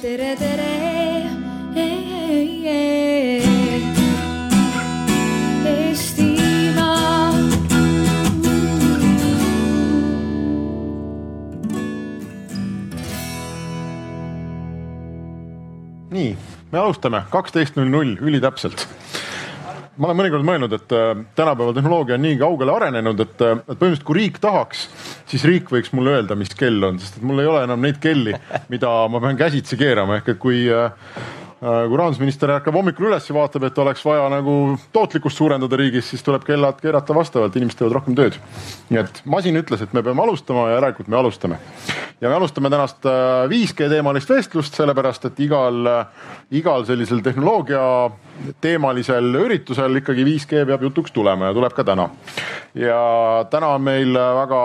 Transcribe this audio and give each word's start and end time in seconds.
tere, 0.00 0.36
tere. 0.36 0.68
Eestimaa. 5.70 7.32
nii, 16.10 16.36
me 16.72 16.78
alustame 16.78 17.22
kaksteist 17.30 17.76
null 17.76 17.90
null 17.92 18.16
ülitäpselt. 18.20 18.86
ma 20.00 20.08
olen 20.08 20.16
mõnikord 20.16 20.46
mõelnud, 20.48 20.72
et 20.72 20.92
äh, 20.96 21.12
tänapäeva 21.36 21.76
tehnoloogia 21.76 22.16
on 22.16 22.24
nii 22.24 22.40
kaugele 22.40 22.72
arenenud, 22.72 23.20
et, 23.20 23.36
äh, 23.44 23.58
et 23.68 23.76
põhimõtteliselt 23.76 24.08
kui 24.08 24.22
riik 24.22 24.40
tahaks, 24.40 24.88
siis 25.30 25.44
riik 25.46 25.70
võiks 25.70 25.92
mulle 25.96 26.16
öelda, 26.18 26.36
mis 26.38 26.52
kell 26.58 26.82
on, 26.86 26.98
sest 27.00 27.20
et 27.20 27.26
mul 27.26 27.42
ei 27.42 27.50
ole 27.50 27.64
enam 27.66 27.82
neid 27.84 28.00
kelli, 28.02 28.34
mida 28.72 28.90
ma 29.10 29.22
pean 29.22 29.38
käsitsi 29.38 29.78
keerama, 29.80 30.18
ehk 30.20 30.34
et 30.34 30.42
kui 30.42 30.64
äh, 30.74 30.90
kui 31.60 31.96
rahandusminister 31.98 32.54
ärkab 32.54 32.76
hommikul 32.78 33.10
üles 33.10 33.26
ja 33.28 33.34
vaatab, 33.36 33.66
et 33.68 33.78
oleks 33.82 34.00
vaja 34.06 34.24
nagu 34.32 34.52
tootlikkust 34.96 35.36
suurendada 35.36 35.76
riigis, 35.76 36.06
siis 36.08 36.24
tuleb 36.24 36.46
kellad 36.46 36.78
keerata 36.80 37.12
vastavalt, 37.12 37.56
inimesed 37.58 37.82
teevad 37.82 37.98
rohkem 37.98 38.16
tööd. 38.16 38.38
nii 38.88 39.00
et 39.02 39.20
masin 39.28 39.60
ütles, 39.60 39.82
et 39.84 39.92
me 39.92 40.02
peame 40.02 40.24
alustama 40.24 40.70
ja 40.70 40.78
järelikult 40.78 41.10
me 41.12 41.18
alustame. 41.18 41.58
ja 42.20 42.28
me 42.28 42.34
alustame 42.34 42.70
tänast 42.70 43.04
5G 43.52 43.90
teemalist 43.92 44.32
vestlust, 44.32 44.74
sellepärast 44.74 45.28
et 45.28 45.40
igal, 45.40 45.84
igal 46.50 46.86
sellisel 46.88 47.20
tehnoloogia 47.20 47.82
teemalisel 48.60 49.34
üritusel 49.44 50.00
ikkagi 50.00 50.24
5G 50.24 50.64
peab 50.64 50.88
jutuks 50.88 51.12
tulema 51.12 51.52
ja 51.52 51.54
tuleb 51.54 51.76
ka 51.76 51.84
täna. 51.84 52.08
ja 52.74 53.44
täna 53.50 53.74
on 53.76 53.84
meil 53.84 54.16
väga 54.16 54.62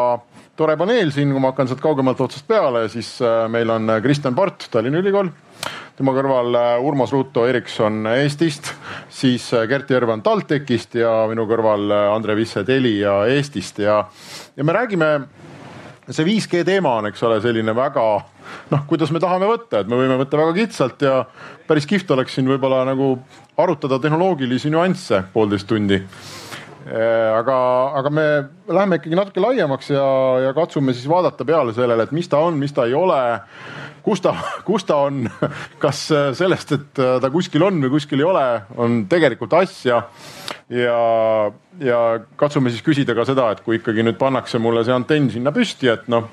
tore 0.56 0.78
paneel 0.80 1.12
siin, 1.12 1.34
kui 1.34 1.42
ma 1.44 1.52
hakkan 1.52 1.68
sealt 1.70 1.82
kaugemalt 1.84 2.22
otsast 2.24 2.48
peale, 2.48 2.86
siis 2.92 3.18
äh, 3.24 3.46
meil 3.52 3.70
on 3.74 3.92
Kristjan 4.04 4.36
Part, 4.38 4.70
Tallinna 4.72 5.02
Ülikool. 5.04 5.32
Tema 5.96 6.14
kõrval 6.16 6.56
äh, 6.60 6.68
Urmas 6.84 7.12
Ruuto 7.16 7.46
Erikson 7.48 8.06
Eestist, 8.14 8.72
siis 9.12 9.48
äh, 9.56 9.66
Gert 9.72 9.92
Järvan 9.92 10.24
TalTechist 10.24 10.96
ja 11.02 11.12
minu 11.32 11.48
kõrval 11.50 11.92
Andre 11.98 12.38
Visse 12.40 12.64
Telia 12.68 13.24
Eestist. 13.32 13.84
Ja, 13.84 14.02
ja 14.56 14.68
me 14.68 14.76
räägime, 14.76 15.12
see 16.08 16.28
5G 16.28 16.64
teema 16.68 16.96
on, 17.02 17.12
eks 17.12 17.28
ole, 17.28 17.42
selline 17.44 17.76
väga 17.76 18.08
noh, 18.72 18.88
kuidas 18.88 19.12
me 19.12 19.20
tahame 19.24 19.50
võtta, 19.50 19.84
et 19.84 19.92
me 19.92 20.00
võime 20.00 20.20
võtta 20.22 20.40
väga 20.40 20.56
kitsalt 20.56 21.04
ja 21.04 21.20
päris 21.68 21.88
kihvt 21.90 22.16
oleks 22.16 22.38
siin 22.38 22.48
võib-olla 22.48 22.86
nagu 22.88 23.18
arutada 23.60 24.00
tehnoloogilisi 24.00 24.72
nüansse 24.72 25.26
poolteist 25.34 25.68
tundi 25.68 26.00
aga, 26.86 27.58
aga 27.98 28.10
me 28.14 28.26
läheme 28.70 29.00
ikkagi 29.00 29.18
natuke 29.18 29.42
laiemaks 29.42 29.90
ja, 29.90 30.06
ja 30.44 30.52
katsume 30.54 30.94
siis 30.94 31.08
vaadata 31.10 31.46
peale 31.46 31.74
sellele, 31.74 32.06
et 32.06 32.14
mis 32.14 32.30
ta 32.30 32.44
on, 32.46 32.60
mis 32.62 32.74
ta 32.74 32.86
ei 32.86 32.94
ole. 32.94 33.18
kus 34.06 34.22
ta, 34.22 34.36
kus 34.66 34.86
ta 34.86 35.00
on, 35.08 35.24
kas 35.84 36.04
sellest, 36.38 36.76
et 36.78 37.02
ta 37.22 37.32
kuskil 37.34 37.66
on 37.66 37.82
või 37.82 37.96
kuskil 37.96 38.22
ei 38.22 38.28
ole, 38.30 38.46
on 38.78 39.06
tegelikult 39.10 39.58
asja. 39.58 40.04
ja, 40.70 41.00
ja 41.82 42.00
katsume 42.38 42.70
siis 42.70 42.86
küsida 42.86 43.18
ka 43.18 43.26
seda, 43.26 43.50
et 43.52 43.66
kui 43.66 43.80
ikkagi 43.82 44.06
nüüd 44.06 44.22
pannakse 44.22 44.62
mulle 44.62 44.86
see 44.86 44.94
antenn 44.94 45.32
sinna 45.34 45.54
püsti, 45.56 45.90
et 45.90 46.06
noh, 46.12 46.30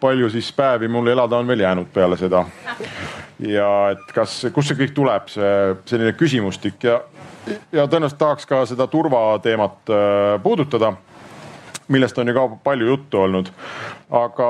palju 0.00 0.32
siis 0.32 0.48
päevi 0.56 0.88
mul 0.88 1.12
elada 1.12 1.36
on 1.36 1.52
veel 1.52 1.66
jäänud 1.66 1.92
peale 1.92 2.16
seda. 2.16 2.46
ja 3.44 3.68
et 3.92 4.08
kas, 4.14 4.46
kust 4.54 4.72
see 4.72 4.80
kõik 4.80 4.96
tuleb, 4.96 5.28
see 5.28 5.52
selline 5.84 6.16
küsimustik 6.16 6.88
ja 6.88 7.02
ja 7.46 7.86
tõenäoliselt 7.86 8.20
tahaks 8.20 8.46
ka 8.48 8.62
seda 8.68 8.86
turvateemat 8.90 9.90
äh, 9.90 10.36
puudutada, 10.42 10.92
millest 11.92 12.18
on 12.18 12.30
ju 12.30 12.36
ka 12.36 12.46
palju 12.64 12.90
juttu 12.92 13.22
olnud. 13.24 13.50
aga 14.10 14.48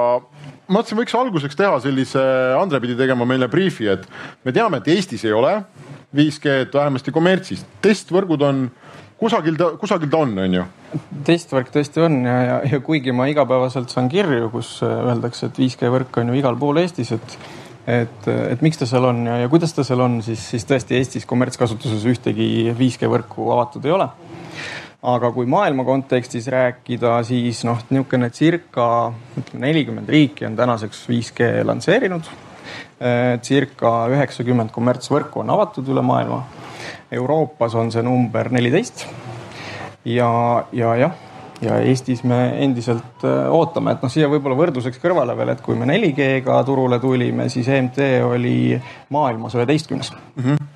mõtlesin, 0.69 0.99
võiks 0.99 1.17
alguseks 1.17 1.57
teha 1.59 1.79
sellise, 1.81 2.23
Andre 2.59 2.81
pidi 2.83 2.97
tegema 2.99 3.27
meile 3.29 3.49
briifi, 3.49 3.89
et 3.93 4.07
me 4.45 4.53
teame, 4.53 4.83
et 4.83 4.93
Eestis 4.93 5.25
ei 5.25 5.33
ole 5.33 5.61
5G-d 6.17 6.75
vähemasti 6.77 7.15
kommertsis, 7.15 7.65
testvõrgud 7.85 8.43
on 8.45 8.67
kusagil 9.23 9.57
ta, 9.57 9.71
kusagil 9.81 10.11
ta 10.13 10.23
on, 10.27 10.37
on 10.45 10.59
ju? 10.59 10.69
testvõrk 11.25 11.71
tõesti 11.73 12.03
on 12.05 12.21
ja, 12.27 12.37
ja, 12.45 12.57
ja 12.75 12.81
kuigi 12.85 13.15
ma 13.17 13.29
igapäevaselt 13.31 13.93
saan 13.93 14.11
kirju, 14.13 14.51
kus 14.53 14.75
öeldakse, 14.85 15.49
et 15.49 15.61
5G 15.63 15.93
võrk 15.95 16.21
on 16.21 16.33
ju 16.33 16.41
igal 16.43 16.59
pool 16.61 16.83
Eestis, 16.83 17.15
et 17.17 17.37
et, 17.87 18.29
et 18.29 18.63
miks 18.63 18.79
ta 18.79 18.87
seal 18.89 19.07
on 19.09 19.25
ja, 19.27 19.39
ja 19.43 19.51
kuidas 19.51 19.75
ta 19.75 19.85
seal 19.87 20.03
on, 20.05 20.21
siis, 20.25 20.43
siis 20.55 20.67
tõesti 20.69 20.99
Eestis 20.99 21.27
kommertskasutuses 21.29 22.05
ühtegi 22.11 22.47
5G 22.79 23.11
võrku 23.11 23.51
avatud 23.55 23.87
ei 23.89 23.95
ole. 23.97 24.09
aga 25.03 25.33
kui 25.35 25.49
maailma 25.51 25.83
kontekstis 25.85 26.47
rääkida, 26.53 27.17
siis 27.27 27.65
noh, 27.67 27.81
niisugune 27.91 28.31
circa 28.31 28.87
ütleme 29.35 29.67
nelikümmend 29.67 30.09
riiki 30.09 30.47
on 30.47 30.57
tänaseks 30.57 31.09
5G 31.11 31.65
lansseerinud. 31.67 32.31
Circa 33.43 33.91
üheksakümmend 34.15 34.71
kommertsvõrku 34.71 35.43
on 35.43 35.51
avatud 35.51 35.89
üle 35.91 36.05
maailma. 36.07 36.45
Euroopas 37.13 37.75
on 37.75 37.91
see 37.91 38.03
number 38.07 38.53
neliteist. 38.55 39.09
ja, 40.07 40.31
ja 40.73 40.95
jah 41.03 41.32
ja 41.63 41.79
Eestis 41.79 42.25
me 42.25 42.39
endiselt 42.65 43.25
äh, 43.25 43.47
ootame, 43.53 43.95
et 43.95 44.03
noh, 44.03 44.11
siia 44.13 44.29
võib-olla 44.31 44.59
võrdluseks 44.59 45.01
kõrvale 45.03 45.37
veel, 45.39 45.55
et 45.55 45.63
kui 45.65 45.79
me 45.79 45.87
4G-ga 45.89 46.59
turule 46.67 46.99
tulime, 47.03 47.49
siis 47.53 47.69
EMT 47.71 48.01
oli 48.27 48.57
maailmas 49.15 49.59
üheteistkümnes 49.59 50.13
mm. 50.13 50.45
-hmm 50.45 50.71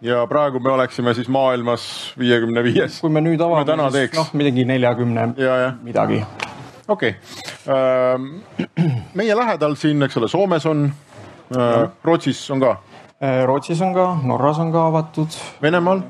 ja 0.00 0.26
praegu 0.26 0.60
me 0.60 0.70
oleksime 0.72 1.14
siis 1.14 1.28
maailmas 1.28 2.14
viiekümne 2.18 2.62
viies. 2.64 3.00
kui 3.00 3.10
me 3.10 3.20
nüüd 3.20 3.40
avame, 3.44 3.90
siis 3.92 4.14
noh, 4.16 4.30
midagi 4.32 4.64
neljakümne 4.64 5.26
midagi. 5.82 6.24
okei 6.88 7.10
okay., 7.10 7.74
ähm, 7.76 8.88
meie 9.14 9.36
lähedal 9.36 9.74
siin, 9.74 10.02
eks 10.02 10.16
ole, 10.16 10.28
Soomes 10.28 10.66
on, 10.66 10.92
äh, 11.56 11.88
Rootsis 12.04 12.50
on 12.50 12.60
ka. 12.60 12.76
Äh, 13.22 13.44
Rootsis 13.44 13.80
on 13.82 13.94
ka, 13.94 14.16
Norras 14.24 14.58
on 14.58 14.72
ka 14.72 14.86
avatud. 14.86 15.28
Venemaal? 15.62 16.02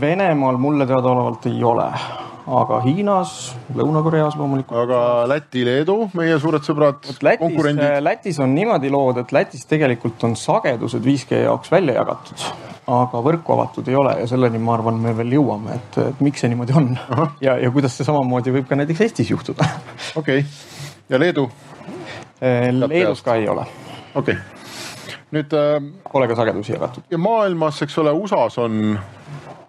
Venemaal 0.00 0.56
mulle 0.56 0.86
teadaolevalt 0.86 1.46
ei 1.46 1.64
ole 1.64 1.90
aga 2.50 2.80
Hiinas, 2.84 3.34
Lõuna-Koreas 3.76 4.36
loomulikult. 4.38 4.78
aga 4.82 5.00
Läti, 5.30 5.62
Leedu, 5.66 5.96
meie 6.18 6.38
suured 6.42 6.64
sõbrad, 6.66 7.06
konkurendid? 7.38 8.00
Lätis 8.02 8.40
on 8.42 8.54
niimoodi 8.56 8.90
lood, 8.92 9.20
et 9.22 9.32
Lätis 9.34 9.66
tegelikult 9.70 10.22
on 10.26 10.36
sagedused 10.38 11.04
5G 11.06 11.44
jaoks 11.44 11.70
välja 11.72 11.96
jagatud, 12.00 12.46
aga 12.90 13.22
võrku 13.26 13.54
avatud 13.56 13.90
ei 13.90 13.98
ole 13.98 14.16
ja 14.22 14.28
selleni, 14.30 14.62
ma 14.62 14.74
arvan, 14.78 14.98
me 15.02 15.14
veel 15.16 15.36
jõuame, 15.38 15.76
et, 15.78 16.00
et 16.10 16.24
miks 16.24 16.42
see 16.42 16.50
niimoodi 16.52 16.76
on 16.80 16.92
Aha. 16.98 17.28
ja, 17.44 17.58
ja 17.62 17.70
kuidas 17.74 17.96
see 17.96 18.08
samamoodi 18.08 18.54
võib 18.58 18.68
ka 18.70 18.78
näiteks 18.80 19.04
Eestis 19.06 19.30
juhtuda. 19.30 19.68
okei 20.20 20.42
okay., 20.42 20.48
ja 21.10 21.20
Leedu? 21.22 21.46
Eh, 22.40 22.70
Leedus 22.72 23.22
ka 23.22 23.38
ei 23.38 23.48
ole. 23.52 23.66
okei 24.14 24.34
okay., 24.34 25.16
nüüd 25.30 25.54
äh,. 25.54 25.78
Pole 26.10 26.26
ka 26.26 26.34
sagedusi 26.38 26.74
jagatud. 26.74 27.06
ja 27.10 27.18
maailmas, 27.18 27.82
eks 27.86 27.98
ole, 28.02 28.14
USA-s 28.16 28.58
on 28.58 28.98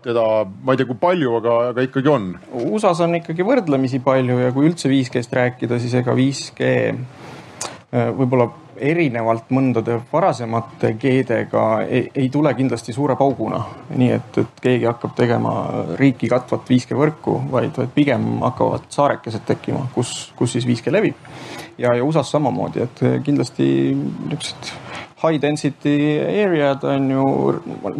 teda, 0.03 0.23
ma 0.63 0.73
ei 0.73 0.79
tea, 0.79 0.89
kui 0.89 0.97
palju, 0.99 1.35
aga, 1.39 1.57
aga 1.71 1.85
ikkagi 1.85 2.11
on. 2.11 2.31
USA-s 2.65 3.03
on 3.05 3.19
ikkagi 3.19 3.45
võrdlemisi 3.45 4.01
palju 4.03 4.39
ja 4.41 4.49
kui 4.55 4.69
üldse 4.69 4.89
5G-st 4.91 5.37
rääkida, 5.37 5.79
siis 5.81 5.95
ega 6.01 6.15
5G 6.17 6.71
äh, 6.89 8.09
võib-olla 8.17 8.49
erinevalt 8.81 9.51
mõndade 9.53 9.99
varasemate 10.09 10.95
G-dega 10.99 11.65
ei, 11.85 12.07
ei 12.17 12.29
tule 12.33 12.53
kindlasti 12.57 12.95
suure 12.95 13.15
pauguna. 13.19 13.59
nii 13.93 14.09
et, 14.15 14.39
et 14.41 14.61
keegi 14.63 14.87
hakkab 14.89 15.13
tegema 15.17 15.53
riiki 15.99 16.29
katvat 16.31 16.69
5G 16.69 16.97
võrku, 16.97 17.37
vaid, 17.51 17.75
vaid 17.77 17.91
pigem 17.93 18.39
hakkavad 18.41 18.87
saarekesed 18.89 19.45
tekkima, 19.45 19.85
kus, 19.93 20.31
kus 20.35 20.57
siis 20.57 20.65
5G 20.69 20.95
levib. 20.95 21.29
ja, 21.77 21.93
ja 21.93 22.03
USA-s 22.03 22.33
samamoodi, 22.33 22.87
et 22.87 23.05
kindlasti 23.25 23.67
niisugused 23.93 24.73
high 25.21 25.41
density 25.41 25.95
area'd 26.19 26.83
on 26.89 27.09
ju, 27.11 27.25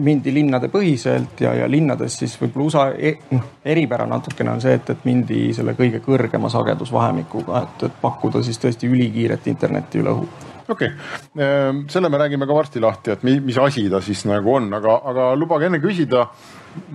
mindi 0.02 0.34
linnade 0.34 0.72
põhiselt 0.74 1.42
ja, 1.44 1.54
ja 1.62 1.68
linnades 1.70 2.18
siis 2.22 2.38
võib-olla 2.42 2.68
USA 2.68 2.86
e, 2.98 3.16
noh, 3.32 3.50
eripära 3.66 4.08
natukene 4.09 4.56
on 4.56 4.62
see, 4.64 4.74
et, 4.80 4.94
et 4.94 5.04
mindi 5.06 5.50
selle 5.58 5.76
kõige 5.78 6.02
kõrgema 6.06 6.50
sagedusvahemikuga, 6.52 7.66
et, 7.66 7.90
et 7.90 8.00
pakkuda 8.02 8.42
siis 8.46 8.58
tõesti 8.62 8.90
ülikiiret 8.90 9.52
internetti 9.52 10.02
üle 10.02 10.16
õhu 10.16 10.30
okei 10.72 10.88
okay., 10.88 11.46
ehm, 11.46 11.84
selle 11.92 12.09
me 12.09 12.18
räägime 12.18 12.47
ka 12.47 12.56
varsti 12.56 12.82
lahti, 12.82 13.12
et 13.12 13.24
mis 13.24 13.58
asi 13.58 13.88
ta 13.90 14.02
siis 14.02 14.24
nagu 14.29 14.56
on, 14.56 14.72
aga, 14.74 14.97
aga 15.12 15.28
lubage 15.38 15.70
enne 15.70 15.82
küsida, 15.84 16.26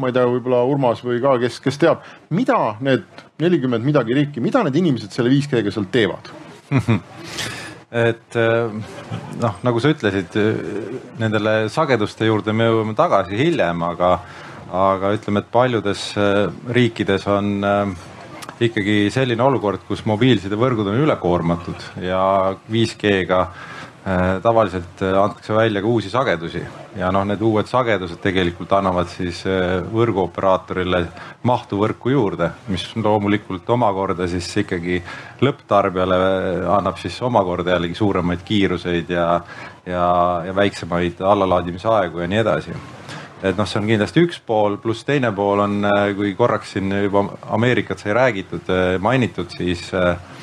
ma 0.00 0.11
ei 0.11 0.17
tea, 0.17 0.25
võib-olla 0.31 0.62
Urmas 0.67 1.05
või 1.05 1.20
ka, 1.22 1.37
kes, 1.43 1.61
kes 1.64 1.79
teab, 1.82 2.02
mida 2.34 2.58
need 2.81 3.05
nelikümmend 3.43 3.84
midagi 3.87 4.17
riiki, 4.17 4.43
mida 4.44 4.64
need 4.67 4.81
inimesed 4.82 5.12
selle 5.12 5.31
5G-ga 5.32 5.75
seal 5.75 5.87
teevad 5.93 6.32
et 7.92 8.38
eh, 8.40 8.74
noh, 9.42 9.60
nagu 9.66 9.82
sa 9.82 9.92
ütlesid, 9.92 10.34
nendele 11.20 11.68
sageduste 11.72 12.26
juurde 12.26 12.54
me 12.56 12.66
jõuame 12.70 12.96
tagasi 12.98 13.38
hiljem, 13.38 13.84
aga, 13.86 14.16
aga 14.74 15.14
ütleme, 15.14 15.44
et 15.44 15.52
paljudes 15.54 16.08
eh, 16.18 16.42
riikides 16.74 17.28
on 17.30 17.54
eh, 17.62 17.94
ikkagi 18.66 18.98
selline 19.14 19.44
olukord, 19.44 19.86
kus 19.88 20.06
mobiilsidevõrgud 20.08 20.90
on 20.90 21.02
ülekoormatud 21.04 21.90
ja 22.02 22.26
5G-ga 22.72 23.42
Äh, 23.46 23.75
tavaliselt 24.43 25.03
äh, 25.03 25.23
antakse 25.23 25.55
välja 25.55 25.81
ka 25.82 25.88
uusi 25.88 26.11
sagedusi. 26.11 26.61
Ja 26.97 27.08
noh, 27.12 27.25
need 27.26 27.41
uued 27.43 27.67
sagedused 27.67 28.20
tegelikult 28.23 28.70
annavad 28.76 29.08
siis 29.11 29.41
äh, 29.50 29.81
võrguoperaatorile 29.91 31.00
mahtu 31.47 31.81
võrku 31.81 32.12
juurde, 32.12 32.53
mis 32.70 32.85
loomulikult 32.94 33.67
omakorda 33.75 34.29
siis 34.31 34.47
ikkagi 34.62 35.00
lõpptarbijale 35.43 36.19
annab 36.76 37.00
siis 37.03 37.19
omakorda 37.26 37.75
jällegi 37.75 37.99
suuremaid 37.99 38.47
kiiruseid 38.47 39.11
ja, 39.11 39.26
ja, 39.87 40.06
ja 40.47 40.55
väiksemaid 40.55 41.20
allalaadimise 41.26 41.91
aegu 41.91 42.23
ja 42.23 42.31
nii 42.31 42.43
edasi. 42.44 42.79
Et 43.43 43.58
noh, 43.58 43.67
see 43.69 43.82
on 43.82 43.91
kindlasti 43.91 44.23
üks 44.23 44.38
pool, 44.47 44.79
pluss 44.81 45.05
teine 45.05 45.29
pool 45.35 45.61
on, 45.67 45.82
kui 46.17 46.31
korraks 46.38 46.76
siin 46.76 46.94
juba 47.03 47.26
Ameerikat 47.53 48.00
sai 48.00 48.14
räägitud, 48.17 48.70
mainitud, 49.03 49.50
siis 49.58 49.91
äh, 49.94 50.14
Äh, 50.14 50.35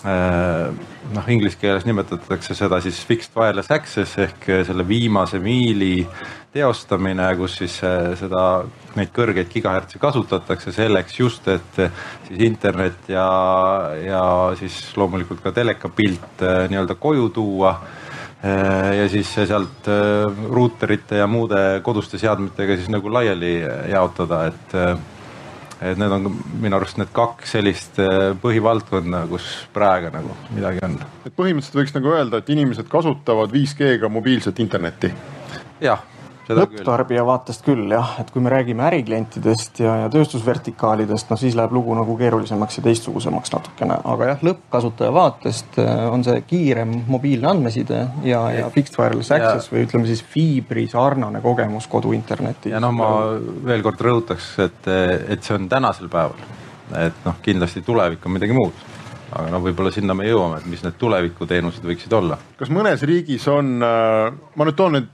noh, 0.00 1.26
inglise 1.28 1.58
keeles 1.60 1.84
nimetatakse 1.84 2.54
seda 2.56 2.78
siis 2.80 3.00
fixed 3.04 3.34
wireless 3.36 3.72
access 3.74 4.16
ehk 4.22 4.46
selle 4.64 4.86
viimase 4.88 5.40
miili 5.42 6.06
teostamine, 6.52 7.28
kus 7.38 7.58
siis 7.60 7.76
äh, 7.86 8.10
seda, 8.18 8.64
neid 8.96 9.12
kõrgeid 9.14 9.50
gigahertsi 9.52 10.00
kasutatakse 10.02 10.74
selleks 10.74 11.20
just, 11.20 11.46
et 11.52 11.82
siis 12.26 12.42
internet 12.48 13.10
ja, 13.12 13.26
ja 14.02 14.22
siis 14.58 14.80
loomulikult 14.98 15.44
ka 15.44 15.54
telekapilt 15.54 16.42
äh, 16.42 16.64
nii-öelda 16.72 16.98
koju 17.00 17.32
tuua 17.34 17.74
ja 18.40 19.04
siis 19.12 19.28
sealt 19.36 19.84
ruuterite 20.48 21.18
ja 21.18 21.26
muude 21.28 21.58
koduste 21.84 22.16
seadmetega 22.16 22.78
siis 22.78 22.88
nagu 22.88 23.10
laiali 23.12 23.50
jaotada, 23.92 24.38
et 24.48 24.72
et 25.80 25.98
need 26.00 26.12
on 26.12 26.28
minu 26.60 26.76
arust 26.76 27.00
need 27.00 27.12
kaks 27.16 27.56
sellist 27.56 28.00
äh, 28.02 28.30
põhivaldkonda, 28.42 29.24
kus 29.30 29.48
praegu 29.74 30.12
nagu 30.14 30.36
midagi 30.54 30.84
on. 30.86 30.98
et 31.24 31.36
põhimõtteliselt 31.36 31.80
võiks 31.80 31.96
nagu 31.96 32.14
öelda, 32.14 32.40
et 32.42 32.52
inimesed 32.52 32.88
kasutavad 32.90 33.52
5G-ga 33.54 34.12
mobiilset 34.12 34.60
internetti? 34.62 35.12
jah 35.80 36.04
lõpptarbija 36.56 37.24
vaatest 37.26 37.64
küll 37.66 37.90
jah, 37.92 38.14
et 38.22 38.30
kui 38.32 38.42
me 38.44 38.52
räägime 38.52 38.84
äriklientidest 38.88 39.80
ja, 39.84 39.96
ja 40.04 40.10
tööstusvertikaalidest, 40.12 41.30
no 41.30 41.38
siis 41.40 41.56
läheb 41.58 41.74
lugu 41.76 41.94
nagu 41.98 42.16
keerulisemaks 42.18 42.80
ja 42.80 42.84
teistsugusemaks 42.86 43.54
natukene, 43.54 43.98
aga 44.14 44.30
jah, 44.32 44.44
lõppkasutaja 44.50 45.14
vaatest 45.14 45.80
äh, 45.82 46.04
on 46.10 46.24
see 46.26 46.42
kiirem 46.50 46.94
mobiilne 47.10 47.50
andmeside 47.52 48.04
ja, 48.26 48.44
ja 48.56 48.70
fixed 48.74 48.98
wireless 49.00 49.34
access 49.36 49.70
ja. 49.70 49.76
või 49.76 49.86
ütleme 49.88 50.10
siis 50.10 50.22
fiibri 50.36 50.86
sarnane 50.90 51.42
kogemus 51.44 51.88
koduinterneti. 51.90 52.74
ja 52.74 52.82
noh, 52.82 52.94
ma 52.94 53.10
veel 53.66 53.84
kord 53.86 54.06
rõhutaks, 54.08 54.52
et, 54.66 54.90
et 55.36 55.44
see 55.44 55.58
on 55.58 55.68
tänasel 55.70 56.10
päeval, 56.12 56.48
et 57.00 57.26
noh, 57.26 57.38
kindlasti 57.44 57.84
tulevik 57.86 58.26
on 58.26 58.38
midagi 58.38 58.56
muud 58.56 58.88
aga 59.30 59.50
no 59.52 59.60
võib-olla 59.62 59.92
sinna 59.94 60.14
me 60.16 60.26
jõuame, 60.26 60.58
et 60.58 60.66
mis 60.70 60.82
need 60.84 60.96
tulevikuteenused 60.98 61.84
võiksid 61.86 62.14
olla. 62.18 62.38
kas 62.58 62.70
mõnes 62.74 63.02
riigis 63.06 63.46
on, 63.50 63.76
äh, 63.84 64.32
ma 64.56 64.66
nüüd 64.66 64.78
toon 64.78 64.98
nüüd 64.98 65.08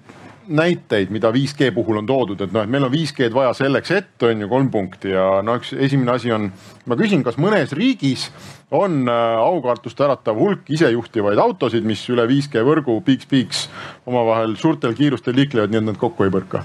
näiteid, 0.49 1.11
mida 1.11 1.31
5G 1.35 1.71
puhul 1.75 2.01
on 2.01 2.07
toodud, 2.07 2.41
et 2.41 2.53
noh, 2.55 2.65
et 2.65 2.71
meil 2.71 2.87
on 2.87 2.93
5G-d 2.93 3.35
vaja 3.35 3.53
selleks, 3.57 3.93
et 3.97 4.27
on 4.27 4.45
ju 4.45 4.49
kolm 4.51 4.71
punkti 4.73 5.13
ja 5.15 5.43
no 5.47 5.57
üks 5.61 5.73
esimene 5.73 6.15
asi 6.17 6.33
on, 6.35 6.51
ma 6.87 6.99
küsin, 6.99 7.25
kas 7.27 7.39
mõnes 7.43 7.75
riigis 7.77 8.29
on 8.75 9.05
äh, 9.11 9.37
aukartust 9.43 10.01
äratav 10.03 10.39
hulk 10.41 10.71
isejuhtivaid 10.73 11.39
autosid, 11.43 11.87
mis 11.87 12.03
üle 12.13 12.27
5G 12.31 12.65
võrgu 12.67 12.99
piiks-piiks 13.07 13.67
omavahel 14.07 14.57
suurtel 14.61 14.97
kiirustel 14.99 15.37
liiklevad, 15.39 15.73
nii 15.73 15.83
et 15.83 15.91
nad 15.93 16.01
kokku 16.01 16.27
ei 16.27 16.35
põrka? 16.35 16.65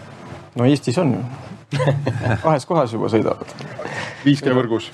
no 0.56 0.68
Eestis 0.68 0.98
on 1.02 1.16
ju 1.16 1.24
kahes 2.44 2.66
kohas 2.68 2.92
juba 2.92 3.08
sõidavad. 3.12 3.52
5G 4.26 4.56
võrgus 4.56 4.90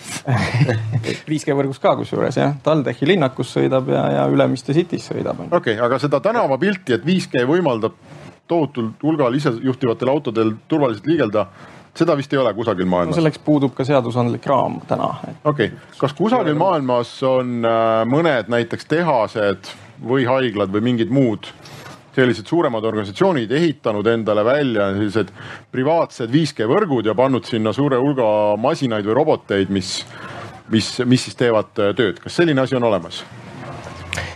5G 1.31 1.56
võrgus 1.57 1.81
ka 1.84 1.95
kusjuures 2.00 2.38
jah, 2.38 2.54
TalTechi 2.63 3.10
linnakus 3.10 3.56
sõidab 3.57 3.89
ja, 3.92 4.04
ja 4.13 4.28
Ülemiste 4.31 4.75
City's 4.78 5.10
sõidab. 5.10 5.42
okei 5.48 5.75
okay,, 5.75 5.81
aga 5.84 6.00
seda 6.00 6.22
tänavapilti, 6.24 7.00
et 7.00 7.07
5G 7.07 7.48
võimaldab 7.50 7.98
tohutul 8.47 8.91
hulgal 9.03 9.35
isejuhtivatel 9.38 10.11
autodel 10.11 10.53
turvaliselt 10.67 11.07
liigelda, 11.09 11.47
seda 11.97 12.15
vist 12.17 12.33
ei 12.33 12.39
ole 12.41 12.53
kusagil 12.57 12.85
maailmas 12.89 13.15
no. 13.15 13.21
selleks 13.21 13.41
puudub 13.45 13.73
ka 13.77 13.85
seadusandlik 13.88 14.45
raam 14.49 14.79
täna. 14.88 15.13
okei 15.44 15.71
okay., 15.71 15.97
kas 15.97 16.13
kusagil 16.17 16.57
maailmas 16.59 17.15
on 17.27 17.59
äh, 17.65 18.03
mõned 18.09 18.51
näiteks 18.53 18.89
tehased 18.89 19.71
või 20.03 20.27
haiglad 20.29 20.73
või 20.73 20.85
mingid 20.91 21.13
muud 21.13 21.49
sellised 22.17 22.49
suuremad 22.49 22.85
organisatsioonid 22.85 23.51
ehitanud 23.53 24.07
endale 24.09 24.45
välja 24.45 24.89
sellised 24.95 25.33
privaatsed 25.73 26.33
5G 26.33 26.65
võrgud 26.69 27.05
ja 27.05 27.13
pannud 27.17 27.45
sinna 27.45 27.73
suure 27.77 28.00
hulga 28.01 28.29
masinaid 28.61 29.05
või 29.05 29.17
roboteid, 29.19 29.73
mis, 29.73 30.00
mis, 30.73 30.95
mis 31.05 31.27
siis 31.27 31.38
teevad 31.38 31.77
äh, 31.81 31.93
tööd, 31.97 32.21
kas 32.23 32.39
selline 32.41 32.65
asi 32.65 32.77
on 32.77 32.89
olemas? 32.89 33.21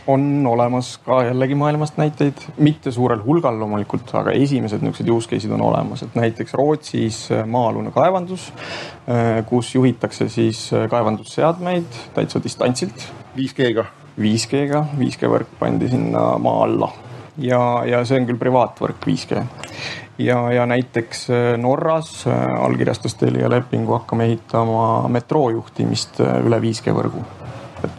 On 0.07 0.47
olemas 0.47 0.97
ka 0.97 1.23
jällegi 1.23 1.55
maailmast 1.55 1.97
näiteid, 1.97 2.33
mitte 2.57 2.91
suurel 2.91 3.21
hulgal 3.25 3.59
loomulikult, 3.59 4.09
aga 4.17 4.31
esimesed 4.31 4.81
niisugused 4.81 5.09
use 5.13 5.29
case'id 5.29 5.53
on 5.53 5.61
olemas, 5.61 6.03
et 6.03 6.15
näiteks 6.15 6.53
Rootsis 6.57 7.21
äh, 7.31 7.45
maa-alune 7.45 7.91
kaevandus, 7.91 8.49
äh, 8.51 9.45
kus 9.45 9.75
juhitakse 9.75 10.29
siis 10.29 10.69
äh, 10.73 10.87
kaevandusseadmeid 10.89 11.99
täitsa 12.15 12.43
distantsilt. 12.43 13.07
5G-ga? 13.37 13.85
5G-ga, 14.19 14.85
5G 14.97 15.31
võrk 15.31 15.55
pandi 15.59 15.89
sinna 15.91 16.25
maa 16.41 16.63
alla. 16.65 16.91
Ja, 17.37 17.61
ja 17.87 18.01
see 18.05 18.19
on 18.19 18.27
küll 18.27 18.41
privaatvõrk 18.41 19.05
5G 19.07 19.43
ja, 20.19 20.41
ja 20.51 20.65
näiteks 20.67 21.29
Norras 21.57 22.25
allkirjastas 22.27 23.15
Telia 23.15 23.49
lepingu, 23.49 23.95
hakkame 23.95 24.27
ehitama 24.27 25.07
metroo 25.09 25.47
juhtimist 25.55 26.19
üle 26.19 26.59
5G 26.59 26.97
võrgu 26.97 27.23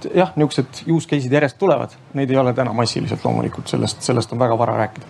et 0.03 0.17
jah, 0.17 0.35
niisugused 0.37 0.85
use 0.93 1.09
case'id 1.11 1.33
järjest 1.33 1.59
tulevad, 1.61 1.97
neid 2.19 2.31
ei 2.31 2.39
ole 2.41 2.55
täna 2.57 2.75
massiliselt 2.77 3.25
loomulikult, 3.25 3.71
sellest, 3.71 4.03
sellest 4.03 4.33
on 4.33 4.43
väga 4.43 4.59
vara 4.59 4.77
rääkida 4.83 5.07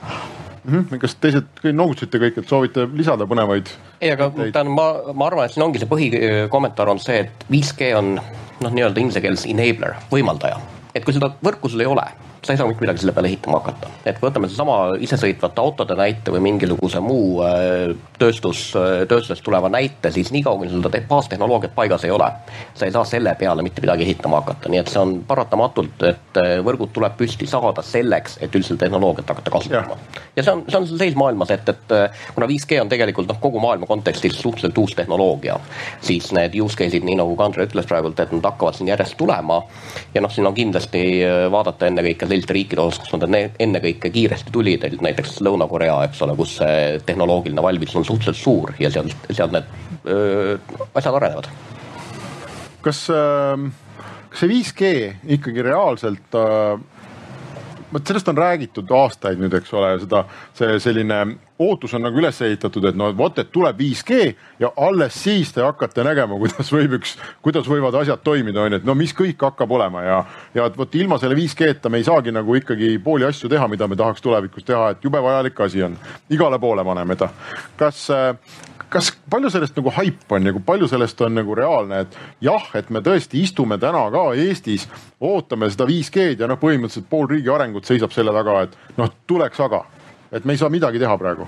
mm. 0.65 0.79
-hmm. 0.79 0.99
kas 0.99 1.15
teised 1.21 1.65
noogutasite 1.73 2.19
kõik, 2.19 2.39
et 2.39 2.49
soovite 2.49 2.89
lisada 2.95 3.27
põnevaid? 3.27 3.71
ei, 4.01 4.11
aga 4.13 4.31
tähendab, 4.31 4.75
ma, 4.75 5.15
ma 5.15 5.27
arvan, 5.27 5.47
et 5.47 5.57
siin 5.57 5.67
ongi 5.67 5.83
see 5.83 5.91
põhikommentaar 5.91 6.91
on 6.91 7.01
see, 7.03 7.21
et 7.27 7.47
5G 7.51 7.95
on 7.99 8.15
noh, 8.17 8.71
nii-öelda 8.71 9.01
inglise 9.01 9.21
keeles 9.21 9.47
enabler, 9.47 9.97
võimaldaja. 10.13 10.61
et 10.95 11.05
kui 11.05 11.15
seda 11.15 11.33
võrku 11.45 11.71
sul 11.73 11.81
ei 11.81 11.91
ole 11.91 12.07
sa 12.43 12.53
ei 12.53 12.59
saa 12.59 12.67
mitte 12.67 12.83
midagi 12.83 12.99
selle 12.99 13.13
peale 13.15 13.29
ehitama 13.31 13.61
hakata. 13.61 13.89
et 14.05 14.17
kui 14.19 14.27
võtame 14.27 14.49
sedasama 14.51 14.77
isesõitvate 15.07 15.63
autode 15.63 15.95
näite 15.95 16.33
või 16.35 16.41
mingisuguse 16.49 16.99
muu 17.01 17.39
äh, 17.47 17.93
tööstus, 18.19 18.65
äh, 18.75 19.05
tööstusest 19.07 19.45
tuleva 19.47 19.71
näite, 19.71 20.11
siis 20.11 20.33
niikaua 20.35 20.59
kui 20.59 20.71
sul 20.71 20.83
seda 20.83 20.99
baastehnoloogiat 21.09 21.75
paigas 21.77 22.03
ei 22.05 22.11
ole, 22.11 22.27
sa 22.75 22.89
ei 22.89 22.95
saa 22.95 23.05
selle 23.07 23.35
peale 23.39 23.63
mitte 23.63 23.85
midagi 23.85 24.03
ehitama 24.09 24.41
hakata, 24.43 24.73
nii 24.73 24.81
et 24.83 24.91
see 24.91 24.99
on 24.99 25.15
paratamatult, 25.29 26.03
et 26.09 26.41
äh, 26.43 26.57
võrgud 26.67 26.91
tuleb 26.97 27.15
püsti 27.21 27.47
saada 27.47 27.85
selleks, 27.87 28.41
et 28.43 28.59
üldse 28.59 28.75
tehnoloogiat 28.81 29.31
hakata 29.35 29.55
kasutama. 29.55 30.01
ja 30.35 30.43
see 30.43 30.57
on, 30.57 30.65
see 30.67 30.81
on 30.81 30.91
seis 30.91 31.15
maailmas, 31.15 31.55
et, 31.55 31.71
et 31.71 31.97
kuna 32.35 32.51
5G 32.51 32.83
on 32.83 32.91
tegelikult 32.91 33.31
noh, 33.31 33.39
kogu 33.39 33.63
maailma 33.63 33.87
kontekstis 33.87 34.41
suhteliselt 34.41 34.83
uus 34.83 34.97
tehnoloogia, 34.99 35.61
siis 36.03 36.33
need 36.35 36.59
use 36.59 36.75
case'id, 36.81 37.07
nii 37.07 37.21
nagu 37.23 37.39
Kandre 37.39 37.71
ütles 37.71 37.87
praegult, 37.87 38.19
et 38.19 38.35
nad 38.35 38.51
hakkavad 38.51 38.75
siin 38.75 38.91
järjest 38.91 39.15
tulema 39.21 39.63
ja 40.15 40.27
noh, 40.27 40.35
siin 40.35 40.51
on 40.51 40.59
kindlasti 40.59 41.07
vaadata 41.55 41.87
ennekõike 41.87 42.32
selliste 42.33 42.57
riikide 42.57 42.83
osas, 42.83 43.03
kus 43.05 43.15
nad 43.17 43.29
ennekõike 43.63 44.11
kiiresti 44.13 44.53
tulid, 44.55 44.87
näiteks 45.05 45.39
Lõuna-Korea, 45.45 46.01
eks 46.09 46.23
ole, 46.27 46.37
kus 46.39 46.57
see 46.61 46.99
tehnoloogiline 47.07 47.65
valmidus 47.65 47.99
on 48.01 48.09
suhteliselt 48.09 48.41
suur 48.41 48.75
ja 48.81 48.91
seal, 48.93 49.13
seal 49.31 49.53
need 49.55 49.69
öö, 50.09 50.57
asjad 50.99 51.19
arenevad. 51.21 51.51
kas 52.83 53.05
äh,, 53.13 53.69
kas 54.33 54.43
see 54.43 54.51
5G 54.51 54.93
ikkagi 55.39 55.65
reaalselt 55.69 56.41
äh, 56.41 56.81
vot 57.93 58.07
sellest 58.09 58.29
on 58.33 58.39
räägitud 58.39 58.91
aastaid 58.97 59.41
nüüd, 59.43 59.55
eks 59.59 59.73
ole, 59.77 59.95
seda, 60.03 60.25
see 60.57 60.79
selline 60.83 61.21
ootus 61.63 61.95
on 61.97 62.05
nagu 62.07 62.19
üles 62.21 62.41
ehitatud, 62.45 62.85
et 62.91 62.99
no 62.99 63.11
vot, 63.17 63.39
et 63.39 63.53
tuleb 63.53 63.79
5G 63.81 64.21
ja 64.63 64.73
alles 64.77 65.17
siis 65.25 65.53
te 65.55 65.65
hakkate 65.65 66.05
nägema, 66.07 66.39
kuidas 66.43 66.73
võib 66.75 66.99
üks, 66.99 67.15
kuidas 67.45 67.69
võivad 67.71 67.97
asjad 68.03 68.25
toimida, 68.25 68.65
on 68.65 68.77
ju, 68.77 68.83
et 68.83 68.89
no 68.89 68.97
mis 68.99 69.15
kõik 69.17 69.43
hakkab 69.49 69.73
olema 69.79 70.05
ja, 70.07 70.19
ja 70.57 70.69
vot 70.77 70.99
ilma 70.99 71.21
selle 71.23 71.39
5G-ta 71.39 71.93
me 71.93 72.03
ei 72.03 72.09
saagi 72.09 72.35
nagu 72.35 72.59
ikkagi 72.59 72.97
pooli 73.05 73.29
asju 73.29 73.51
teha, 73.53 73.69
mida 73.71 73.89
me 73.89 73.99
tahaks 73.99 74.25
tulevikus 74.25 74.67
teha, 74.69 74.93
et 74.93 75.07
jube 75.07 75.23
vajalik 75.23 75.65
asi 75.67 75.83
on. 75.87 75.97
igale 76.31 76.59
poole 76.63 76.85
paneme 76.85 77.17
ta. 77.17 77.29
kas, 77.77 78.07
kas 78.93 79.13
palju 79.31 79.51
sellest 79.53 79.77
nagu 79.79 79.93
haip 79.97 80.33
on 80.33 80.47
ja 80.47 80.53
kui 80.55 80.65
palju 80.67 80.89
sellest 80.91 81.21
on 81.25 81.37
nagu 81.39 81.57
reaalne, 81.57 82.03
et 82.05 82.19
jah, 82.45 82.69
et 82.79 82.91
me 82.91 83.01
tõesti 83.05 83.41
istume 83.43 83.79
täna 83.81 84.05
ka 84.13 84.25
Eestis, 84.39 84.89
ootame 85.23 85.71
seda 85.73 85.87
5G-d 85.89 86.45
ja 86.45 86.51
noh, 86.51 86.61
põhimõtteliselt 86.61 87.09
pool 87.11 87.29
riigi 87.31 87.53
arengut 87.53 87.89
seisab 87.89 88.13
selle 88.15 88.35
taga, 88.37 88.63
et 88.67 88.99
noh, 88.99 89.13
tuleks 89.31 89.61
aga, 89.65 89.85
et 90.33 90.45
me 90.45 90.57
ei 90.57 90.61
saa 90.61 90.73
midagi 90.73 91.01
teha 91.03 91.17
praegu. 91.21 91.47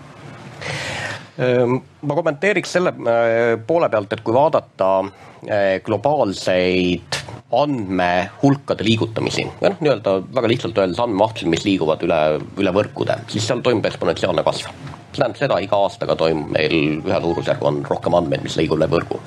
Ehm, 1.34 1.80
ma 2.06 2.14
kommenteeriks 2.14 2.76
selle 2.76 2.92
äh, 2.94 3.56
poole 3.66 3.88
pealt, 3.90 4.12
et 4.14 4.22
kui 4.22 4.34
vaadata 4.36 4.90
äh, 5.02 5.80
globaalseid 5.82 7.18
andmehulkade 7.54 8.86
liigutamisi 8.86 9.44
või 9.46 9.70
noh, 9.70 9.80
nii-öelda 9.82 10.14
väga 10.34 10.50
lihtsalt 10.50 10.78
öeldes 10.78 11.00
andmemahtusid, 11.02 11.50
mis 11.50 11.66
liiguvad 11.66 12.02
üle, 12.06 12.20
üle 12.58 12.74
võrkude, 12.74 13.18
siis 13.30 13.46
seal 13.46 13.62
toimub 13.66 13.86
eksponentsiaalne 13.90 14.46
kasv. 14.46 14.70
See 15.14 15.20
tähendab 15.20 15.38
seda, 15.38 15.58
iga 15.62 15.78
aastaga 15.78 16.16
toimub 16.18 16.50
meil 16.54 16.74
ühe 17.02 17.20
suurusjärgu 17.26 17.68
on 17.70 17.82
rohkem 17.86 18.14
andmeid, 18.18 18.42
mis 18.46 18.56
liigub 18.58 18.82
läbi 18.82 18.98
võrgu. 18.98 19.20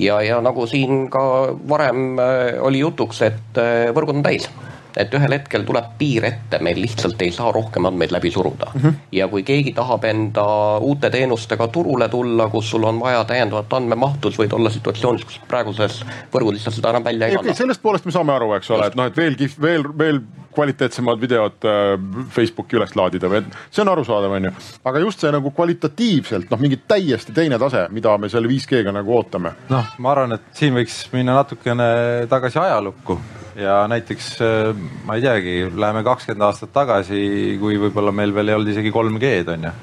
ja, 0.00 0.20
ja 0.24 0.40
nagu 0.44 0.64
siin 0.68 1.08
ka 1.12 1.22
varem 1.68 2.16
äh, 2.20 2.56
oli 2.64 2.80
jutuks, 2.80 3.20
et 3.28 3.64
võrgud 3.96 4.20
on 4.20 4.24
täis 4.24 4.48
et 4.96 5.14
ühel 5.14 5.34
hetkel 5.36 5.64
tuleb 5.68 5.92
piir 5.98 6.26
ette, 6.28 6.58
meil 6.62 6.80
lihtsalt 6.82 7.22
ei 7.22 7.32
saa 7.34 7.52
rohkem 7.52 7.86
andmeid 7.90 8.12
läbi 8.14 8.30
suruda 8.30 8.70
mm. 8.74 8.80
-hmm. 8.80 8.98
ja 9.12 9.28
kui 9.28 9.42
keegi 9.42 9.72
tahab 9.76 10.04
enda 10.04 10.44
uute 10.78 11.10
teenustega 11.10 11.68
turule 11.68 12.08
tulla, 12.08 12.48
kus 12.48 12.70
sul 12.70 12.84
on 12.84 13.00
vaja 13.00 13.24
täiendavat 13.24 13.72
andmemahtu, 13.72 14.30
siis 14.30 14.44
võid 14.44 14.56
olla 14.58 14.70
situatsioonis, 14.70 15.24
kus 15.24 15.40
praeguses 15.48 16.02
võrgud 16.34 16.56
lihtsalt 16.56 16.76
seda 16.76 16.90
enam 16.90 17.04
välja 17.04 17.26
ei 17.26 17.36
anna. 17.36 17.54
sellest 17.54 17.82
poolest 17.82 18.04
me 18.04 18.12
saame 18.12 18.32
aru, 18.32 18.52
eks 18.58 18.70
ole, 18.70 18.86
et 18.86 18.98
noh, 18.98 19.10
et 19.10 19.16
veelgi 19.16 19.50
veel, 19.60 19.86
veel 19.98 20.22
kvaliteetsemad 20.54 21.20
videod 21.20 21.64
äh, 21.64 21.94
Facebooki 22.30 22.78
üles 22.78 22.94
laadida 22.98 23.30
või, 23.30 23.42
et 23.44 23.58
see 23.70 23.84
on 23.84 23.92
arusaadav, 23.92 24.36
on 24.38 24.48
ju. 24.48 24.54
aga 24.90 25.02
just 25.04 25.22
see 25.22 25.32
nagu 25.34 25.52
kvalitatiivselt 25.54 26.50
noh, 26.50 26.62
mingi 26.62 26.80
täiesti 26.90 27.34
teine 27.36 27.58
tase, 27.62 27.86
mida 27.94 28.16
me 28.18 28.30
selle 28.32 28.50
5G-ga 28.50 28.94
nagu 28.94 29.14
ootame. 29.18 29.54
noh, 29.70 29.92
ma 29.98 30.14
arvan, 30.14 30.38
et 30.38 30.50
siin 30.58 30.74
võiks 30.76 31.04
minna 31.14 31.38
natukene 31.38 31.90
tagasi 32.30 32.58
ajalukku 32.62 33.20
ja 33.60 33.84
näiteks 33.90 34.32
äh, 34.42 34.79
ma 35.06 35.16
ei 35.16 35.24
teagi, 35.24 35.54
läheme 35.76 36.02
kakskümmend 36.06 36.46
aastat 36.46 36.72
tagasi, 36.74 37.20
kui 37.60 37.78
võib-olla 37.80 38.12
meil 38.14 38.34
veel 38.34 38.52
ei 38.52 38.58
olnud 38.58 38.72
isegi 38.72 38.92
3G-d 38.94 39.54
on 39.56 39.68
ju. 39.68 39.74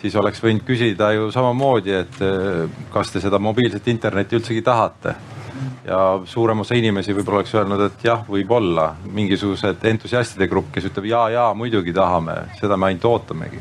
Siis 0.00 0.14
oleks 0.16 0.40
võinud 0.40 0.64
küsida 0.64 1.10
ju 1.12 1.28
samamoodi, 1.34 1.92
et 1.92 2.22
äh, 2.24 2.62
kas 2.92 3.12
te 3.12 3.20
seda 3.20 3.38
mobiilset 3.42 3.88
internetti 3.92 4.38
üldsegi 4.38 4.62
tahate. 4.64 5.14
ja 5.84 6.20
suurem 6.24 6.60
osa 6.60 6.74
inimesi 6.74 7.12
võib-olla 7.12 7.40
oleks 7.40 7.54
öelnud, 7.54 7.80
et 7.84 8.04
jah, 8.04 8.22
võib-olla. 8.28 8.94
Mingisugused 9.04 9.84
entusiastide 9.84 10.48
grupp, 10.48 10.72
kes 10.72 10.88
ütleb 10.88 11.10
ja, 11.10 11.28
ja 11.28 11.48
muidugi 11.54 11.92
tahame, 11.92 12.36
seda 12.60 12.76
me 12.76 12.86
ainult 12.86 13.04
ootamegi 13.04 13.60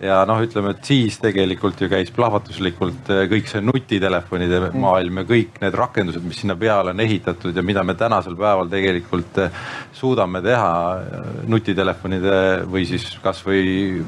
ja 0.00 0.18
noh, 0.28 0.40
ütleme, 0.44 0.74
et 0.74 0.84
siis 0.84 1.16
tegelikult 1.22 1.80
ju 1.80 1.88
käis 1.88 2.10
plahvatuslikult 2.14 3.08
eh, 3.14 3.22
kõik 3.30 3.48
see 3.48 3.62
nutitelefonide 3.64 4.58
mm. 4.66 4.80
maailm 4.82 5.22
ja 5.22 5.26
kõik 5.28 5.56
need 5.62 5.78
rakendused, 5.78 6.24
mis 6.26 6.42
sinna 6.42 6.56
peale 6.58 6.92
on 6.92 7.00
ehitatud 7.00 7.56
ja 7.56 7.64
mida 7.64 7.84
me 7.86 7.96
tänasel 7.96 8.36
päeval 8.36 8.68
tegelikult 8.72 9.40
eh, 9.40 9.60
suudame 9.96 10.42
teha 10.44 10.72
eh, 11.00 11.30
nutitelefonide 11.48 12.36
või 12.68 12.84
siis 12.88 13.08
kasvõi 13.24 14.02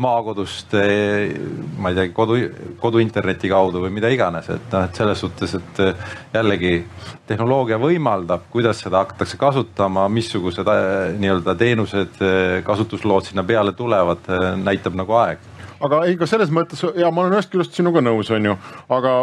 maakodust, 0.00 0.72
ma 0.72 1.90
ei 1.90 1.96
tea, 1.98 2.08
kodu, 2.16 2.38
koduinterneti 2.80 3.50
kaudu 3.52 3.82
või 3.84 3.92
mida 3.92 4.08
iganes, 4.12 4.48
et 4.48 4.72
noh, 4.72 4.86
et 4.88 4.96
selles 4.96 5.20
suhtes, 5.20 5.52
et 5.58 5.80
jällegi 6.32 6.72
tehnoloogia 7.28 7.76
võimaldab, 7.78 8.46
kuidas 8.50 8.80
seda 8.80 9.02
hakatakse 9.04 9.36
kasutama, 9.40 10.06
missugused 10.10 10.66
nii-öelda 11.20 11.54
teenused, 11.60 12.16
kasutuslood 12.64 13.28
sinna 13.28 13.44
peale 13.46 13.74
tulevad, 13.76 14.24
näitab 14.64 14.96
nagu 14.98 15.09
aeg. 15.18 15.48
aga 15.80 16.02
ei, 16.08 16.16
ka 16.20 16.28
selles 16.28 16.52
mõttes 16.52 16.82
ja 16.96 17.10
ma 17.10 17.24
olen 17.24 17.38
ühest 17.38 17.52
küljest 17.52 17.78
sinuga 17.78 18.02
nõus, 18.04 18.30
on 18.34 18.50
ju, 18.50 18.56
aga 18.92 19.14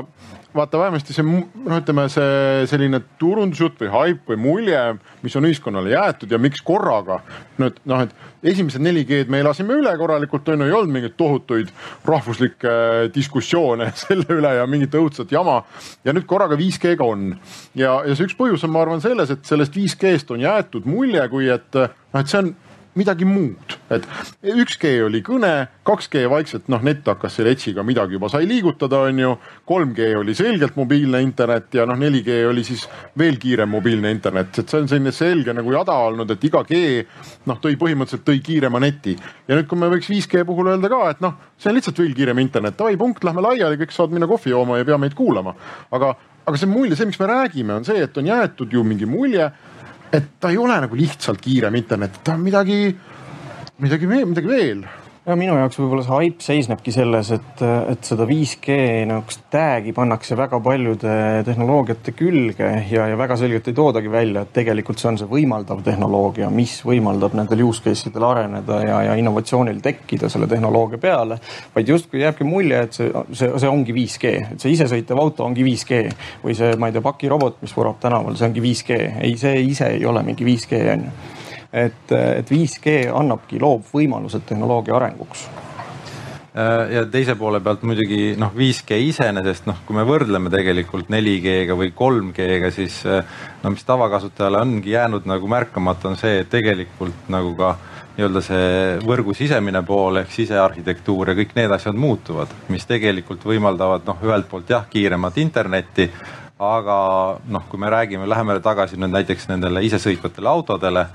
vaata 0.57 0.79
vähemasti 0.79 1.13
see 1.13 1.25
noh, 1.25 1.77
ütleme 1.77 2.07
see 2.11 2.65
selline 2.69 3.01
turundusjutt 3.21 3.81
või 3.83 3.91
haip 3.93 4.31
või 4.31 4.39
mulje, 4.41 4.81
mis 5.23 5.35
on 5.37 5.47
ühiskonnale 5.49 5.91
jäetud 5.93 6.33
ja 6.33 6.39
miks 6.41 6.63
korraga 6.65 7.19
nüüd 7.61 7.77
noh, 7.89 8.03
et 8.05 8.51
esimesed 8.53 8.81
4G-d 8.83 9.33
me 9.33 9.41
elasime 9.43 9.77
üle 9.77 9.93
korralikult, 9.99 10.49
on 10.53 10.63
ju, 10.63 10.69
ei 10.69 10.77
olnud 10.77 10.93
mingeid 10.93 11.17
tohutuid 11.19 11.73
rahvuslikke 12.07 12.75
diskussioone 13.15 13.91
selle 14.05 14.27
üle 14.37 14.53
ja 14.59 14.67
mingit 14.69 14.95
õudset 14.97 15.33
jama. 15.33 15.59
ja 16.05 16.15
nüüd 16.15 16.27
korraga 16.29 16.57
5G-ga 16.59 17.05
on 17.05 17.33
ja, 17.77 17.99
ja 18.07 18.15
see 18.15 18.29
üks 18.29 18.37
põhjus 18.39 18.65
on, 18.65 18.73
ma 18.73 18.85
arvan, 18.85 19.03
selles, 19.03 19.33
et 19.33 19.45
sellest 19.47 19.75
5G-st 19.77 20.33
on 20.35 20.45
jäetud 20.47 20.87
mulje, 20.89 21.27
kui 21.33 21.51
et 21.53 21.81
noh, 21.81 22.21
et 22.21 22.31
see 22.31 22.41
on 22.41 22.55
midagi 22.97 23.25
muud, 23.27 23.75
et 23.93 24.05
üks 24.53 24.77
G 24.81 24.91
oli 25.05 25.21
kõne, 25.25 25.51
kaks 25.87 26.09
G 26.11 26.23
vaikselt 26.29 26.67
noh, 26.71 26.81
net 26.85 27.05
hakkas 27.07 27.37
selle 27.37 27.53
Edge'iga 27.55 27.85
midagi 27.85 28.17
juba 28.17 28.29
sai 28.31 28.47
liigutada, 28.49 29.03
on 29.07 29.21
ju. 29.21 29.33
kolm 29.67 29.93
G 29.95 30.09
oli 30.17 30.35
selgelt 30.37 30.75
mobiilne 30.79 31.21
internet 31.23 31.77
ja 31.77 31.85
noh, 31.89 31.97
4G 31.99 32.39
oli 32.49 32.63
siis 32.67 32.87
veel 33.17 33.37
kiirem 33.41 33.69
mobiilne 33.69 34.11
internet, 34.13 34.51
et 34.57 34.69
see 34.69 34.81
on 34.81 34.89
selline 34.89 35.13
selge 35.15 35.53
nagu 35.55 35.73
jada 35.75 35.97
olnud, 36.07 36.31
et 36.33 36.47
iga 36.49 36.63
G 36.67 36.81
noh, 37.49 37.61
tõi 37.63 37.77
põhimõtteliselt 37.79 38.25
tõi 38.27 38.41
kiirema 38.43 38.81
neti. 38.83 39.17
ja 39.47 39.57
nüüd, 39.57 39.69
kui 39.69 39.79
me 39.79 39.91
võiks 39.93 40.09
5G 40.11 40.45
puhul 40.47 40.73
öelda 40.73 40.91
ka, 40.91 41.03
et 41.13 41.21
noh, 41.23 41.37
see 41.57 41.71
on 41.71 41.77
lihtsalt 41.77 42.01
veel 42.01 42.15
kiirem 42.17 42.41
internet, 42.43 42.77
davai 42.79 42.97
punkt, 42.97 43.23
lähme 43.27 43.45
laiali, 43.45 43.79
kõik 43.83 43.93
saavad 43.95 44.17
minna 44.17 44.29
kohvi 44.29 44.53
jooma 44.53 44.77
ja 44.77 44.85
ei 44.85 44.89
pea 44.89 44.99
meid 45.01 45.15
kuulama. 45.17 45.55
aga, 45.91 46.15
aga 46.47 46.59
see 46.59 46.69
mulje, 46.71 46.97
see, 46.97 47.09
miks 47.09 47.19
me 47.21 47.29
räägime, 47.29 47.77
on 47.77 47.87
see, 47.87 48.01
et 48.03 48.17
on 48.17 48.29
jäetud 48.33 48.73
ju 48.73 48.83
mingi 48.87 49.05
mulje 49.09 49.51
et 50.11 50.29
ta 50.39 50.51
ei 50.51 50.57
ole 50.57 50.79
nagu 50.83 50.95
lihtsalt 50.95 51.41
kiirem 51.41 51.75
internet, 51.75 52.21
ta 52.23 52.35
on 52.37 52.45
midagi, 52.45 52.95
midagi 53.83 54.07
midagi 54.07 54.47
veel 54.47 54.85
ja 55.27 55.35
minu 55.35 55.57
jaoks 55.59 55.75
võib-olla 55.81 56.03
see 56.05 56.17
hype 56.21 56.43
seisnebki 56.45 56.91
selles, 56.95 57.29
et, 57.35 57.61
et 57.91 58.07
seda 58.07 58.23
5G 58.29 58.75
niisugust 59.09 59.43
tag'i 59.51 59.91
pannakse 59.95 60.37
väga 60.39 60.59
paljude 60.63 61.15
tehnoloogiate 61.47 62.13
külge 62.15 62.69
ja, 62.91 63.07
ja 63.11 63.17
väga 63.19 63.35
selgelt 63.39 63.67
ei 63.67 63.75
toodagi 63.75 64.11
välja, 64.11 64.45
et 64.45 64.53
tegelikult 64.55 65.01
see 65.01 65.09
on 65.11 65.19
see 65.19 65.29
võimaldav 65.29 65.83
tehnoloogia, 65.83 66.49
mis 66.53 66.77
võimaldab 66.87 67.35
nendel 67.37 67.65
use 67.67 67.83
case 67.83 68.07
idel 68.07 68.27
areneda 68.29 68.79
ja, 68.85 69.01
ja 69.09 69.17
innovatsioonil 69.19 69.81
tekkida 69.83 70.31
selle 70.31 70.47
tehnoloogia 70.47 71.01
peale. 71.03 71.39
vaid 71.75 71.91
justkui 71.91 72.23
jääbki 72.23 72.47
mulje, 72.47 72.83
et 72.87 72.99
see, 72.99 73.11
see, 73.33 73.51
see 73.51 73.71
ongi 73.71 73.95
5G, 73.97 74.35
et 74.53 74.63
see 74.63 74.75
isesõitev 74.77 75.19
auto 75.19 75.47
ongi 75.47 75.65
5G 75.67 76.03
või 76.45 76.55
see, 76.55 76.75
ma 76.79 76.87
ei 76.87 76.95
tea, 76.95 77.03
pakirobot, 77.03 77.59
mis 77.65 77.75
vurab 77.75 77.99
tänaval, 78.03 78.39
see 78.39 78.47
ongi 78.47 78.63
5G. 78.63 79.01
ei, 79.27 79.35
see 79.39 79.59
ise 79.73 79.91
ei 79.97 80.07
ole 80.07 80.23
mingi 80.23 80.47
5G 80.47 80.85
on 80.93 81.09
ju 81.09 81.35
et, 81.71 82.11
et 82.11 82.51
5G 82.51 82.99
annabki, 83.13 83.59
loob 83.61 83.87
võimalused 83.93 84.45
tehnoloogia 84.47 84.95
arenguks. 84.97 85.47
Äh, 86.57 86.93
ja 86.95 87.03
teise 87.11 87.35
poole 87.37 87.59
pealt 87.61 87.83
muidugi 87.85 88.31
noh, 88.39 88.49
5G 88.55 88.97
iseenesest 89.11 89.67
noh, 89.69 89.83
kui 89.85 89.97
me 89.97 90.05
võrdleme 90.07 90.49
tegelikult 90.49 91.11
4G-ga 91.13 91.75
või 91.77 91.91
3G-ga, 91.93 92.71
siis 92.73 93.03
äh, 93.05 93.37
no 93.61 93.73
mis 93.75 93.85
tavakasutajale 93.85 94.63
ongi 94.63 94.95
jäänud 94.95 95.27
nagu 95.29 95.51
märkamata, 95.51 96.09
on 96.09 96.17
see, 96.17 96.39
et 96.41 96.49
tegelikult 96.49 97.29
nagu 97.33 97.53
ka 97.59 97.75
nii-öelda 98.17 98.41
see 98.41 98.71
võrgu 99.05 99.35
sisemine 99.37 99.83
pool 99.85 100.23
ehk 100.23 100.33
sisearhitektuur 100.33 101.29
ja 101.29 101.37
kõik 101.37 101.53
need 101.59 101.77
asjad 101.77 101.99
muutuvad, 101.99 102.49
mis 102.73 102.89
tegelikult 102.89 103.45
võimaldavad 103.45 104.07
noh, 104.09 104.25
ühelt 104.25 104.49
poolt 104.49 104.73
jah, 104.73 104.87
kiiremat 104.89 105.37
internetti 105.43 106.09
aga 106.57 107.37
noh, 107.53 107.65
kui 107.69 107.77
me 107.79 107.89
räägime, 107.93 108.25
läheme 108.25 108.57
tagasi 108.65 108.97
nüüd 108.97 109.13
näiteks 109.13 109.45
nendele 109.51 109.83
isesõitvatele 109.85 110.49
autodele, 110.49 111.05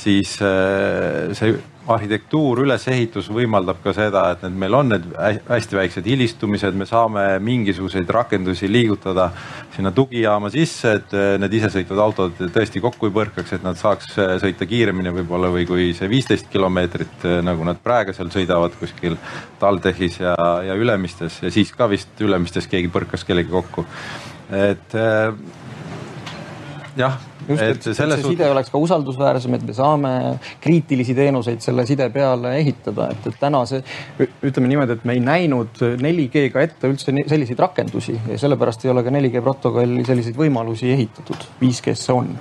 siis 0.00 0.38
äh, 0.40 1.34
see 1.36 1.56
arhitektuur, 1.86 2.64
ülesehitus 2.64 3.28
võimaldab 3.30 3.78
ka 3.84 3.92
seda, 3.94 4.24
et 4.32 4.40
need 4.42 4.56
meil 4.58 4.74
on 4.74 4.88
need 4.90 5.04
hästi 5.46 5.76
väiksed 5.78 6.06
hilistumised, 6.08 6.74
me 6.74 6.86
saame 6.88 7.26
mingisuguseid 7.44 8.08
rakendusi 8.10 8.66
liigutada 8.72 9.28
sinna 9.76 9.92
tugijaama 9.94 10.48
sisse, 10.54 10.94
et 10.98 11.12
äh, 11.12 11.34
need 11.42 11.58
isesõitvad 11.60 12.00
autod 12.06 12.40
tõesti 12.54 12.80
kokku 12.82 13.10
ei 13.10 13.14
põrkaks, 13.18 13.52
et 13.52 13.66
nad 13.66 13.76
saaks 13.76 14.16
äh, 14.16 14.32
sõita 14.42 14.64
kiiremini 14.70 15.12
võib-olla 15.18 15.50
või 15.52 15.66
kui 15.68 15.90
see 15.98 16.08
viisteist 16.08 16.48
kilomeetrit, 16.54 17.28
nagu 17.44 17.68
nad 17.68 17.84
praegu 17.84 18.16
seal 18.16 18.32
sõidavad 18.32 18.80
kuskil 18.80 19.20
TalTechis 19.60 20.22
ja, 20.24 20.32
ja 20.70 20.78
Ülemistes 20.80 21.42
ja 21.44 21.52
siis 21.52 21.76
ka 21.76 21.90
vist 21.92 22.24
Ülemistes 22.24 22.64
keegi 22.72 22.88
põrkas 22.96 23.28
kellegi 23.28 23.52
kokku 23.52 23.84
et 24.54 24.94
äh, 24.94 25.32
jah 26.96 27.18
just, 27.48 27.62
et, 27.62 27.76
et 27.76 27.82
selles 27.82 27.96
see 27.96 28.24
suhtes... 28.24 28.36
side 28.36 28.48
oleks 28.50 28.70
ka 28.72 28.80
usaldusväärsem, 28.80 29.56
et 29.58 29.64
me 29.66 29.74
saame 29.76 30.12
kriitilisi 30.62 31.14
teenuseid 31.16 31.62
selle 31.64 31.86
side 31.88 32.08
peale 32.14 32.56
ehitada, 32.60 33.10
et, 33.14 33.28
et 33.30 33.38
täna 33.40 33.62
see, 33.68 33.82
ütleme 34.20 34.70
niimoodi, 34.72 34.96
et 34.98 35.06
me 35.08 35.16
ei 35.16 35.22
näinud 35.24 35.80
4G-ga 36.02 36.64
ette 36.66 36.90
üldse 36.90 37.14
selliseid 37.30 37.62
rakendusi 37.62 38.16
ja 38.32 38.40
sellepärast 38.40 38.86
ei 38.86 38.92
ole 38.94 39.04
ka 39.06 39.14
4G 39.14 39.44
protokolli 39.44 40.04
selliseid 40.08 40.38
võimalusi 40.38 40.90
ehitatud. 40.96 41.48
5G-sse 41.62 42.16
on. 42.16 42.32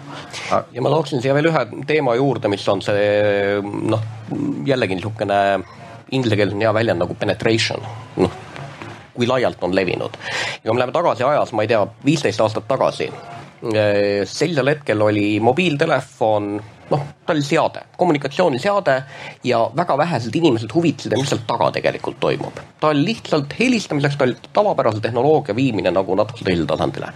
ja 0.73 0.83
ma 0.85 0.93
tooksin 0.93 1.23
siia 1.23 1.35
veel 1.37 1.51
ühe 1.51 1.65
teema 1.87 2.17
juurde, 2.19 2.51
mis 2.51 2.65
on 2.71 2.83
see 2.85 3.61
noh, 3.63 4.09
jällegi 4.67 4.97
niisugune 4.97 5.39
inglise 6.15 6.37
keeles 6.37 6.53
on 6.53 6.61
hea 6.61 6.73
väljend 6.75 7.01
nagu 7.01 7.15
penetration, 7.19 7.81
noh 8.21 8.43
kui 9.15 9.27
laialt 9.27 9.63
on 9.63 9.75
levinud. 9.75 10.19
ja 10.63 10.69
kui 10.69 10.73
me 10.73 10.79
läheme 10.79 10.95
tagasi 10.95 11.23
ajas, 11.23 11.51
ma 11.53 11.65
ei 11.65 11.71
tea, 11.71 11.81
viisteist 12.05 12.41
aastat 12.41 12.67
tagasi, 12.67 13.09
eh, 13.73 14.23
sellisel 14.29 14.73
hetkel 14.75 15.01
oli 15.01 15.39
mobiiltelefon 15.39 16.55
noh, 16.89 17.01
ta 17.25 17.33
oli 17.33 17.41
seade, 17.41 17.81
kommunikatsiooniseade 17.97 19.03
ja 19.43 19.71
väga 19.75 19.97
vähesed 19.97 20.35
inimesed 20.35 20.69
huvitasid, 20.73 21.15
mis 21.17 21.29
seal 21.29 21.41
taga 21.47 21.71
tegelikult 21.71 22.19
toimub. 22.19 22.59
ta 22.79 22.87
oli 22.87 23.05
lihtsalt 23.05 23.55
helistamiseks, 23.59 24.17
ta 24.17 24.23
oli 24.23 24.35
tavapärase 24.53 24.99
tehnoloogia 25.01 25.55
viimine 25.55 25.91
nagu 25.91 26.15
natuke 26.15 26.45
teisele 26.45 26.67
tasandile. 26.67 27.09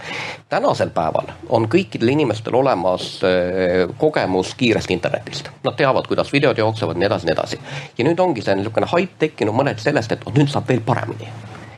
tänasel 0.48 0.90
päeval 0.90 1.30
on 1.48 1.68
kõikidel 1.68 2.12
inimestel 2.16 2.54
olemas 2.54 3.20
eh, 3.24 3.86
kogemus 3.98 4.54
kiirest 4.54 4.90
internetist. 4.90 5.50
Nad 5.64 5.76
teavad, 5.76 6.06
kuidas 6.06 6.32
videod 6.32 6.58
jooksevad, 6.58 6.98
nii 6.98 7.06
edasi, 7.06 7.26
nii 7.26 7.32
edasi. 7.38 7.60
ja 7.98 8.04
nüüd 8.04 8.20
ongi 8.20 8.42
see 8.42 8.58
niisugune 8.58 8.90
haip 8.90 9.18
tekkinud 9.18 9.54
mõned 9.54 9.78
sellest, 9.78 10.12
et 10.12 10.26
nüüd 10.34 10.50
saab 10.50 10.68
veel 10.68 10.82
paremini 10.86 11.30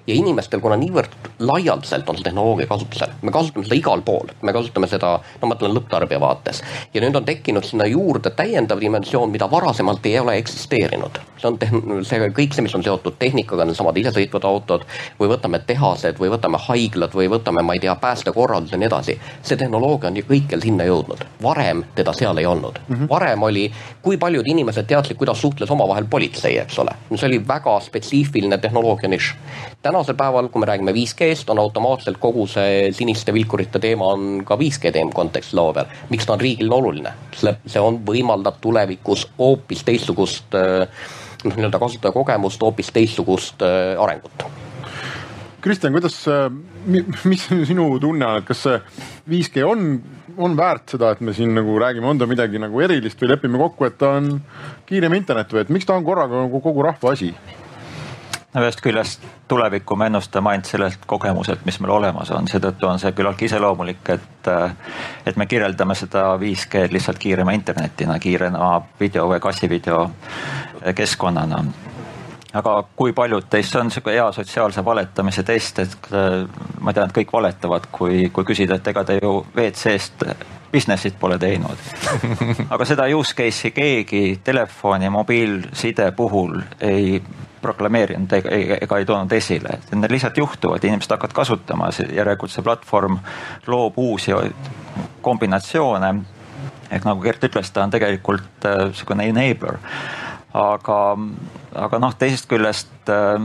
ja 0.06 0.14
inimestel, 0.14 0.60
kuna 0.60 0.76
niivõrd 0.80 1.14
laialdaselt 1.42 2.08
on 2.08 2.18
see 2.18 2.26
tehnoloogia 2.26 2.66
kasutusel, 2.70 3.12
me 3.22 3.32
kasutame 3.34 3.66
seda 3.66 3.78
igal 3.78 4.02
pool, 4.06 4.32
me 4.42 4.54
kasutame 4.54 4.88
seda, 4.90 5.12
no 5.40 5.48
ma 5.48 5.56
ütlen 5.58 5.74
lõpptarbija 5.76 6.20
vaates. 6.20 6.62
ja 6.94 7.02
nüüd 7.04 7.16
on 7.16 7.24
tekkinud 7.24 7.64
sinna 7.66 7.86
juurde 7.86 8.30
täiendav 8.34 8.80
dimensioon, 8.80 9.30
mida 9.30 9.50
varasemalt 9.50 10.06
ei 10.06 10.18
ole 10.18 10.36
eksisteerinud. 10.42 11.20
see 11.38 11.48
on 11.48 11.58
tehn-, 11.58 12.04
see 12.06 12.30
kõik 12.34 12.54
see, 12.54 12.62
mis 12.66 12.74
on 12.74 12.82
seotud 12.82 13.18
tehnikaga, 13.18 13.64
needsamad 13.64 13.96
isesõitvad 14.02 14.46
autod 14.48 14.86
või 15.20 15.30
võtame 15.34 15.62
tehased 15.66 16.18
või 16.18 16.32
võtame 16.34 16.58
haiglad 16.66 17.14
või 17.14 17.28
võtame, 17.30 17.62
ma 17.62 17.78
ei 17.78 17.84
tea, 17.86 17.94
päästekorraldus 17.94 18.72
ja 18.72 18.78
nii 18.78 18.90
edasi. 18.90 19.18
see 19.42 19.56
tehnoloogia 19.56 20.10
on 20.10 20.16
ju 20.16 20.26
kõikjal 20.28 20.62
sinna 20.62 20.84
jõudnud, 20.84 21.24
varem 21.42 21.84
teda 21.94 22.12
seal 22.12 22.38
ei 22.38 22.46
olnud 22.46 22.78
mm. 22.88 22.96
-hmm. 22.96 23.08
varem 23.08 23.42
oli, 23.42 23.70
kui 24.02 24.16
paljud 24.16 24.46
inimesed 24.46 24.86
teadsid, 24.86 25.16
kuidas 25.16 25.40
suhtles 25.40 25.70
omavahel 25.70 26.04
politsei, 26.10 26.58
eks 26.58 26.78
ole. 26.78 26.90
see 27.14 27.26
oli 27.26 27.48
väga 27.48 27.80
spetsiifiline 27.80 28.58
tehnoloogia 28.58 29.08
nišš. 29.08 29.34
Tänasel 29.92 30.16
päeval, 30.16 30.48
kui 30.48 30.60
me 30.62 30.66
räägime 30.66 30.94
5G-st, 30.96 31.50
on 31.52 31.60
automaatselt 31.60 32.16
kogu 32.20 32.46
see 32.48 32.88
siniste 32.96 33.32
vilkurite 33.34 33.80
teema 33.82 34.08
on 34.14 34.42
ka 34.48 34.56
5G 34.56 34.92
teema 34.94 35.12
kontekstis 35.14 35.54
laua 35.58 35.74
peal. 35.76 35.92
miks 36.10 36.26
ta 36.26 36.36
on 36.36 36.40
riigile 36.40 36.74
oluline? 36.74 37.12
see 37.36 37.80
on, 37.80 38.00
võimaldab 38.06 38.60
tulevikus 38.60 39.26
hoopis 39.38 39.84
teistsugust 39.84 40.56
äh, 40.56 40.88
noh, 41.44 41.56
nii-öelda 41.56 41.80
kasutajakogemust, 41.82 42.60
hoopis 42.62 42.92
teistsugust 42.94 43.62
äh, 43.66 44.00
arengut. 44.00 44.46
Kristjan, 45.62 45.92
kuidas, 45.94 46.16
äh, 46.26 46.48
mis 47.28 47.46
sinu 47.70 47.98
tunne 48.02 48.26
on, 48.26 48.42
et 48.42 48.48
kas 48.48 48.64
see 48.66 48.78
5G 49.30 49.66
on, 49.68 49.88
on 50.38 50.56
väärt 50.58 50.96
seda, 50.96 51.12
et 51.12 51.20
me 51.20 51.36
siin 51.36 51.52
nagu 51.54 51.76
räägime, 51.78 52.08
on 52.08 52.18
ta 52.18 52.26
midagi 52.30 52.62
nagu 52.62 52.80
erilist 52.82 53.20
või 53.22 53.34
lepime 53.34 53.60
kokku, 53.60 53.86
et 53.86 54.00
ta 54.00 54.16
on 54.18 54.38
kiirem 54.88 55.20
internet 55.20 55.52
või 55.52 55.66
et 55.66 55.74
miks 55.74 55.86
ta 55.86 55.98
on 55.98 56.06
korraga 56.06 56.46
nagu 56.46 56.64
kogu 56.64 56.88
rahva 56.88 57.12
asi? 57.12 57.34
Ühest 58.60 58.82
küljest 58.84 59.22
tulevikku 59.48 59.96
me 59.96 60.06
ennustame 60.10 60.50
ainult 60.50 60.68
sellelt 60.68 61.06
kogemuselt, 61.06 61.64
mis 61.64 61.78
meil 61.80 61.94
olemas 61.94 62.30
on, 62.36 62.48
seetõttu 62.48 62.88
on 62.88 63.00
see 63.00 63.14
küllaltki 63.16 63.48
iseloomulik, 63.48 64.10
et, 64.12 64.50
et 65.26 65.38
me 65.40 65.46
kirjeldame 65.48 65.96
seda 65.96 66.26
5G-d 66.40 66.92
lihtsalt 66.92 67.20
kiirema 67.22 67.56
internetina, 67.56 68.18
kiirema 68.20 68.74
video 69.00 69.28
või 69.32 69.40
kassivideo 69.40 70.04
keskkonnana 70.94 71.64
aga 72.52 72.72
kui 72.96 73.14
paljud 73.16 73.46
teist, 73.50 73.72
see 73.72 73.80
on 73.80 73.90
sihuke 73.90 74.12
hea 74.12 74.26
sotsiaalse 74.36 74.84
valetamise 74.84 75.44
test, 75.48 75.78
et 75.80 76.10
ma 76.80 76.92
tean, 76.92 77.08
et 77.08 77.14
kõik 77.16 77.32
valetavad, 77.32 77.88
kui, 77.92 78.26
kui 78.34 78.44
küsida, 78.48 78.76
et 78.76 78.90
ega 78.92 79.04
te 79.08 79.16
ju 79.16 79.38
WC-st 79.56 80.26
business'it 80.72 81.16
pole 81.20 81.38
teinud. 81.40 81.80
aga 82.74 82.88
seda 82.88 83.08
use 83.16 83.36
case'i 83.36 83.72
keegi 83.76 84.40
telefoni, 84.44 85.08
mobiilside 85.12 86.10
puhul 86.16 86.60
ei 86.80 87.22
proklameerinud 87.62 88.32
ega, 88.38 88.78
ega 88.80 88.98
ei 88.98 89.06
toonud 89.08 89.32
esile, 89.36 89.78
et 89.78 89.94
need 89.94 90.14
lihtsalt 90.14 90.38
juhtuvad, 90.38 90.84
inimesed 90.84 91.14
hakkavad 91.14 91.36
kasutama, 91.36 91.90
järelikult 92.12 92.52
see 92.52 92.64
platvorm 92.66 93.18
loob 93.66 93.98
uusi 93.98 94.34
kombinatsioone. 95.22 96.14
ehk 96.90 97.04
nagu 97.08 97.22
Gert 97.24 97.44
ütles, 97.48 97.70
ta 97.72 97.86
on 97.86 97.90
tegelikult 97.90 98.66
niisugune 98.66 99.24
äh, 99.24 99.30
enabler, 99.32 99.78
aga, 100.52 100.98
aga 101.86 102.02
noh, 102.02 102.14
teisest 102.18 102.48
küljest 102.50 103.08
äh, 103.08 103.38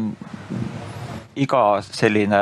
iga 1.38 1.64
selline 1.86 2.42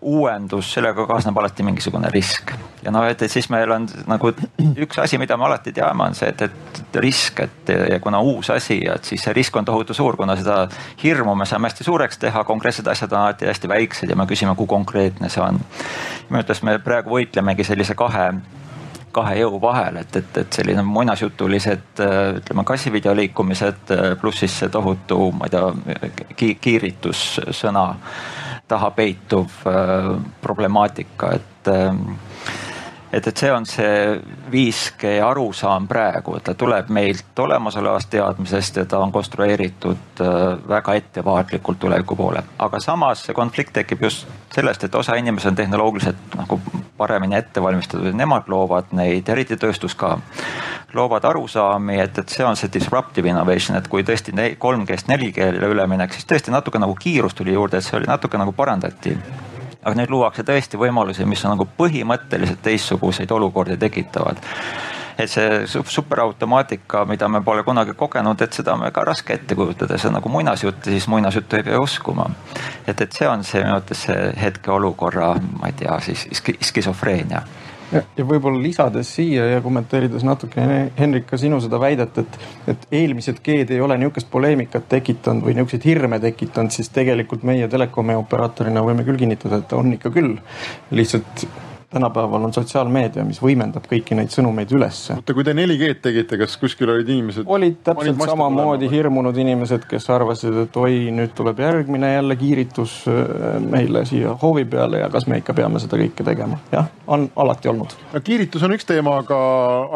uuendus, 0.00 0.72
sellega 0.74 1.06
kaasneb 1.06 1.36
alati 1.38 1.62
mingisugune 1.66 2.10
risk. 2.12 2.52
ja 2.82 2.90
noh, 2.90 3.04
et, 3.06 3.22
et 3.22 3.30
siis 3.30 3.48
meil 3.52 3.70
on 3.70 3.86
nagu 4.10 4.32
üks 4.84 4.98
asi, 5.02 5.18
mida 5.18 5.36
me 5.36 5.46
alati 5.46 5.72
teame, 5.72 6.08
on 6.08 6.16
see, 6.18 6.30
et, 6.32 6.42
et 6.42 6.98
risk, 7.02 7.40
et 7.44 7.74
ja 7.92 8.00
kuna 8.02 8.20
uus 8.20 8.50
asi, 8.50 8.80
et 8.88 9.04
siis 9.04 9.22
see 9.22 9.34
risk 9.36 9.56
on 9.56 9.68
tohutu 9.68 9.94
suur, 9.94 10.16
kuna 10.16 10.36
seda 10.38 10.64
hirmu 11.02 11.34
me 11.38 11.46
saame 11.48 11.70
hästi 11.70 11.86
suureks 11.86 12.18
teha, 12.22 12.44
konkreetsed 12.48 12.88
asjad 12.90 13.12
on 13.12 13.26
alati 13.26 13.50
hästi 13.50 13.70
väiksed 13.70 14.10
ja 14.10 14.18
me 14.18 14.26
küsime, 14.30 14.56
kui 14.58 14.66
konkreetne 14.70 15.30
see 15.32 15.44
on. 15.44 15.60
minu 16.28 16.42
arvates 16.42 16.62
me 16.66 16.78
praegu 16.82 17.16
võitlemegi 17.18 17.64
sellise 17.68 17.94
kahe 17.98 18.32
kahe 19.12 19.36
jõu 19.38 19.60
vahel, 19.60 19.98
et, 20.00 20.16
et, 20.16 20.36
et 20.40 20.56
selline 20.56 20.82
muinasjutulised 20.88 22.00
ütleme 22.40 22.64
kassivideo 22.64 23.14
liikumised 23.16 23.92
pluss 24.20 24.42
siis 24.44 24.54
see 24.62 24.72
tohutu, 24.72 25.18
ma 25.36 25.48
ei 25.48 25.52
tea, 25.52 26.54
kiiritussõna 26.64 27.84
taha 28.72 28.90
peituv 28.96 29.62
äh, 29.68 30.10
problemaatika, 30.42 31.34
et 31.36 31.68
äh, 31.68 31.92
et, 33.12 33.26
et 33.26 33.36
see 33.36 33.52
on 33.52 33.66
see 33.68 34.20
5G 34.52 35.18
arusaam 35.24 35.86
praegu, 35.88 36.36
et 36.38 36.46
ta 36.48 36.54
tuleb 36.58 36.88
meilt 36.94 37.38
olemasolevast 37.44 38.10
teadmisest 38.12 38.80
ja 38.80 38.86
ta 38.88 39.02
on 39.04 39.12
konstrueeritud 39.12 40.22
äh, 40.24 40.36
väga 40.68 40.94
ettevaatlikult 41.00 41.78
tuleviku 41.78 42.16
poole. 42.16 42.42
aga 42.58 42.80
samas 42.80 43.26
see 43.26 43.36
konflikt 43.36 43.72
tekib 43.76 44.02
just 44.08 44.26
sellest, 44.54 44.84
et 44.84 44.94
osa 44.94 45.16
inimesi 45.20 45.48
on 45.48 45.56
tehnoloogiliselt 45.56 46.36
nagu 46.36 46.60
paremini 46.96 47.36
ette 47.36 47.62
valmistatud 47.62 48.06
ja 48.06 48.16
nemad 48.16 48.48
loovad 48.48 48.92
neid, 48.96 49.28
eriti 49.28 49.56
tööstus 49.56 49.94
ka, 49.98 50.16
loovad 50.94 51.24
arusaami, 51.24 52.00
et, 52.00 52.18
et 52.18 52.28
see 52.28 52.44
on 52.46 52.56
see 52.56 52.72
disruptive 52.72 53.28
innovation, 53.28 53.76
et 53.76 53.88
kui 53.88 54.04
tõesti 54.06 54.34
3G-st 54.36 55.08
4G-le 55.08 55.72
üleminek, 55.74 56.12
siis 56.12 56.28
tõesti 56.28 56.52
natuke 56.54 56.80
nagu 56.80 56.94
kiirust 57.00 57.40
tuli 57.40 57.56
juurde, 57.56 57.80
et 57.80 57.86
see 57.86 57.96
oli 58.00 58.08
natuke 58.08 58.40
nagu 58.40 58.52
parandati 58.56 59.16
aga 59.82 59.98
nüüd 59.98 60.10
luuakse 60.14 60.44
tõesti 60.46 60.78
võimalusi, 60.80 61.26
mis 61.28 61.44
on 61.44 61.56
nagu 61.56 61.66
põhimõtteliselt 61.78 62.62
teistsuguseid 62.62 63.30
olukordi 63.34 63.76
tekitavad. 63.80 64.42
Et 65.18 65.28
see 65.28 65.66
superautomaatika, 65.68 67.02
mida 67.04 67.28
me 67.28 67.42
pole 67.44 67.62
kunagi 67.66 67.92
kogenud, 67.98 68.40
et 68.40 68.56
seda 68.56 68.72
on 68.72 68.86
väga 68.86 69.04
raske 69.04 69.34
ette 69.36 69.54
kujutada, 69.54 69.98
see 70.00 70.08
on 70.08 70.16
nagu 70.16 70.32
muinasjutt 70.32 70.86
ja 70.86 70.94
siis 70.94 71.08
muinasjuttu 71.12 71.58
ei 71.58 71.66
pea 71.66 71.80
uskuma. 71.80 72.30
et, 72.86 73.00
et 73.00 73.12
see 73.12 73.28
on 73.28 73.44
see 73.44 73.60
minu 73.60 73.76
arvates 73.76 74.06
see 74.06 74.32
hetkeolukorra, 74.40 75.34
ma 75.60 75.68
ei 75.68 75.76
tea, 75.82 75.98
siis 76.00 76.26
skisofreenia 76.62 77.42
ja, 77.92 78.24
võib-olla 78.24 78.60
lisades 78.62 79.10
siia 79.16 79.46
ja 79.54 79.62
kommenteerides 79.64 80.24
natuke 80.26 80.64
Henrik 80.98 81.26
ka 81.30 81.38
sinu 81.40 81.60
seda 81.62 81.80
väidet, 81.82 82.22
et, 82.22 82.38
et 82.72 82.86
eelmised 83.02 83.42
G-d 83.44 83.76
ei 83.76 83.82
ole 83.84 83.98
niisugust 84.00 84.30
poleemikat 84.32 84.88
tekitanud 84.92 85.46
või 85.46 85.56
niisuguseid 85.56 85.88
hirme 85.88 86.20
tekitanud, 86.22 86.74
siis 86.74 86.92
tegelikult 86.94 87.44
meie 87.48 87.68
telekomi 87.72 88.16
operaatorina 88.18 88.84
võime 88.84 89.06
küll 89.08 89.20
kinnitada, 89.20 89.62
et 89.62 89.76
on 89.76 89.92
ikka 89.98 90.14
küll. 90.14 90.38
lihtsalt 90.90 91.46
tänapäeval 91.92 92.44
on 92.48 92.52
sotsiaalmeedia, 92.52 93.24
mis 93.28 93.40
võimendab 93.42 93.84
kõiki 93.90 94.16
neid 94.16 94.32
sõnumeid 94.32 94.72
ülesse. 94.72 95.16
oota, 95.20 95.34
kui 95.36 95.44
te 95.44 95.54
4G-d 95.56 96.00
tegite, 96.04 96.38
kas 96.40 96.56
kuskil 96.60 96.90
olid 96.94 97.08
inimesed? 97.08 97.44
olid 97.46 97.78
täpselt 97.84 98.24
samamoodi 98.32 98.90
hirmunud 98.92 99.36
inimesed, 99.44 99.84
kes 99.90 100.08
arvasid, 100.14 100.56
et 100.64 100.80
oi, 100.80 101.10
nüüd 101.14 101.34
tuleb 101.38 101.60
järgmine 101.62 102.14
jälle 102.14 102.36
kiiritus 102.40 102.96
äh, 103.12 103.60
meile 103.60 104.04
siia 104.08 104.36
hoovi 104.42 104.64
peale 104.64 105.02
ja 105.04 105.10
kas 105.12 105.28
me 105.28 105.42
ikka 105.42 105.54
peame 105.58 105.82
seda 105.82 106.00
kõike 106.00 106.26
tegema. 106.26 106.60
jah, 106.72 106.88
on 107.06 107.28
alati 107.36 107.72
olnud. 107.72 107.96
no 108.12 108.24
kiiritus 108.24 108.64
on 108.66 108.76
üks 108.78 108.88
teema, 108.88 109.18
aga, 109.24 109.40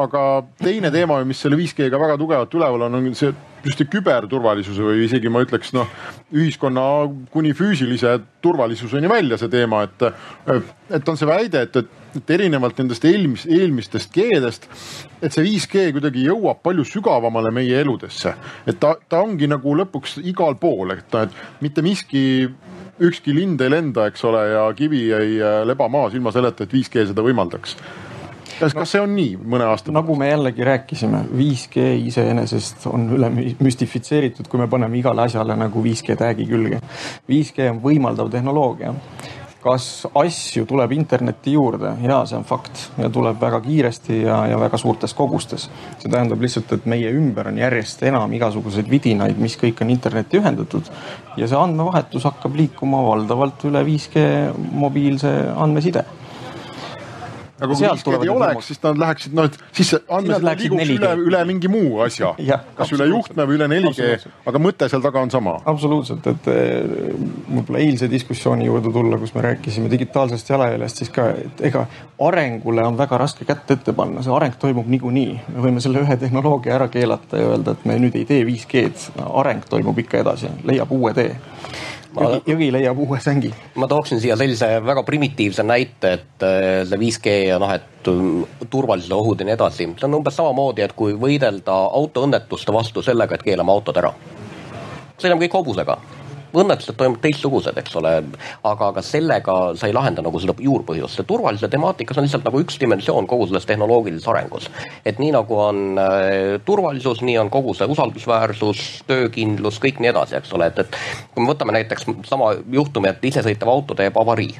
aga 0.06 0.24
teine 0.62 0.92
teema, 0.94 1.22
mis 1.24 1.40
selle 1.40 1.58
5G-ga 1.60 2.00
väga 2.00 2.18
tugevalt 2.20 2.60
üleval 2.60 2.88
on, 2.90 3.00
on 3.00 3.14
see 3.16 3.32
just 3.66 3.82
küberturvalisuse 3.90 4.84
või 4.84 5.04
isegi 5.06 5.30
ma 5.32 5.42
ütleks 5.44 5.72
noh, 5.76 5.90
ühiskonna 6.34 6.84
kuni 7.32 7.52
füüsilise 7.56 8.16
turvalisuseni 8.44 9.10
välja 9.10 9.38
see 9.40 9.50
teema, 9.52 9.82
et, 9.86 10.06
et 10.94 11.08
on 11.08 11.18
see 11.18 11.28
väide, 11.28 11.66
et, 11.66 11.80
et, 11.82 11.90
et 12.20 12.32
erinevalt 12.38 12.78
nendest 12.82 13.04
eelmis, 13.08 13.46
eelmistest 13.50 14.14
G-dest, 14.14 14.68
et 15.20 15.34
see 15.34 15.44
5G 15.44 15.90
kuidagi 15.96 16.26
jõuab 16.28 16.62
palju 16.64 16.86
sügavamale 16.88 17.52
meie 17.54 17.82
eludesse. 17.82 18.34
et 18.66 18.80
ta, 18.80 18.94
ta 19.08 19.22
ongi 19.26 19.50
nagu 19.50 19.76
lõpuks 19.82 20.20
igal 20.24 20.58
pool, 20.60 20.94
et 20.96 21.20
et 21.20 21.62
mitte 21.64 21.82
miski 21.82 22.48
ükski 23.00 23.34
lind 23.36 23.60
ei 23.60 23.70
lenda, 23.70 24.06
eks 24.08 24.24
ole, 24.24 24.42
ja 24.54 24.66
kivi 24.76 25.10
ei 25.12 25.38
leba 25.68 25.88
maas 25.92 26.14
ilma 26.16 26.32
selleta, 26.32 26.64
et 26.64 26.72
5G 26.72 27.10
seda 27.10 27.24
võimaldaks 27.24 27.76
kas 28.60 28.74
no,, 28.74 28.80
kas 28.80 28.94
see 28.94 29.02
on 29.04 29.14
nii 29.16 29.36
mõne 29.38 29.68
aasta 29.68 29.90
pärast? 29.90 29.94
nagu 29.98 30.18
me 30.18 30.30
jällegi 30.30 30.66
rääkisime, 30.66 31.22
5G 31.36 31.86
iseenesest 32.10 32.86
on 32.90 33.08
üle 33.16 33.30
müstifitseeritud, 33.60 34.48
kui 34.50 34.60
me 34.60 34.68
paneme 34.70 34.98
igale 35.00 35.26
asjale 35.26 35.56
nagu 35.58 35.82
5G 35.84 36.18
tag'i 36.20 36.46
külge. 36.48 36.80
5G 37.30 37.72
on 37.74 37.82
võimaldav 37.84 38.32
tehnoloogia 38.32 38.94
kas 39.66 40.06
asju 40.14 40.62
tuleb 40.68 40.92
internetti 40.94 41.56
juurde? 41.56 41.96
ja 42.04 42.20
see 42.28 42.38
on 42.38 42.44
fakt 42.46 42.84
ja 43.02 43.08
tuleb 43.10 43.40
väga 43.40 43.58
kiiresti 43.64 44.20
ja, 44.22 44.36
ja 44.52 44.60
väga 44.60 44.78
suurtes 44.78 45.14
kogustes. 45.14 45.68
see 45.98 46.10
tähendab 46.10 46.42
lihtsalt, 46.42 46.72
et 46.76 46.86
meie 46.86 47.10
ümber 47.10 47.50
on 47.50 47.58
järjest 47.58 48.04
enam 48.06 48.32
igasuguseid 48.38 48.90
vidinaid, 48.90 49.40
mis 49.42 49.58
kõik 49.58 49.82
on 49.82 49.90
internetti 49.90 50.38
ühendatud 50.38 50.92
ja 51.36 51.48
see 51.48 51.58
andmevahetus 51.58 52.28
hakkab 52.28 52.54
liikuma 52.54 53.02
valdavalt 53.08 53.66
üle 53.66 53.82
5G 53.88 54.28
mobiilse 54.84 55.34
andmeside 55.56 56.06
aga 57.56 57.68
kui 57.70 57.86
5G-d 57.86 58.26
ei 58.26 58.30
oleks, 58.32 58.68
siis 58.70 58.80
nad 58.82 58.98
läheksid, 59.00 59.34
noh, 59.36 59.46
et 59.48 59.76
siis 59.76 59.92
see 59.94 60.00
andmed 60.12 60.44
liiguks 60.44 60.90
üle, 60.92 61.12
üle 61.24 61.42
mingi 61.48 61.70
muu 61.72 62.02
asja. 62.04 62.34
kas 62.78 62.92
üle 62.92 63.08
juhtme 63.08 63.46
või 63.48 63.56
üle 63.58 63.68
4G, 63.72 64.08
aga 64.50 64.62
mõte 64.62 64.88
seal 64.92 65.04
taga 65.04 65.22
on 65.24 65.32
sama. 65.32 65.56
absoluutselt, 65.72 66.26
et 66.32 66.50
eh, 66.52 67.14
võib-olla 67.48 67.80
eilse 67.80 68.10
diskussiooni 68.12 68.68
juurde 68.68 68.92
tulla, 68.92 69.20
kus 69.22 69.32
me 69.36 69.46
rääkisime 69.48 69.90
digitaalsest 69.92 70.52
jalajäljest, 70.52 71.02
siis 71.02 71.12
ka, 71.14 71.30
et 71.46 71.64
ega 71.70 71.86
arengule 72.28 72.84
on 72.86 73.00
väga 73.00 73.20
raske 73.24 73.48
kätt 73.48 73.72
ette 73.72 73.96
panna, 73.96 74.24
see 74.24 74.34
areng 74.36 74.56
toimub 74.60 74.88
niikuinii. 74.92 75.40
me 75.54 75.66
võime 75.68 75.84
selle 75.84 76.04
ühe 76.04 76.20
tehnoloogia 76.20 76.76
ära 76.76 76.90
keelata 76.92 77.40
ja 77.40 77.52
öelda, 77.54 77.76
et 77.76 77.88
me 77.88 77.98
nüüd 78.02 78.16
ei 78.20 78.28
tee 78.28 78.44
5G-d, 78.44 79.16
areng 79.26 79.64
toimub 79.68 80.04
ikka 80.04 80.20
edasi, 80.24 80.52
leiab 80.68 80.92
uue 80.92 81.16
tee 81.16 81.32
jõgi, 82.24 82.40
jõgi 82.52 82.68
leiab 82.74 82.98
uue 83.04 83.20
sängi. 83.20 83.52
ma 83.74 83.88
tooksin 83.90 84.20
siia 84.20 84.36
sellise 84.36 84.68
väga 84.84 85.02
primitiivse 85.06 85.62
näite, 85.66 86.12
et 86.18 86.46
äh, 86.46 86.82
see 86.88 87.00
5G 87.00 87.36
ja 87.50 87.60
noh, 87.62 87.72
et 87.72 88.10
äh, 88.10 88.66
turvalisuse 88.70 89.14
ohud 89.14 89.40
ja 89.40 89.48
nii 89.48 89.56
edasi, 89.56 89.88
see 89.98 90.08
on 90.08 90.20
umbes 90.20 90.36
samamoodi, 90.38 90.84
et 90.86 90.96
kui 90.96 91.16
võidelda 91.20 91.78
autoõnnetuste 92.00 92.74
vastu 92.74 93.04
sellega, 93.04 93.36
et 93.36 93.46
keelame 93.46 93.72
autod 93.72 94.02
ära. 94.02 94.14
sõidame 95.16 95.46
kõik 95.46 95.60
hobusega 95.60 96.00
õnnetused 96.62 96.96
toimuvad 96.98 97.22
teistsugused, 97.24 97.76
eks 97.80 97.96
ole, 98.00 98.12
aga, 98.62 98.90
aga 98.92 99.04
sellega 99.04 99.56
sa 99.78 99.88
ei 99.88 99.96
lahenda 99.96 100.24
nagu 100.24 100.40
seda 100.42 100.56
juurpõhjust, 100.62 101.18
see 101.18 101.28
turvalisuse 101.28 101.70
temaatikas 101.72 102.20
on 102.20 102.26
lihtsalt 102.26 102.46
nagu 102.48 102.62
üks 102.62 102.80
dimensioon 102.82 103.28
kogu 103.30 103.48
selles 103.50 103.68
tehnoloogilises 103.68 104.28
arengus. 104.32 104.70
et 105.04 105.20
nii 105.22 105.32
nagu 105.36 105.60
on 105.60 106.00
äh, 106.00 106.56
turvalisus, 106.64 107.22
nii 107.26 107.38
on 107.42 107.50
kogu 107.50 107.74
see 107.74 107.88
usaldusväärsus, 107.92 108.86
töökindlus, 109.06 109.80
kõik 109.82 110.00
nii 110.00 110.12
edasi, 110.14 110.38
eks 110.40 110.52
ole, 110.56 110.70
et, 110.72 110.84
et 110.84 110.98
kui 111.34 111.44
me 111.44 111.52
võtame 111.52 111.76
näiteks 111.76 112.08
sama 112.28 112.54
juhtumi, 112.72 113.12
et 113.12 113.30
isesõitev 113.32 113.70
auto 113.70 113.94
teeb 113.98 114.16
avarii 114.20 114.54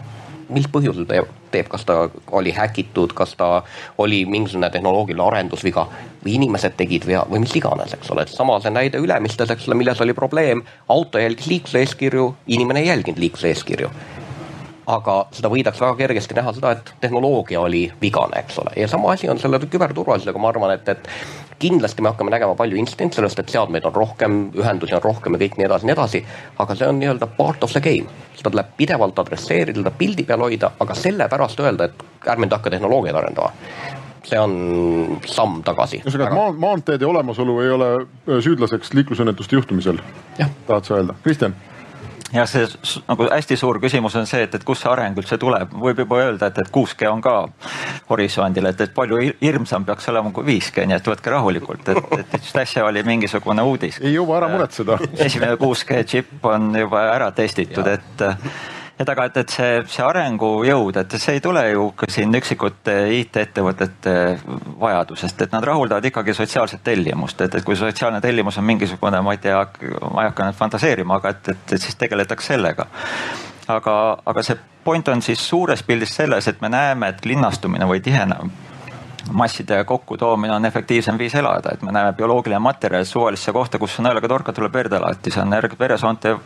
mis 0.49 0.67
põhjusel 0.71 1.07
teeb, 1.09 1.31
teeb, 1.51 1.69
kas 1.71 1.85
ta 1.89 1.97
oli 2.37 2.53
häkitud, 2.55 3.15
kas 3.17 3.35
ta 3.39 3.63
oli 3.99 4.25
mingisugune 4.31 4.71
tehnoloogiline 4.71 5.25
arendusviga 5.27 5.87
või 6.25 6.37
inimesed 6.39 6.77
tegid 6.79 7.07
vea 7.07 7.25
või 7.31 7.43
mis 7.45 7.55
iganes, 7.59 7.95
eks 7.97 8.11
ole, 8.15 8.27
et 8.27 8.35
sama 8.35 8.59
see 8.63 8.75
näide 8.75 9.01
Ülemistes, 9.03 9.51
eks 9.51 9.69
ole, 9.69 9.79
milles 9.81 10.01
oli 10.03 10.15
probleem, 10.15 10.63
auto 10.93 11.23
jälgis 11.23 11.51
liikluseeskirju, 11.51 12.29
inimene 12.59 12.85
ei 12.85 12.93
jälginud 12.93 13.19
liikluseeskirju. 13.23 13.91
Aga 14.87 15.15
seda 15.35 15.51
võidakse 15.51 15.83
väga 15.83 15.97
kergesti 15.99 16.37
näha 16.39 16.53
seda, 16.55 16.77
et 16.77 16.93
tehnoloogia 17.03 17.59
oli 17.61 17.89
vigane, 18.03 18.39
eks 18.45 18.61
ole, 18.63 18.77
ja 18.79 18.87
sama 18.89 19.11
asi 19.17 19.27
on 19.29 19.41
selle 19.43 19.59
küberturvalisusega, 19.59 20.39
ma 20.39 20.53
arvan, 20.53 20.77
et, 20.77 20.89
et 20.95 21.09
kindlasti 21.59 22.03
me 22.03 22.13
hakkame 22.13 22.31
nägema 22.31 22.55
palju 22.55 22.77
intsidente 22.77 23.21
sellest, 23.21 23.39
et 23.41 23.53
seadmeid 23.53 23.85
on 23.89 23.95
rohkem, 23.95 24.39
ühendusi 24.57 24.97
on 24.97 25.05
rohkem 25.05 25.37
ja 25.37 25.43
kõik 25.45 25.59
nii 25.59 25.69
edasi, 25.69 25.89
nii 25.89 25.95
edasi. 25.97 26.25
aga 26.59 26.75
see 26.75 26.89
on 26.89 26.99
nii-öelda 27.01 27.29
part 27.37 27.65
of 27.65 27.73
the 27.73 27.81
game, 27.81 28.11
seda 28.37 28.51
tuleb 28.51 28.75
pidevalt 28.77 29.19
adresseerida, 29.25 29.81
seda 29.81 29.95
pildi 29.99 30.27
peal 30.29 30.45
hoida, 30.45 30.73
aga 30.81 30.95
sellepärast 30.95 31.63
öelda, 31.65 31.89
et 31.89 32.29
ärme 32.29 32.47
nüüd 32.47 32.59
hakka 32.59 32.75
tehnoloogiaid 32.77 33.23
arendama 33.23 33.53
see 34.27 34.39
on 34.41 35.21
samm 35.31 35.61
tagasi. 35.63 36.01
ühesõnaga 36.03 36.35
maa, 36.35 36.53
maanteede 36.67 37.07
olemasolu 37.07 37.61
ei 37.63 37.71
ole 37.71 37.91
süüdlaseks 38.27 38.93
liiklusõnnetuste 38.99 39.55
juhtumisel. 39.55 40.03
tahad 40.67 40.85
sa 40.85 40.99
öelda, 40.99 41.15
Kristjan? 41.23 41.55
Ja 42.33 42.47
see 42.49 42.67
nagu 43.07 43.29
hästi 43.31 43.57
suur 43.59 43.79
küsimus 43.83 44.17
on 44.19 44.27
see, 44.29 44.43
et, 44.47 44.55
et 44.55 44.65
kust 44.67 44.85
see 44.85 44.91
areng 44.91 45.19
üldse 45.21 45.39
tuleb, 45.41 45.73
võib 45.83 46.03
juba 46.05 46.21
öelda, 46.25 46.51
et, 46.51 46.61
et 46.63 46.71
6G 46.73 47.11
on 47.11 47.23
ka 47.25 47.35
horisondil, 48.11 48.71
et, 48.71 48.81
et 48.87 48.95
palju 48.97 49.21
hirmsam 49.41 49.87
peaks 49.89 50.09
olema 50.13 50.33
kui 50.35 50.47
5G, 50.49 50.87
nii 50.91 50.99
et 50.99 51.11
võtke 51.13 51.35
rahulikult, 51.35 51.93
et, 51.95 52.17
et 52.21 52.39
just 52.41 52.59
äsja 52.63 52.87
oli 52.87 53.05
mingisugune 53.07 53.65
uudis. 53.67 54.01
ei 54.03 54.17
jõua 54.17 54.41
ära 54.41 54.51
muretseda. 54.55 54.99
esimene 55.29 55.59
6G 55.61 56.03
džipp 56.07 56.51
on 56.51 56.73
juba 56.77 57.07
ära 57.15 57.31
testitud, 57.37 57.87
et 57.87 58.27
et 58.99 59.09
aga, 59.09 59.27
et, 59.29 59.37
et 59.43 59.53
see, 59.53 59.81
see 59.93 60.05
arengujõud, 60.05 60.97
et 61.01 61.17
see 61.21 61.37
ei 61.37 61.43
tule 61.45 61.63
ju 61.69 61.89
ka 61.99 62.09
siin 62.13 62.33
üksikute 62.39 62.95
IT-ettevõtete 63.19 64.15
vajadusest, 64.81 65.43
et 65.45 65.57
nad 65.57 65.65
rahuldavad 65.69 66.05
ikkagi 66.09 66.35
sotsiaalset 66.37 66.85
tellimust, 66.87 67.41
et, 67.45 67.59
et 67.59 67.67
kui 67.67 67.77
sotsiaalne 67.77 68.23
tellimus 68.25 68.57
on 68.61 68.69
mingisugune, 68.69 69.21
ma 69.25 69.37
ei 69.37 69.43
tea, 69.43 69.59
ma 70.13 70.25
ei 70.25 70.31
hakka 70.31 70.49
nüüd 70.49 70.61
fantaseerima, 70.61 71.21
aga 71.21 71.35
et, 71.35 71.53
et, 71.53 71.77
et 71.77 71.89
siis 71.89 71.99
tegeletakse 72.01 72.55
sellega. 72.55 72.89
Aga, 73.69 73.97
aga 74.25 74.47
see 74.47 74.57
point 74.87 75.09
on 75.11 75.21
siis 75.27 75.43
suures 75.43 75.83
pildis 75.83 76.15
selles, 76.17 76.49
et 76.49 76.61
me 76.63 76.71
näeme, 76.73 77.11
et 77.11 77.25
linnastumine 77.27 77.89
või 77.91 78.01
tihenemine 78.05 78.76
masside 79.33 79.85
kokkutoomine 79.85 80.55
on 80.55 80.65
efektiivsem 80.65 81.19
viis 81.19 81.35
elada, 81.35 81.71
et 81.75 81.83
me 81.83 81.93
näeme 81.93 82.13
bioloogiline 82.13 82.59
materjal 82.59 83.05
suvalisse 83.05 83.53
kohta, 83.53 83.79
kus 83.79 83.99
nõelaga 83.99 84.29
torka 84.29 84.53
tuleb 84.53 84.75
verd 84.75 84.93
alati, 84.99 85.31
see 85.31 85.43
on 85.43 85.55
veresoonte 85.79 86.37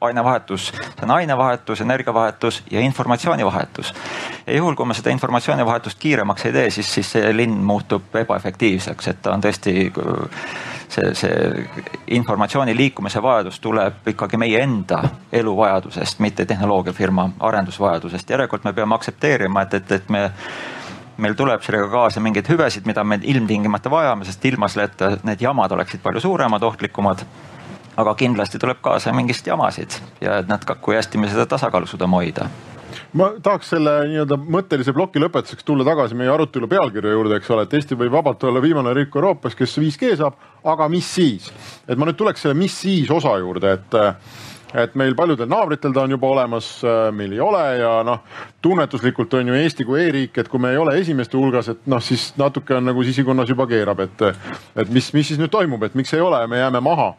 ainevahetus, 0.00 0.68
see 0.72 1.06
on 1.06 1.14
ainevahetus, 1.16 1.80
energiavahetus 1.80 2.62
ja 2.70 2.80
informatsioonivahetus. 2.80 3.94
ja 4.46 4.56
juhul, 4.56 4.74
kui 4.74 4.86
me 4.86 4.94
seda 4.94 5.10
informatsioonivahetust 5.10 5.98
kiiremaks 5.98 6.46
ei 6.46 6.52
tee, 6.52 6.70
siis, 6.70 6.94
siis 6.94 7.12
see 7.16 7.36
linn 7.36 7.64
muutub 7.64 8.16
ebaefektiivseks, 8.24 9.08
et 9.08 9.22
ta 9.22 9.34
on 9.34 9.44
tõesti 9.44 9.90
see, 10.88 11.14
see 11.14 11.66
informatsiooni 12.16 12.76
liikumise 12.76 13.22
vajadus 13.22 13.60
tuleb 13.60 14.08
ikkagi 14.14 14.36
meie 14.40 14.62
enda 14.62 15.02
eluvajadusest, 15.32 16.18
mitte 16.18 16.44
tehnoloogiafirma 16.44 17.30
arendusvajadusest. 17.40 18.30
järelikult 18.30 18.64
me 18.64 18.72
peame 18.72 18.94
aktsepteerima, 18.94 19.62
et, 19.62 19.74
et, 19.74 19.92
et 19.92 20.08
me 20.08 20.30
meil 21.16 21.34
tuleb 21.38 21.62
sellega 21.62 21.88
kaasa 21.92 22.20
mingeid 22.20 22.48
hüvesid, 22.50 22.86
mida 22.86 23.04
me 23.04 23.20
ilmtingimata 23.22 23.90
vajame, 23.90 24.26
sest 24.28 24.44
ilma 24.50 24.68
selleta 24.68 25.14
need 25.22 25.42
jamad 25.42 25.72
oleksid 25.72 26.02
palju 26.02 26.22
suuremad, 26.24 26.62
ohtlikumad. 26.62 27.26
aga 27.96 28.14
kindlasti 28.18 28.58
tuleb 28.58 28.80
kaasa 28.82 29.12
mingist 29.14 29.46
jamasid 29.46 29.94
ja 30.20 30.40
et 30.42 30.48
nad, 30.50 30.64
kui 30.82 30.96
hästi 30.96 31.18
me 31.18 31.28
seda 31.30 31.46
tasakaalu 31.46 31.86
suudame 31.86 32.16
hoida 32.18 32.48
ma 33.14 33.28
tahaks 33.42 33.68
selle 33.74 33.92
nii-öelda 34.10 34.38
mõttelise 34.56 34.92
ploki 34.94 35.22
lõpetuseks 35.22 35.66
tulla 35.66 35.86
tagasi 35.86 36.16
meie 36.18 36.30
arutelu 36.32 36.68
pealkirja 36.70 37.12
juurde, 37.14 37.38
eks 37.38 37.50
ole, 37.54 37.66
et 37.66 37.76
Eesti 37.78 37.98
võib 37.98 38.16
vabalt 38.16 38.42
olla 38.44 38.62
viimane 38.62 38.94
riik 38.96 39.14
Euroopas, 39.14 39.54
kes 39.58 39.76
5G 39.78 40.16
saab, 40.18 40.40
aga 40.64 40.88
mis 40.90 41.06
siis? 41.18 41.50
et 41.86 41.98
ma 41.98 42.08
nüüd 42.08 42.18
tuleks 42.18 42.42
selle 42.42 42.58
mis 42.58 42.74
siis 42.82 43.10
osa 43.14 43.36
juurde, 43.38 43.76
et 43.78 43.98
et 44.74 44.94
meil 44.98 45.14
paljudel 45.14 45.48
naabritel 45.50 45.92
ta 45.94 46.02
on 46.04 46.14
juba 46.14 46.30
olemas, 46.34 46.68
äh, 46.84 47.08
meil 47.14 47.32
ei 47.32 47.40
ole 47.40 47.62
ja 47.78 47.92
noh, 48.06 48.24
tunnetuslikult 48.62 49.34
on 49.38 49.52
ju 49.52 49.58
Eesti 49.58 49.86
kui 49.86 50.02
e-riik, 50.02 50.38
et 50.38 50.50
kui 50.50 50.60
me 50.62 50.72
ei 50.74 50.80
ole 50.80 50.96
esimeste 51.00 51.38
hulgas, 51.38 51.70
et 51.70 51.86
noh, 51.90 52.02
siis 52.02 52.32
natuke 52.40 52.74
on 52.76 52.88
nagu 52.90 53.04
sisikonnas 53.06 53.50
juba 53.50 53.68
keerab, 53.70 54.04
et, 54.04 54.26
et 54.76 54.90
mis, 54.90 55.12
mis 55.14 55.30
siis 55.30 55.40
nüüd 55.40 55.52
toimub, 55.52 55.82
et 55.86 55.94
miks 55.94 56.14
ei 56.16 56.24
ole, 56.24 56.42
me 56.50 56.58
jääme 56.62 56.82
maha. 56.84 57.12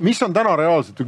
mis 0.00 0.22
on 0.22 0.32
täna 0.32 0.56
reaalselt, 0.56 1.00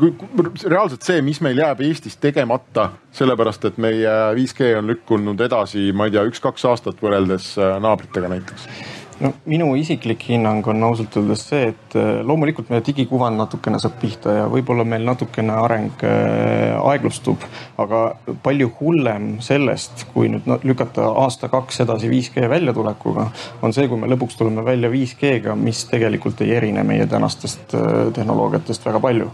reaalselt 0.67 1.07
see, 1.07 1.23
mis 1.23 1.41
meil 1.41 1.59
jääb 1.59 1.81
Eestis 1.87 2.17
tegemata, 2.17 2.91
sellepärast 3.15 3.65
et 3.71 3.79
meie 3.79 4.17
5G 4.35 4.75
on 4.79 4.91
lükkunud 4.91 5.41
edasi, 5.41 5.93
ma 5.93 6.09
ei 6.09 6.17
tea, 6.17 6.27
üks-kaks 6.27 6.67
aastat 6.67 6.99
võrreldes 7.03 7.55
äh, 7.59 7.79
naabritega 7.83 8.33
näiteks 8.35 8.99
no 9.21 9.33
minu 9.51 9.69
isiklik 9.77 10.25
hinnang 10.31 10.67
on 10.71 10.85
ausalt 10.85 11.17
öeldes 11.21 11.43
see, 11.51 11.71
et 11.73 11.97
äh, 11.99 12.21
loomulikult 12.27 12.71
meie 12.73 12.85
digikuvand 12.87 13.39
natukene 13.41 13.81
saab 13.83 13.99
pihta 14.01 14.37
ja 14.39 14.47
võib-olla 14.53 14.87
meil 14.89 15.05
natukene 15.07 15.57
areng 15.61 16.05
äh, 16.07 16.77
aeglustub, 16.79 17.45
aga 17.81 18.03
palju 18.45 18.71
hullem 18.81 19.31
sellest, 19.45 20.07
kui 20.15 20.31
nüüd 20.33 20.49
lükata 20.67 21.11
aasta-kaks 21.25 21.83
edasi 21.85 22.11
5G 22.13 22.49
väljatulekuga, 22.53 23.29
on 23.67 23.77
see, 23.77 23.89
kui 23.91 24.01
me 24.01 24.11
lõpuks 24.11 24.41
tuleme 24.41 24.65
välja 24.67 24.93
5G-ga, 24.93 25.57
mis 25.59 25.85
tegelikult 25.91 26.41
ei 26.47 26.57
erine 26.57 26.85
meie 26.87 27.07
tänastest 27.11 27.77
äh, 27.77 28.03
tehnoloogiatest 28.17 28.89
väga 28.89 29.05
palju. 29.05 29.31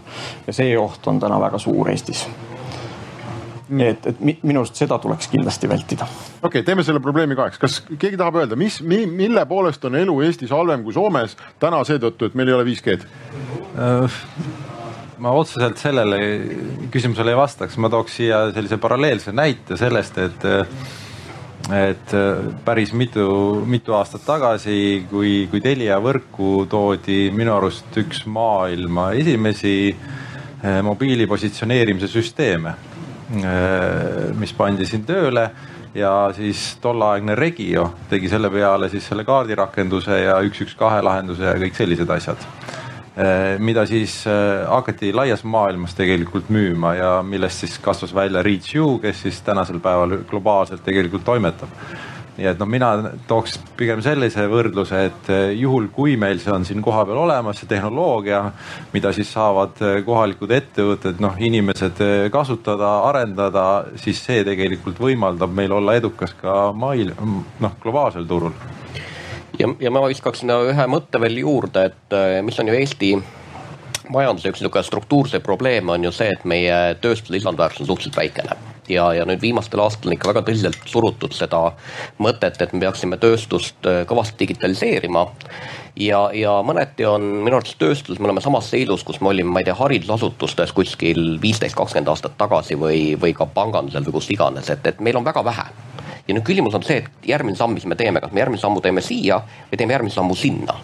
ja 0.47 0.53
see 0.53 0.77
oht 0.77 1.07
on 1.07 1.19
täna 1.23 1.39
väga 1.41 1.59
suur 1.61 1.89
Eestis 1.91 2.27
et, 3.69 4.07
et 4.11 4.19
minu 4.43 4.61
arust 4.61 4.79
seda 4.79 4.97
tuleks 5.01 5.29
kindlasti 5.31 5.69
vältida. 5.69 6.07
okei 6.07 6.47
okay,, 6.47 6.65
teeme 6.67 6.85
selle 6.87 7.01
probleemi 7.03 7.35
kaheks, 7.35 7.59
kas 7.61 7.79
keegi 7.89 8.17
tahab 8.19 8.39
öelda, 8.41 8.59
mis, 8.59 8.79
mille 8.81 9.45
poolest 9.49 9.85
on 9.89 9.97
elu 9.99 10.21
Eestis 10.27 10.53
halvem 10.55 10.85
kui 10.85 10.95
Soomes 10.95 11.35
täna 11.59 11.83
seetõttu, 11.87 12.29
et 12.29 12.37
meil 12.37 12.51
ei 12.51 12.57
ole 12.57 12.67
5G-d? 12.69 13.09
Äh, 13.77 14.21
ma 15.23 15.33
otseselt 15.35 15.81
sellele 15.81 16.21
küsimusele 16.93 17.33
ei 17.33 17.39
vastaks, 17.39 17.77
ma 17.81 17.91
tooks 17.91 18.19
siia 18.21 18.47
sellise 18.53 18.79
paralleelse 18.81 19.35
näite 19.35 19.77
sellest, 19.79 20.23
et 20.23 20.47
et 21.67 22.13
päris 22.63 22.93
mitu, 22.95 23.25
mitu 23.67 23.91
aastat 23.97 24.21
tagasi, 24.23 25.03
kui, 25.09 25.49
kui 25.51 25.59
Telia 25.59 25.97
võrku 25.99 26.61
toodi 26.69 27.25
minu 27.35 27.51
arust 27.57 27.97
üks 27.99 28.21
maailma 28.31 29.09
esimesi 29.19 29.73
eh, 29.91 30.77
mobiili 30.85 31.27
positsioneerimise 31.27 32.07
süsteeme 32.07 32.77
mis 33.27 34.53
pandi 34.55 34.85
siin 34.87 35.01
tööle 35.03 35.49
ja 35.97 36.31
siis 36.35 36.77
tolleaegne 36.81 37.35
Regio 37.35 37.89
tegi 38.09 38.29
selle 38.29 38.49
peale 38.53 38.89
siis 38.89 39.07
selle 39.09 39.25
kaardirakenduse 39.27 40.19
ja 40.23 40.37
üks, 40.45 40.61
üks, 40.65 40.75
kahe 40.79 41.01
lahenduse 41.03 41.47
ja 41.47 41.55
kõik 41.59 41.77
sellised 41.77 42.11
asjad. 42.13 42.43
Äh, 43.17 43.57
mida 43.59 43.85
siis 43.89 44.19
äh, 44.29 44.67
hakati 44.69 45.09
laias 45.15 45.41
maailmas 45.43 45.95
tegelikult 45.97 46.51
müüma 46.53 46.93
ja 46.99 47.11
millest 47.25 47.63
siis 47.63 47.79
kasvas 47.81 48.13
välja 48.15 48.43
Reach-U, 48.45 48.99
kes 49.01 49.23
siis 49.25 49.41
tänasel 49.41 49.79
päeval 49.81 50.19
globaalselt 50.29 50.85
tegelikult 50.85 51.25
toimetab 51.25 51.73
nii 52.37 52.45
et 52.51 52.59
noh, 52.61 52.69
mina 52.69 52.89
tooks 53.27 53.57
pigem 53.77 54.01
sellise 54.05 54.45
võrdluse, 54.49 54.99
et 55.09 55.29
eh, 55.33 55.53
juhul, 55.57 55.89
kui 55.93 56.15
meil 56.21 56.41
see 56.41 56.53
on 56.53 56.65
siin 56.67 56.83
kohapeal 56.85 57.23
olemas, 57.23 57.57
see 57.57 57.69
tehnoloogia, 57.69 58.43
mida 58.93 59.11
siis 59.15 59.31
saavad 59.33 59.81
eh, 59.81 59.99
kohalikud 60.05 60.53
ettevõtted, 60.53 61.21
noh, 61.23 61.37
inimesed 61.49 62.03
eh, 62.05 62.27
kasutada, 62.33 62.91
arendada, 63.09 63.65
siis 63.97 64.21
see 64.21 64.45
tegelikult 64.47 65.01
võimaldab 65.01 65.55
meil 65.57 65.73
olla 65.79 65.97
edukas 65.97 66.37
ka 66.37 66.69
mail, 66.77 67.15
noh, 67.17 67.79
globaalsel 67.81 68.29
turul. 68.29 68.53
ja, 69.57 69.73
ja 69.81 69.93
ma 69.93 70.05
viskaks 70.05 70.45
sinna 70.45 70.61
ühe 70.69 70.87
mõtte 70.91 71.21
veel 71.21 71.41
juurde, 71.41 71.89
et 71.89 72.17
mis 72.45 72.61
on 72.61 72.69
ju 72.69 72.77
Eesti 72.77 73.11
majanduse 74.13 74.53
üks 74.53 74.61
niisugune 74.61 74.85
struktuurse 74.85 75.41
probleem 75.43 75.89
on 75.89 76.05
ju 76.05 76.13
see, 76.15 76.29
et 76.37 76.45
meie 76.45 76.97
tööstuse 77.01 77.39
lisandväärtus 77.39 77.83
on 77.83 77.95
suhteliselt 77.95 78.21
väikene 78.21 78.76
ja, 78.89 79.07
ja 79.13 79.25
nüüd 79.27 79.41
viimastel 79.41 79.81
aastatel 79.83 80.15
ikka 80.15 80.31
väga 80.31 80.43
tõsiselt 80.47 80.87
surutud 80.89 81.35
seda 81.35 81.61
mõtet, 82.23 82.59
et 82.61 82.73
me 82.73 82.83
peaksime 82.85 83.19
tööstust 83.21 83.89
äh, 83.89 84.03
kõvasti 84.09 84.39
digitaliseerima. 84.43 85.27
ja, 85.99 86.21
ja 86.33 86.57
mõneti 86.65 87.07
on 87.09 87.25
minu 87.43 87.57
arvates 87.57 87.77
tööstuses, 87.79 88.19
me 88.19 88.29
oleme 88.29 88.41
samas 88.41 88.69
seisus, 88.71 89.03
kus 89.03 89.21
me 89.21 89.31
olime, 89.33 89.51
ma 89.51 89.63
ei 89.63 89.69
tea, 89.69 89.77
haridusasutustes 89.77 90.73
kuskil 90.77 91.37
viisteist, 91.41 91.75
kakskümmend 91.75 92.13
aastat 92.13 92.37
tagasi 92.37 92.77
või, 92.79 93.15
või 93.19 93.33
ka 93.37 93.45
pangandusel 93.45 94.05
või 94.07 94.19
kus 94.19 94.31
iganes, 94.35 94.69
et, 94.73 94.85
et 94.87 95.01
meil 95.03 95.17
on 95.17 95.27
väga 95.27 95.43
vähe 95.45 95.69
ja 96.27 96.35
nüüd 96.35 96.45
küsimus 96.47 96.75
on 96.75 96.83
see, 96.85 97.01
et 97.03 97.29
järgmine 97.31 97.57
samm, 97.57 97.75
mis 97.77 97.85
me 97.87 97.95
teeme, 97.99 98.21
kas 98.23 98.33
me 98.35 98.41
järgmise 98.41 98.65
sammu 98.65 98.81
teeme 98.83 99.03
siia 99.03 99.39
või 99.71 99.79
teeme 99.79 99.95
järgmise 99.95 100.19
sammu 100.19 100.35
sinna. 100.35 100.75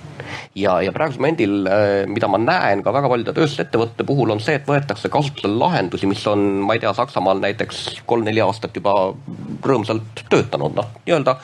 ja, 0.55 0.79
ja 0.81 0.91
praegusel 0.95 1.21
momendil, 1.21 1.55
äh, 1.67 1.91
mida 2.07 2.29
ma 2.31 2.39
näen 2.39 2.83
ka 2.83 2.93
väga 2.93 3.09
paljude 3.11 3.35
tööstusettevõtete 3.35 4.07
puhul, 4.07 4.31
on 4.31 4.41
see, 4.43 4.55
et 4.59 4.67
võetakse 4.67 5.11
kasutusele 5.11 5.57
lahendusi, 5.59 6.07
mis 6.09 6.23
on, 6.27 6.45
ma 6.63 6.77
ei 6.77 6.83
tea, 6.83 6.93
Saksamaal 6.93 7.41
näiteks 7.43 8.03
kolm-neli 8.09 8.43
aastat 8.43 8.75
juba 8.79 8.95
rõõmsalt 9.65 10.25
töötanud, 10.29 10.77
noh, 10.79 10.95
nii-öelda 11.03 11.37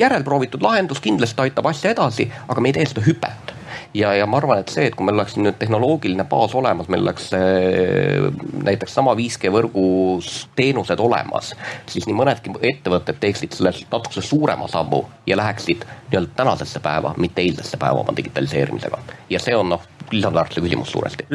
järelproovitud 0.00 0.62
lahendus 0.64 1.00
kindlasti 1.04 1.46
aitab 1.46 1.70
asja 1.70 1.94
edasi, 1.94 2.30
aga 2.48 2.60
me 2.60 2.72
ei 2.72 2.78
tee 2.78 2.88
seda 2.88 3.04
hüpet 3.04 3.59
ja, 3.94 4.12
ja 4.14 4.26
ma 4.26 4.38
arvan, 4.40 4.60
et 4.62 4.72
see, 4.72 4.86
et 4.88 4.96
kui 4.96 5.06
meil 5.06 5.18
oleks 5.18 5.36
nüüd 5.40 5.58
tehnoloogiline 5.60 6.24
baas 6.30 6.54
olemas, 6.58 6.88
meil 6.92 7.04
oleks 7.04 7.30
äh, 7.36 8.28
näiteks 8.66 8.94
sama 8.94 9.14
5G 9.18 9.52
võrgus 9.54 10.32
teenused 10.58 11.02
olemas, 11.02 11.52
siis 11.90 12.06
nii 12.08 12.18
mõnedki 12.18 12.54
ettevõtted 12.72 13.20
teeksid 13.22 13.56
sellest 13.56 13.86
natukese 13.92 14.24
suurema 14.26 14.68
sammu 14.70 15.02
ja 15.30 15.38
läheksid 15.40 15.86
nii-öelda 16.10 16.36
tänasesse 16.36 16.82
päeva, 16.84 17.14
mitte 17.18 17.42
eilsesse 17.42 17.80
päeva 17.80 18.04
oma 18.04 18.16
digitaliseerimisega. 18.16 18.98
ja 19.30 19.42
see 19.42 19.56
on 19.56 19.74
noh, 19.74 19.86
lisandväärtuse 20.12 20.60
küsimus 20.60 20.92
suuresti. 20.92 21.26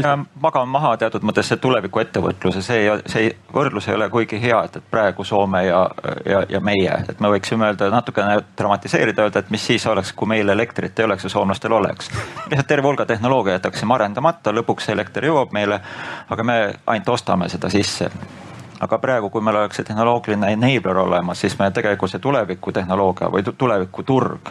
magame 0.42 0.72
maha 0.72 0.96
teatud 0.98 1.26
mõttes 1.28 1.50
see 1.52 1.60
tuleviku 1.62 2.02
ettevõtluse, 2.04 2.62
see, 2.66 2.96
see 3.12 3.32
võrdlus 3.54 3.90
ei 3.90 3.96
ole 3.96 4.10
kuigi 4.10 4.40
hea, 4.42 4.62
et, 4.68 4.80
et 4.80 4.88
praegu 4.92 5.24
Soome 5.24 5.66
ja, 5.66 5.82
ja, 6.26 6.44
ja 6.50 6.62
meie, 6.64 6.98
et 7.10 7.20
me 7.20 7.32
võiksime 7.34 7.70
öelda 7.70 7.90
natukene 7.94 8.40
dramatiseerida, 8.58 9.28
öelda, 9.28 9.44
et 9.46 9.52
mis 9.54 9.66
siis 9.66 9.86
oleks, 9.92 10.14
kui 10.14 10.30
meil 10.30 10.50
elektrit 10.50 11.00
ei 11.00 11.06
oleks 11.06 11.28
ja 11.28 11.34
soomlastel 11.34 11.74
oleks. 11.74 12.10
lihtsalt 12.50 12.68
terve 12.68 12.88
hulga 12.88 13.06
tehnoloogia 13.06 13.60
jätaksime 13.60 13.96
arendamata, 13.96 14.54
lõpuks 14.56 14.90
elekter 14.94 15.30
jõuab 15.32 15.54
meile, 15.56 15.82
aga 16.30 16.44
me 16.44 16.60
ainult 16.86 17.16
ostame 17.18 17.50
seda 17.50 17.70
sisse 17.70 18.12
aga 18.80 18.98
praegu, 19.00 19.30
kui 19.30 19.44
meil 19.44 19.58
oleks 19.60 19.80
see 19.80 19.88
tehnoloogiline 19.88 20.52
enabler 20.56 20.98
olemas, 20.98 21.40
siis 21.42 21.56
me 21.60 21.70
tegelikult 21.74 22.12
see 22.12 22.22
tuleviku 22.24 22.72
tehnoloogia 22.76 23.30
või 23.32 23.44
tuleviku 23.48 24.04
turg, 24.04 24.50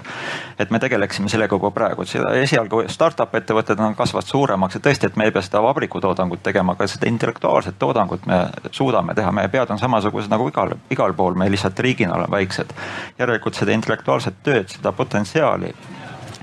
et 0.58 0.70
me 0.70 0.80
tegeleksime 0.82 1.28
sellega 1.32 1.56
juba 1.56 1.70
praegu, 1.74 2.06
seda 2.08 2.32
esialgu 2.40 2.84
startup 2.92 3.34
ettevõtted 3.34 3.80
on 3.80 3.96
kasvanud 3.98 4.28
suuremaks 4.28 4.78
ja 4.78 4.82
tõesti, 4.84 5.10
et 5.10 5.18
me 5.20 5.28
ei 5.28 5.34
pea 5.34 5.44
seda 5.44 5.62
vabrikutoodangut 5.64 6.42
tegema, 6.42 6.76
aga 6.76 6.88
seda 6.90 7.08
intellektuaalset 7.10 7.78
toodangut 7.78 8.26
me 8.30 8.40
suudame 8.70 9.14
teha, 9.14 9.32
meie 9.32 9.50
pead 9.52 9.74
on 9.74 9.82
samasugused 9.82 10.32
nagu 10.32 10.48
igal, 10.48 10.76
igal 10.90 11.16
pool, 11.16 11.36
me 11.38 11.50
lihtsalt 11.50 11.80
riigina 11.80 12.16
oleme 12.18 12.38
väiksed. 12.38 12.72
järelikult 13.18 13.54
seda 13.54 13.72
intellektuaalset 13.72 14.40
tööd, 14.42 14.68
seda 14.68 14.92
potentsiaali 14.92 15.74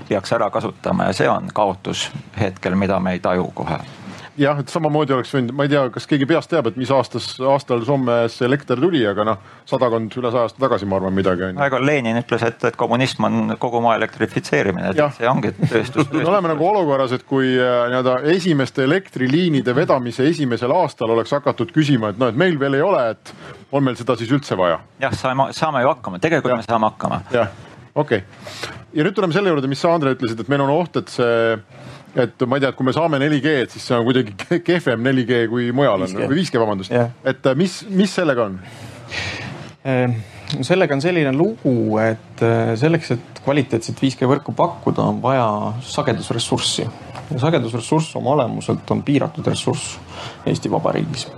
peaks 0.08 0.32
ära 0.32 0.50
kasutama 0.50 1.08
ja 1.08 1.16
see 1.16 1.28
on 1.28 1.48
kaotus 1.54 2.10
hetkel, 2.40 2.74
mida 2.74 3.00
me 3.00 3.16
ei 3.16 3.20
taju 3.20 3.50
kohe 3.54 3.78
jah, 4.38 4.60
et 4.62 4.72
samamoodi 4.72 5.14
oleks 5.16 5.32
võinud, 5.34 5.52
ma 5.56 5.66
ei 5.66 5.70
tea, 5.72 5.82
kas 5.92 6.06
keegi 6.08 6.26
peast 6.28 6.50
teab, 6.52 6.68
et 6.70 6.78
mis 6.80 6.90
aastas, 6.94 7.26
aastal 7.52 7.82
Soomes 7.86 8.38
elekter 8.44 8.80
tuli, 8.80 9.02
aga 9.08 9.26
noh, 9.26 9.40
sadakond 9.68 10.14
üle 10.18 10.32
saja 10.32 10.46
aasta 10.48 10.62
tagasi, 10.62 10.88
ma 10.88 10.98
arvan, 10.98 11.14
midagi 11.16 11.46
on 11.46 11.56
ju. 11.56 11.64
ega 11.66 11.80
Lenin 11.82 12.20
ütles, 12.20 12.44
et, 12.46 12.64
et 12.70 12.78
kommunism 12.80 13.26
on 13.28 13.56
kogu 13.62 13.82
maa 13.84 13.96
elektrifitseerimine, 14.00 14.92
et 14.92 15.18
see 15.18 15.28
ongi 15.28 15.52
tööstus. 15.60 16.08
me 16.14 16.24
oleme 16.24 16.52
nagu 16.54 16.68
olukorras, 16.68 17.16
et 17.16 17.26
kui 17.28 17.52
äh, 17.56 17.74
nii-öelda 17.92 18.18
esimeste 18.32 18.86
elektriliinide 18.88 19.76
vedamise 19.76 20.26
esimesel 20.28 20.72
aastal 20.76 21.12
oleks 21.16 21.34
hakatud 21.36 21.74
küsima, 21.74 22.12
et 22.12 22.22
noh, 22.22 22.32
et 22.32 22.38
meil 22.38 22.58
veel 22.60 22.80
ei 22.80 22.86
ole, 22.86 23.04
et 23.12 23.34
on 23.72 23.84
meil 23.84 23.98
seda 24.00 24.16
siis 24.20 24.32
üldse 24.32 24.56
vaja? 24.58 24.80
jah, 25.02 25.16
saame, 25.16 25.50
saame 25.56 25.84
ju 25.84 25.92
hakkama, 25.92 26.22
tegelikult 26.22 26.56
ja. 26.56 26.62
me 26.62 26.68
saame 26.68 26.92
hakkama. 26.92 27.22
jah, 27.34 27.52
okei 27.94 28.24
okay. 28.24 28.72
ja 28.96 29.04
nüüd 29.04 29.16
tuleme 29.16 29.36
selle 29.36 29.52
juurde, 29.52 29.68
mis 29.68 29.82
sa, 29.82 29.92
Andre, 29.92 30.16
ütlesid, 30.16 30.40
et 30.40 30.52
meil 30.52 30.64
on 30.64 30.72
oht, 30.72 30.96
et 31.02 31.12
see 31.12 31.81
et 32.16 32.44
ma 32.46 32.58
ei 32.58 32.64
tea, 32.64 32.72
et 32.72 32.78
kui 32.78 32.86
me 32.86 32.94
saame 32.96 33.20
4G-d, 33.22 33.70
siis 33.72 33.86
see 33.88 33.96
on 33.98 34.06
kuidagi 34.08 34.60
kehvem 34.66 35.08
4G 35.08 35.46
kui 35.52 35.70
mujal 35.76 36.06
on. 36.06 36.18
Või 36.24 36.42
5G, 36.42 36.60
vabandust. 36.60 36.92
Yeah.. 36.92 37.12
et 37.24 37.46
äh, 37.48 37.56
mis, 37.58 37.80
mis 37.90 38.12
sellega 38.20 38.48
on? 38.50 38.58
Ehm, 39.88 40.16
sellega 40.62 40.96
on 40.96 41.04
selline 41.04 41.32
lugu, 41.36 41.76
et 42.02 42.44
äh, 42.44 42.74
selleks, 42.80 43.14
et 43.16 43.42
kvaliteetset 43.44 44.02
5G 44.04 44.28
võrku 44.30 44.54
pakkuda, 44.56 45.08
on 45.14 45.22
vaja 45.24 45.46
sagedusressurssi. 45.88 46.88
ja 47.32 47.38
sagedusressurss 47.46 48.16
oma 48.20 48.36
olemuselt 48.36 48.90
on 48.92 49.02
piiratud 49.02 49.46
ressurss 49.48 49.96
Eesti 50.46 50.70
Vabariigis 50.70 51.30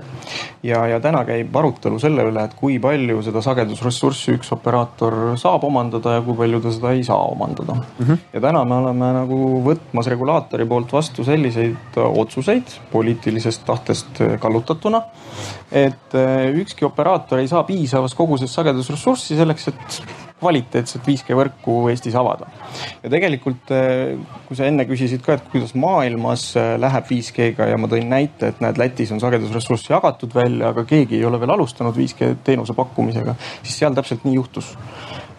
ja, 0.62 0.84
ja 0.90 1.00
täna 1.00 1.24
käib 1.28 1.56
arutelu 1.56 1.98
selle 2.02 2.26
üle, 2.30 2.44
et 2.44 2.56
kui 2.58 2.78
palju 2.82 3.22
seda 3.26 3.42
sagedusressurssi 3.44 4.36
üks 4.38 4.52
operaator 4.56 5.36
saab 5.40 5.66
omandada 5.68 6.18
ja 6.18 6.24
kui 6.24 6.36
palju 6.38 6.60
ta 6.64 6.72
seda 6.74 6.94
ei 6.96 7.04
saa 7.06 7.20
omandada 7.32 7.76
mm. 7.76 8.06
-hmm. 8.06 8.18
ja 8.32 8.44
täna 8.48 8.64
me 8.64 8.74
oleme 8.82 9.12
nagu 9.18 9.40
võtmas 9.68 10.10
regulaatori 10.10 10.66
poolt 10.66 10.92
vastu 10.92 11.24
selliseid 11.24 11.96
otsuseid 11.96 12.76
poliitilisest 12.92 13.64
tahtest 13.66 14.22
kallutatuna, 14.40 15.02
et 15.72 16.14
eh, 16.14 16.50
ükski 16.62 16.84
operaator 16.84 17.38
ei 17.38 17.48
saa 17.48 17.62
piisavas 17.64 18.14
koguses 18.14 18.54
sagedusressurssi 18.54 19.36
selleks, 19.36 19.68
et 19.68 20.02
kvaliteetset 20.44 21.08
5G 21.08 21.38
võrku 21.38 21.78
Eestis 21.92 22.14
avada. 22.18 22.50
ja 23.02 23.10
tegelikult, 23.10 23.72
eh, 23.72 24.14
kui 24.48 24.58
sa 24.58 24.68
enne 24.68 24.86
küsisid 24.88 25.24
ka, 25.24 25.38
et 25.38 25.48
kuidas 25.52 25.74
maailmas 25.78 26.50
eh, 26.60 26.74
läheb 26.80 27.08
5G-ga 27.10 27.70
ja 27.72 27.80
ma 27.80 27.90
tõin 27.90 28.08
näite, 28.10 28.52
et 28.52 28.62
näed, 28.64 28.78
Lätis 28.80 29.12
on 29.14 29.22
sagedusressurss 29.22 29.90
jagatud 29.90 30.34
välja, 30.36 30.74
aga 30.74 30.84
keegi 30.88 31.18
ei 31.20 31.28
ole 31.28 31.40
veel 31.40 31.54
alustanud 31.56 31.96
5G 31.96 32.34
teenuse 32.44 32.76
pakkumisega, 32.76 33.36
siis 33.62 33.78
seal 33.80 33.96
täpselt 33.96 34.26
nii 34.28 34.40
juhtus 34.40 34.74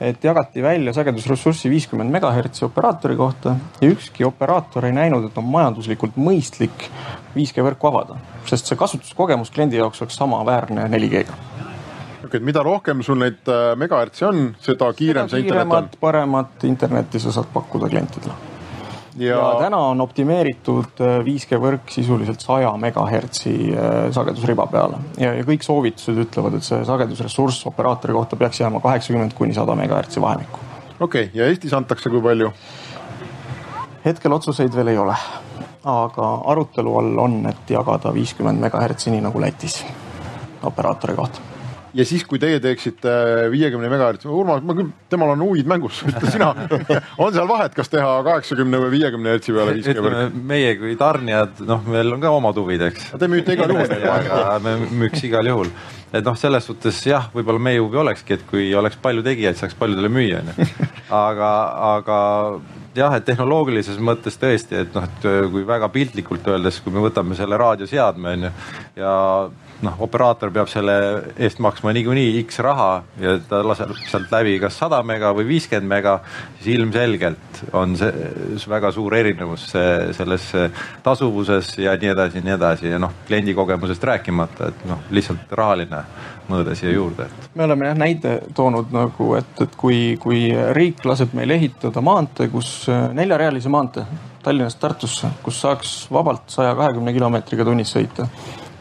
et 0.02 0.24
jagati 0.24 0.64
välja 0.64 0.92
sagedusressurssi 0.94 1.70
viiskümmend 1.72 2.12
megahertsi 2.12 2.66
operaatori 2.68 3.16
kohta 3.16 3.56
ja 3.82 3.90
ükski 3.90 4.26
operaator 4.28 4.90
ei 4.90 4.96
näinud, 4.96 5.30
et 5.30 5.38
on 5.40 5.48
majanduslikult 5.48 6.18
mõistlik 6.20 6.90
5G 7.36 7.64
võrku 7.64 7.92
avada, 7.92 8.20
sest 8.50 8.68
see 8.68 8.80
kasutuskogemus 8.80 9.54
kliendi 9.56 9.80
jaoks 9.80 10.04
oleks 10.04 10.20
samaväärne 10.20 10.90
4G-ga 10.92 11.75
okei, 12.26 12.42
et 12.42 12.46
mida 12.46 12.64
rohkem 12.66 13.04
sul 13.06 13.20
neid 13.22 13.46
äh, 13.52 13.72
megahertsi 13.80 14.26
on, 14.28 14.50
seda 14.64 14.92
kiirem 14.98 15.30
see 15.32 15.46
internet 15.46 15.78
on. 15.78 15.90
paremat 16.02 16.68
internetti 16.68 17.22
sa 17.22 17.34
saad 17.36 17.50
pakkuda 17.54 17.90
klientidele. 17.92 18.36
Ja... 19.16 19.38
ja 19.38 19.52
täna 19.60 19.78
on 19.94 20.02
optimeeritud 20.04 21.00
5G 21.00 21.56
äh, 21.56 21.62
võrk 21.62 21.94
sisuliselt 21.94 22.44
saja 22.44 22.74
megahertsi 22.80 23.54
äh, 23.72 23.94
sagedusriba 24.16 24.66
peale 24.68 25.00
ja, 25.22 25.32
ja 25.38 25.46
kõik 25.48 25.64
soovitused 25.64 26.20
ütlevad, 26.26 26.58
et 26.60 26.68
see 26.68 26.82
sagedusressurss 26.88 27.70
operaatori 27.72 28.18
kohta 28.18 28.36
peaks 28.40 28.60
jääma 28.60 28.84
kaheksakümmend 28.84 29.38
kuni 29.38 29.56
sada 29.56 29.78
megahertsi 29.80 30.22
vahemikku. 30.22 30.60
okei 31.00 31.30
okay., 31.30 31.32
ja 31.34 31.48
Eestis 31.48 31.74
antakse 31.74 32.12
kui 32.12 32.22
palju? 32.22 32.52
hetkel 34.04 34.36
otsuseid 34.36 34.76
veel 34.76 34.92
ei 34.92 35.00
ole, 35.00 35.16
aga 35.96 36.32
arutelu 36.52 37.00
all 37.00 37.26
on, 37.30 37.42
et 37.50 37.72
jagada 37.72 38.12
viiskümmend 38.14 38.60
megahertsi, 38.68 39.16
nii 39.16 39.24
nagu 39.30 39.42
Lätis 39.42 39.80
operaatori 40.66 41.16
kohta 41.16 41.55
ja 41.96 42.06
siis, 42.08 42.26
kui 42.28 42.40
teie 42.42 42.60
teeksite 42.64 43.12
viiekümne 43.54 43.90
megahertsi, 43.92 44.28
Urmas, 44.32 44.64
ma 44.66 44.76
küll, 44.78 44.92
temal 45.12 45.34
on 45.36 45.44
huvid 45.46 45.70
mängus, 45.70 46.02
ütle 46.10 46.32
sina 46.34 46.52
on 47.24 47.36
seal 47.36 47.48
vahet, 47.50 47.76
kas 47.78 47.92
teha 47.92 48.18
kaheksakümne 48.28 48.82
või 48.84 48.94
viiekümne 48.98 49.36
hertsi 49.36 49.56
peale 49.56 49.76
5G 49.80 50.06
võrk? 50.06 50.40
meie 50.54 50.76
kui 50.80 50.96
tarnijad, 51.00 51.64
noh, 51.68 51.84
meil 51.90 52.16
on 52.16 52.24
ka 52.24 52.34
omad 52.36 52.60
huvid, 52.60 52.88
eks. 52.90 53.12
Te 53.20 53.30
müüte 53.32 53.56
igal 53.56 53.72
juhul 53.72 53.92
neile. 53.92 54.16
aga 54.20 54.58
me 54.64 54.78
müüks 55.04 55.26
igal 55.28 55.52
juhul, 55.52 55.72
et 56.12 56.24
noh, 56.26 56.40
selles 56.40 56.68
suhtes 56.68 57.02
jah, 57.08 57.30
võib-olla 57.36 57.64
meie 57.70 57.84
huvi 57.84 58.02
olekski, 58.04 58.40
et 58.40 58.48
kui 58.50 58.70
oleks 58.76 59.00
palju 59.02 59.24
tegijaid, 59.26 59.60
saaks 59.60 59.78
paljudele 59.80 60.12
müüa, 60.12 60.44
onju. 60.44 60.70
aga, 61.16 61.52
aga 61.96 62.18
jah, 62.96 63.16
et 63.16 63.28
tehnoloogilises 63.28 64.00
mõttes 64.04 64.40
tõesti, 64.40 64.84
et 64.84 64.96
noh, 64.96 65.08
et 65.08 65.30
kui 65.52 65.64
väga 65.68 65.90
piltlikult 65.94 66.48
öeldes, 66.52 66.82
kui 66.84 66.96
me 66.96 67.04
võtame 67.04 67.38
selle 67.40 67.60
raadioseadme 67.60 68.36
onju 68.36 68.52
ja 69.00 69.14
noh, 69.84 69.96
operaator 70.06 70.52
peab 70.56 70.70
selle 70.72 70.96
eest 71.36 71.60
maksma 71.64 71.92
niikuinii 71.96 72.38
X 72.46 72.60
raha 72.64 72.90
ja 73.22 73.36
ta 73.50 73.62
laseb 73.66 73.92
sealt 74.06 74.32
läbi 74.32 74.58
kas 74.62 74.78
sada 74.80 75.02
mega 75.04 75.32
või 75.36 75.48
viiskümmend 75.50 75.90
mega, 75.90 76.16
siis 76.60 76.76
ilmselgelt 76.78 77.64
on 77.76 77.96
see 78.00 78.70
väga 78.72 78.92
suur 78.96 79.16
erinevus 79.18 79.68
selles 79.72 80.48
tasuvuses 81.04 81.74
ja 81.84 81.96
nii 82.00 82.14
edasi 82.14 82.40
ja 82.40 82.48
nii 82.48 82.56
edasi 82.56 82.94
ja 82.94 83.02
noh, 83.02 83.14
kliendi 83.28 83.56
kogemusest 83.58 84.04
rääkimata, 84.12 84.72
et 84.72 84.86
noh, 84.90 85.04
lihtsalt 85.16 85.52
rahaline 85.52 86.04
mõõde 86.50 86.76
siia 86.78 86.94
juurde, 86.94 87.26
et. 87.26 87.50
me 87.58 87.66
oleme 87.66 87.90
jah 87.90 87.98
näite 87.98 88.36
toonud 88.56 88.94
nagu, 88.94 89.32
et, 89.40 89.56
et 89.66 89.76
kui, 89.80 90.16
kui 90.22 90.48
riik 90.78 91.04
laseb 91.06 91.34
meil 91.38 91.56
ehitada 91.58 92.04
maantee, 92.06 92.52
kus 92.54 92.86
neljarealise 93.18 93.72
maantee 93.74 94.06
Tallinnast 94.46 94.78
Tartusse, 94.78 95.32
kus 95.42 95.58
saaks 95.64 95.96
vabalt 96.14 96.54
saja 96.54 96.76
kahekümne 96.78 97.16
kilomeetriga 97.16 97.66
tunnis 97.66 97.96
sõita 97.96 98.28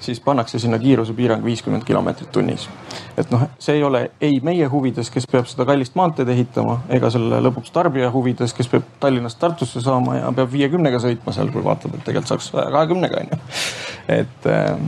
siis 0.05 0.21
pannakse 0.21 0.59
sinna 0.59 0.79
kiirusepiirang 0.79 1.45
viiskümmend 1.45 1.85
kilomeetrit 1.85 2.33
tunnis. 2.33 2.69
et 3.17 3.31
noh, 3.31 3.47
see 3.59 3.79
ei 3.79 3.85
ole 3.85 4.11
ei 4.21 4.41
meie 4.43 4.67
huvides, 4.71 5.11
kes 5.11 5.27
peab 5.31 5.49
seda 5.51 5.67
kallist 5.69 5.95
maanteed 5.99 6.29
ehitama, 6.29 6.81
ega 6.93 7.11
selle 7.13 7.41
lõpuks 7.45 7.73
tarbija 7.75 8.11
huvides, 8.15 8.55
kes 8.57 8.69
peab 8.71 8.87
Tallinnast 9.01 9.39
Tartusse 9.41 9.83
saama 9.85 10.19
ja 10.19 10.33
peab 10.37 10.53
viiekümnega 10.53 11.01
sõitma 11.03 11.35
seal, 11.35 11.51
kui 11.55 11.65
vaatab, 11.65 11.95
et 11.95 12.05
tegelikult 12.07 12.33
saaks 12.35 12.51
saja 12.53 12.71
kahekümnega 12.75 13.23
onju. 13.25 13.41
et. 14.09 14.47
Äh, 14.47 14.79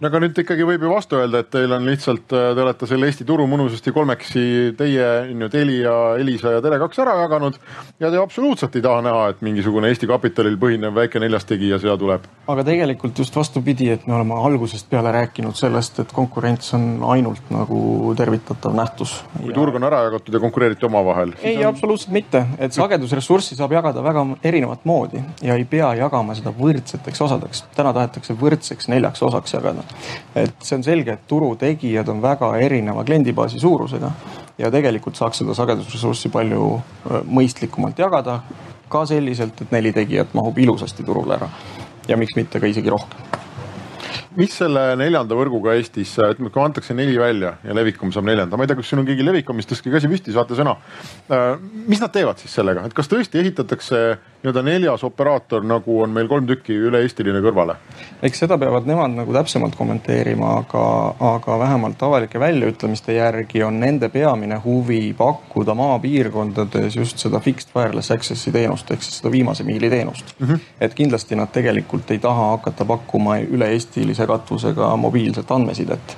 no 0.00 0.10
aga 0.10 0.20
nüüd 0.24 0.38
ikkagi 0.44 0.66
võib 0.68 0.84
ju 0.84 0.92
vastu 0.92 1.18
öelda, 1.20 1.44
et 1.44 1.50
teil 1.52 1.72
on 1.72 1.86
lihtsalt, 1.88 2.26
äh, 2.32 2.50
te 2.56 2.64
olete 2.64 2.88
selle 2.90 3.08
Eesti 3.10 3.26
turu 3.28 3.46
mõnusasti 3.50 3.92
kolmekesi 3.94 4.74
teie, 4.78 5.06
on 5.30 5.46
ju, 5.46 5.50
Telia, 5.52 5.94
Elisa 6.20 6.56
ja 6.56 6.62
Tele2 6.64 7.04
ära 7.04 7.16
jaganud. 7.22 7.58
ja 8.00 8.10
te 8.10 8.20
absoluutselt 8.20 8.76
ei 8.76 8.84
taha 8.84 9.04
näha, 9.04 9.28
et 9.32 9.44
mingisugune 9.46 9.90
Eesti 9.92 10.08
kapitalil 10.10 10.58
põhinev 10.60 10.94
väike 10.96 11.22
neljas 11.22 11.46
tegija 11.48 11.78
siia 11.78 11.96
tuleb. 12.00 12.26
aga 12.48 12.64
tegelikult 12.66 13.18
just 13.18 13.36
vastupidi, 13.36 13.90
et 13.90 14.06
me 14.06 14.14
oleme 14.18 14.34
algusest 14.64 14.88
peale 14.88 15.12
rääkinud 15.12 15.54
sellest, 15.54 15.98
et 16.00 16.12
konkurents 16.12 16.70
on 16.74 17.02
ainult 17.12 17.50
nagu 17.52 18.14
tervitatav 18.16 18.72
nähtus. 18.74 19.12
kui 19.36 19.50
ja... 19.50 19.54
turg 19.54 19.74
on 19.76 19.84
ära 19.84 19.98
jagatud 20.06 20.34
ja 20.34 20.40
konkureerite 20.40 20.86
omavahel? 20.86 21.34
ei 21.42 21.58
on..., 21.58 21.66
absoluutselt 21.68 22.14
mitte, 22.16 22.40
et 22.58 22.72
sagedusressurssi 22.72 23.58
saab 23.58 23.74
jagada 23.76 24.02
väga 24.02 24.24
erinevat 24.44 24.86
moodi 24.88 25.20
ja 25.42 25.58
ei 25.58 25.66
pea 25.68 25.92
jagama 26.00 26.34
seda 26.38 26.54
võrdseteks 26.56 27.20
osadeks. 27.26 27.64
täna 27.76 27.92
tahetakse 27.92 28.36
võrdseks 28.40 28.88
neljaks 28.88 29.22
osaks 29.28 29.52
jagada 29.52 29.84
et 30.34 30.56
see 30.64 30.78
on 30.78 30.86
selge, 30.88 31.18
et 31.18 31.28
turutegijad 31.28 32.08
on 32.08 32.24
väga 32.24 32.54
erineva 32.64 33.04
kliendibaasi 33.04 33.60
suurusega 33.60 34.12
ja 34.58 34.72
tegelikult 34.72 35.20
saaks 35.20 35.44
seda 35.44 35.56
sagedusressurssi 35.60 36.32
palju 36.32 36.70
mõistlikumalt 37.28 38.00
jagada. 38.00 38.40
ka 38.88 39.06
selliselt, 39.06 39.60
et 39.60 39.70
neli 39.72 39.92
tegijat 39.92 40.34
mahub 40.34 40.58
ilusasti 40.58 41.04
turule 41.04 41.34
ära 41.34 41.48
ja 42.08 42.16
miks 42.16 42.36
mitte 42.36 42.60
ka 42.60 42.66
isegi 42.66 42.90
rohkem 42.90 43.34
mis 44.38 44.54
selle 44.58 44.82
neljanda 44.98 45.36
võrguga 45.38 45.74
Eestis, 45.78 46.14
ütleme, 46.18 46.50
kui 46.54 46.62
antakse 46.62 46.96
neli 46.96 47.16
välja 47.20 47.54
ja 47.64 47.76
Levikom 47.76 48.12
saab 48.14 48.26
neljanda, 48.28 48.58
ma 48.58 48.66
ei 48.66 48.70
tea, 48.70 48.78
kas 48.80 48.90
siin 48.90 49.02
on 49.02 49.08
keegi 49.08 49.26
Levikomist, 49.26 49.70
tõstke 49.70 49.92
käsi 49.94 50.10
püsti, 50.10 50.34
saate 50.34 50.58
sõna. 50.58 50.76
Äh, 51.30 51.50
mis 51.90 52.02
nad 52.02 52.12
teevad 52.14 52.42
siis 52.42 52.54
sellega, 52.58 52.86
et 52.86 52.96
kas 52.96 53.10
tõesti 53.10 53.42
ehitatakse 53.42 54.04
nii-öelda 54.44 54.62
neljas 54.62 55.04
operaator, 55.04 55.64
nagu 55.64 56.02
on 56.02 56.10
meil 56.12 56.28
kolm 56.28 56.46
tükki 56.46 56.76
üle-eestiline 56.88 57.40
kõrvale? 57.40 57.78
eks 58.22 58.42
seda 58.44 58.58
peavad 58.60 58.84
nemad 58.88 59.14
nagu 59.16 59.32
täpsemalt 59.32 59.76
kommenteerima, 59.78 60.50
aga, 60.60 60.84
aga 61.32 61.58
vähemalt 61.64 62.02
avalike 62.04 62.40
väljaütlemiste 62.40 63.16
järgi 63.16 63.62
on 63.64 63.80
nende 63.80 64.08
peamine 64.12 64.60
huvi 64.64 65.14
pakkuda 65.16 65.74
maapiirkondades 65.80 66.96
just 66.96 67.24
seda 67.24 67.40
fixed 67.40 67.72
wireless 67.76 68.12
access'i 68.12 68.52
teenust 68.52 68.90
ehk 68.92 69.02
siis 69.02 69.22
seda 69.22 69.32
viimase 69.32 69.64
miili 69.64 69.90
teenust 69.90 70.34
mm. 70.38 70.46
-hmm. 70.46 70.58
et 70.80 70.94
kindlasti 70.94 71.36
nad 71.40 71.48
tegelikult 71.52 72.10
ei 72.10 72.18
taha 72.18 72.50
hakata 72.50 72.84
pakkuma 72.84 73.38
üle-eestilise 73.38 74.26
katusega 74.26 74.96
mobiilset 74.96 75.50
andmesidet. 75.50 76.16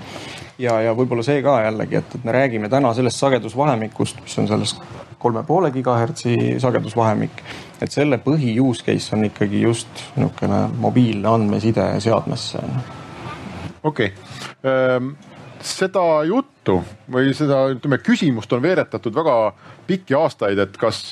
Ja, 0.59 0.81
ja 0.81 0.95
võib-olla 0.97 1.25
see 1.27 1.43
ka 1.45 1.59
jällegi, 1.65 2.01
et, 2.01 2.19
et 2.19 2.25
me 2.25 2.35
räägime 2.37 2.71
täna 2.73 2.93
sellest 2.95 3.23
sagedusvahemikust, 3.23 4.21
mis 4.25 4.39
on 4.43 4.49
selles 4.51 4.77
kolme 5.19 5.43
poole 5.47 5.71
gigahertsi 5.75 6.57
sagedusvahemik. 6.63 7.43
et 7.81 7.93
selle 7.93 8.19
põhi 8.25 8.55
use 8.61 8.85
case 8.85 9.17
on 9.17 9.25
ikkagi 9.29 9.61
just 9.63 10.05
niisugune 10.17 10.67
mobiilne 10.81 11.29
andmeside 11.29 11.89
seadmesse. 12.01 12.63
okei 13.83 14.13
okay. 14.13 14.13
ähm 14.65 15.17
seda 15.67 16.25
juttu 16.25 16.56
või 17.13 17.35
seda, 17.37 17.63
ütleme, 17.75 17.99
küsimust 18.03 18.53
on 18.53 18.63
veeretatud 18.63 19.15
väga 19.15 19.37
pikki 19.87 20.17
aastaid, 20.19 20.59
et 20.59 20.77
kas, 20.81 21.11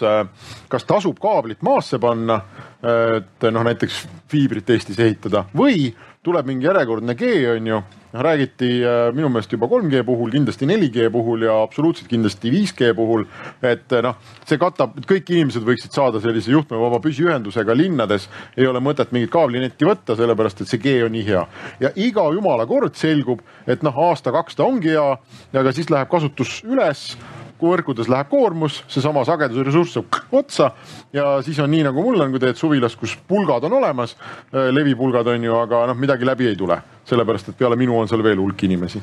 kas 0.69 0.87
tasub 0.89 1.19
kaablit 1.23 1.63
maasse 1.63 1.99
panna, 2.03 2.41
et 2.83 3.47
noh, 3.51 3.67
näiteks 3.67 4.05
fiibrit 4.31 4.71
Eestis 4.75 4.99
ehitada 5.01 5.47
või 5.57 5.93
tuleb 6.25 6.49
mingi 6.49 6.67
järjekordne 6.67 7.15
G 7.19 7.37
on 7.53 7.71
ju, 7.71 7.79
noh 7.85 8.05
räägiti 8.15 8.85
äh, 8.85 9.13
minu 9.15 9.29
meelest 9.29 9.53
juba 9.53 9.67
3G 9.67 10.05
puhul, 10.07 10.31
kindlasti 10.31 10.67
4G 10.67 11.11
puhul 11.13 11.43
ja 11.43 11.57
absoluutselt 11.63 12.09
kindlasti 12.09 12.51
5G 12.51 12.95
puhul. 12.95 13.25
et 13.63 13.93
äh, 13.93 14.03
noh, 14.03 14.15
see 14.47 14.59
katab, 14.59 14.95
kõik 15.09 15.33
inimesed 15.35 15.67
võiksid 15.67 15.95
saada 15.95 16.21
sellise 16.23 16.53
juhtmevaba 16.53 17.01
püsiühendusega 17.03 17.75
linnades. 17.77 18.29
ei 18.57 18.67
ole 18.67 18.79
mõtet 18.81 19.11
mingit 19.13 19.33
kaablinetti 19.35 19.85
võtta, 19.85 20.17
sellepärast 20.17 20.63
et 20.63 20.71
see 20.71 20.79
G 20.79 20.95
on 21.05 21.13
nii 21.13 21.25
hea. 21.27 21.47
ja 21.81 21.91
iga 21.97 22.29
jumala 22.35 22.67
kord 22.71 22.95
selgub, 22.95 23.43
et 23.67 23.83
noh, 23.83 23.99
aasta-kaks 24.09 24.57
ta 24.57 24.65
ongi 24.65 24.95
hea, 24.95 25.19
aga 25.53 25.73
siis 25.75 25.91
läheb 25.93 26.11
kasutus 26.13 26.61
üles. 26.67 27.13
Kui 27.55 27.71
võrkudes 27.71 28.09
läheb 28.11 28.27
koormus, 28.33 28.81
seesama 28.91 29.23
sagedusressurss 29.25 29.95
saab 29.95 30.17
otsa. 30.35 30.73
Ja 31.15 31.37
siis 31.47 31.61
on 31.63 31.71
nii 31.71 31.85
nagu 31.87 32.03
mul 32.03 32.25
on, 32.25 32.33
kui 32.35 32.43
teed 32.43 32.59
suvilas, 32.59 32.97
kus 32.99 33.15
pulgad 33.29 33.65
on 33.69 33.79
olemas, 33.79 34.17
äh, 34.51 34.73
levipulgad 34.75 35.31
on 35.31 35.47
ju, 35.47 35.55
aga 35.61 35.85
noh, 35.93 35.99
midagi 35.99 36.27
läbi 36.27 36.51
ei 36.51 36.59
tule, 36.59 36.81
sellepärast 37.07 37.53
et 37.53 37.59
peale 37.61 37.79
minu 37.79 37.97
on 38.01 38.11
seal 38.11 38.25
veel 38.27 38.43
hulk 38.43 38.67
inimesi. 38.67 39.01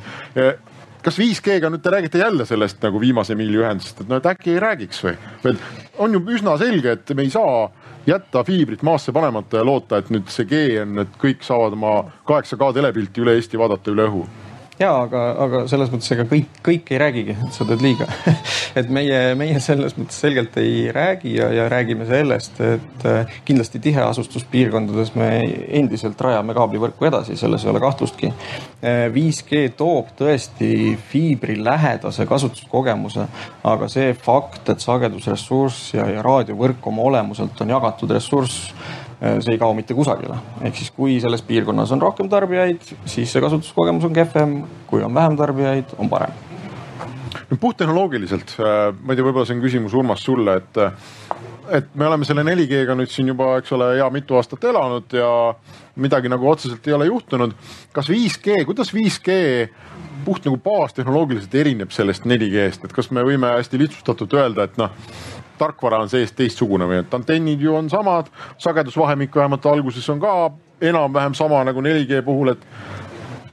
Kas 1.02 1.18
5G-ga 1.18 1.72
nüüd 1.74 1.82
te 1.82 1.90
räägite 1.90 2.20
jälle 2.22 2.46
sellest 2.46 2.84
nagu 2.86 3.00
viimase 3.02 3.34
miili 3.36 3.58
ühendusest, 3.58 4.04
et 4.04 4.10
no 4.12 4.20
et 4.20 4.28
äkki 4.30 4.52
ei 4.54 4.60
räägiks 4.62 5.00
või? 5.02 5.16
või 5.42 5.56
on 6.06 6.14
ju 6.14 6.22
üsna 6.36 6.54
selge, 6.62 6.94
et 6.94 7.14
me 7.18 7.26
ei 7.26 7.32
saa 7.34 7.72
jätta 8.06 8.44
fiibrit 8.46 8.84
maasse 8.86 9.12
panemata 9.12 9.58
ja 9.58 9.66
loota, 9.66 9.98
et 9.98 10.12
nüüd 10.14 10.30
see 10.30 10.46
G 10.46 10.62
on, 10.84 11.02
et 11.02 11.18
kõik 11.22 11.42
saavad 11.46 11.74
oma 11.78 11.96
8K 12.30 12.70
telepilti 12.78 13.26
üle 13.26 13.34
Eesti 13.40 13.58
vaadata 13.58 13.94
üle 13.96 14.06
õhu 14.12 14.22
ja 14.82 14.92
aga, 15.04 15.22
aga 15.46 15.62
selles 15.70 15.92
mõttes 15.94 16.12
ega 16.16 16.26
kõik, 16.30 16.60
kõik 16.66 16.90
ei 16.94 17.00
räägigi, 17.02 17.36
et 17.46 17.56
sa 17.56 17.66
teed 17.70 17.84
liiga 17.86 18.08
et 18.80 18.90
meie, 18.94 19.20
meie 19.40 19.60
selles 19.64 19.96
mõttes 19.98 20.18
selgelt 20.24 20.58
ei 20.62 20.88
räägi 20.94 21.36
ja, 21.38 21.50
ja 21.54 21.68
räägime 21.72 22.08
sellest, 22.10 22.60
et 22.66 23.06
äh, 23.10 23.36
kindlasti 23.48 23.82
tiheasustuspiirkondades 23.84 25.14
me 25.20 25.30
endiselt 25.82 26.22
rajame 26.22 26.56
kaablivõrku 26.58 27.10
edasi, 27.12 27.38
selles 27.40 27.66
ei 27.66 27.72
ole 27.74 27.84
kahtlustki. 27.84 28.32
5G 29.16 29.64
äh, 29.66 29.76
toob 29.78 30.14
tõesti 30.18 30.96
fiibri 31.12 31.58
lähedase 31.62 32.26
kasutuskogemuse, 32.30 33.28
aga 33.68 33.90
see 33.92 34.16
fakt, 34.18 34.74
et 34.74 34.84
sagedusressurss 34.84 35.96
ja, 35.98 36.08
ja 36.10 36.26
raadiovõrk 36.26 36.92
oma 36.92 37.06
olemuselt 37.12 37.62
on 37.62 37.76
jagatud 37.76 38.18
ressurss 38.18 38.72
see 39.22 39.54
ei 39.54 39.60
kao 39.62 39.74
mitte 39.78 39.94
kusagile. 39.94 40.38
ehk 40.66 40.78
siis, 40.78 40.92
kui 40.96 41.20
selles 41.22 41.44
piirkonnas 41.46 41.92
on 41.94 42.02
rohkem 42.02 42.30
tarbijaid, 42.30 42.94
siis 43.06 43.30
see 43.32 43.44
kasutuskogemus 43.44 44.08
on 44.08 44.16
kehvem, 44.16 44.56
kui 44.90 45.04
on 45.06 45.14
vähem 45.14 45.38
tarbijaid, 45.38 45.94
on 46.02 46.10
parem. 46.10 46.34
no 47.50 47.58
puhttehnoloogiliselt, 47.60 48.56
äh, 48.60 48.90
ma 48.98 49.14
ei 49.14 49.20
tea, 49.20 49.28
võib-olla 49.28 49.46
see 49.46 49.60
on 49.60 49.64
küsimus 49.64 49.94
Urmas 49.98 50.26
sulle, 50.26 50.58
et, 50.58 50.82
et 51.78 51.94
me 51.94 52.08
oleme 52.10 52.26
selle 52.26 52.46
4G-ga 52.48 52.98
nüüd 52.98 53.14
siin 53.14 53.30
juba, 53.30 53.54
eks 53.62 53.78
ole, 53.78 53.94
hea 54.00 54.10
mitu 54.10 54.40
aastat 54.40 54.66
elanud 54.72 55.14
ja 55.14 55.32
midagi 56.02 56.32
nagu 56.32 56.50
otseselt 56.50 56.88
ei 56.88 56.98
ole 56.98 57.12
juhtunud. 57.12 57.54
kas 57.94 58.10
5G, 58.10 58.64
kuidas 58.66 58.94
5G 58.96 59.38
puht 60.26 60.46
nagu 60.46 60.58
baastehnoloogiliselt 60.62 61.54
erineb 61.62 61.94
sellest 61.94 62.26
4G-st, 62.26 62.90
et 62.90 62.94
kas 62.94 63.12
me 63.14 63.22
võime 63.26 63.54
hästi 63.54 63.80
lihtsustatult 63.86 64.34
öelda, 64.38 64.66
et 64.66 64.82
noh 64.82 64.94
tarkvara 65.62 66.02
on 66.02 66.10
sees 66.10 66.34
teistsugune 66.34 66.90
või? 66.90 67.04
Et 67.06 67.14
antennid 67.14 67.62
ju 67.62 67.78
on 67.78 67.90
samad, 67.90 68.34
sagedusvahemik 68.62 69.36
vähemalt 69.36 69.70
alguses 69.70 70.10
on 70.10 70.20
ka 70.22 70.36
enam-vähem 70.82 71.38
sama 71.38 71.62
nagu 71.64 71.82
4G 71.86 72.24
puhul, 72.26 72.56
et 72.56 72.66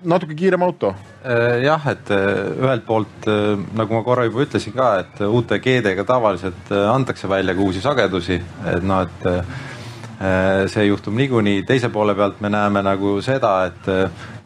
natuke 0.04 0.34
kiirem 0.34 0.62
auto. 0.62 0.94
Äh, 1.24 1.62
jah, 1.64 1.86
et 1.90 2.10
äh, 2.10 2.20
ühelt 2.62 2.84
poolt 2.86 3.26
äh, 3.26 3.56
nagu 3.76 3.96
ma 3.96 4.02
korra 4.06 4.26
juba 4.28 4.44
ütlesin 4.46 4.74
ka, 4.76 4.90
et 5.02 5.22
uute 5.26 5.58
G-dega 5.62 6.04
tavaliselt 6.06 6.70
antakse 6.72 7.28
välja 7.28 7.54
ka 7.54 7.64
uusi 7.64 7.82
sagedusi, 7.84 8.38
et 8.72 8.86
noh, 8.86 9.02
et 9.06 10.68
see 10.72 10.82
juhtub 10.88 11.14
niikuinii. 11.14 11.62
teise 11.62 11.92
poole 11.94 12.14
pealt 12.18 12.40
me 12.42 12.48
näeme 12.50 12.80
nagu 12.82 13.20
seda, 13.22 13.52
et 13.70 13.86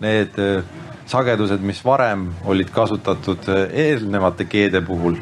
need 0.04 0.36
sagedused, 1.08 1.64
mis 1.64 1.80
varem 1.84 2.26
olid 2.44 2.68
kasutatud 2.70 3.48
eelnevate 3.72 4.44
G-de 4.44 4.82
puhul 4.84 5.16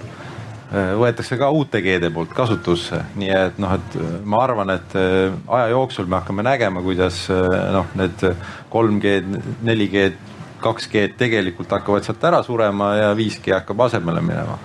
võetakse 0.70 1.35
ka 1.38 1.48
uute 1.50 1.80
G-de 1.83 2.12
poolt 2.14 2.30
kasutusse, 2.35 3.00
nii 3.18 3.30
et 3.35 3.56
noh, 3.62 3.72
et 3.74 3.96
äh, 3.98 4.11
ma 4.22 4.44
arvan, 4.44 4.70
et 4.76 4.94
äh, 4.98 5.33
aja 5.50 5.72
jooksul 5.72 6.06
me 6.06 6.20
hakkame 6.20 6.44
nägema, 6.46 6.83
kuidas 6.85 7.24
noh, 7.30 7.90
need 7.98 8.22
3G-d, 8.70 9.40
4G-d, 9.66 10.37
2G-d 10.62 11.18
tegelikult 11.18 11.74
hakkavad 11.74 12.06
sealt 12.06 12.28
ära 12.30 12.42
surema 12.46 12.92
ja 12.98 13.11
5G 13.18 13.56
hakkab 13.56 13.87
asemele 13.88 14.22
minema. 14.22 14.59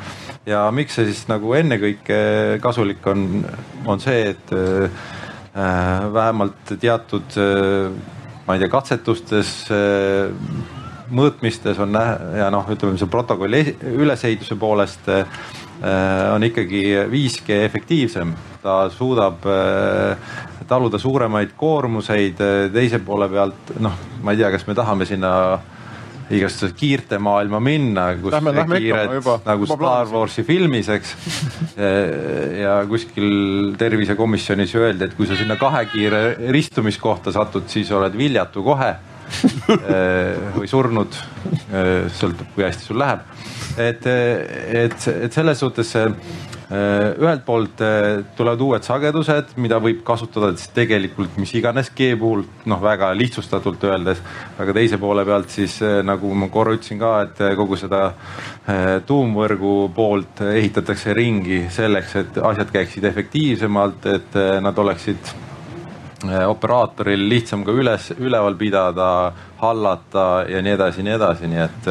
ja 0.46 0.68
miks 0.70 0.94
see 0.94 1.08
siis 1.10 1.24
nagu 1.26 1.56
ennekõike 1.58 2.20
kasulik 2.62 3.06
on, 3.10 3.42
on 3.90 4.04
see, 4.04 4.36
et 4.36 4.54
äh, 4.54 5.10
vähemalt 6.14 6.76
teatud 6.78 7.42
äh, 7.42 7.90
ma 8.46 8.54
ei 8.54 8.62
tea, 8.62 8.70
katsetustes 8.70 9.58
äh, 9.74 10.30
mõõtmistes 11.10 11.82
on 11.82 11.98
ja 12.38 12.54
noh, 12.54 12.70
ütleme 12.70 12.98
see 13.02 13.10
protokolli 13.10 13.64
ülesehituse 13.96 14.58
poolest 14.62 15.10
äh, 15.10 15.26
Äh, 15.26 15.65
on 16.34 16.44
ikkagi 16.44 16.82
5G 17.12 17.62
efektiivsem, 17.66 18.32
ta 18.64 18.90
suudab 18.90 19.46
äh, 19.50 20.18
taluda 20.68 21.00
suuremaid 21.02 21.54
koormuseid, 21.58 22.42
äh, 22.42 22.68
teise 22.74 23.02
poole 23.06 23.28
pealt 23.30 23.76
noh, 23.84 23.96
ma 24.24 24.34
ei 24.34 24.40
tea, 24.40 24.52
kas 24.54 24.66
me 24.70 24.76
tahame 24.78 25.08
sinna 25.10 25.32
igasuguses 26.26 26.74
kiirte 26.74 27.20
maailma 27.22 27.60
minna, 27.62 28.08
kus 28.18 28.34
lähme, 28.34 28.54
lähme 28.56 28.80
kiired 28.82 29.12
juba, 29.20 29.36
nagu 29.46 29.68
juba 29.68 29.78
Star 29.78 30.14
Warsi 30.14 30.46
filmis, 30.48 30.90
eks. 30.90 31.12
ja 32.64 32.80
kuskil 32.90 33.76
tervisekomisjonis 33.78 34.74
öeldi, 34.80 35.06
et 35.06 35.14
kui 35.20 35.30
sa 35.30 35.38
sinna 35.38 35.60
kahe 35.62 35.84
kiire 35.92 36.24
ristumiskohta 36.56 37.36
satud, 37.36 37.68
siis 37.70 37.92
oled 37.94 38.18
viljatu 38.18 38.66
kohe 38.66 38.96
või 40.56 40.66
surnud, 40.70 41.14
sõltub, 42.18 42.50
kui 42.58 42.66
hästi 42.66 42.90
sul 42.90 43.02
läheb 43.02 43.22
et, 43.78 44.06
et, 44.08 45.08
et 45.26 45.34
selles 45.34 45.60
suhtes 45.60 45.96
see 45.96 46.06
ühelt 46.66 47.44
poolt 47.46 47.82
tulevad 48.36 48.62
uued 48.66 48.86
sagedused, 48.88 49.52
mida 49.62 49.78
võib 49.78 50.00
kasutada 50.06 50.50
siis 50.58 50.72
tegelikult 50.74 51.36
mis 51.38 51.52
iganes 51.60 51.92
G 51.94 52.16
puhul, 52.18 52.42
noh, 52.66 52.82
väga 52.82 53.12
lihtsustatult 53.14 53.84
öeldes. 53.86 54.22
aga 54.58 54.74
teise 54.74 54.98
poole 54.98 55.26
pealt 55.26 55.54
siis 55.54 55.78
nagu 56.04 56.34
ma 56.34 56.50
korra 56.50 56.74
ütlesin 56.74 57.00
ka, 57.00 57.12
et 57.28 57.44
kogu 57.60 57.78
seda 57.78 58.02
tuumvõrgu 59.06 59.76
poolt 59.94 60.42
ehitatakse 60.50 61.14
ringi 61.14 61.68
selleks, 61.70 62.16
et 62.16 62.42
asjad 62.42 62.74
käiksid 62.74 63.06
efektiivsemalt, 63.14 64.10
et 64.16 64.42
nad 64.66 64.78
oleksid 64.78 65.36
operaatoril 66.48 67.30
lihtsam 67.30 67.64
ka 67.66 67.76
üles, 67.76 68.10
üleval 68.18 68.58
pidada, 68.58 69.10
hallata 69.62 70.46
ja 70.50 70.62
nii 70.66 70.76
edasi 70.80 71.06
nii 71.06 71.16
edasi, 71.20 71.54
nii 71.54 71.64
et. 71.68 71.90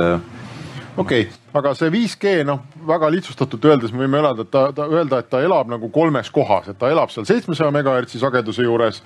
Okei 0.97 1.22
okay,, 1.26 1.43
aga 1.55 1.70
see 1.78 1.90
5G 1.92 2.42
noh, 2.48 2.64
väga 2.88 3.09
lihtsustatult 3.14 3.68
öeldes 3.70 3.92
me 3.94 4.02
võime 4.05 4.18
elada, 4.18 4.42
et 4.42 4.50
ta, 4.50 4.64
ta 4.74 4.88
öelda, 4.90 5.20
et 5.22 5.28
ta 5.30 5.38
elab 5.44 5.70
nagu 5.70 5.90
kolmes 5.94 6.30
kohas, 6.34 6.66
et 6.72 6.78
ta 6.80 6.90
elab 6.90 7.12
seal 7.14 7.26
seitsmesaja 7.28 7.70
megahertsi 7.74 8.18
sageduse 8.18 8.66
juures. 8.66 9.00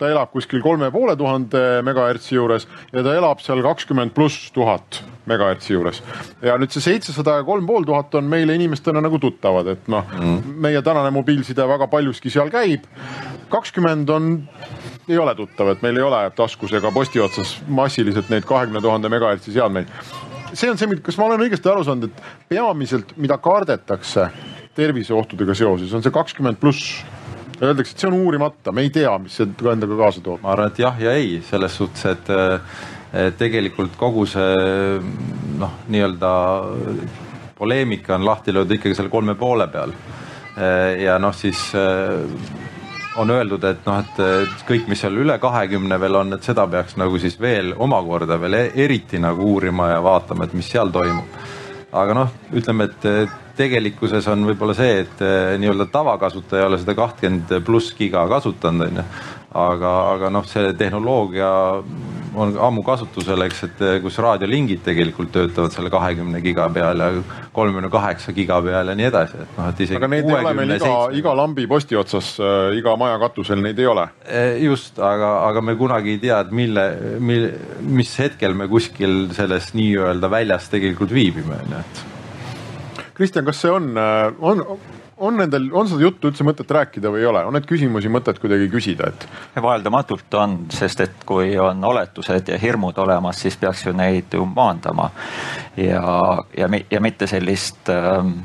ta 0.00 0.08
elab 0.08 0.32
kuskil 0.32 0.62
kolme 0.64 0.88
poole 0.90 1.16
tuhande 1.16 1.82
megahertsi 1.84 2.38
juures 2.38 2.66
ja 2.92 3.04
ta 3.04 3.16
elab 3.18 3.42
seal 3.44 3.60
kakskümmend 3.66 4.14
pluss 4.16 4.48
tuhat 4.56 5.02
megahertsi 5.28 5.74
juures. 5.74 6.00
ja 6.42 6.56
nüüd 6.56 6.72
see 6.72 6.86
seitsesada 6.88 7.40
ja 7.40 7.44
kolm 7.44 7.68
pool 7.68 7.84
tuhat 7.84 8.16
on 8.16 8.32
meile 8.32 8.56
inimestena 8.56 9.04
nagu 9.04 9.20
tuttavad, 9.20 9.68
et 9.68 9.92
noh 9.92 10.08
mm., 10.16 10.56
meie 10.56 10.80
tänane 10.82 11.12
mobiilside 11.12 11.68
väga 11.68 11.90
paljuski 11.92 12.32
seal 12.32 12.48
käib. 12.48 12.88
kakskümmend 13.52 14.08
on 14.08 14.32
ei 15.10 15.18
ole 15.18 15.34
tuttav, 15.34 15.68
et 15.68 15.84
meil 15.84 16.00
ei 16.00 16.08
ole 16.08 16.24
taskus 16.32 16.72
ega 16.72 16.88
posti 16.94 17.20
otsas 17.20 17.58
massiliselt 17.68 18.32
neid 18.32 18.48
kahekümne 18.48 18.80
tuhande 18.80 19.12
megahertsi 19.12 19.52
seadmeid 19.52 19.92
see 20.52 20.70
on 20.70 20.78
see, 20.80 21.00
kas 21.04 21.18
ma 21.20 21.28
olen 21.28 21.46
õigesti 21.46 21.70
aru 21.70 21.84
saanud, 21.86 22.10
et 22.10 22.50
peamiselt, 22.50 23.14
mida 23.20 23.38
kardetakse 23.42 24.28
terviseohtudega 24.76 25.56
seoses, 25.58 25.92
on 25.94 26.04
see 26.04 26.14
kakskümmend 26.14 26.60
pluss 26.60 27.00
Öeldakse, 27.60 27.92
et 27.92 28.00
see 28.00 28.08
on 28.08 28.14
uurimata, 28.16 28.72
me 28.72 28.86
ei 28.86 28.90
tea, 28.94 29.10
mis 29.20 29.34
see 29.36 29.44
endaga 29.68 29.96
kaasa 29.98 30.22
toob. 30.24 30.40
ma 30.40 30.54
arvan, 30.54 30.70
et 30.72 30.78
jah 30.80 30.96
ja 30.96 31.12
ei, 31.12 31.42
selles 31.44 31.74
suhtes, 31.76 32.06
et, 32.08 32.30
et 33.12 33.36
tegelikult 33.36 33.98
kogu 34.00 34.24
see 34.28 34.54
noh, 35.60 35.74
nii-öelda 35.92 36.30
poleemika 37.58 38.16
on 38.16 38.24
lahti 38.24 38.54
löödud 38.56 38.78
ikkagi 38.78 38.96
selle 38.96 39.12
kolme 39.12 39.34
poole 39.36 39.68
peal. 39.68 39.92
ja 41.04 41.18
noh, 41.20 41.36
siis 41.36 41.60
on 43.20 43.30
öeldud, 43.34 43.64
et 43.68 43.86
noh, 43.86 44.00
et 44.00 44.64
kõik, 44.68 44.88
mis 44.88 45.00
seal 45.02 45.18
üle 45.20 45.36
kahekümne 45.42 45.98
veel 46.00 46.16
on, 46.22 46.34
et 46.36 46.46
seda 46.46 46.66
peaks 46.70 46.96
nagu 47.00 47.18
siis 47.20 47.36
veel 47.40 47.74
omakorda 47.76 48.40
veel 48.40 48.56
e-, 48.58 48.70
eriti 48.86 49.20
nagu 49.22 49.52
uurima 49.54 49.90
ja 49.92 50.00
vaatama, 50.04 50.46
et 50.48 50.56
mis 50.56 50.70
seal 50.72 50.92
toimub. 50.94 51.38
aga 51.92 52.14
noh, 52.14 52.34
ütleme, 52.54 52.86
et 52.86 53.38
tegelikkuses 53.60 54.28
on 54.30 54.46
võib-olla 54.48 54.74
see, 54.78 55.02
et 55.04 55.22
eh, 55.24 55.58
nii-öelda 55.60 55.88
tavakasutaja 55.92 56.64
ei 56.64 56.68
ole 56.70 56.80
seda 56.80 56.96
kahtekümmend 56.98 57.54
pluss 57.66 57.94
giga 57.98 58.24
kasutanud, 58.30 58.88
on 58.88 59.00
ju. 59.02 59.06
aga, 59.60 59.94
aga 60.14 60.30
noh, 60.32 60.46
see 60.48 60.72
tehnoloogia 60.78 61.50
on 62.34 62.52
ammu 62.68 62.82
kasutusel, 62.86 63.42
eks, 63.46 63.62
et 63.66 63.82
eh, 63.86 63.96
kus 64.02 64.18
raadiolingid 64.22 64.82
tegelikult 64.86 65.32
töötavad 65.34 65.74
selle 65.74 65.90
kahekümne 65.92 66.42
giga 66.44 66.68
peal 66.72 67.02
ja 67.02 67.08
kolmekümne 67.56 67.90
kaheksa 67.92 68.34
giga 68.36 68.60
peal 68.64 68.92
ja 68.92 68.96
nii 68.98 69.08
edasi, 69.08 69.40
et 69.44 69.56
noh, 69.58 69.70
et 69.70 69.82
isegi. 69.86 69.98
aga 69.98 70.10
neid 70.12 70.28
ei 70.28 70.36
ole 70.38 70.54
meil 70.60 70.74
iga, 70.76 70.92
iga 71.22 71.34
lambi 71.42 71.66
posti 71.70 71.98
otsas 71.98 72.32
äh,, 72.42 72.76
iga 72.78 72.94
maja 73.00 73.18
katusel 73.22 73.62
neid 73.64 73.78
ei 73.80 73.90
ole. 73.90 74.06
Eh, 74.26 74.60
just, 74.64 74.98
aga, 74.98 75.32
aga 75.48 75.64
me 75.64 75.76
kunagi 75.80 76.16
ei 76.16 76.22
tea, 76.22 76.40
et 76.44 76.54
mille, 76.54 76.86
mille, 77.18 77.52
mis 77.98 78.14
hetkel 78.22 78.56
me 78.58 78.70
kuskil 78.70 79.28
selles 79.36 79.72
nii-öelda 79.78 80.30
väljas 80.30 80.70
tegelikult 80.72 81.14
viibime, 81.14 81.58
on 81.64 81.76
ju, 81.76 81.84
et. 81.84 82.06
Kristjan, 83.20 83.44
kas 83.44 83.58
see 83.60 83.72
on, 83.74 83.92
on 84.40 84.62
on 85.20 85.36
nendel, 85.36 85.68
on 85.76 85.88
seda 85.88 86.02
juttu 86.02 86.30
üldse 86.30 86.44
mõtet 86.46 86.70
rääkida 86.72 87.10
või 87.12 87.22
ei 87.22 87.28
ole, 87.28 87.42
on 87.46 87.56
neid 87.56 87.66
küsimusi 87.68 88.10
mõtet 88.12 88.40
kuidagi 88.40 88.70
küsida, 88.72 89.10
et? 89.12 89.26
vaieldamatult 89.60 90.36
on, 90.40 90.56
sest 90.72 91.04
et 91.04 91.26
kui 91.28 91.52
on 91.60 91.84
oletused 91.84 92.48
ja 92.48 92.58
hirmud 92.60 92.98
olemas, 92.98 93.42
siis 93.44 93.58
peaks 93.60 93.84
ju 93.86 93.92
neid 93.96 94.32
ju 94.34 94.46
maandama. 94.48 95.10
ja, 95.76 96.04
ja, 96.56 96.70
ja 96.90 97.00
mitte 97.04 97.28
sellist 97.30 97.92
ähm, 97.92 98.38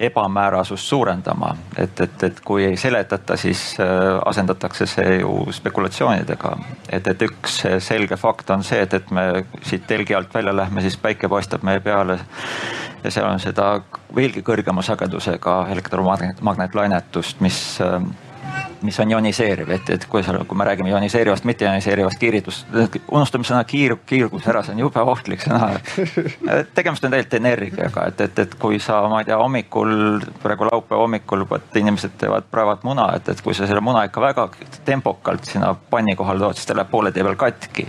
ebamäärasust 0.00 0.88
suurendama, 0.88 1.54
et, 1.78 2.00
et, 2.00 2.22
et 2.22 2.40
kui 2.44 2.64
ei 2.64 2.76
seletata, 2.80 3.36
siis 3.36 3.76
äh, 3.80 3.86
asendatakse 4.24 4.86
see 4.88 5.18
ju 5.20 5.46
spekulatsioonidega. 5.52 6.56
et, 6.92 7.06
et 7.06 7.22
üks 7.28 7.60
selge 7.78 8.16
fakt 8.16 8.50
on 8.50 8.64
see, 8.64 8.80
et, 8.80 8.94
et 8.94 9.10
me 9.10 9.44
siit 9.62 9.86
telgi 9.86 10.16
alt 10.16 10.34
välja 10.34 10.56
lähme, 10.56 10.80
siis 10.80 10.96
päike 10.96 11.28
paistab 11.28 11.66
meie 11.68 11.80
peale 11.84 12.18
ja 13.04 13.10
seal 13.10 13.28
on 13.28 13.40
seda 13.40 13.68
veelgi 14.16 14.42
kõrgema 14.44 14.82
sagedusega 14.84 15.66
elektromagnetlainetust, 15.74 17.40
mis 17.44 17.60
ähm, 17.84 18.10
mis 18.82 18.98
on 19.00 19.10
ioniseeriv, 19.10 19.70
et, 19.76 19.90
et 19.94 20.04
kui 20.10 20.22
seal, 20.24 20.40
kui 20.48 20.58
me 20.58 20.66
räägime 20.66 20.90
ioniseerivast, 20.92 21.44
mitte 21.48 21.66
ioniseerivast 21.66 22.20
kiiritust, 22.20 22.70
unustame 23.10 23.46
sõna 23.46 23.62
kiir, 23.68 23.96
kiirgus 24.06 24.46
ära, 24.50 24.62
see 24.66 24.74
on 24.76 24.82
jube 24.84 25.04
ohtlik 25.12 25.44
sõna. 25.44 25.72
tegemist 26.76 27.04
on 27.04 27.14
tegelikult 27.14 27.38
energiaga, 27.40 28.06
et, 28.10 28.20
et, 28.26 28.44
et 28.44 28.54
kui 28.60 28.80
sa, 28.82 29.00
ma 29.10 29.22
ei 29.22 29.28
tea, 29.28 29.38
hommikul, 29.40 29.94
praegu 30.42 30.68
laupäeva 30.70 31.02
hommikul, 31.04 31.46
vot 31.50 31.80
inimesed 31.80 32.16
teevad 32.20 32.48
praevat 32.50 32.86
muna, 32.88 33.10
et, 33.16 33.28
et 33.32 33.42
kui 33.44 33.56
sa 33.56 33.68
selle 33.70 33.84
muna 33.84 34.04
ikka 34.08 34.24
väga 34.24 34.48
tempokalt 34.84 35.48
sinna 35.48 35.74
panni 35.90 36.16
kohale 36.18 36.44
tood, 36.44 36.58
siis 36.58 36.70
ta 36.70 36.78
läheb 36.78 36.92
poole 36.92 37.12
tee 37.12 37.26
peal 37.26 37.38
katki. 37.40 37.86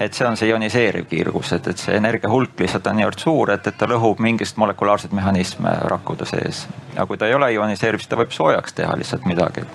Et 0.00 0.14
see 0.14 0.26
on 0.26 0.36
see 0.36 0.48
ioniseeriv 0.48 1.08
kiirgus, 1.10 1.52
et, 1.56 1.66
et 1.72 1.82
see 1.82 1.96
energia 1.98 2.30
hulk 2.30 2.60
lihtsalt 2.60 2.86
on 2.86 2.98
niivõrd 3.00 3.22
suur, 3.22 3.52
et, 3.54 3.66
et 3.66 3.78
ta 3.78 3.88
lõhub 3.90 4.22
mingist 4.22 4.56
molekulaarseid 4.60 5.14
mehhanisme 5.16 5.74
rakkude 5.92 6.26
sees. 6.28 6.66
ja 6.94 7.06
kui 7.06 7.18
ta 7.18 7.26
ei 7.26 7.34
ole 7.34 7.52
ioniseeriv, 7.52 8.02
siis 8.02 8.10
ta 8.10 8.20
võib 8.20 8.32
soojaks 8.34 8.78
teha 8.78 8.96
lihtsalt 8.98 9.26
midagi. 9.26 9.66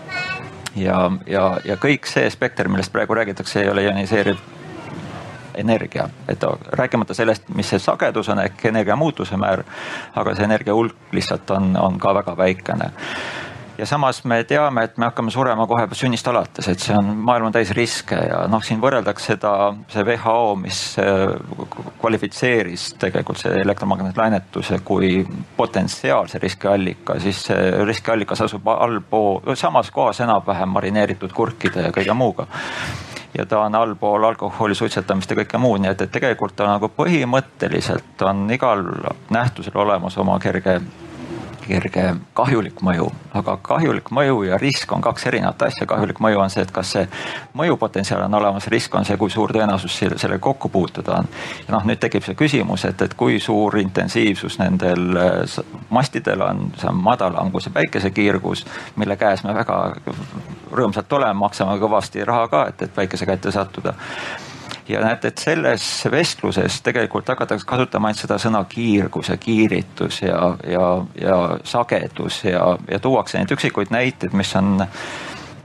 Ja, 0.75 1.11
ja, 1.27 1.45
ja 1.65 1.77
kõik 1.77 2.07
see 2.09 2.29
spekter, 2.33 2.67
millest 2.71 2.91
praegu 2.91 3.13
räägitakse, 3.13 3.61
ei 3.61 3.69
ole 3.69 3.83
ioniseeriv 3.83 4.39
energia, 5.53 6.07
et 6.27 6.41
rääkimata 6.71 7.13
sellest, 7.13 7.49
mis 7.53 7.69
see 7.69 7.79
sagedus 7.79 8.29
on 8.33 8.39
ehk 8.41 8.65
energia 8.65 8.95
muutuse 8.97 9.37
määr, 9.37 9.61
aga 10.15 10.33
see 10.33 10.47
energia 10.47 10.73
hulk 10.73 11.13
lihtsalt 11.13 11.51
on, 11.53 11.75
on 11.77 11.99
ka 12.01 12.13
väga 12.15 12.37
väikene 12.37 12.89
ja 13.77 13.85
samas 13.85 14.23
me 14.23 14.43
teame, 14.43 14.83
et 14.83 14.97
me 14.97 15.07
hakkame 15.09 15.31
surema 15.31 15.65
kohe 15.67 15.87
sünnist 15.97 16.27
alates, 16.29 16.67
et 16.69 16.81
see 16.83 16.95
on, 16.97 17.09
maailm 17.25 17.49
on 17.49 17.55
täis 17.55 17.71
riske 17.75 18.17
ja 18.17 18.43
noh, 18.51 18.61
siin 18.63 18.81
võrreldakse 18.83 19.33
seda, 19.33 19.53
see 19.91 20.05
WHO, 20.07 20.55
mis 20.61 20.81
äh, 21.01 21.33
kvalifitseeris 22.01 22.91
tegelikult 23.01 23.41
see 23.41 23.61
elektromagneetlainetuse 23.63 24.81
kui 24.85 25.23
potentsiaalse 25.57 26.41
riskiallika, 26.43 27.17
siis 27.23 27.45
see 27.49 27.71
riskiallikas 27.87 28.45
asub 28.45 28.67
allpool, 28.75 29.41
samas 29.59 29.91
kohas 29.91 30.21
enam-vähem 30.25 30.69
marineeritud 30.77 31.33
kurkide 31.33 31.89
ja 31.89 31.95
kõige 31.95 32.17
muuga. 32.17 32.47
Ja 33.33 33.47
ta 33.49 33.63
on 33.65 33.73
allpool 33.75 34.27
alkoholi 34.27 34.75
suitsetamist 34.77 35.31
ja 35.31 35.37
kõike 35.39 35.57
muud, 35.57 35.81
nii 35.81 35.89
et, 35.89 36.03
et 36.05 36.11
tegelikult 36.13 36.53
ta 36.53 36.67
nagu 36.69 36.91
põhimõtteliselt 36.93 38.21
on 38.29 38.45
igal 38.53 38.85
nähtusel 39.33 39.79
olemas 39.81 40.19
oma 40.21 40.37
kerge 40.43 40.77
kerge 41.67 42.03
kahjulik 42.37 42.81
mõju, 42.85 43.07
aga 43.33 43.55
kahjulik 43.61 44.11
mõju 44.13 44.43
ja 44.47 44.57
risk 44.61 44.91
on 44.91 45.01
kaks 45.01 45.27
erinevat 45.29 45.61
asja. 45.67 45.87
kahjulik 45.87 46.19
mõju 46.23 46.41
on 46.43 46.53
see, 46.53 46.63
et 46.65 46.71
kas 46.71 46.93
see 46.95 47.07
mõjupotentsiaal 47.59 48.25
on 48.25 48.37
olemas, 48.39 48.67
risk 48.71 48.95
on 48.95 49.05
see, 49.05 49.17
kui 49.17 49.31
suur 49.33 49.53
tõenäosus 49.55 49.97
sellega 49.97 50.39
kokku 50.39 50.69
puutuda 50.69 51.19
on. 51.19 51.29
ja 51.67 51.75
noh, 51.75 51.85
nüüd 51.89 52.01
tekib 52.03 52.25
see 52.25 52.37
küsimus, 52.39 52.85
et, 52.89 53.01
et 53.01 53.13
kui 53.17 53.39
suur 53.39 53.77
intensiivsus 53.81 54.59
nendel 54.61 55.17
äh, 55.17 55.59
mastidel 55.89 56.41
on, 56.41 56.65
see 56.77 56.89
on 56.89 57.03
madalam 57.03 57.51
kui 57.51 57.61
see 57.61 57.73
päikesekiirgus, 57.73 58.65
mille 58.95 59.17
käes 59.17 59.43
me 59.43 59.55
väga 59.55 59.79
rõõmsalt 60.71 61.19
oleme, 61.19 61.39
maksame 61.45 61.77
kõvasti 61.81 62.25
raha 62.25 62.47
ka, 62.47 62.65
et, 62.73 62.81
et 62.87 62.95
päikese 62.95 63.29
kätte 63.29 63.51
sattuda 63.51 63.93
ja 64.87 65.01
näete, 65.01 65.27
et 65.27 65.37
selles 65.37 65.85
vestluses 66.11 66.81
tegelikult 66.81 67.29
hakatakse 67.29 67.67
kasutama 67.67 68.09
ainult 68.09 68.21
seda 68.21 68.37
sõna 68.41 68.63
kiirgus 68.69 69.29
ja 69.29 69.37
kiiritus 69.37 70.21
ja, 70.21 70.39
ja, 70.67 70.87
ja 71.21 71.37
sagedus 71.63 72.43
ja, 72.47 72.65
ja 72.91 72.99
tuuakse 72.99 73.39
neid 73.39 73.51
üksikuid 73.55 73.93
näiteid, 73.93 74.33
mis 74.33 74.55
on, 74.59 74.85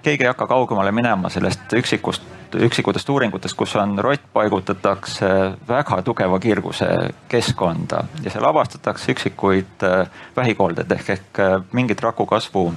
keegi 0.03 0.27
ei 0.27 0.33
hakka 0.33 0.47
kaugemale 0.47 0.93
minema 0.93 1.31
sellest 1.33 1.73
üksikust 1.79 2.35
üksikutest 2.55 3.09
uuringutest, 3.09 3.57
kus 3.57 3.75
on 3.77 3.99
rott 3.99 4.23
paigutatakse 4.33 5.29
väga 5.69 6.03
tugeva 6.03 6.39
kiirguse 6.41 6.87
keskkonda 7.29 8.05
ja 8.25 8.31
seal 8.33 8.47
avastatakse 8.49 9.13
üksikuid 9.13 9.85
äh, 9.85 10.09
vähikoldeid 10.37 10.93
ehk, 10.97 11.11
ehk 11.17 11.41
äh, 11.45 11.59
mingit 11.73 12.01
raku 12.01 12.27
kasvu 12.27 12.71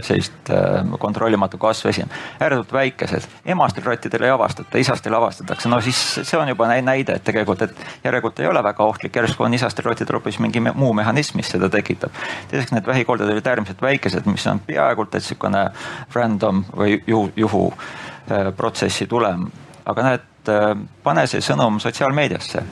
sellist 0.00 0.50
äh, 0.50 0.84
kontrollimatu 0.98 1.58
kasv 1.58 1.90
esineb. 1.90 2.10
ääretult 2.40 2.72
väikesed, 2.72 3.26
emastel 3.44 3.84
rottidel 3.84 4.26
ei 4.26 4.30
avastata, 4.30 4.78
isastel 4.78 5.14
avastatakse, 5.14 5.68
no 5.68 5.80
siis 5.80 6.00
see 6.22 6.38
on 6.38 6.48
juba 6.48 6.68
näide, 6.68 7.16
et 7.16 7.24
tegelikult, 7.24 7.62
et 7.62 8.04
järelikult 8.04 8.40
ei 8.40 8.46
ole 8.46 8.62
väga 8.62 8.84
ohtlik, 8.84 9.16
järsku 9.16 9.44
on 9.44 9.54
isastel 9.54 9.84
rottidel 9.84 10.18
hoopis 10.18 10.38
mingi 10.38 10.60
muu 10.60 10.92
mehhanism, 10.92 11.36
mis 11.36 11.50
seda 11.50 11.68
tekitab. 11.72 12.14
teiseks, 12.48 12.72
need 12.72 12.86
vähikolded 12.86 13.32
olid 13.32 13.46
äärmiselt 13.46 13.82
väikesed, 13.82 14.26
mis 14.26 14.46
on 14.46 14.60
peaaegu 14.66 15.06
et 15.12 15.22
sihukene 15.22 15.68
random 16.14 16.64
või 16.76 17.02
juhu, 17.06 17.30
juhu 17.36 17.66
äh, 17.72 18.52
protsessi 18.56 19.06
tulem. 19.06 19.46
aga 19.86 20.02
näed, 20.02 20.24
äh, 20.52 20.72
pane 21.02 21.26
see 21.30 21.44
sõnum 21.44 21.80
sotsiaalmeediasse 21.82 22.64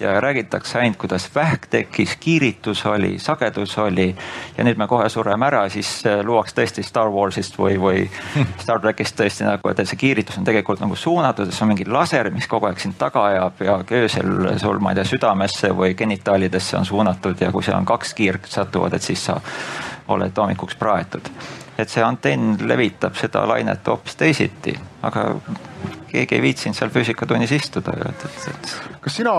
ja 0.00 0.20
räägitakse 0.20 0.78
ainult, 0.78 0.96
kuidas 0.96 1.30
vähk 1.34 1.66
tekkis, 1.70 2.16
kiiritus 2.16 2.86
oli, 2.86 3.18
sagedus 3.18 3.78
oli. 3.78 4.16
ja 4.58 4.64
nüüd 4.64 4.78
me 4.78 4.86
kohe 4.86 5.08
sureme 5.08 5.46
ära, 5.46 5.68
siis 5.68 6.02
luuakse 6.22 6.56
tõesti 6.58 6.82
Star 6.82 7.10
Warsist 7.14 7.58
või, 7.58 7.78
või 7.80 8.04
Star 8.62 8.80
trackist 8.80 9.16
tõesti 9.20 9.46
nagu, 9.46 9.70
et 9.70 9.84
see 9.86 10.00
kiiritus 10.00 10.38
on 10.38 10.44
tegelikult 10.44 10.82
nagu 10.82 10.96
suunatud, 10.96 11.48
et 11.48 11.54
see 11.54 11.64
on 11.64 11.72
mingi 11.72 11.86
laser, 11.86 12.30
mis 12.34 12.48
kogu 12.50 12.68
aeg 12.68 12.82
sind 12.82 12.98
taga 12.98 13.26
ajab 13.30 13.62
ja 13.64 13.78
öösel 14.02 14.32
sul, 14.58 14.80
ma 14.82 14.92
ei 14.92 15.00
tea, 15.00 15.10
südamesse 15.14 15.70
või 15.76 15.94
genitaalidesse 15.98 16.78
on 16.78 16.86
suunatud 16.86 17.40
ja 17.40 17.52
kui 17.52 17.62
seal 17.62 17.78
on 17.78 17.86
kaks 17.88 18.14
kiirt 18.14 18.50
satuvad, 18.50 18.98
et 18.98 19.02
siis 19.02 19.24
sa 19.30 19.38
oled 20.08 20.36
hommikuks 20.36 20.74
praetud. 20.76 21.30
et 21.78 21.88
see 21.90 22.02
antenn 22.02 22.58
levitab 22.68 23.16
seda 23.18 23.46
lainet 23.48 23.86
hoopis 23.86 24.16
teisiti, 24.16 24.74
aga 25.02 25.30
keegi 26.14 26.38
ei 26.38 26.44
viitsinud 26.44 26.78
seal 26.78 26.92
füüsikatunnis 26.94 27.54
istuda, 27.56 27.94
et, 28.10 28.26
et, 28.28 28.46
et. 28.52 28.74
kas 29.04 29.18
sina 29.20 29.34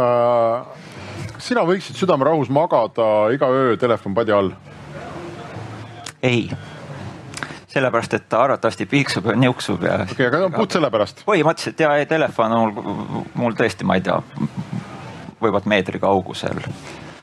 äh,, 0.00 0.88
kas 1.34 1.52
sina 1.52 1.64
võiksid 1.68 1.98
südamerahus 2.00 2.50
magada 2.54 3.28
iga 3.34 3.50
öö 3.52 3.76
telefon 3.80 4.16
padja 4.16 4.40
all? 4.40 4.52
ei 6.22 6.48
sellepärast, 7.68 8.14
et 8.16 8.28
ta 8.28 8.42
arvatavasti 8.46 8.86
piiksub 8.90 9.28
ja 9.28 9.36
niuksub 9.36 9.84
ja. 9.84 10.00
okei 10.04 10.26
okay,, 10.28 10.40
aga 10.40 10.52
puht 10.56 10.76
sellepärast? 10.76 11.24
põhimõtteliselt 11.28 11.84
ja 11.84 11.92
telefon 12.08 12.56
on 12.56 12.72
mul, 12.78 13.26
mul 13.38 13.58
tõesti, 13.58 13.86
ma 13.86 13.98
ei 13.98 14.06
tea, 14.08 14.18
võivad 15.42 15.68
meetri 15.70 16.00
kaugusel 16.02 16.62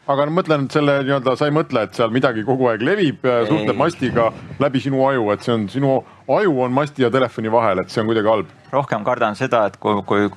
aga 0.05 0.27
no 0.27 0.35
mõtlen 0.37 0.67
selle 0.71 0.99
nii-öelda, 1.05 1.33
sa 1.39 1.49
ei 1.49 1.55
mõtle, 1.55 1.87
et 1.87 1.97
seal 1.97 2.13
midagi 2.13 2.45
kogu 2.45 2.69
aeg 2.69 2.83
levib, 2.85 3.25
suhtleb 3.49 3.79
mastiga 3.79 4.29
läbi 4.61 4.81
sinu 4.83 5.01
aju, 5.07 5.31
et 5.33 5.45
see 5.45 5.55
on 5.55 5.65
sinu 5.71 5.95
aju 6.27 6.61
on 6.61 6.71
masti 6.71 7.03
ja 7.03 7.11
telefoni 7.11 7.51
vahel, 7.51 7.79
et 7.83 7.89
see 7.89 8.01
on 8.01 8.09
kuidagi 8.09 8.31
halb? 8.31 8.53
rohkem 8.71 9.03
kardan 9.07 9.35
seda, 9.39 9.65
et 9.69 9.77
kui, 9.79 10.01
kui, 10.05 10.29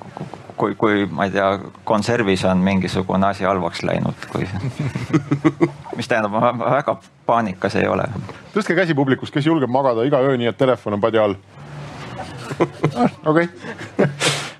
kui, 0.57 0.75
kui 0.79 1.05
ma 1.11 1.27
ei 1.27 1.33
tea, 1.33 1.49
konservis 1.83 2.45
on 2.47 2.61
mingisugune 2.63 3.27
asi 3.27 3.47
halvaks 3.47 3.83
läinud, 3.83 4.27
kui 4.31 4.47
mis 5.97 6.07
tähendab, 6.07 6.35
ma 6.35 6.53
väga 6.59 6.99
paanikas 7.25 7.79
ei 7.81 7.87
ole. 7.87 8.07
tõstke 8.53 8.77
käsi 8.77 8.95
publikus, 8.97 9.33
kes 9.33 9.49
julgeb 9.49 9.71
magada 9.71 10.05
iga 10.07 10.21
öö 10.23 10.37
nii, 10.37 10.53
et 10.53 10.61
telefon 10.61 10.99
on 10.99 11.03
padja 11.03 11.25
all. 11.27 11.39
okei 13.31 13.49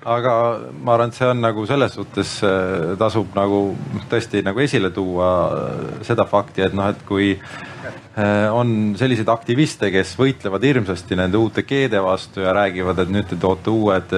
aga 0.04 0.34
ma 0.80 0.94
arvan, 0.94 1.10
et 1.10 1.16
see 1.18 1.28
on 1.28 1.42
nagu 1.44 1.66
selles 1.68 1.92
suhtes 1.92 2.38
äh, 2.46 2.94
tasub 3.00 3.34
nagu 3.36 3.60
tõesti 4.08 4.40
nagu 4.44 4.62
esile 4.64 4.90
tuua 4.96 5.30
äh, 5.52 6.04
seda 6.08 6.24
fakti, 6.28 6.64
et 6.64 6.76
noh, 6.76 6.88
et 6.88 7.02
kui 7.08 7.34
äh, 7.36 8.48
on 8.48 8.94
selliseid 8.98 9.28
aktiviste, 9.28 9.90
kes 9.92 10.14
võitlevad 10.20 10.64
hirmsasti 10.64 11.18
nende 11.20 11.40
uute 11.40 11.66
G-de 11.68 12.00
vastu 12.04 12.46
ja 12.46 12.56
räägivad, 12.56 13.02
et 13.04 13.12
nüüd 13.12 13.28
te 13.28 13.40
toote 13.40 13.72
uued, 13.72 14.14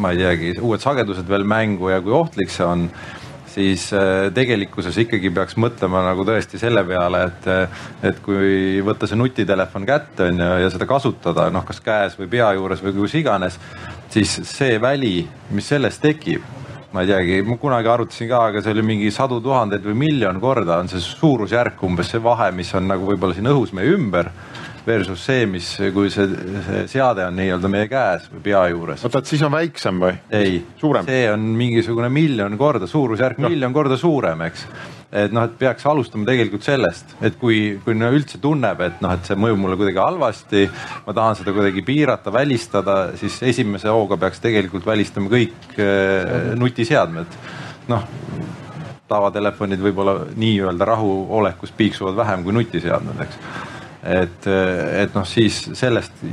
ma 0.00 0.14
ei 0.14 0.22
teagi, 0.24 0.54
uued 0.62 0.80
sagedused 0.80 1.28
veel 1.28 1.44
mängu 1.44 1.92
ja 1.92 2.00
kui 2.00 2.16
ohtlik 2.16 2.52
see 2.52 2.64
on 2.64 2.88
siis 3.52 3.90
tegelikkuses 4.32 4.96
ikkagi 5.02 5.28
peaks 5.28 5.58
mõtlema 5.60 6.00
nagu 6.06 6.24
tõesti 6.24 6.56
selle 6.56 6.86
peale, 6.88 7.26
et, 7.28 7.48
et 8.08 8.22
kui 8.24 8.80
võtta 8.80 9.04
see 9.04 9.18
nutitelefon 9.20 9.84
kätte 9.84 10.30
on 10.30 10.40
ju 10.40 10.54
ja 10.64 10.70
seda 10.72 10.88
kasutada 10.88 11.50
noh, 11.52 11.66
kas 11.68 11.82
käes 11.84 12.16
või 12.16 12.30
pea 12.32 12.54
juures 12.56 12.80
või 12.80 12.96
kus 12.96 13.18
iganes, 13.20 13.60
siis 14.12 14.34
see 14.48 14.80
väli, 14.82 15.22
mis 15.56 15.68
sellest 15.72 16.02
tekib, 16.04 16.44
ma 16.92 17.04
ei 17.04 17.08
teagi, 17.08 17.38
ma 17.46 17.56
kunagi 17.60 17.88
arvutasin 17.88 18.28
ka, 18.28 18.42
aga 18.50 18.62
see 18.64 18.74
oli 18.74 18.84
mingi 18.84 19.12
sadu 19.14 19.40
tuhandeid 19.44 19.84
või 19.86 19.96
miljon 20.06 20.40
korda 20.42 20.82
on 20.82 20.90
see 20.92 21.00
suurusjärk 21.00 21.80
umbes 21.88 22.12
see 22.12 22.20
vahe, 22.22 22.50
mis 22.56 22.72
on 22.76 22.90
nagu 22.92 23.08
võib-olla 23.08 23.36
siin 23.36 23.48
õhus 23.48 23.72
meie 23.76 23.94
ümber 23.96 24.28
versus 24.84 25.22
see, 25.24 25.46
mis, 25.46 25.68
kui 25.94 26.10
see, 26.10 26.26
see 26.66 26.86
seade 26.90 27.24
on 27.24 27.36
nii-öelda 27.38 27.70
meie 27.70 27.88
käes 27.88 28.26
või 28.32 28.42
pea 28.50 28.64
juures. 28.72 29.04
oota, 29.06 29.22
et 29.22 29.30
siis 29.30 29.44
on 29.46 29.54
väiksem 29.54 30.02
või? 30.02 30.16
ei, 30.34 30.58
see 31.06 31.22
on 31.30 31.46
mingisugune 31.56 32.10
miljon 32.12 32.58
korda, 32.60 32.90
suurusjärk 32.90 33.40
no. 33.40 33.52
miljon 33.52 33.72
korda 33.76 33.96
suurem, 34.00 34.42
eks 34.50 34.66
et 35.12 35.32
noh, 35.34 35.44
et 35.44 35.56
peaks 35.60 35.84
alustama 35.88 36.24
tegelikult 36.28 36.64
sellest, 36.64 37.16
et 37.24 37.36
kui, 37.40 37.78
kui 37.84 37.96
no 37.98 38.08
üldse 38.16 38.40
tunneb, 38.40 38.80
et 38.86 39.02
noh, 39.04 39.12
et 39.12 39.28
see 39.28 39.36
mõjub 39.36 39.60
mulle 39.60 39.76
kuidagi 39.80 40.00
halvasti, 40.00 40.62
ma 41.06 41.16
tahan 41.16 41.36
seda 41.40 41.52
kuidagi 41.52 41.84
piirata, 41.84 42.32
välistada, 42.32 42.96
siis 43.20 43.36
esimese 43.52 43.92
hooga 43.92 44.16
peaks 44.22 44.40
tegelikult 44.44 44.88
välistama 44.88 45.32
kõik 45.32 45.76
äh, 45.76 46.54
nutiseadmed. 46.58 47.38
noh, 47.92 48.08
tavatelefonid 49.12 49.82
võib-olla 49.82 50.14
nii-öelda 50.38 50.86
rahuolekus 50.88 51.74
piiksuvad 51.76 52.16
vähem 52.16 52.46
kui 52.46 52.54
nutiseadmed, 52.56 53.20
eks 53.26 53.40
et, 54.02 54.46
et 55.02 55.14
noh, 55.14 55.26
siis 55.28 55.58
sellest 55.78 56.24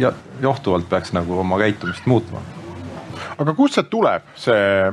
johtuvalt 0.41 0.89
peaks 0.89 1.13
nagu 1.13 1.39
oma 1.39 1.59
käitumist 1.61 2.07
muutma. 2.09 2.41
aga 3.39 3.53
kust 3.55 3.77
see 3.77 3.85
tuleb, 3.91 4.25
see, 4.39 4.89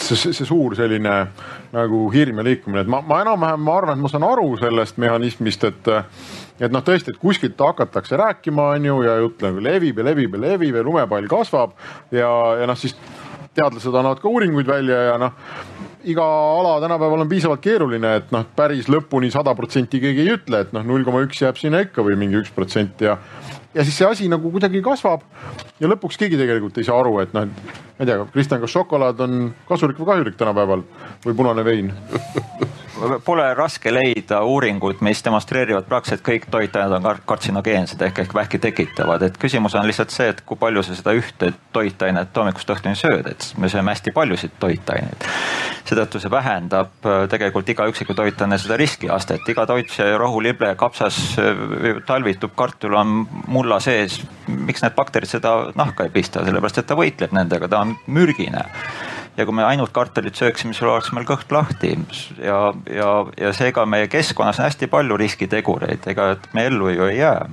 see, 0.00 0.32
see 0.32 0.46
suur 0.46 0.76
selline 0.78 1.14
nagu 1.74 2.00
hirm 2.14 2.40
ja 2.40 2.46
liikumine, 2.46 2.84
et 2.84 2.90
ma, 2.90 3.00
ma 3.04 3.20
enam-vähem, 3.24 3.62
ma 3.66 3.76
arvan, 3.80 3.98
et 3.98 4.04
ma 4.04 4.10
saan 4.12 4.26
aru 4.26 4.54
sellest 4.60 4.98
mehhanismist, 5.02 5.68
et 5.70 5.92
et 6.62 6.70
noh, 6.70 6.84
tõesti, 6.86 7.10
et 7.10 7.18
kuskilt 7.18 7.58
hakatakse 7.58 8.16
rääkima, 8.18 8.70
on 8.76 8.84
ju, 8.90 8.98
ja 9.06 9.18
jutt 9.22 9.42
nagu 9.42 9.62
levib 9.62 9.98
ja 9.98 10.06
levib 10.06 10.36
ja 10.36 10.42
levib 10.48 10.76
ja 10.78 10.84
lumepall 10.86 11.26
kasvab 11.30 11.74
ja, 12.14 12.30
ja 12.60 12.68
noh, 12.70 12.78
siis 12.78 12.94
teadlased 13.54 13.94
annavad 13.94 14.22
ka 14.22 14.30
uuringuid 14.30 14.68
välja 14.68 15.00
ja 15.10 15.16
noh, 15.18 15.34
iga 16.04 16.24
ala 16.60 16.76
tänapäeval 16.84 17.24
on 17.24 17.30
piisavalt 17.30 17.62
keeruline, 17.64 18.14
et 18.20 18.32
noh, 18.34 18.46
päris 18.56 18.90
lõpuni 18.92 19.30
sada 19.34 19.54
protsenti 19.58 20.00
keegi 20.02 20.24
ei 20.24 20.34
ütle, 20.36 20.64
et 20.64 20.72
noh, 20.76 20.84
null 20.86 21.06
koma 21.06 21.24
üks 21.26 21.42
jääb 21.42 21.58
sinna 21.60 21.82
ikka 21.84 22.04
või 22.06 22.18
mingi 22.20 22.38
üks 22.42 22.52
protsent 22.54 23.02
ja 23.02 23.18
ja 23.74 23.84
siis 23.84 23.98
see 23.98 24.06
asi 24.08 24.28
nagu 24.30 24.50
kuidagi 24.54 24.82
kasvab. 24.84 25.24
Ja 25.82 25.90
lõpuks 25.90 26.18
keegi 26.20 26.38
tegelikult 26.40 26.78
ei 26.78 26.86
saa 26.86 27.00
aru, 27.02 27.18
et 27.24 27.34
noh, 27.34 27.48
et 27.48 27.74
ma 27.98 28.06
ei 28.06 28.10
tea, 28.10 28.26
Kristjan, 28.32 28.62
kas 28.62 28.74
šokolaad 28.74 29.20
on 29.26 29.48
kasulik 29.68 29.98
või 30.00 30.12
kahjulik 30.12 30.38
tänapäeval 30.40 30.84
või 31.26 31.36
punane 31.38 31.66
vein 31.66 31.92
Pole 33.24 33.46
raske 33.54 33.90
leida 33.92 34.40
uuringut, 34.46 35.00
mis 35.04 35.20
demonstreerivad 35.24 35.86
praktiliselt 35.88 36.22
kõik 36.24 36.46
toitained 36.50 36.92
on 36.96 37.04
kartsinogeensed 37.26 38.00
ehk, 38.06 38.20
ehk 38.24 38.34
vähki 38.34 38.60
tekitavad, 38.62 39.22
et 39.26 39.36
küsimus 39.40 39.74
on 39.76 39.86
lihtsalt 39.88 40.14
see, 40.14 40.30
et 40.32 40.40
kui 40.46 40.56
palju 40.60 40.82
sa 40.86 40.96
seda 40.96 41.12
ühte 41.16 41.50
toitainet 41.74 42.36
hommikust 42.36 42.70
õhtuni 42.74 42.96
sööd, 42.98 43.28
et 43.30 43.48
me 43.60 43.68
sööme 43.72 43.92
hästi 43.92 44.14
paljusid 44.16 44.56
toitaineid. 44.62 45.28
seetõttu 45.84 46.20
see 46.20 46.32
vähendab 46.32 47.04
äh, 47.04 47.26
tegelikult 47.28 47.68
iga 47.68 47.88
üksiku 47.90 48.16
toitaine 48.16 48.58
seda 48.58 48.78
riskiastet, 48.80 49.44
iga 49.52 49.66
toit, 49.68 49.90
see 49.92 50.16
rohulible, 50.18 50.72
kapsas, 50.80 51.18
äh, 51.38 52.00
talvitub, 52.06 52.54
kartul 52.56 52.96
on 52.96 53.26
mulla 53.46 53.80
sees. 53.80 54.22
miks 54.46 54.82
need 54.82 54.94
bakterid 54.96 55.28
seda 55.28 55.72
nahka 55.74 56.04
ei 56.04 56.14
pista, 56.14 56.44
sellepärast 56.44 56.78
et 56.78 56.86
ta 56.86 56.96
võitleb 56.96 57.36
nendega, 57.36 57.68
ta 57.68 57.84
on 57.84 57.96
mürgine 58.06 58.64
ja 59.36 59.46
kui 59.46 59.54
me 59.54 59.64
ainult 59.64 59.92
kartulit 59.92 60.36
sööksime, 60.38 60.74
siis 60.74 60.86
oleks 60.86 61.12
meil 61.12 61.26
kõht 61.28 61.52
lahti. 61.52 61.94
Ja, 62.38 62.72
ja, 62.90 63.10
ja 63.40 63.52
seega 63.56 63.86
meie 63.86 64.08
keskkonnas 64.08 64.60
on 64.60 64.68
hästi 64.68 64.88
palju 64.92 65.18
riskitegureid, 65.20 66.06
ega 66.14 66.34
me 66.54 66.66
ellu 66.70 66.92
ju 66.94 67.08
ei 67.10 67.18
jää. 67.18 67.46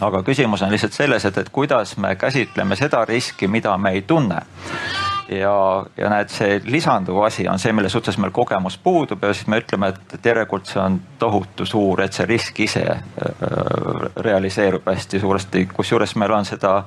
aga 0.00 0.22
küsimus 0.22 0.62
on 0.62 0.70
lihtsalt 0.70 0.92
selles, 0.92 1.24
et, 1.24 1.38
et 1.38 1.48
kuidas 1.50 1.96
me 1.96 2.14
käsitleme 2.16 2.76
seda 2.76 3.04
riski, 3.04 3.48
mida 3.48 3.76
me 3.78 3.90
ei 3.90 4.02
tunne. 4.02 4.42
Ja, 5.28 5.84
ja 5.96 6.08
näed, 6.08 6.30
see 6.32 6.60
lisanduv 6.64 7.18
asi 7.26 7.48
on 7.48 7.58
see, 7.58 7.72
mille 7.72 7.88
suhtes 7.92 8.16
meil 8.18 8.30
kogemus 8.32 8.78
puudub 8.78 9.24
ja 9.24 9.34
siis 9.34 9.46
me 9.46 9.58
ütleme, 9.60 9.90
et, 9.92 10.14
järelikult 10.24 10.70
see 10.70 10.80
on 10.80 11.00
tohutu 11.18 11.66
suur, 11.66 12.00
et 12.00 12.16
see 12.16 12.24
risk 12.26 12.60
ise 12.64 12.84
äh, 12.88 13.02
realiseerub 14.16 14.86
hästi 14.88 15.20
suuresti, 15.20 15.66
kusjuures 15.74 16.14
meil 16.16 16.32
on 16.32 16.48
seda 16.48 16.78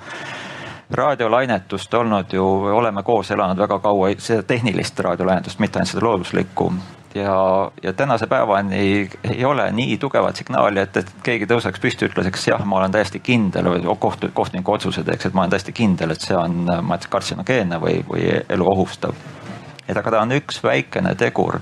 raadiolainetust 0.93 1.93
olnud 1.93 2.33
ju, 2.33 2.45
oleme 2.75 3.03
koos 3.03 3.31
elanud 3.31 3.57
väga 3.57 3.79
kaua, 3.79 4.09
seda 4.17 4.43
tehnilist 4.43 4.99
raadiolainetust, 4.99 5.59
mitte 5.59 5.79
ainult 5.79 5.91
seda 5.91 6.05
looduslikku. 6.05 6.73
ja, 7.15 7.71
ja 7.83 7.93
tänase 7.93 8.27
päevani 8.27 8.75
ei, 8.75 9.09
ei 9.23 9.45
ole 9.45 9.71
nii 9.71 9.97
tugevat 9.97 10.35
signaali, 10.35 10.79
et, 10.79 10.97
et 10.97 11.13
keegi 11.23 11.45
tõuseks 11.45 11.81
püsti, 11.81 12.07
ütleks 12.07 12.47
jah, 12.47 12.65
ma 12.65 12.77
olen 12.77 12.91
täiesti 12.91 13.19
kindel 13.19 13.67
või 13.73 13.95
kohtu, 13.99 14.29
kohtuniku 14.33 14.71
otsuse 14.71 15.03
teeks, 15.03 15.25
et 15.25 15.33
ma 15.33 15.41
olen 15.41 15.55
täiesti 15.55 15.71
kindel, 15.75 16.15
et 16.15 16.21
see 16.21 16.37
on, 16.37 16.63
ma 16.81 16.95
ei 16.95 17.03
tea, 17.03 17.11
kartsinogeenne 17.11 17.81
või, 17.81 17.99
või 18.07 18.29
elu 18.49 18.69
ohustav. 18.71 19.15
et 19.87 19.97
aga 19.97 20.11
ta 20.11 20.21
on 20.21 20.31
üks 20.31 20.63
väikene 20.63 21.15
tegur 21.15 21.59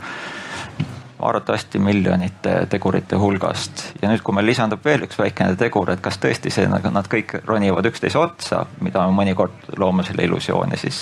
arvatavasti 1.20 1.80
miljonite 1.80 2.66
tegurite 2.70 3.16
hulgast. 3.20 3.84
ja 4.02 4.10
nüüd, 4.10 4.24
kui 4.24 4.36
meil 4.36 4.48
lisandub 4.50 4.84
veel 4.86 5.04
üks 5.08 5.20
väikene 5.20 5.56
tegur, 5.60 5.92
et 5.92 6.02
kas 6.04 6.20
tõesti 6.22 6.52
see, 6.54 6.68
nagu 6.72 6.92
nad 6.96 7.08
kõik 7.12 7.40
ronivad 7.48 7.86
üksteise 7.92 8.20
otsa, 8.20 8.66
mida 8.82 9.06
me 9.08 9.18
mõnikord 9.24 9.74
loome 9.78 10.06
selle 10.08 10.28
illusiooni, 10.28 10.80
siis 10.80 11.02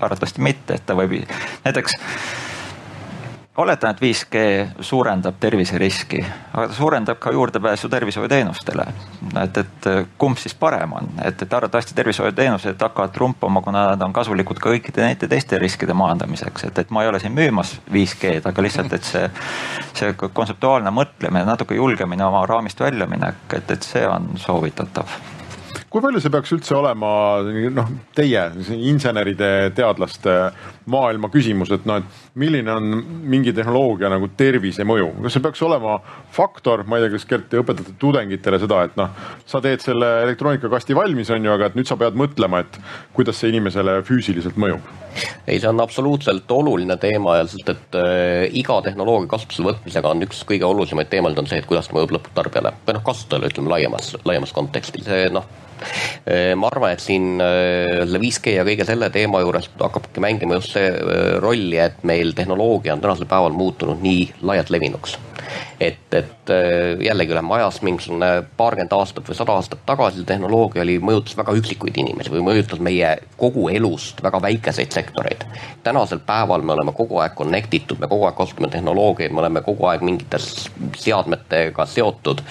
arvatavasti 0.00 0.44
mitte, 0.44 0.78
et 0.78 0.86
ta 0.86 0.96
võib 0.98 1.18
näiteks 1.64 1.98
oletan, 3.58 3.90
et 3.90 4.02
5G 4.02 4.66
suurendab 4.80 5.34
terviseriski, 5.40 6.20
aga 6.52 6.68
ta 6.68 6.74
suurendab 6.74 7.18
ka 7.18 7.32
juurdepääsu 7.34 7.88
tervishoiuteenustele. 7.88 8.84
et, 9.42 9.56
et 9.58 9.88
kumb 10.18 10.38
siis 10.38 10.54
parem 10.54 10.92
on, 10.92 11.08
et, 11.24 11.42
et 11.42 11.54
arvatavasti 11.54 11.94
tervishoiuteenused 11.94 12.80
hakkavad 12.80 13.10
trumpama, 13.10 13.62
kuna 13.62 13.86
nad 13.90 14.02
on 14.02 14.12
kasulikud 14.12 14.60
ka 14.62 14.70
kõikide 14.70 15.02
nende 15.02 15.28
teiste 15.28 15.58
riskide 15.58 15.94
maandamiseks, 15.94 16.68
et, 16.70 16.78
et 16.78 16.90
ma 16.90 17.02
ei 17.02 17.10
ole 17.10 17.20
siin 17.20 17.34
müümas 17.34 17.74
5G-d, 17.92 18.46
aga 18.46 18.62
lihtsalt, 18.62 18.94
et 18.94 19.08
see, 19.10 19.24
see 19.94 20.14
kontseptuaalne 20.18 20.94
mõtlemine, 20.94 21.46
natuke 21.48 21.74
julgemini 21.74 22.22
oma 22.22 22.46
raamist 22.46 22.80
väljaminek, 22.80 23.42
et, 23.58 23.74
et 23.74 23.90
see 23.90 24.06
on 24.06 24.30
soovitatav. 24.38 25.18
Kui 25.88 26.02
palju 26.04 26.20
see 26.20 26.32
peaks 26.32 26.50
üldse 26.52 26.74
olema 26.76 27.10
noh, 27.72 27.86
teie 28.16 28.42
inseneride, 28.76 29.70
teadlaste 29.76 30.34
maailma 30.92 31.30
küsimus, 31.32 31.72
et 31.72 31.86
noh, 31.88 32.02
et 32.02 32.27
milline 32.38 32.72
on 32.72 33.02
mingi 33.28 33.52
tehnoloogia 33.56 34.10
nagu 34.12 34.30
tervise 34.38 34.86
mõju, 34.88 35.10
kas 35.24 35.36
see 35.36 35.44
peaks 35.44 35.62
olema 35.66 35.98
faktor, 36.34 36.84
ma 36.86 36.98
ei 36.98 37.06
tea, 37.06 37.14
kas 37.16 37.26
Gert 37.28 37.48
te 37.50 37.60
õpetate 37.60 37.96
tudengitele 38.00 38.60
seda, 38.62 38.84
et 38.88 38.96
noh, 39.00 39.12
sa 39.48 39.62
teed 39.64 39.82
selle 39.84 40.12
elektroonikakasti 40.26 40.96
valmis, 40.98 41.32
on 41.34 41.44
ju, 41.44 41.52
aga 41.54 41.70
et 41.70 41.78
nüüd 41.78 41.90
sa 41.90 41.98
pead 42.00 42.18
mõtlema, 42.18 42.62
et 42.64 42.80
kuidas 43.16 43.40
see 43.40 43.52
inimesele 43.54 44.00
füüsiliselt 44.08 44.58
mõjub? 44.60 44.86
ei, 45.46 45.58
see 45.58 45.68
on 45.68 45.80
absoluutselt 45.82 46.50
oluline 46.52 46.96
teema 47.00 47.38
ja 47.40 47.46
sest, 47.48 47.70
et 47.72 47.96
äh, 47.98 48.44
iga 48.60 48.78
tehnoloogia 48.84 49.30
kasutusele 49.32 49.72
võtmisega 49.72 50.12
on 50.12 50.26
üks 50.26 50.44
kõige 50.48 50.66
olulisemaid 50.68 51.10
teemasid 51.12 51.42
on 51.42 51.48
see, 51.50 51.62
et 51.62 51.68
kuidas 51.68 51.88
ta 51.88 51.96
mõjub 51.96 52.14
lõpptarbijale 52.18 52.74
või 52.86 52.98
noh, 52.98 53.06
kasutajale 53.06 53.50
ütleme 53.50 53.72
laiemas, 53.72 54.12
laiemas 54.28 54.54
kontekstis, 54.56 55.06
see 55.08 55.28
noh 55.34 55.48
äh, 56.28 56.52
ma 56.58 56.70
arvan, 56.70 56.94
et 56.94 57.02
siin 57.02 57.42
äh, 57.42 58.04
selle 58.04 58.22
5G 58.22 58.58
ja 58.58 58.66
kõige 58.68 58.86
selle 58.88 59.10
teema 59.14 59.42
juures 59.44 59.70
hakkabki 59.80 60.22
mängima 60.22 60.58
just 60.58 60.76
see 60.76 60.86
äh, 60.86 61.38
rolli, 61.42 61.78
et 61.82 62.02
meil 62.08 62.27
tehnoloogia 62.32 62.94
on 62.94 63.00
tänasel 63.00 63.26
päeval 63.26 63.52
muutunud 63.52 64.02
nii 64.02 64.30
laialt 64.42 64.70
levinuks 64.70 65.18
et, 65.80 66.14
et 66.14 66.50
äh, 66.50 67.00
jällegi 67.00 67.32
oleme 67.32 67.54
ajas 67.54 67.82
mingisugune 67.82 68.42
paarkümmend 68.56 68.92
aastat 68.92 69.28
või 69.28 69.36
sada 69.38 69.54
aastat 69.58 69.84
tagasi 69.86 70.24
tehnoloogia 70.26 70.82
oli, 70.82 70.98
mõjutas 71.02 71.36
väga 71.38 71.54
üksikuid 71.60 72.00
inimesi 72.02 72.32
või 72.32 72.42
mõjutas 72.50 72.82
meie 72.82 73.14
kogu 73.36 73.68
elust 73.72 74.22
väga 74.22 74.42
väikeseid 74.42 74.92
sektoreid. 74.94 75.46
tänasel 75.82 76.18
päeval 76.26 76.62
me 76.62 76.72
oleme 76.72 76.92
kogu 76.92 77.22
aeg 77.22 77.36
connect 77.38 77.74
itud, 77.74 78.00
me 78.00 78.10
kogu 78.10 78.26
aeg 78.26 78.36
kasutame 78.36 78.68
tehnoloogiaid, 78.74 79.32
me 79.32 79.44
oleme 79.44 79.62
kogu 79.62 79.86
aeg 79.86 80.02
mingites 80.02 80.68
seadmetega 80.96 81.86
seotud 81.86 82.42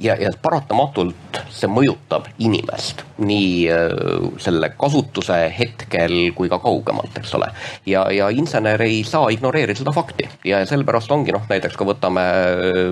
ja, 0.00 0.16
ja 0.20 0.30
paratamatult 0.42 1.40
see 1.52 1.68
mõjutab 1.70 2.28
inimest 2.40 3.04
nii 3.20 3.68
äh, 3.68 3.92
selle 4.40 4.72
kasutuse 4.80 5.36
hetkel 5.58 6.32
kui 6.36 6.48
ka 6.48 6.58
kaugemalt, 6.62 7.16
eks 7.20 7.34
ole. 7.36 7.50
ja, 7.86 8.06
ja 8.12 8.30
insener 8.32 8.80
ei 8.82 9.02
saa 9.04 9.28
ignoreerida 9.32 9.78
seda 9.78 9.92
fakti 9.94 10.28
ja 10.48 10.62
sellepärast 10.66 11.12
ongi 11.12 11.34
noh, 11.36 11.44
näiteks 11.50 11.76
kui 11.76 11.90
võtame 11.90 12.24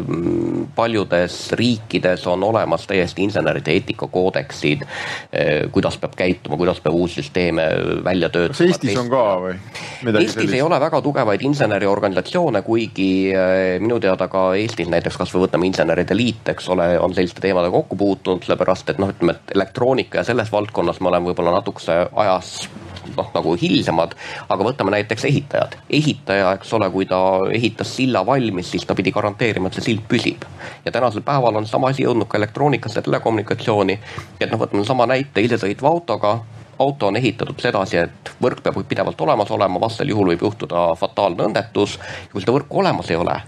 mm, 0.05 0.67
paljudes 0.77 1.39
riikides 1.59 2.27
on 2.29 2.45
olemas 2.45 2.87
täiesti 2.89 3.25
inseneride 3.25 3.73
eetikakoodeksid, 3.79 4.85
äh, 4.85 5.55
kuidas 5.73 5.97
peab 6.01 6.17
käituma, 6.19 6.61
kuidas 6.61 6.83
peab 6.85 6.99
uusi 6.99 7.23
süsteeme 7.23 7.65
välja 8.05 8.29
töötama. 8.29 8.59
kas 8.59 8.67
Eestis 8.69 9.01
on 9.01 9.09
ka 9.13 9.25
või? 9.43 9.55
Eestis 9.57 10.35
sellist? 10.35 10.55
ei 10.55 10.63
ole 10.63 10.81
väga 10.81 11.01
tugevaid 11.03 11.43
inseneriorganisatsioone, 11.49 12.63
kuigi 12.67 13.11
äh, 13.33 13.79
minu 13.81 14.01
teada 14.03 14.29
ka 14.29 14.51
Eestis 14.61 14.93
näiteks 14.93 15.17
kasvõi 15.17 15.47
võtame 15.47 15.71
Inseneride 15.71 16.17
Liit, 16.17 16.53
eks 16.53 16.69
ole, 16.75 16.98
on 17.01 17.15
selliste 17.15 17.41
teemadega 17.41 17.73
kokku 17.73 17.97
puutunud, 17.97 18.43
sellepärast 18.45 18.91
et 18.91 18.99
noh, 18.99 19.11
ütleme, 19.15 19.37
et 19.37 19.55
elektroonika 19.55 20.21
ja 20.21 20.25
selles 20.25 20.53
valdkonnas 20.53 21.01
me 21.01 21.11
oleme 21.13 21.31
võib-olla 21.31 21.55
natukese 21.59 21.99
ajas 22.13 22.69
noh, 23.17 23.31
nagu 23.35 23.55
hilisemad, 23.61 24.15
aga 24.49 24.67
võtame 24.67 24.93
näiteks 24.97 25.25
ehitajad. 25.29 25.77
ehitaja, 25.91 26.53
eks 26.59 26.73
ole, 26.77 26.91
kui 26.91 27.07
ta 27.07 27.21
ehitas 27.55 27.97
silla 27.97 28.25
valmis, 28.27 28.71
siis 28.71 28.87
ta 28.87 28.95
pidi 28.99 29.13
garanteerima, 29.13 29.69
et 29.69 29.79
see 29.79 29.89
sild 29.91 30.05
püsib. 30.09 30.45
ja 30.85 30.93
tänasel 30.93 31.23
päeval 31.23 31.57
on 31.57 31.67
sama 31.67 31.89
asi 31.89 32.05
jõudnud 32.05 32.29
ka 32.29 32.39
elektroonikasse 32.39 32.99
ja 32.99 33.03
telekommunikatsiooni. 33.09 33.99
et 34.41 34.51
noh, 34.51 34.61
võtame 34.61 34.85
sama 34.85 35.07
näite 35.07 35.41
isesõitva 35.41 35.89
autoga 35.89 36.39
auto 36.79 37.07
on 37.07 37.17
ehitatud 37.17 37.59
sedasi, 37.61 37.97
et 37.97 38.31
võrk 38.43 38.63
peab 38.63 38.79
pidevalt 38.89 39.21
olemas 39.21 39.51
olema, 39.51 39.81
vastasel 39.81 40.15
juhul 40.15 40.31
võib 40.35 40.45
juhtuda 40.47 40.93
fataalne 40.95 41.49
õnnetus. 41.51 41.99
kui 42.33 42.41
seda 42.41 42.55
võrku 42.55 42.85
olemas 42.85 43.11
ei 43.11 43.17
ole, 43.17 43.41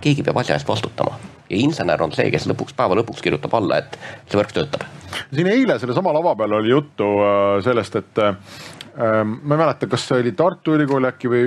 keegi 0.00 0.22
peab 0.22 0.42
asja 0.42 0.58
eest 0.58 0.68
vastutama 0.68 1.33
ja 1.50 1.58
insener 1.60 2.02
on 2.02 2.14
see, 2.14 2.30
kes 2.32 2.46
lõpuks, 2.50 2.76
päeva 2.76 2.96
lõpuks 3.00 3.24
kirjutab 3.24 3.56
alla, 3.58 3.82
et 3.82 3.98
see 4.30 4.40
võrk 4.40 4.54
töötab. 4.56 4.86
siin 5.34 5.50
eile 5.50 5.78
sellesama 5.78 6.14
lava 6.14 6.34
peal 6.38 6.56
oli 6.60 6.72
juttu 6.72 7.10
äh, 7.20 7.58
sellest, 7.64 8.00
et 8.00 8.22
äh, 8.24 8.34
ma 8.94 9.56
ei 9.56 9.58
mäleta, 9.58 9.88
kas 9.90 10.06
see 10.08 10.20
oli 10.22 10.32
Tartu 10.38 10.76
Ülikool 10.76 11.08
äkki 11.08 11.30
või 11.30 11.46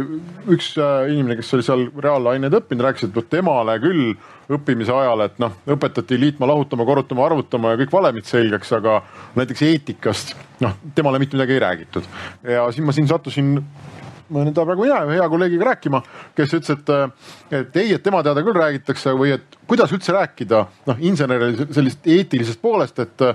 üks 0.54 0.74
äh, 0.82 1.12
inimene, 1.14 1.38
kes 1.40 1.54
oli 1.58 1.66
seal 1.66 1.86
reaalaineid 2.04 2.58
õppinud, 2.60 2.84
rääkis, 2.86 3.08
et 3.08 3.16
vot 3.16 3.30
temale 3.32 3.78
küll 3.84 4.18
õppimise 4.54 4.94
ajal, 4.96 5.26
et 5.26 5.40
noh, 5.44 5.56
õpetati 5.76 6.20
liitma, 6.20 6.48
lahutama, 6.48 6.86
korrutama, 6.88 7.26
arvutama 7.26 7.74
ja 7.74 7.82
kõik 7.82 7.96
valemid 7.96 8.28
selgeks, 8.28 8.72
aga 8.78 9.02
näiteks 9.40 9.64
eetikast 9.68 10.36
noh, 10.64 10.76
temale 10.96 11.20
mitte 11.24 11.40
midagi 11.40 11.58
ei 11.58 11.64
räägitud. 11.64 12.08
ja 12.48 12.68
siis 12.72 12.86
ma 12.86 12.96
siin 12.96 13.10
sattusin 13.10 13.58
ma 14.30 14.44
nüüd 14.44 14.58
praegu 14.58 14.84
mina 14.84 15.02
ühe 15.08 15.20
hea 15.20 15.28
kolleegiga 15.32 15.70
rääkima, 15.72 16.02
kes 16.38 16.56
ütles, 16.58 16.78
et, 16.78 17.54
et 17.62 17.80
ei, 17.80 17.94
et 17.96 18.04
tema 18.04 18.24
teada 18.26 18.44
küll 18.46 18.58
räägitakse 18.58 19.14
või 19.18 19.36
et 19.38 19.58
kuidas 19.68 19.92
üldse 19.96 20.16
rääkida 20.16 20.62
noh, 20.88 21.00
inseneril 21.04 21.56
sellisest 21.76 22.08
eetilisest 22.08 22.62
poolest, 22.64 23.00
et 23.04 23.26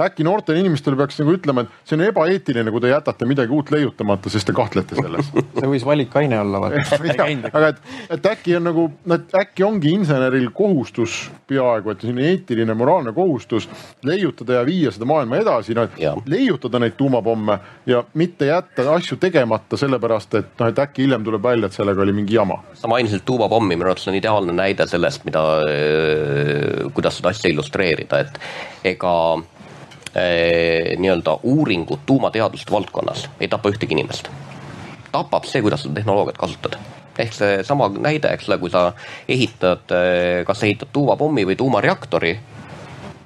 äkki 0.00 0.26
noortele 0.26 0.62
inimestele 0.62 0.98
peaks 0.98 1.20
nagu 1.20 1.34
ütlema, 1.34 1.64
et 1.64 1.88
see 1.88 1.98
on 1.98 2.04
ebaeetiline, 2.06 2.70
kui 2.70 2.82
te 2.82 2.92
jätate 2.92 3.28
midagi 3.28 3.54
uut 3.54 3.72
leiutamata, 3.74 4.30
sest 4.32 4.50
te 4.50 4.54
kahtlete 4.56 4.98
selles. 4.98 5.30
see 5.58 5.70
võis 5.74 5.86
valikaine 5.86 6.38
olla 6.40 6.62
aga 7.56 7.72
et, 7.72 7.82
et 8.16 8.30
äkki 8.32 8.56
on 8.58 8.66
nagu, 8.70 8.86
et 9.16 9.34
äkki 9.42 9.66
ongi 9.66 9.94
inseneril 9.98 10.50
kohustus 10.54 11.22
peaaegu, 11.50 11.92
et 11.92 12.04
selline 12.04 12.28
eetiline, 12.30 12.74
moraalne 12.78 13.14
kohustus 13.16 13.68
leiutada 14.06 14.60
ja 14.60 14.66
viia 14.66 14.94
seda 14.94 15.08
maailma 15.10 15.40
edasi, 15.42 15.74
noh 15.78 15.88
et 15.88 16.30
leiutada 16.30 16.80
neid 16.82 16.96
tuumapomme 16.98 17.58
ja 17.90 18.04
mitte 18.14 18.50
jätta 18.50 18.86
asju 18.94 19.18
tegemata 19.20 19.78
sellepärast, 19.80 20.39
et 20.40 20.60
noh, 20.60 20.70
et 20.70 20.82
äkki 20.82 21.04
hiljem 21.04 21.24
tuleb 21.26 21.42
välja, 21.44 21.68
et 21.70 21.76
sellega 21.76 22.02
oli 22.04 22.14
mingi 22.16 22.34
jama. 22.34 22.60
sa 22.74 22.88
mainisid 22.88 23.24
tuumapommi, 23.26 23.76
minu 23.76 23.88
arvates 23.88 24.08
on 24.08 24.18
ideaalne 24.18 24.52
näide 24.56 24.86
sellest, 24.90 25.24
mida, 25.28 25.42
kuidas 26.94 27.18
seda 27.20 27.32
asja 27.34 27.50
illustreerida, 27.52 28.20
et 28.24 28.40
ega 28.94 29.14
nii-öelda 30.10 31.36
uuringud 31.46 32.00
tuumateaduste 32.06 32.72
valdkonnas 32.74 33.28
ei 33.40 33.48
tapa 33.48 33.70
ühtegi 33.70 33.94
inimest. 33.94 34.30
tapab 35.12 35.46
see, 35.46 35.62
kuidas 35.62 35.84
seda 35.84 35.94
tehnoloogiat 36.00 36.38
kasutad 36.38 36.78
ehk 37.20 37.34
seesama 37.34 37.88
näide, 37.92 38.30
eks 38.32 38.48
ole, 38.48 38.58
kui 38.58 38.70
sa 38.72 38.92
ehitad, 39.28 39.92
kas 40.46 40.62
ehitad 40.64 40.88
tuumapommi 40.92 41.44
või 41.46 41.56
tuumareaktori, 41.58 42.32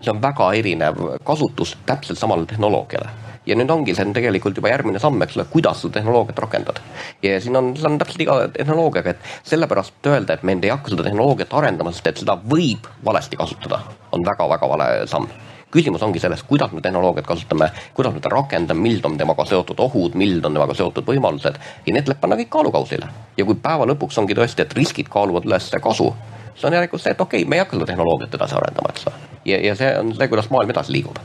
see 0.00 0.12
on 0.12 0.22
väga 0.22 0.52
erinev 0.58 0.98
kasutus 1.24 1.76
täpselt 1.86 2.18
samale 2.18 2.46
tehnoloogiale 2.50 3.12
ja 3.46 3.56
nüüd 3.58 3.70
ongi, 3.70 3.94
see 3.94 4.06
on 4.06 4.14
tegelikult 4.16 4.58
juba 4.58 4.70
järgmine 4.72 5.00
samm, 5.02 5.22
eks 5.24 5.38
ole, 5.38 5.46
kuidas 5.52 5.82
seda 5.82 5.98
tehnoloogiat 5.98 6.38
rakendad. 6.46 6.80
ja 7.22 7.40
siin 7.40 7.56
on, 7.56 7.72
see 7.76 7.88
on 7.88 7.98
täpselt 8.00 8.24
iga 8.24 8.36
tehnoloogiaga, 8.56 9.14
et 9.14 9.50
sellepärast 9.50 10.12
öelda, 10.12 10.34
et 10.36 10.42
me 10.42 10.56
ei 10.62 10.72
hakka 10.72 10.94
seda 10.94 11.06
tehnoloogiat 11.08 11.52
arendama, 11.60 11.92
sest 11.92 12.12
et 12.12 12.22
seda 12.24 12.38
võib 12.50 12.88
valesti 13.04 13.36
kasutada, 13.40 13.82
on 14.12 14.24
väga-väga 14.26 14.70
vale 14.70 14.88
samm 15.10 15.28
küsimus 15.74 16.02
ongi 16.06 16.20
selles, 16.22 16.44
kuidas 16.46 16.70
me 16.72 16.80
tehnoloogiat 16.80 17.26
kasutame, 17.26 17.66
kuidas 17.94 18.12
me 18.14 18.20
teda 18.22 18.36
rakendame, 18.36 18.80
millised 18.80 19.08
on 19.08 19.16
temaga 19.18 19.44
seotud 19.48 19.80
ohud, 19.82 20.14
millised 20.14 20.46
on 20.46 20.54
temaga 20.54 20.76
seotud 20.78 21.08
võimalused 21.08 21.58
ja 21.58 21.94
need 21.96 22.06
tuleb 22.06 22.20
panna 22.22 22.38
kõik 22.38 22.52
kaalukausile. 22.52 23.08
ja 23.36 23.44
kui 23.44 23.58
päeva 23.58 23.88
lõpuks 23.90 24.20
ongi 24.22 24.38
tõesti, 24.38 24.62
et 24.62 24.76
riskid 24.78 25.10
kaaluvad 25.10 25.48
üles 25.50 25.70
kasu, 25.82 26.12
siis 26.52 26.68
on 26.68 26.78
järelikult 26.78 27.02
see, 27.02 27.10
et 27.10 27.20
okei 27.20 27.42
okay,, 27.42 27.50
me 27.50 27.58
ei 27.58 27.64
hakka 27.64 27.80
seda 27.80 27.90
tehnoloogiat 27.90 28.38
edasi 28.38 28.54
arendama, 28.60 28.94
eks 28.94 29.08
ole. 29.10 29.32
ja, 29.50 29.58
ja 29.66 29.74
see 29.74 29.90
on 29.98 30.14
see, 30.14 30.30
kuidas 30.30 30.50
maailm 30.54 30.70
edasi 30.70 30.94
liigub 30.94 31.18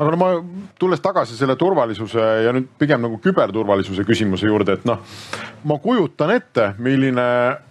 aga 0.00 0.10
no 0.14 0.16
ma 0.16 0.28
tulles 0.80 1.02
tagasi 1.04 1.36
selle 1.36 1.58
turvalisuse 1.60 2.26
ja 2.46 2.54
nüüd 2.56 2.70
pigem 2.80 3.02
nagu 3.04 3.18
küberturvalisuse 3.20 4.06
küsimuse 4.08 4.48
juurde, 4.48 4.78
et 4.78 4.86
noh, 4.88 5.02
ma 5.68 5.76
kujutan 5.82 6.32
ette, 6.32 6.70
milline 6.80 7.26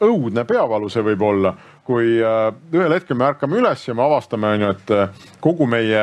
õudne 0.06 0.46
peavalu 0.50 0.92
see 0.94 1.06
võib 1.10 1.26
olla, 1.26 1.56
kui 1.90 2.20
äh, 2.22 2.52
ühel 2.70 2.94
hetkel 2.94 3.18
me 3.18 3.26
ärkame 3.32 3.58
üles 3.58 3.82
ja 3.88 3.96
me 3.98 4.04
avastame, 4.06 4.52
on 4.54 4.62
ju, 4.62 4.68
et 4.76 4.92
äh, 4.94 5.24
kogu 5.42 5.66
meie, 5.70 6.02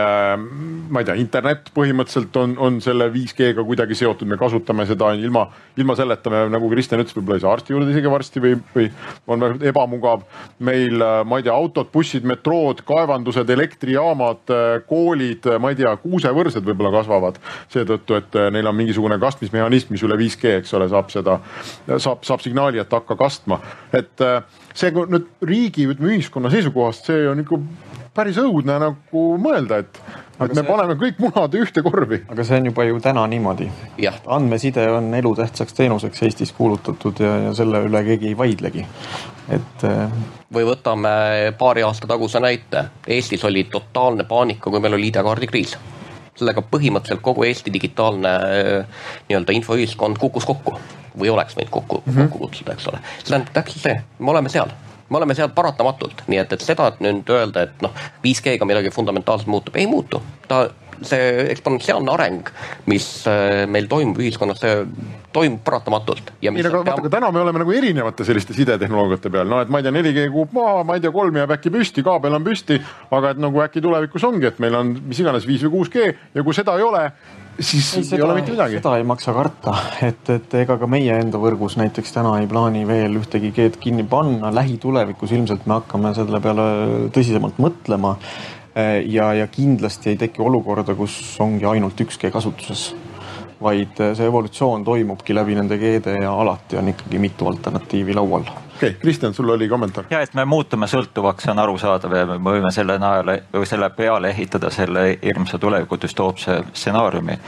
ma 0.90 1.02
ei 1.02 1.06
tea, 1.06 1.14
internet 1.22 1.70
põhimõtteliselt 1.76 2.34
on, 2.40 2.56
on 2.58 2.80
selle 2.82 3.06
5G-ga 3.14 3.62
kuidagi 3.68 3.94
seotud, 4.00 4.26
me 4.26 4.38
kasutame 4.40 4.82
seda 4.90 5.12
ilma, 5.14 5.44
ilma 5.78 5.94
selleta 5.98 6.32
me, 6.32 6.40
nagu 6.50 6.70
Kristjan 6.72 7.04
ütles, 7.04 7.14
võib-olla 7.14 7.38
ei 7.38 7.44
saa 7.44 7.54
arsti 7.54 7.76
juurde 7.76 7.94
isegi 7.94 8.10
varsti 8.10 8.42
või, 8.42 8.56
või 8.74 8.88
on 9.30 9.46
ebamugav. 9.70 10.26
meil, 10.58 10.98
äh, 11.06 11.20
ma 11.22 11.38
ei 11.38 11.46
tea, 11.46 11.54
autod, 11.54 11.92
bussid, 11.94 12.26
metrood, 12.26 12.82
kaevandused, 12.88 13.54
elektrijaamad, 13.54 14.54
koolid, 14.90 15.46
ma 15.62 15.70
ei 15.70 15.78
tea, 15.78 15.94
kuusevõrsed 16.02 16.66
võib-olla 16.66 16.96
kasvavad 16.98 17.38
seetõttu, 17.70 18.18
et 18.18 18.42
neil 18.58 18.66
on 18.66 18.80
mingisugune 18.82 19.22
kastmismehhanism, 19.22 19.94
mis 19.94 20.02
üle 20.02 20.18
5G, 20.18 20.58
eks 20.64 20.74
ole, 20.74 20.90
saab 20.90 21.14
seda, 21.14 21.38
saab, 21.94 22.26
saab 22.26 22.42
signaali, 22.42 22.82
et 22.82 22.98
hakka 22.98 23.14
kastma, 23.22 23.62
et 23.94 24.26
see 24.76 24.92
nüüd 24.92 25.28
riigi, 25.48 25.86
ütleme 25.90 26.14
ühiskonna 26.14 26.52
seisukohast, 26.52 27.08
see 27.10 27.26
on 27.30 27.42
ikka 27.42 27.58
päris 28.16 28.38
õudne 28.40 28.78
nagu 28.80 29.24
mõelda, 29.40 29.80
et, 29.84 29.98
et 30.38 30.52
me 30.52 30.60
see... 30.60 30.66
paneme 30.68 30.96
kõik 31.00 31.18
munad 31.20 31.56
ühte 31.58 31.82
korvi. 31.84 32.22
aga 32.32 32.46
see 32.48 32.60
on 32.60 32.70
juba 32.70 32.86
ju 32.88 33.00
täna 33.04 33.26
niimoodi. 33.30 33.68
andmeside 34.38 34.86
on 34.92 35.12
elutähtsaks 35.14 35.76
teenuseks 35.76 36.22
Eestis 36.28 36.52
kuulutatud 36.56 37.20
ja, 37.20 37.34
ja 37.48 37.54
selle 37.56 37.84
üle 37.88 38.04
keegi 38.06 38.32
ei 38.32 38.38
vaidlegi, 38.38 38.86
et. 39.48 39.84
Äh, 39.84 40.06
või 40.52 40.64
võtame 40.68 41.10
paari 41.58 41.82
aasta 41.82 42.06
taguse 42.06 42.40
näite. 42.40 42.86
Eestis 43.06 43.44
oli 43.44 43.66
totaalne 43.70 44.24
paanika, 44.24 44.70
kui 44.70 44.80
meil 44.80 44.94
oli 44.96 45.10
ID-kaardi 45.10 45.50
kriis 45.50 45.76
sellega 46.36 46.64
põhimõtteliselt 46.70 47.22
kogu 47.24 47.44
Eesti 47.48 47.72
digitaalne 47.74 48.32
äh, 48.38 49.04
nii-öelda 49.28 49.56
infoühiskond 49.60 50.20
kukkus 50.22 50.48
kokku 50.48 50.78
või 51.16 51.30
oleks 51.32 51.56
võinud 51.56 51.72
kokku 51.72 52.02
mm, 52.04 52.12
-hmm. 52.12 52.28
kokku 52.28 52.46
kutsuda, 52.46 52.76
eks 52.76 52.88
ole. 52.92 53.00
see 53.18 53.30
tähendab 53.30 53.54
täpselt 53.56 53.82
see, 53.88 54.02
me 54.18 54.34
oleme 54.34 54.52
seal 54.52 54.72
me 55.08 55.16
oleme 55.20 55.34
seal 55.38 55.52
paratamatult, 55.54 56.24
nii 56.26 56.38
et, 56.42 56.52
et 56.52 56.64
seda, 56.64 56.88
et 56.90 57.00
nüüd 57.04 57.28
öelda, 57.30 57.62
et 57.68 57.82
noh, 57.84 57.92
5G-ga 58.24 58.66
midagi 58.66 58.90
fundamentaalselt 58.90 59.48
muutub, 59.48 59.76
ei 59.78 59.86
muutu. 59.86 60.22
ta 60.48 60.66
see 61.04 61.46
eksponentsiaalne 61.52 62.12
areng, 62.12 62.50
mis 62.90 63.08
äh, 63.30 63.64
meil 63.70 63.88
toimub 63.90 64.20
ühiskonnas, 64.22 64.60
see 64.62 64.74
toimub 65.36 65.62
paratamatult. 65.66 66.32
ei, 66.40 66.50
aga 66.50 66.80
vaata, 66.80 66.98
aga 67.02 67.12
täna 67.12 67.30
me 67.34 67.42
oleme 67.44 67.62
nagu 67.62 67.74
erinevate 67.76 68.26
selliste 68.28 68.56
sidetehnoloogiate 68.56 69.32
peal, 69.32 69.48
no 69.50 69.60
et 69.64 69.72
ma 69.72 69.82
ei 69.82 69.86
tea, 69.86 69.94
4G 69.96 70.28
kukub 70.32 70.56
maha, 70.56 70.84
ma 70.88 70.96
ei 70.96 71.04
tea, 71.04 71.14
kolm 71.14 71.40
jääb 71.42 71.56
äkki 71.56 71.72
püsti, 71.74 72.04
kaabel 72.06 72.38
on 72.38 72.46
püsti, 72.46 72.78
aga 73.16 73.34
et 73.34 73.42
nagu 73.42 73.64
äkki 73.64 73.84
tulevikus 73.84 74.24
ongi, 74.28 74.48
et 74.48 74.62
meil 74.62 74.78
on 74.78 74.94
mis 75.06 75.20
iganes 75.22 75.48
viis 75.48 75.66
või 75.66 75.82
6G 75.82 76.06
ja 76.36 76.46
kui 76.46 76.56
seda 76.56 76.76
ei 76.80 76.86
ole, 76.86 77.04
siis 77.60 77.88
ei, 77.96 78.04
seda, 78.04 78.20
ei 78.20 78.26
ole 78.26 78.38
mitte 78.38 78.54
midagi. 78.54 78.78
seda 78.80 78.96
ei 79.00 79.06
maksa 79.08 79.34
karta, 79.36 79.76
et, 80.04 80.28
et 80.32 80.58
ega 80.62 80.78
ka 80.80 80.88
meie 80.90 81.20
enda 81.22 81.40
võrgus 81.40 81.78
näiteks 81.80 82.16
täna 82.16 82.36
ei 82.40 82.48
plaani 82.50 82.84
veel 82.88 83.16
ühtegi 83.20 83.52
G-d 83.56 83.80
kinni 83.82 84.06
panna, 84.08 84.52
lähitulevikus 84.54 85.32
ilmselt 85.36 85.66
me 85.68 85.80
hakkame 85.80 86.12
selle 86.16 86.40
peale 86.44 86.68
tõsisemalt 87.14 87.60
mõtlema 87.62 88.16
ja, 89.06 89.32
ja 89.34 89.46
kindlasti 89.48 90.10
ei 90.12 90.16
teki 90.20 90.42
olukorda, 90.42 90.94
kus 90.94 91.36
ongi 91.40 91.64
ainult 91.64 92.00
üks 92.04 92.18
G 92.20 92.28
kasutuses 92.32 92.90
vaid 93.62 93.96
see 93.96 94.26
evolutsioon 94.26 94.84
toimubki 94.84 95.34
läbi 95.34 95.54
nende 95.56 95.78
G-de 95.78 96.18
ja 96.20 96.32
alati 96.40 96.76
on 96.76 96.88
ikkagi 96.88 97.18
mitu 97.18 97.48
alternatiivi 97.48 98.14
laual. 98.14 98.40
okei 98.40 98.90
okay,, 98.90 98.92
Kristjan, 99.00 99.34
sul 99.34 99.48
oli 99.48 99.68
kommentaar? 99.68 100.04
ja, 100.10 100.20
et 100.20 100.34
me 100.34 100.44
muutume 100.44 100.86
sõltuvaks, 100.86 101.46
see 101.46 101.54
on 101.54 101.64
arusaadav 101.64 102.16
ja 102.16 102.26
me 102.26 102.38
võime 102.50 102.72
selle 102.72 102.98
najale 103.00 103.42
või 103.54 103.66
selle 103.66 103.90
peale 103.90 104.30
ehitada 104.30 104.70
selle 104.70 105.08
hirmsa 105.24 105.58
tuleviku 105.58 106.00
düstoopse 106.02 106.62
stsenaariumi. 106.72 107.40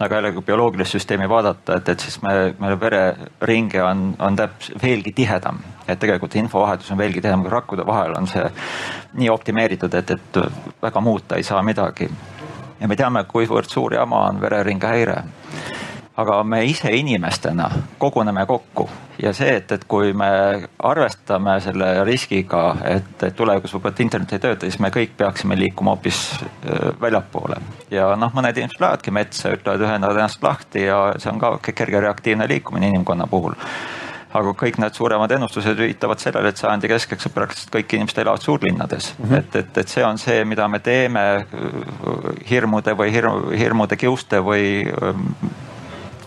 Aga 0.00 0.16
jälle, 0.16 0.32
kui 0.32 0.42
bioloogilist 0.42 0.96
süsteemi 0.96 1.28
vaadata, 1.28 1.76
et, 1.76 1.88
et 1.88 2.00
siis 2.00 2.22
me, 2.22 2.54
meie 2.58 2.78
vereringe 2.80 3.82
on, 3.84 4.14
on 4.18 4.36
täpselt 4.36 4.82
veelgi 4.82 5.12
tihedam. 5.12 5.58
et 5.88 5.98
tegelikult 5.98 6.34
infovahetus 6.36 6.90
on 6.90 6.98
veelgi 6.98 7.20
tihedam, 7.20 7.42
kui 7.42 7.52
rakkude 7.52 7.86
vahel 7.86 8.14
on 8.16 8.26
see 8.30 8.46
nii 9.20 9.30
optimeeritud, 9.30 9.94
et, 9.94 10.10
et 10.10 10.40
väga 10.82 11.00
muuta 11.00 11.36
ei 11.36 11.42
saa 11.42 11.62
midagi 11.62 12.08
ja 12.80 12.88
me 12.88 12.96
teame, 12.96 13.24
kuivõrd 13.28 13.68
suur 13.68 13.94
jama 13.94 14.24
on 14.30 14.40
vereringe 14.40 14.86
häire 14.86 15.22
aga 16.16 16.42
me 16.44 16.64
ise 16.64 16.90
inimestena 16.96 17.70
koguneme 17.98 18.46
kokku 18.46 18.88
ja 19.22 19.32
see, 19.36 19.54
et, 19.60 19.72
et 19.72 19.84
kui 19.88 20.12
me 20.16 20.30
arvestame 20.78 21.58
selle 21.64 21.92
riskiga, 22.08 22.64
et, 22.88 23.24
tulevikus 23.36 23.74
võib-olla 23.76 24.04
internet 24.04 24.34
ei 24.36 24.42
tööta, 24.42 24.66
siis 24.66 24.80
me 24.82 24.90
kõik 24.94 25.14
peaksime 25.16 25.58
liikuma 25.58 25.94
hoopis 25.94 26.20
väljapoole. 27.00 27.60
ja 27.90 28.10
noh, 28.16 28.34
mõned 28.34 28.58
inimesed 28.58 28.82
lähevadki 28.82 29.14
metsa, 29.14 29.54
ütlevad, 29.56 29.86
ühendavad 29.86 30.20
ennast 30.20 30.42
lahti 30.42 30.84
ja 30.88 31.00
see 31.18 31.32
on 31.32 31.40
ka 31.40 31.56
kerge 31.72 32.00
reaktiivne 32.00 32.48
liikumine 32.48 32.92
inimkonna 32.92 33.26
puhul 33.30 33.56
aga 34.30 34.52
kõik 34.54 34.78
need 34.78 34.94
suuremad 34.94 35.32
ennustused 35.34 35.78
viitavad 35.78 36.20
sellele, 36.22 36.52
et 36.52 36.60
sajandi 36.60 36.90
keskeks 36.90 37.30
praktiliselt 37.34 37.72
kõik 37.74 37.96
inimesed 37.96 38.20
elavad 38.22 38.44
suurlinnades 38.44 39.12
mm. 39.16 39.24
-hmm. 39.24 39.38
et, 39.38 39.56
et, 39.56 39.78
et 39.82 39.88
see 39.88 40.04
on 40.06 40.18
see, 40.18 40.44
mida 40.44 40.68
me 40.68 40.78
teeme 40.78 41.24
hirmude 42.50 42.94
või 42.96 43.10
hirm, 43.14 43.50
hirmude 43.58 43.96
kiuste 43.96 44.42
või 44.44 44.86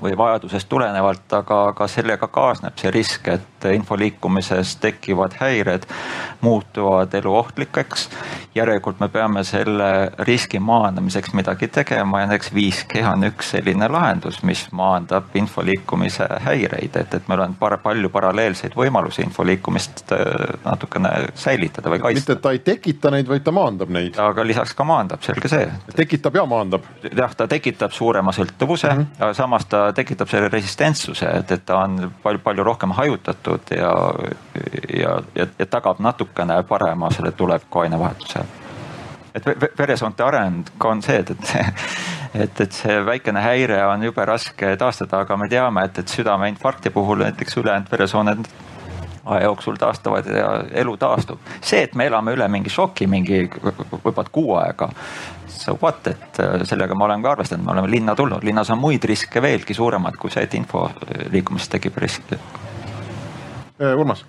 või 0.04 0.18
vajadusest 0.18 0.70
tulenevalt, 0.70 1.26
aga, 1.34 1.60
aga 1.72 1.88
sellega 1.88 2.28
kaasneb 2.28 2.78
see 2.80 2.92
risk, 2.92 3.28
et 3.32 3.53
info 3.72 3.98
liikumises 3.98 4.76
tekivad 4.76 5.38
häired 5.40 5.88
muutuvad 6.42 7.14
eluohtlikeks. 7.14 8.10
järelikult 8.56 9.00
me 9.00 9.08
peame 9.10 9.44
selle 9.44 10.12
riski 10.20 10.60
maandamiseks 10.60 11.34
midagi 11.34 11.68
tegema 11.68 12.20
ja 12.22 12.28
näiteks 12.28 12.52
5G 12.54 13.06
on 13.14 13.24
üks 13.24 13.52
selline 13.56 13.88
lahendus, 13.88 14.44
mis 14.44 14.68
maandab 14.72 15.34
info 15.34 15.64
liikumise 15.66 16.28
häireid, 16.46 16.96
et, 16.96 17.14
et 17.14 17.28
meil 17.28 17.40
on 17.40 17.56
par, 17.60 17.78
palju 17.82 18.10
paralleelseid 18.10 18.76
võimalusi 18.78 19.24
info 19.26 19.46
liikumist 19.46 20.04
äh, 20.12 20.20
natukene 20.66 21.10
säilitada 21.36 21.90
või 21.90 22.00
kaitsta. 22.04 22.20
mitte, 22.20 22.38
et 22.38 22.42
ta 22.42 22.52
ei 22.52 22.60
tekita 22.60 23.12
neid, 23.12 23.28
vaid 23.28 23.44
ta 23.44 23.52
maandab 23.56 23.90
neid. 23.90 24.20
aga 24.20 24.46
lisaks 24.46 24.74
ka 24.78 24.84
maandab, 24.88 25.24
selge 25.26 25.50
see. 25.50 25.70
tekitab 25.96 26.36
ja 26.36 26.46
maandab. 26.46 26.86
jah, 27.10 27.36
ta 27.36 27.48
tekitab 27.48 27.92
suurema 27.92 28.32
sõltuvuse 28.36 28.92
mm, 28.92 29.00
-hmm. 29.00 29.24
aga 29.24 29.34
samas 29.34 29.66
ta 29.66 29.92
tekitab 29.94 30.30
selle 30.30 30.50
resistentsuse, 30.50 31.26
et, 31.26 31.52
et 31.52 31.66
ta 31.66 31.78
on 31.78 32.12
palju, 32.24 32.40
palju 32.44 32.64
rohkem 32.64 32.92
hajutatud 32.92 33.53
ja, 33.72 33.94
ja, 35.00 35.16
ja, 35.36 35.48
ja 35.60 35.66
tagab 35.66 36.00
natukene 36.00 36.64
parema 36.68 37.12
selle 37.12 37.32
tuleviku 37.32 37.80
ainevahetuse. 37.86 38.46
et 39.36 39.46
veresoonte 39.78 40.24
areng 40.24 40.86
on 40.86 41.02
see, 41.02 41.20
et, 41.20 41.30
et 41.30 41.74
et, 42.34 42.62
et 42.62 42.72
see 42.74 43.00
väikene 43.06 43.42
häire 43.44 43.80
on 43.88 44.04
jube 44.04 44.26
raske 44.26 44.76
taastada, 44.80 45.24
aga 45.24 45.38
me 45.38 45.50
teame, 45.50 45.86
et, 45.86 46.00
et 46.00 46.14
südameinfarkti 46.18 46.90
puhul 46.94 47.22
näiteks 47.26 47.58
ülejäänud 47.62 47.92
veresooned 47.92 48.48
aja 49.26 49.44
jooksul 49.44 49.76
taastuvad 49.80 50.26
ja 50.28 50.50
elu 50.72 50.98
taastub. 50.98 51.40
see, 51.62 51.84
et 51.84 51.96
me 51.96 52.08
elame 52.08 52.34
üle 52.36 52.48
mingi 52.52 52.70
šoki, 52.74 53.08
mingi 53.08 53.46
võib-olla 53.54 54.28
kuu 54.32 54.56
aega, 54.60 54.90
so 55.48 55.78
what, 55.82 56.08
et 56.08 56.42
äh, 56.44 56.66
sellega 56.68 56.96
ma 56.96 57.06
olen 57.06 57.24
ka 57.24 57.32
arvestanud, 57.32 57.66
me 57.66 57.72
oleme 57.72 57.92
linna 57.92 58.16
tulnud, 58.20 58.44
linnas 58.44 58.74
on 58.74 58.82
muid 58.82 59.06
riske 59.08 59.42
veelgi 59.42 59.78
suuremad 59.78 60.20
kui 60.20 60.34
see, 60.34 60.44
et 60.44 60.60
info 60.60 60.90
liikumisest 61.32 61.78
tekib 61.78 62.04
risk. 62.04 62.36
Äh, 63.82 63.96
Urmas 63.98 64.26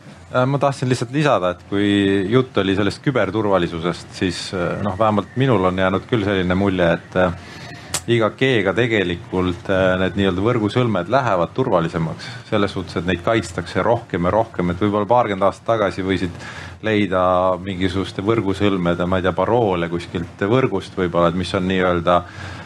ma 0.46 0.58
tahtsin 0.58 0.88
lihtsalt 0.90 1.12
lisada, 1.14 1.52
et 1.54 1.60
kui 1.70 2.24
jutt 2.32 2.56
oli 2.58 2.74
sellest 2.74 2.98
küberturvalisusest, 3.04 4.08
siis 4.16 4.38
noh, 4.82 4.96
vähemalt 4.98 5.36
minul 5.38 5.68
on 5.68 5.78
jäänud 5.78 6.08
küll 6.10 6.24
selline 6.26 6.56
mulje, 6.58 6.88
et 6.96 8.10
iga 8.10 8.32
G-ga 8.34 8.72
tegelikult 8.74 9.70
need 10.00 10.18
nii-öelda 10.18 10.42
võrgusõlmed 10.42 11.12
lähevad 11.12 11.54
turvalisemaks. 11.54 12.26
selles 12.50 12.74
suhtes, 12.74 12.96
et 12.98 13.06
neid 13.06 13.22
kaitstakse 13.22 13.84
rohkem 13.86 14.26
ja 14.26 14.34
rohkem, 14.34 14.70
et 14.70 14.82
võib-olla 14.82 15.06
paarkümmend 15.06 15.46
aastat 15.46 15.68
tagasi 15.70 16.02
võisid 16.02 16.34
leida 16.82 17.22
mingisuguste 17.62 18.26
võrgusõlmede, 18.26 19.06
ma 19.06 19.20
ei 19.20 19.28
tea, 19.28 19.32
paroole 19.32 19.88
kuskilt 19.88 20.44
võrgust 20.50 20.98
võib-olla, 20.98 21.30
et 21.30 21.38
mis 21.38 21.54
on 21.54 21.68
nii-öelda 21.70 22.16
äh, 22.16 22.63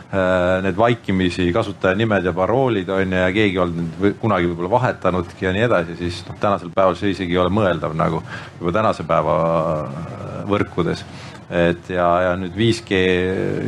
need 0.65 0.77
vaikimisi 0.77 1.51
kasutajanimed 1.53 2.25
ja 2.25 2.33
paroolid 2.33 2.89
on 2.89 3.13
ju 3.13 3.19
ja 3.19 3.33
keegi 3.33 3.59
ei 3.59 3.61
olnud 3.61 3.97
või, 4.01 4.13
kunagi 4.17 4.49
võib-olla 4.49 4.71
vahetanudki 4.73 5.45
ja 5.45 5.53
nii 5.53 5.67
edasi, 5.67 5.97
siis 5.99 6.23
noh, 6.29 6.39
tänasel 6.41 6.71
päeval 6.73 6.97
see 6.97 7.13
isegi 7.13 7.37
ei 7.37 7.41
ole 7.43 7.53
mõeldav 7.53 7.93
nagu 7.97 8.23
juba 8.57 8.73
tänase 8.73 9.05
päeva 9.09 9.35
äh, 9.83 10.39
võrkudes. 10.49 11.05
et 11.51 11.91
ja, 11.93 12.09
ja 12.25 12.33
nüüd 12.41 12.57
5G 12.57 13.03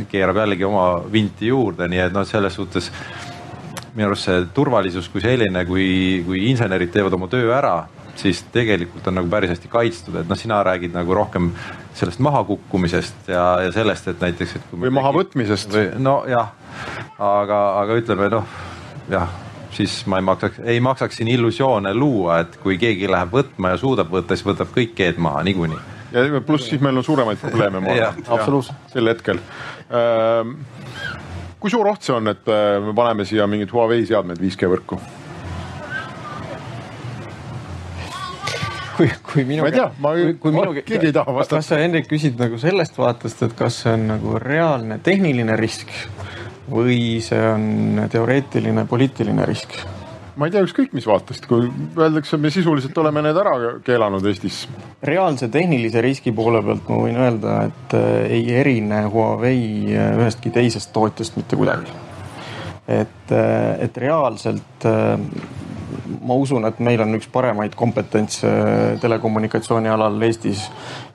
keerab 0.09 0.41
jällegi 0.41 0.65
oma 0.65 1.03
vinti 1.13 1.53
juurde, 1.53 1.87
nii 1.89 2.07
et 2.07 2.13
noh, 2.13 2.25
selles 2.25 2.57
suhtes 2.57 2.89
minu 3.93 4.09
arust 4.09 4.25
see 4.25 4.43
turvalisus 4.53 5.09
kui 5.13 5.21
selline, 5.21 5.65
kui, 5.65 6.23
kui 6.25 6.47
insenerid 6.49 6.89
teevad 6.93 7.13
oma 7.19 7.29
töö 7.29 7.53
ära 7.53 7.75
siis 8.19 8.43
tegelikult 8.53 9.07
on 9.07 9.19
nagu 9.19 9.29
päris 9.31 9.53
hästi 9.53 9.69
kaitstud, 9.71 10.17
et 10.21 10.29
noh, 10.29 10.39
sina 10.39 10.61
räägid 10.65 10.95
nagu 10.95 11.15
rohkem 11.15 11.51
sellest 11.97 12.19
mahakukkumisest 12.23 13.31
ja, 13.31 13.45
ja 13.65 13.71
sellest, 13.75 14.11
et 14.11 14.21
näiteks, 14.23 14.57
et. 14.59 14.73
või 14.73 14.91
mahavõtmisest. 14.97 15.77
nojah, 15.99 16.51
aga, 17.19 17.61
aga 17.83 18.01
ütleme 18.01 18.29
noh, 18.33 18.59
jah 19.11 19.39
siis 19.71 20.01
ma 20.11 20.19
ei 20.19 20.25
maksaks, 20.27 20.59
ei 20.67 20.79
maksaks 20.83 21.15
siin 21.21 21.29
illusioone 21.31 21.93
luua, 21.95 22.41
et 22.43 22.57
kui 22.59 22.77
keegi 22.77 23.07
läheb 23.07 23.31
võtma 23.31 23.71
ja 23.71 23.79
suudab 23.79 24.11
võtta, 24.11 24.35
siis 24.35 24.47
võtab 24.47 24.73
kõik 24.75 24.91
G-d 24.97 25.21
maha 25.23 25.45
niikuinii. 25.47 25.79
ja 26.11 26.41
pluss 26.45 26.67
siis 26.69 26.81
meil 26.83 26.97
on 26.99 27.07
suuremaid 27.07 27.39
probleeme, 27.39 27.79
ma 27.79 27.95
arvan. 27.95 28.23
absoluutselt. 28.35 28.91
sel 28.91 29.07
hetkel 29.07 29.39
ähm, 29.87 30.57
kui 31.61 31.71
suur 31.71 31.87
oht 31.87 32.03
see 32.03 32.15
on, 32.15 32.31
et 32.33 32.51
äh, 32.51 32.77
me 32.83 32.93
paneme 32.97 33.25
siia 33.27 33.47
mingid 33.49 33.71
Huawei 33.71 34.05
seadmed 34.09 34.41
5G 34.41 34.69
võrku? 34.71 34.99
Kui, 39.01 39.11
kui 39.33 39.45
minu. 39.47 39.65
ma 39.65 39.71
ei 39.71 39.77
tea, 39.77 39.87
ma, 40.01 40.13
kui 40.41 40.53
minu, 40.55 40.75
keegi 40.85 41.09
ei 41.09 41.15
taha 41.15 41.33
vastata. 41.35 41.61
kas 41.61 41.71
sa, 41.71 41.79
Hendrik, 41.81 42.09
küsid 42.11 42.37
nagu 42.41 42.59
sellest 42.61 42.99
vaatest, 42.99 43.47
et 43.47 43.55
kas 43.57 43.81
see 43.85 43.95
on 43.95 44.05
nagu 44.13 44.37
reaalne 44.41 44.99
tehniline 45.03 45.57
risk 45.59 45.89
või 46.71 47.19
see 47.23 47.41
on 47.41 48.05
teoreetiline 48.11 48.85
poliitiline 48.89 49.47
risk? 49.49 49.79
ma 50.39 50.47
ei 50.47 50.53
tea, 50.53 50.63
ükskõik 50.65 50.93
mis 50.95 51.05
vaatest, 51.05 51.45
kui 51.49 51.67
öeldakse, 51.99 52.39
me 52.41 52.49
sisuliselt 52.53 52.97
oleme 53.01 53.23
need 53.25 53.37
ära 53.37 53.55
keelanud 53.85 54.25
Eestis. 54.29 54.63
reaalse 55.03 55.49
tehnilise 55.51 56.01
riski 56.01 56.31
poole 56.35 56.61
pealt 56.65 56.87
ma 56.89 57.01
võin 57.03 57.19
öelda, 57.19 57.57
et 57.67 57.97
äh, 57.97 58.07
ei 58.37 58.45
erine 58.61 59.03
Huawei 59.11 59.91
äh, 59.91 60.13
ühestki 60.21 60.53
teisest 60.53 60.93
tootjast 60.95 61.37
mitte 61.37 61.59
kuidagi. 61.59 61.91
et, 62.87 63.33
äh, 63.35 63.83
et 63.85 63.97
reaalselt 63.97 64.87
ma 66.21 66.37
usun, 66.39 66.65
et 66.67 66.79
meil 66.83 67.01
on 67.03 67.15
üks 67.17 67.29
paremaid 67.31 67.75
kompetentse 67.79 68.51
telekommunikatsiooni 69.01 69.91
alal 69.91 70.21
Eestis. 70.27 70.67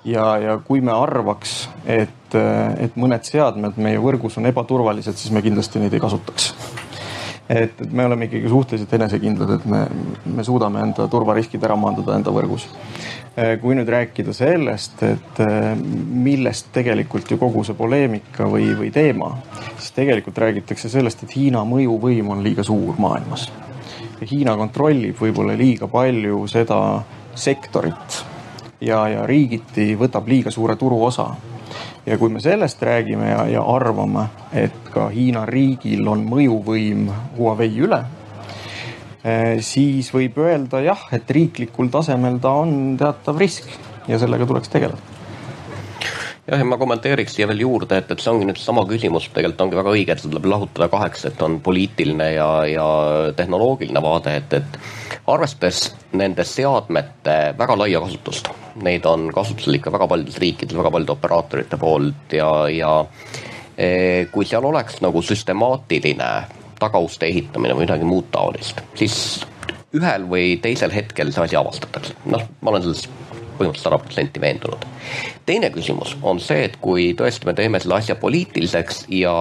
ja, 0.05 0.37
ja 0.43 0.59
kui 0.65 0.81
me 0.81 0.95
arvaks, 0.95 1.69
et, 1.85 2.35
et 2.81 2.97
mõned 2.97 3.25
seadmed 3.27 3.79
meie 3.83 4.01
võrgus 4.03 4.39
on 4.41 4.47
ebaturvalised, 4.53 5.17
siis 5.17 5.33
me 5.35 5.45
kindlasti 5.45 5.83
neid 5.83 5.95
ei 5.95 6.03
kasutaks 6.03 6.53
et, 7.49 7.81
et 7.81 7.93
me 7.93 8.07
oleme 8.07 8.27
ikkagi 8.27 8.49
suhteliselt 8.49 8.93
enesekindlad, 8.99 9.53
et 9.59 9.67
me, 9.71 9.85
me 10.37 10.45
suudame 10.45 10.83
enda 10.83 11.07
turvariskid 11.11 11.63
ära 11.67 11.77
maandada 11.79 12.17
enda 12.19 12.35
võrgus. 12.35 12.69
kui 13.61 13.75
nüüd 13.77 13.91
rääkida 13.93 14.33
sellest, 14.33 15.03
et 15.05 15.41
millest 15.77 16.71
tegelikult 16.73 17.31
ju 17.31 17.37
kogu 17.37 17.67
see 17.69 17.77
poleemika 17.77 18.49
või, 18.49 18.71
või 18.79 18.89
teema, 18.95 19.35
siis 19.77 19.93
tegelikult 19.99 20.41
räägitakse 20.41 20.89
sellest, 20.89 21.27
et 21.27 21.37
Hiina 21.37 21.61
mõjuvõim 21.69 22.33
on 22.33 22.43
liiga 22.47 22.65
suur 22.65 22.97
maailmas 22.97 23.51
Hiina 24.25 24.57
kontrollib 24.57 25.19
võib-olla 25.21 25.57
liiga 25.59 25.89
palju 25.93 26.47
seda 26.49 26.79
sektorit 27.37 28.21
ja, 28.81 29.03
ja 29.13 29.27
riigiti 29.29 29.95
võtab 29.99 30.29
liiga 30.29 30.51
suure 30.51 30.77
turuosa. 30.77 31.29
ja 32.07 32.19
kui 32.19 32.31
me 32.31 32.41
sellest 32.41 32.83
räägime 32.83 33.31
ja, 33.31 33.47
ja 33.47 33.63
arvame, 33.63 34.29
et 34.53 34.93
ka 34.93 35.09
Hiina 35.09 35.45
riigil 35.47 36.09
on 36.09 36.25
mõjuvõim 36.29 37.11
Huawei 37.37 37.81
üle, 37.83 38.05
eh, 39.25 39.59
siis 39.61 40.13
võib 40.15 40.39
öelda 40.39 40.81
jah, 40.81 41.09
et 41.13 41.31
riiklikul 41.31 41.91
tasemel 41.91 42.39
ta 42.41 42.55
on 42.63 42.97
teatav 42.97 43.39
risk 43.39 43.69
ja 44.09 44.19
sellega 44.19 44.47
tuleks 44.47 44.73
tegeleda 44.73 45.16
jah, 46.47 46.61
ja 46.61 46.67
ma 46.67 46.79
kommenteeriks 46.81 47.37
siia 47.37 47.49
veel 47.51 47.65
juurde, 47.65 47.99
et, 48.01 48.11
et 48.13 48.23
see 48.23 48.33
ongi 48.33 48.47
nüüd 48.49 48.59
seesama 48.61 48.87
küsimus, 48.89 49.29
tegelikult 49.35 49.65
ongi 49.67 49.79
väga 49.81 49.95
õige, 49.95 50.15
et 50.15 50.23
seda 50.23 50.37
tuleb 50.37 50.51
lahutada 50.53 50.89
kaheks, 50.93 51.27
et 51.31 51.43
on 51.47 51.59
poliitiline 51.65 52.29
ja, 52.37 52.51
ja 52.71 52.87
tehnoloogiline 53.39 54.03
vaade, 54.03 54.37
et, 54.41 54.57
et 54.61 54.79
arvestades 55.33 55.83
nende 56.17 56.47
seadmete 56.47 57.39
väga 57.59 57.79
laia 57.83 58.03
kasutust, 58.05 58.53
neid 58.87 59.09
on 59.11 59.29
kasutusel 59.35 59.81
ikka 59.81 59.95
väga 59.95 60.09
paljudes 60.13 60.39
riikides, 60.43 60.79
väga 60.79 60.95
paljude 60.95 61.17
operaatorite 61.17 61.81
poolt 61.81 62.39
ja, 62.39 62.51
ja 62.71 62.93
e, 63.75 63.91
kui 64.33 64.47
seal 64.47 64.65
oleks 64.69 65.03
nagu 65.05 65.23
süstemaatiline 65.25 66.31
tagauste 66.77 67.27
ehitamine 67.27 67.75
või 67.75 67.87
midagi 67.87 68.07
muud 68.07 68.29
taolist, 68.31 68.83
siis 68.95 69.19
ühel 69.97 70.27
või 70.29 70.59
teisel 70.63 70.93
hetkel 70.93 71.33
see 71.33 71.47
asi 71.47 71.57
avastatakse. 71.57 72.17
noh, 72.29 72.43
ma 72.61 72.73
olen 72.73 72.85
selles 72.85 73.07
põhimõtteliselt 73.59 73.89
sada 73.89 73.99
protsenti 74.03 74.41
veendunud. 74.41 74.85
teine 75.47 75.71
küsimus 75.71 76.17
on 76.23 76.41
see, 76.43 76.65
et 76.69 76.77
kui 76.83 77.13
tõesti 77.19 77.47
me 77.47 77.55
teeme 77.55 77.81
selle 77.81 77.99
asja 78.01 78.17
poliitiliseks 78.21 79.05
ja 79.15 79.35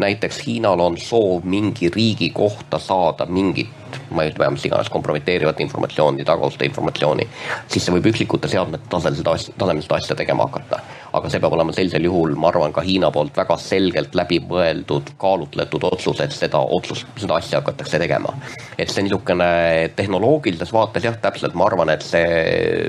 näiteks 0.00 0.44
Hiinal 0.46 0.80
on 0.80 0.98
soov 0.98 1.44
mingi 1.44 1.90
riigi 1.94 2.30
kohta 2.34 2.78
saada 2.78 3.26
mingit 3.26 3.80
ma 4.10 4.22
ei 4.22 4.32
tea, 4.34 4.50
mis 4.50 4.64
iganes 4.66 4.90
kompromiteerivat 4.90 5.60
informatsiooni, 5.60 6.24
tagauste 6.26 6.66
informatsiooni, 6.68 7.26
siis 7.70 7.86
see 7.86 7.94
võib 7.94 8.10
üksikute 8.12 8.50
seadmete 8.50 8.90
tasel 8.90 9.16
seda 9.18 9.34
asja, 9.38 9.54
tasemel 9.58 9.86
seda 9.86 9.98
asja 10.00 10.16
tegema 10.18 10.46
hakata. 10.48 10.80
Aga 11.12 11.30
see 11.30 11.40
peab 11.42 11.54
olema 11.56 11.74
sellisel 11.74 12.04
juhul, 12.06 12.34
ma 12.38 12.50
arvan, 12.50 12.72
ka 12.74 12.84
Hiina 12.86 13.10
poolt 13.14 13.36
väga 13.36 13.56
selgelt 13.60 14.14
läbimõeldud, 14.18 15.14
kaalutletud 15.20 15.86
otsus, 15.90 16.22
et 16.22 16.34
seda 16.34 16.60
otsust, 16.76 17.08
seda 17.18 17.38
asja 17.40 17.60
hakatakse 17.60 17.98
tegema. 18.02 18.34
et 18.78 18.88
see 18.88 19.04
niisugune 19.04 19.90
tehnoloogilises 19.96 20.72
vaates 20.72 21.04
jah, 21.04 21.16
täpselt, 21.20 21.54
ma 21.54 21.66
arvan, 21.66 21.90
et 21.90 22.04
see, 22.06 22.88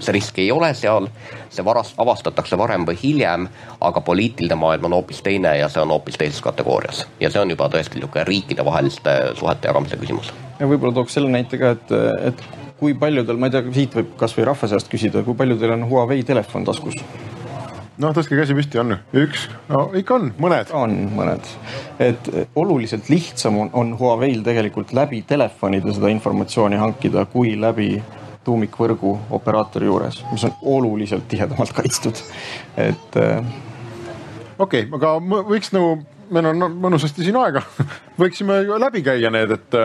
see 0.00 0.16
risk 0.16 0.40
ei 0.42 0.50
ole 0.52 0.72
seal, 0.74 1.08
see 1.52 1.64
varas, 1.64 1.92
avastatakse 2.00 2.58
varem 2.58 2.86
või 2.88 2.98
hiljem, 3.02 3.48
aga 3.84 4.00
poliitiline 4.04 4.58
maailm 4.58 4.88
on 4.90 4.98
hoopis 4.98 5.22
teine 5.22 5.56
ja 5.60 5.68
see 5.68 5.82
on 5.84 5.94
hoopis 5.94 6.18
teises 6.20 6.42
kategoorias. 6.42 7.06
ja 7.20 7.30
see 7.30 7.42
on 7.42 7.50
juba 7.50 7.68
tõesti 7.68 8.00
niisugune 8.00 8.24
riikidevaheliste 8.30 9.16
suhete 9.38 9.68
jagamise 9.68 10.00
küsimus. 10.00 10.32
ja 10.58 10.66
võib-olla 10.66 10.94
tooks 11.00 11.20
selle 11.20 11.30
näite 11.30 11.60
ka, 11.60 11.76
et, 11.76 11.96
et 12.32 12.63
kui 12.80 12.96
paljudel, 12.98 13.38
ma 13.38 13.48
ei 13.48 13.54
tea, 13.54 13.62
siit 13.74 13.94
võib 13.98 14.16
kasvõi 14.20 14.48
rahva 14.50 14.68
seast 14.70 14.90
küsida, 14.92 15.22
kui 15.26 15.36
paljudel 15.38 15.76
on 15.76 15.86
Huawei 15.90 16.24
telefon 16.26 16.66
taskus? 16.66 16.98
noh, 18.00 18.10
tõstke 18.10 18.34
käsi 18.34 18.56
püsti, 18.56 18.78
on 18.82 18.96
üks, 19.20 19.46
no 19.68 19.84
ikka 19.94 20.16
on, 20.16 20.32
mõned. 20.42 20.72
on 20.74 20.94
mõned, 21.14 21.50
et 22.02 22.30
oluliselt 22.58 23.10
lihtsam 23.12 23.60
on, 23.62 23.70
on 23.72 23.92
Huawei'l 23.98 24.42
tegelikult 24.46 24.94
läbi 24.96 25.22
telefonide 25.28 25.94
seda 25.94 26.10
informatsiooni 26.10 26.80
hankida, 26.80 27.26
kui 27.30 27.54
läbi 27.60 27.92
tuumikvõrgu 28.44 29.14
operaatori 29.38 29.86
juures, 29.88 30.18
mis 30.32 30.44
on 30.48 30.56
oluliselt 30.74 31.28
tihedamalt 31.30 31.72
kaitstud, 31.76 32.18
et. 32.76 33.20
Äh, 33.20 33.54
okei 34.58 34.88
okay,, 34.88 34.90
aga 34.98 35.14
võiks 35.48 35.72
nagu 35.76 36.00
meil 36.34 36.50
on 36.50 36.66
mõnusasti 36.82 37.24
siin 37.26 37.38
aega 37.40 37.62
võiksime 38.22 38.60
läbi 38.82 39.02
käia 39.06 39.30
need, 39.34 39.54
et, 39.54 39.78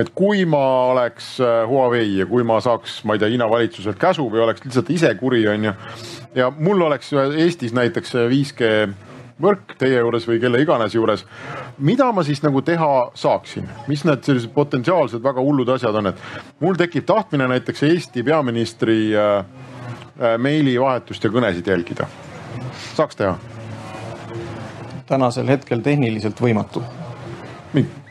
et 0.00 0.12
kui 0.16 0.44
ma 0.48 0.64
oleks 0.92 1.34
äh, 1.44 1.62
Huawei 1.70 2.20
ja 2.20 2.28
kui 2.30 2.44
ma 2.46 2.60
saaks, 2.64 3.02
ma 3.08 3.16
ei 3.16 3.22
tea, 3.22 3.32
Hiina 3.34 3.48
valitsuselt 3.50 3.98
käsu 4.00 4.28
või 4.32 4.44
oleks 4.44 4.64
lihtsalt 4.66 4.92
ise 4.94 5.14
kuri, 5.20 5.46
on 5.50 5.70
ju. 5.70 5.74
ja 6.38 6.50
mul 6.54 6.86
oleks 6.88 7.12
Eestis 7.14 7.74
näiteks 7.76 8.16
5G 8.30 8.70
võrk 9.42 9.74
teie 9.78 9.98
juures 9.98 10.26
või 10.28 10.38
kelle 10.42 10.60
iganes 10.62 10.94
juures. 10.94 11.24
mida 11.78 12.10
ma 12.12 12.22
siis 12.22 12.42
nagu 12.42 12.62
teha 12.62 12.90
saaksin, 13.18 13.68
mis 13.88 14.04
need 14.06 14.22
sellised 14.26 14.52
potentsiaalsed 14.54 15.22
väga 15.22 15.42
hullud 15.42 15.68
asjad 15.74 15.94
on, 16.00 16.12
et 16.12 16.60
mul 16.60 16.78
tekib 16.78 17.06
tahtmine 17.06 17.48
näiteks 17.50 17.82
Eesti 17.90 18.22
peaministri 18.22 19.16
äh, 19.16 19.38
äh, 19.40 20.38
meilivahetust 20.38 21.24
ja 21.24 21.30
kõnesid 21.30 21.66
jälgida. 21.66 22.06
saaks 22.94 23.16
teha 23.16 23.53
tänasel 25.08 25.50
hetkel 25.52 25.82
tehniliselt 25.84 26.40
võimatu 26.40 26.84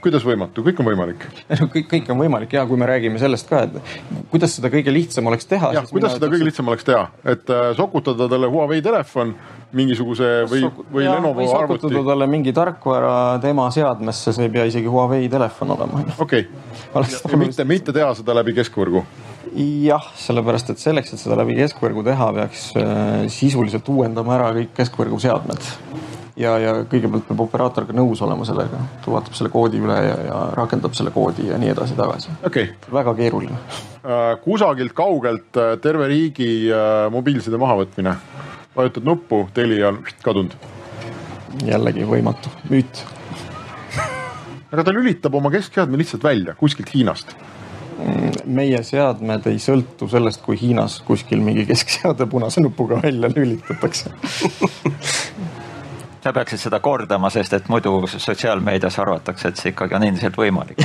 kuidas 0.04 0.24
võimatu, 0.28 0.64
kõik 0.66 0.80
on 0.82 0.88
võimalik? 0.90 1.26
kõik, 1.74 1.88
kõik 1.92 2.12
on 2.12 2.20
võimalik 2.20 2.54
ja 2.58 2.66
kui 2.68 2.80
me 2.80 2.88
räägime 2.90 3.20
sellest 3.22 3.48
ka, 3.50 3.64
et 3.68 4.24
kuidas 4.32 4.58
seda 4.58 4.72
kõige 4.74 4.92
lihtsam 4.94 5.28
oleks 5.32 5.48
teha. 5.50 5.72
jah, 5.78 5.88
kuidas 5.90 6.18
seda 6.18 6.30
kõige 6.32 6.48
lihtsam 6.50 6.72
oleks 6.72 6.88
teha, 6.88 7.06
et 7.34 7.52
äh, 7.54 7.70
sokutada 7.78 8.28
talle 8.32 8.50
Huawei 8.52 8.84
telefon 8.84 9.34
mingisuguse 9.74 10.32
või, 10.52 10.66
või 10.92 11.08
Lenovo 11.08 11.46
arvuti. 11.48 11.86
sokutada 11.88 12.04
talle 12.12 12.28
mingi 12.30 12.54
tarkvara 12.56 13.14
tema 13.44 13.70
seadmesse, 13.74 14.36
see 14.36 14.50
ei 14.50 14.54
pea 14.54 14.68
isegi 14.70 14.92
Huawei 14.92 15.30
telefon 15.32 15.76
olema. 15.78 16.04
okei 16.18 16.48
okay., 17.00 17.40
mitte, 17.40 17.68
mitte 17.70 17.96
teha 17.96 18.12
seda 18.20 18.36
läbi 18.42 18.56
keskvõrgu 18.60 19.06
jah, 19.54 20.12
sellepärast 20.18 20.74
et 20.74 20.82
selleks, 20.82 21.14
et 21.14 21.22
seda 21.22 21.38
läbi 21.40 21.56
keskvõrgu 21.60 22.04
teha, 22.06 22.32
peaks 22.42 22.72
äh, 22.80 23.24
sisuliselt 23.32 23.88
uuendama 23.94 24.36
ära 24.40 24.52
kõik 24.60 24.76
keskvõrgu 24.82 25.22
seadmed 25.24 25.72
ja, 26.40 26.54
ja 26.62 26.74
kõigepealt 26.90 27.28
peab 27.28 27.44
operaator 27.46 27.88
ka 27.88 27.96
nõus 27.96 28.22
olema 28.26 28.46
sellega, 28.48 28.80
ta 29.04 29.14
vaatab 29.14 29.38
selle 29.38 29.52
koodi 29.54 29.82
üle 29.84 29.98
ja, 30.06 30.18
ja 30.28 30.40
rakendab 30.58 30.96
selle 30.98 31.14
koodi 31.14 31.50
ja 31.50 31.60
nii 31.62 31.74
edasi-tagasi 31.74 32.38
okay.. 32.48 32.74
väga 32.94 33.16
keeruline. 33.20 33.60
Uh,. 34.04 34.34
kusagilt 34.44 34.96
kaugelt 34.98 35.62
uh, 35.62 35.76
terve 35.82 36.10
riigi 36.12 36.50
uh, 36.72 37.08
mobiilside 37.14 37.60
mahavõtmine, 37.62 38.16
vajutad 38.76 39.08
nuppu, 39.08 39.46
Telia 39.54 39.92
on 39.94 40.04
kadunud. 40.26 40.58
jällegi 41.64 42.06
võimatu, 42.10 42.50
müüt. 42.72 43.04
Aga 44.74 44.88
ta 44.88 44.94
lülitab 44.94 45.36
oma 45.38 45.52
keskseadme 45.54 46.00
lihtsalt 46.02 46.24
välja 46.26 46.56
kuskilt 46.58 46.90
Hiinast. 46.96 47.36
Mm, 47.94 48.32
meie 48.58 48.80
seadmed 48.84 49.46
ei 49.52 49.60
sõltu 49.62 50.08
sellest, 50.10 50.42
kui 50.42 50.58
Hiinas 50.58 50.98
kuskil 51.06 51.44
mingi 51.46 51.68
keskseade 51.70 52.26
punase 52.26 52.64
nupuga 52.66 52.98
välja 53.04 53.30
lülitatakse 53.30 54.10
sa 56.24 56.32
peaksid 56.34 56.62
seda 56.62 56.80
kordama, 56.80 57.30
sest 57.34 57.54
et 57.58 57.68
muidu 57.72 57.92
sotsiaalmeedias 58.08 58.96
arvatakse, 59.04 59.50
et 59.52 59.60
see 59.60 59.74
ikkagi 59.74 59.98
on 59.98 60.06
endiselt 60.08 60.38
võimalik 60.40 60.80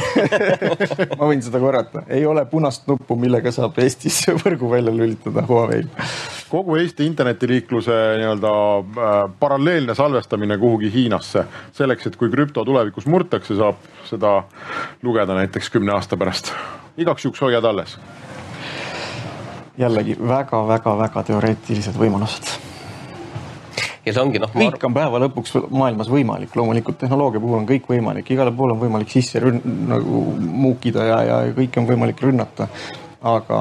ma 1.18 1.28
võin 1.30 1.42
seda 1.44 1.60
korrata, 1.62 2.02
ei 2.10 2.26
ole 2.26 2.42
punast 2.50 2.88
nuppu, 2.90 3.16
millega 3.20 3.52
saab 3.54 3.78
Eestis 3.82 4.24
võrgu 4.42 4.70
välja 4.72 4.94
lülitada 4.94 5.44
Huawei'l. 5.46 5.88
kogu 6.50 6.78
Eesti 6.82 7.06
internetiliikluse 7.06 7.98
nii-öelda 8.18 8.52
äh, 8.78 9.18
paralleelne 9.40 9.94
salvestamine 9.94 10.58
kuhugi 10.58 10.90
Hiinasse, 10.94 11.44
selleks, 11.76 12.10
et 12.10 12.18
kui 12.18 12.32
krüpto 12.34 12.64
tulevikus 12.66 13.06
murtakse, 13.06 13.54
saab 13.58 13.78
seda 14.10 14.40
lugeda 15.06 15.38
näiteks 15.38 15.70
kümne 15.70 15.94
aasta 15.94 16.18
pärast. 16.18 16.50
igaks 16.98 17.28
juhuks 17.28 17.46
hoiad 17.46 17.64
alles 17.64 17.98
jällegi 19.78 20.16
väga-väga-väga 20.18 21.22
teoreetilised 21.30 21.94
võimalused 22.00 22.67
ja 24.06 24.12
see 24.12 24.22
ongi 24.22 24.42
noh. 24.42 24.52
kõik 24.54 24.86
on 24.88 24.94
päeva 24.96 25.20
lõpuks 25.24 25.56
maailmas 25.70 26.12
võimalik, 26.12 26.54
loomulikult 26.56 27.00
tehnoloogia 27.00 27.42
puhul 27.42 27.62
on 27.62 27.68
kõik 27.68 27.90
võimalik, 27.90 28.30
igale 28.34 28.54
poole 28.54 28.76
on 28.76 28.82
võimalik 28.82 29.10
sisse 29.12 29.42
rünn, 29.42 29.60
nagu 29.90 30.22
muukida 30.38 31.04
ja, 31.08 31.18
ja 31.30 31.42
kõike 31.56 31.82
on 31.82 31.90
võimalik 31.90 32.22
rünnata. 32.24 32.68
aga, 33.22 33.60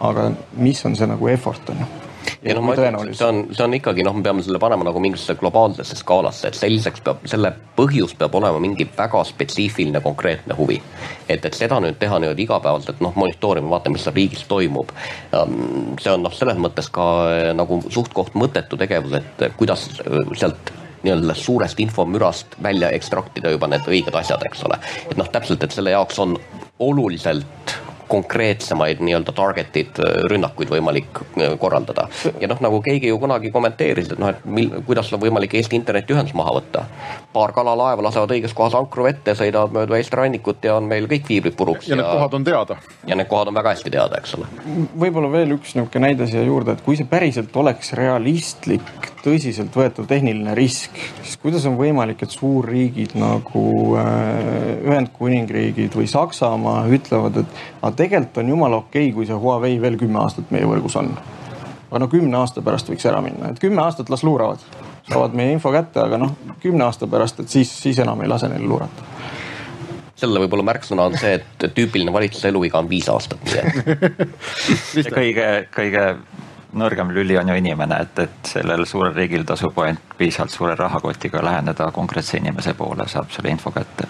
aga 0.00 0.30
mis 0.58 0.84
on 0.84 0.96
see 0.98 1.06
nagu 1.06 1.28
effort 1.30 1.70
on 1.70 1.84
ju 1.84 2.07
ja 2.42 2.54
noh, 2.56 2.64
ma 2.64 2.74
ütlen, 2.76 2.98
see 3.16 3.26
on, 3.26 3.40
see 3.54 3.64
on 3.64 3.76
ikkagi 3.78 4.04
noh, 4.06 4.16
me 4.16 4.24
peame 4.26 4.44
selle 4.46 4.60
panema 4.62 4.86
nagu 4.88 5.00
mingisugusesse 5.02 5.38
globaalsesse 5.40 5.98
skaalasse, 6.00 6.50
et 6.50 6.58
selliseks 6.58 7.04
peab, 7.04 7.22
selle 7.30 7.52
põhjus 7.76 8.14
peab 8.18 8.34
olema 8.38 8.60
mingi 8.62 8.86
väga 8.96 9.22
spetsiifiline 9.28 10.02
konkreetne 10.04 10.56
huvi. 10.58 10.80
et, 11.28 11.44
et 11.44 11.54
seda 11.54 11.80
nüüd 11.84 11.98
teha 12.00 12.18
niimoodi 12.22 12.46
igapäevaselt, 12.46 13.02
noh, 13.04 13.14
monitoorima, 13.18 13.70
vaatame, 13.76 13.98
mis 13.98 14.06
seal 14.06 14.16
riigis 14.16 14.44
toimub. 14.48 14.92
see 15.32 16.12
on 16.12 16.26
noh, 16.26 16.34
selles 16.34 16.60
mõttes 16.60 16.90
ka 16.92 17.08
eh, 17.32 17.50
nagu 17.56 17.82
suht-koht 17.88 18.36
mõttetu 18.38 18.80
tegevus, 18.80 19.18
et 19.20 19.48
kuidas 19.58 19.88
eh, 20.04 20.36
sealt 20.38 20.72
nii-öelda 21.02 21.34
suurest 21.38 21.80
infomürast 21.80 22.56
välja 22.62 22.90
ekstraktida 22.90 23.52
juba 23.54 23.68
need 23.70 23.86
õiged 23.86 24.14
asjad, 24.18 24.42
eks 24.48 24.64
ole. 24.66 24.80
et 25.10 25.16
noh, 25.20 25.28
täpselt, 25.32 25.62
et 25.62 25.74
selle 25.74 25.94
jaoks 25.94 26.18
on 26.24 26.36
oluliselt 26.78 27.76
konkreetsemaid 28.08 29.02
nii-öelda 29.04 29.32
target'id 29.36 30.00
äh, 30.02 30.16
rünnakuid 30.30 30.70
võimalik 30.72 31.20
äh, 31.20 31.54
korraldada. 31.60 32.08
ja 32.40 32.48
noh, 32.48 32.60
nagu 32.64 32.80
keegi 32.82 33.12
ju 33.12 33.18
kunagi 33.18 33.50
kommenteeris, 33.54 34.12
et 34.12 34.20
noh, 34.20 34.32
et 34.32 34.44
mil, 34.44 34.70
kuidas 34.86 35.12
on 35.12 35.22
võimalik 35.22 35.54
Eesti 35.58 35.76
internetiühendus 35.78 36.36
maha 36.38 36.56
võtta. 36.58 36.84
paar 37.32 37.52
kalalaeva 37.52 38.02
lasevad 38.08 38.32
õiges 38.36 38.54
kohas 38.56 38.74
ankru 38.78 39.04
vette, 39.08 39.34
sõidavad 39.38 39.74
mööda 39.74 39.98
Eesti 39.98 40.16
rannikut 40.16 40.64
ja 40.64 40.78
on 40.78 40.88
meil 40.90 41.08
kõik 41.10 41.28
viibrid 41.28 41.56
puruks. 41.58 41.88
ja 41.88 41.96
need 41.96 42.08
kohad 42.08 42.34
on 42.34 42.44
teada. 42.44 42.78
ja 43.06 43.18
need 43.18 43.28
kohad 43.28 43.52
on 43.52 43.60
väga 43.60 43.74
hästi 43.76 43.94
teada, 43.94 44.22
eks 44.22 44.34
ole. 44.38 44.50
võib-olla 44.98 45.32
veel 45.32 45.56
üks 45.58 45.76
niisugune 45.76 46.06
näide 46.08 46.26
siia 46.30 46.42
juurde, 46.42 46.76
et 46.76 46.84
kui 46.84 46.96
see 46.96 47.08
päriselt 47.08 47.56
oleks 47.56 47.92
realistlik, 47.98 49.12
tõsiseltvõetav 49.24 50.06
tehniline 50.08 50.54
risk, 50.56 50.96
siis 51.22 51.36
kuidas 51.42 51.66
on 51.68 51.76
võimalik, 51.78 52.22
et 52.24 52.32
suurriigid 52.32 53.16
nagu 53.18 53.64
äh, 54.00 54.88
Ühendkuningriigid 54.88 55.96
või 55.98 56.08
Saksamaa 56.10 56.86
ütlevad, 56.94 57.42
et 57.42 57.60
tegelikult 57.98 58.42
on 58.42 58.54
jumala 58.54 58.80
okei 58.82 59.08
okay,, 59.08 59.14
kui 59.14 59.26
see 59.26 59.36
Huawei 59.38 59.80
veel 59.82 59.98
kümme 60.00 60.22
aastat 60.22 60.52
meie 60.54 60.68
võrgus 60.68 60.96
on. 61.00 61.12
aga 61.88 62.02
no 62.04 62.08
kümne 62.12 62.40
aasta 62.40 62.62
pärast 62.62 62.90
võiks 62.90 63.06
ära 63.08 63.20
minna, 63.24 63.52
et 63.52 63.60
kümme 63.62 63.82
aastat 63.82 64.10
las 64.10 64.24
luuravad. 64.24 64.64
saavad 65.08 65.34
meie 65.34 65.52
info 65.56 65.72
kätte, 65.72 66.00
aga 66.04 66.18
noh, 66.20 66.34
kümne 66.62 66.84
aasta 66.84 67.06
pärast, 67.06 67.40
et 67.40 67.48
siis, 67.48 67.72
siis 67.82 67.98
enam 68.04 68.22
ei 68.22 68.28
lase 68.28 68.48
neil 68.48 68.68
luurata 68.68 69.06
selle 70.18 70.40
võib-olla 70.42 70.64
märksõna 70.66 71.04
on 71.06 71.14
see, 71.18 71.36
et 71.38 71.68
tüüpiline 71.74 72.12
valitsuse 72.12 72.50
eluiga 72.50 72.80
on 72.80 72.88
viis 72.90 73.06
aastat, 73.12 73.44
nii 73.46 73.60
et. 73.62 75.10
kõige, 75.18 75.46
kõige 75.74 76.04
nõrgem 76.72 77.12
lüli 77.14 77.38
on 77.38 77.48
ju 77.48 77.58
inimene, 77.58 78.00
et, 78.02 78.18
et 78.26 78.50
sellel 78.50 78.84
suurel 78.86 79.14
riigil 79.16 79.46
tasub 79.48 79.78
ainult 79.82 80.16
piisavalt 80.18 80.52
suure 80.52 80.74
rahakotiga 80.78 81.42
läheneda 81.44 81.90
konkreetse 81.94 82.40
inimese 82.42 82.74
poole, 82.74 83.08
saab 83.08 83.30
selle 83.34 83.54
info 83.54 83.72
kätte. 83.74 84.08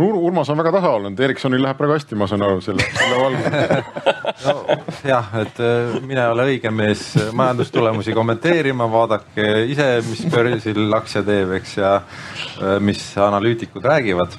Urmas 0.00 0.48
on 0.50 0.58
väga 0.60 0.72
tasa 0.72 0.90
olnud, 0.96 1.20
Ericssonil 1.20 1.62
läheb 1.64 1.78
praegu 1.78 1.96
hästi, 1.96 2.16
ma 2.18 2.28
saan 2.30 2.44
aru 2.46 2.60
selle, 2.64 2.84
selle 2.96 3.18
valguses 3.20 3.90
no, 4.46 4.54
jah, 5.06 5.28
et 5.42 5.60
äh, 5.64 5.98
mina 6.06 6.24
ei 6.24 6.34
ole 6.34 6.46
õige 6.54 6.72
mees 6.74 7.04
majandustulemusi 7.36 8.14
kommenteerima, 8.16 8.88
vaadake 8.90 9.48
ise, 9.70 9.90
mis 10.08 10.24
börsil 10.32 10.96
aktsia 10.96 11.24
teeb, 11.26 11.54
eks 11.60 11.76
ja 11.80 11.94
äh, 12.00 12.78
mis 12.82 13.02
analüütikud 13.20 13.84
räägivad, 13.84 14.36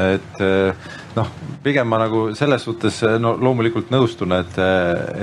et 0.00 0.42
äh, 0.42 0.88
noh, 1.14 1.30
pigem 1.64 1.88
ma 1.88 2.00
nagu 2.02 2.26
selles 2.36 2.64
suhtes 2.66 3.02
no 3.22 3.36
loomulikult 3.40 3.92
nõustun, 3.94 4.34
et, 4.36 4.58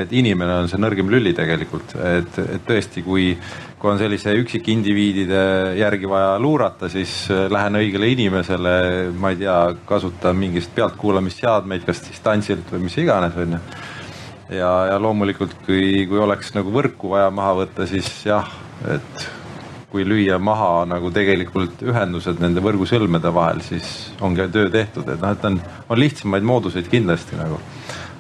et 0.05 0.13
inimene 0.15 0.61
on 0.63 0.71
see 0.71 0.79
nõrgem 0.81 1.11
lüli 1.11 1.35
tegelikult, 1.37 1.97
et, 1.99 2.39
et 2.45 2.63
tõesti, 2.67 3.03
kui 3.05 3.33
kui 3.82 3.89
on 3.89 3.97
sellise 3.97 4.36
üksikindiviidide 4.38 5.41
järgi 5.79 6.09
vaja 6.09 6.36
luurata, 6.39 6.89
siis 6.91 7.25
äh, 7.34 7.47
lähen 7.49 7.79
õigele 7.79 8.11
inimesele, 8.13 8.73
ma 9.17 9.32
ei 9.34 9.39
tea, 9.41 9.57
kasutan 9.89 10.38
mingist 10.38 10.73
pealtkuulamisseadmeid, 10.77 11.86
kas 11.88 12.03
distantsilt 12.05 12.69
või 12.69 12.86
mis 12.86 12.97
iganes, 13.01 13.34
on 13.41 13.57
ju. 13.57 13.61
ja, 14.59 14.71
ja 14.91 14.99
loomulikult, 15.01 15.57
kui, 15.65 16.05
kui 16.09 16.21
oleks 16.21 16.53
nagu 16.53 16.73
võrku 16.73 17.15
vaja 17.15 17.32
maha 17.34 17.55
võtta, 17.63 17.89
siis 17.89 18.09
jah, 18.27 18.53
et 18.86 19.25
kui 19.91 20.05
lüüa 20.07 20.38
maha 20.39 20.86
nagu 20.88 21.09
tegelikult 21.11 21.82
ühendused 21.84 22.38
nende 22.39 22.61
võrgusõlmede 22.63 23.34
vahel, 23.34 23.63
siis 23.65 24.11
ongi 24.21 24.45
töö 24.53 24.69
tehtud, 24.71 25.09
et 25.09 25.25
noh, 25.25 25.34
et 25.34 25.49
on, 25.49 25.57
on 25.89 25.99
lihtsamaid 25.99 26.45
mooduseid 26.45 26.86
kindlasti 26.91 27.39
nagu. 27.41 27.57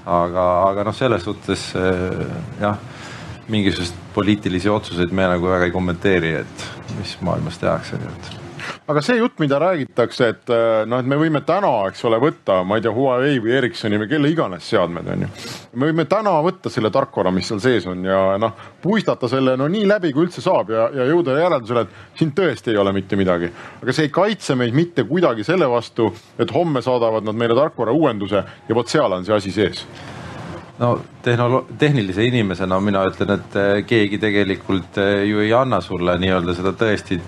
aga, 0.09 0.47
aga 0.71 0.87
noh, 0.89 0.97
selles 0.97 1.21
suhtes 1.29 1.69
äh, 1.77 2.25
jah 2.59 2.81
mingisuguseid 3.51 4.13
poliitilisi 4.15 4.69
otsuseid 4.71 5.15
me 5.15 5.27
nagu 5.35 5.49
väga 5.51 5.67
ei 5.67 5.73
kommenteeri, 5.75 6.35
et 6.43 6.69
mis 6.99 7.17
maailmas 7.25 7.59
tehakse, 7.61 7.99
nii 7.99 8.13
et 8.13 8.37
aga 8.91 9.01
see 9.03 9.17
jutt, 9.17 9.39
mida 9.41 9.59
räägitakse, 9.61 10.27
et 10.33 10.51
äh, 10.53 10.83
noh, 10.89 11.01
et 11.01 11.07
me 11.09 11.17
võime 11.19 11.41
täna, 11.47 11.71
eks 11.89 12.03
ole, 12.07 12.19
võtta, 12.21 12.61
ma 12.67 12.77
ei 12.77 12.85
tea, 12.85 12.93
Huawei 12.95 13.39
või 13.43 13.55
Ericssoni 13.57 13.99
või 14.01 14.09
kelle 14.11 14.31
iganes 14.31 14.67
seadmed 14.69 15.09
on 15.13 15.25
ju. 15.25 15.29
me 15.79 15.89
võime 15.89 16.05
täna 16.11 16.33
võtta 16.45 16.71
selle 16.73 16.91
tarkvara, 16.93 17.33
mis 17.33 17.49
seal 17.51 17.61
sees 17.63 17.87
on 17.89 18.05
ja 18.05 18.21
noh, 18.41 18.55
puistata 18.83 19.29
selle 19.31 19.55
no 19.59 19.67
nii 19.71 19.87
läbi, 19.89 20.13
kui 20.15 20.27
üldse 20.27 20.43
saab 20.43 20.73
ja, 20.73 20.87
ja 20.95 21.07
jõuda 21.09 21.37
järeldusele, 21.39 21.85
et 21.85 22.21
siin 22.21 22.33
tõesti 22.37 22.73
ei 22.73 22.81
ole 22.81 22.93
mitte 22.95 23.19
midagi. 23.19 23.51
aga 23.81 23.95
see 23.95 24.09
ei 24.09 24.15
kaitse 24.15 24.57
meid 24.59 24.77
mitte 24.77 25.05
kuidagi 25.09 25.45
selle 25.47 25.69
vastu, 25.71 26.11
et 26.39 26.55
homme 26.55 26.83
saadavad 26.85 27.27
nad 27.27 27.37
meile 27.37 27.57
tarkvara 27.57 27.95
uuenduse 27.95 28.43
ja 28.67 28.75
vot 28.75 28.89
seal 28.91 29.19
on 29.19 29.25
see 29.25 29.37
asi 29.37 29.55
sees 29.55 29.85
no 30.81 30.99
tehnolo-, 31.23 31.65
tehnilise 31.77 32.25
inimesena 32.25 32.79
mina 32.81 33.05
ütlen, 33.09 33.35
et 33.37 33.57
eh, 33.59 33.71
keegi 33.87 34.19
tegelikult 34.21 34.99
eh, 35.01 35.23
ju 35.29 35.43
ei 35.45 35.53
anna 35.53 35.81
sulle 35.83 36.17
nii-öelda 36.21 36.57
seda 36.57 36.73
tõesti 36.77 37.19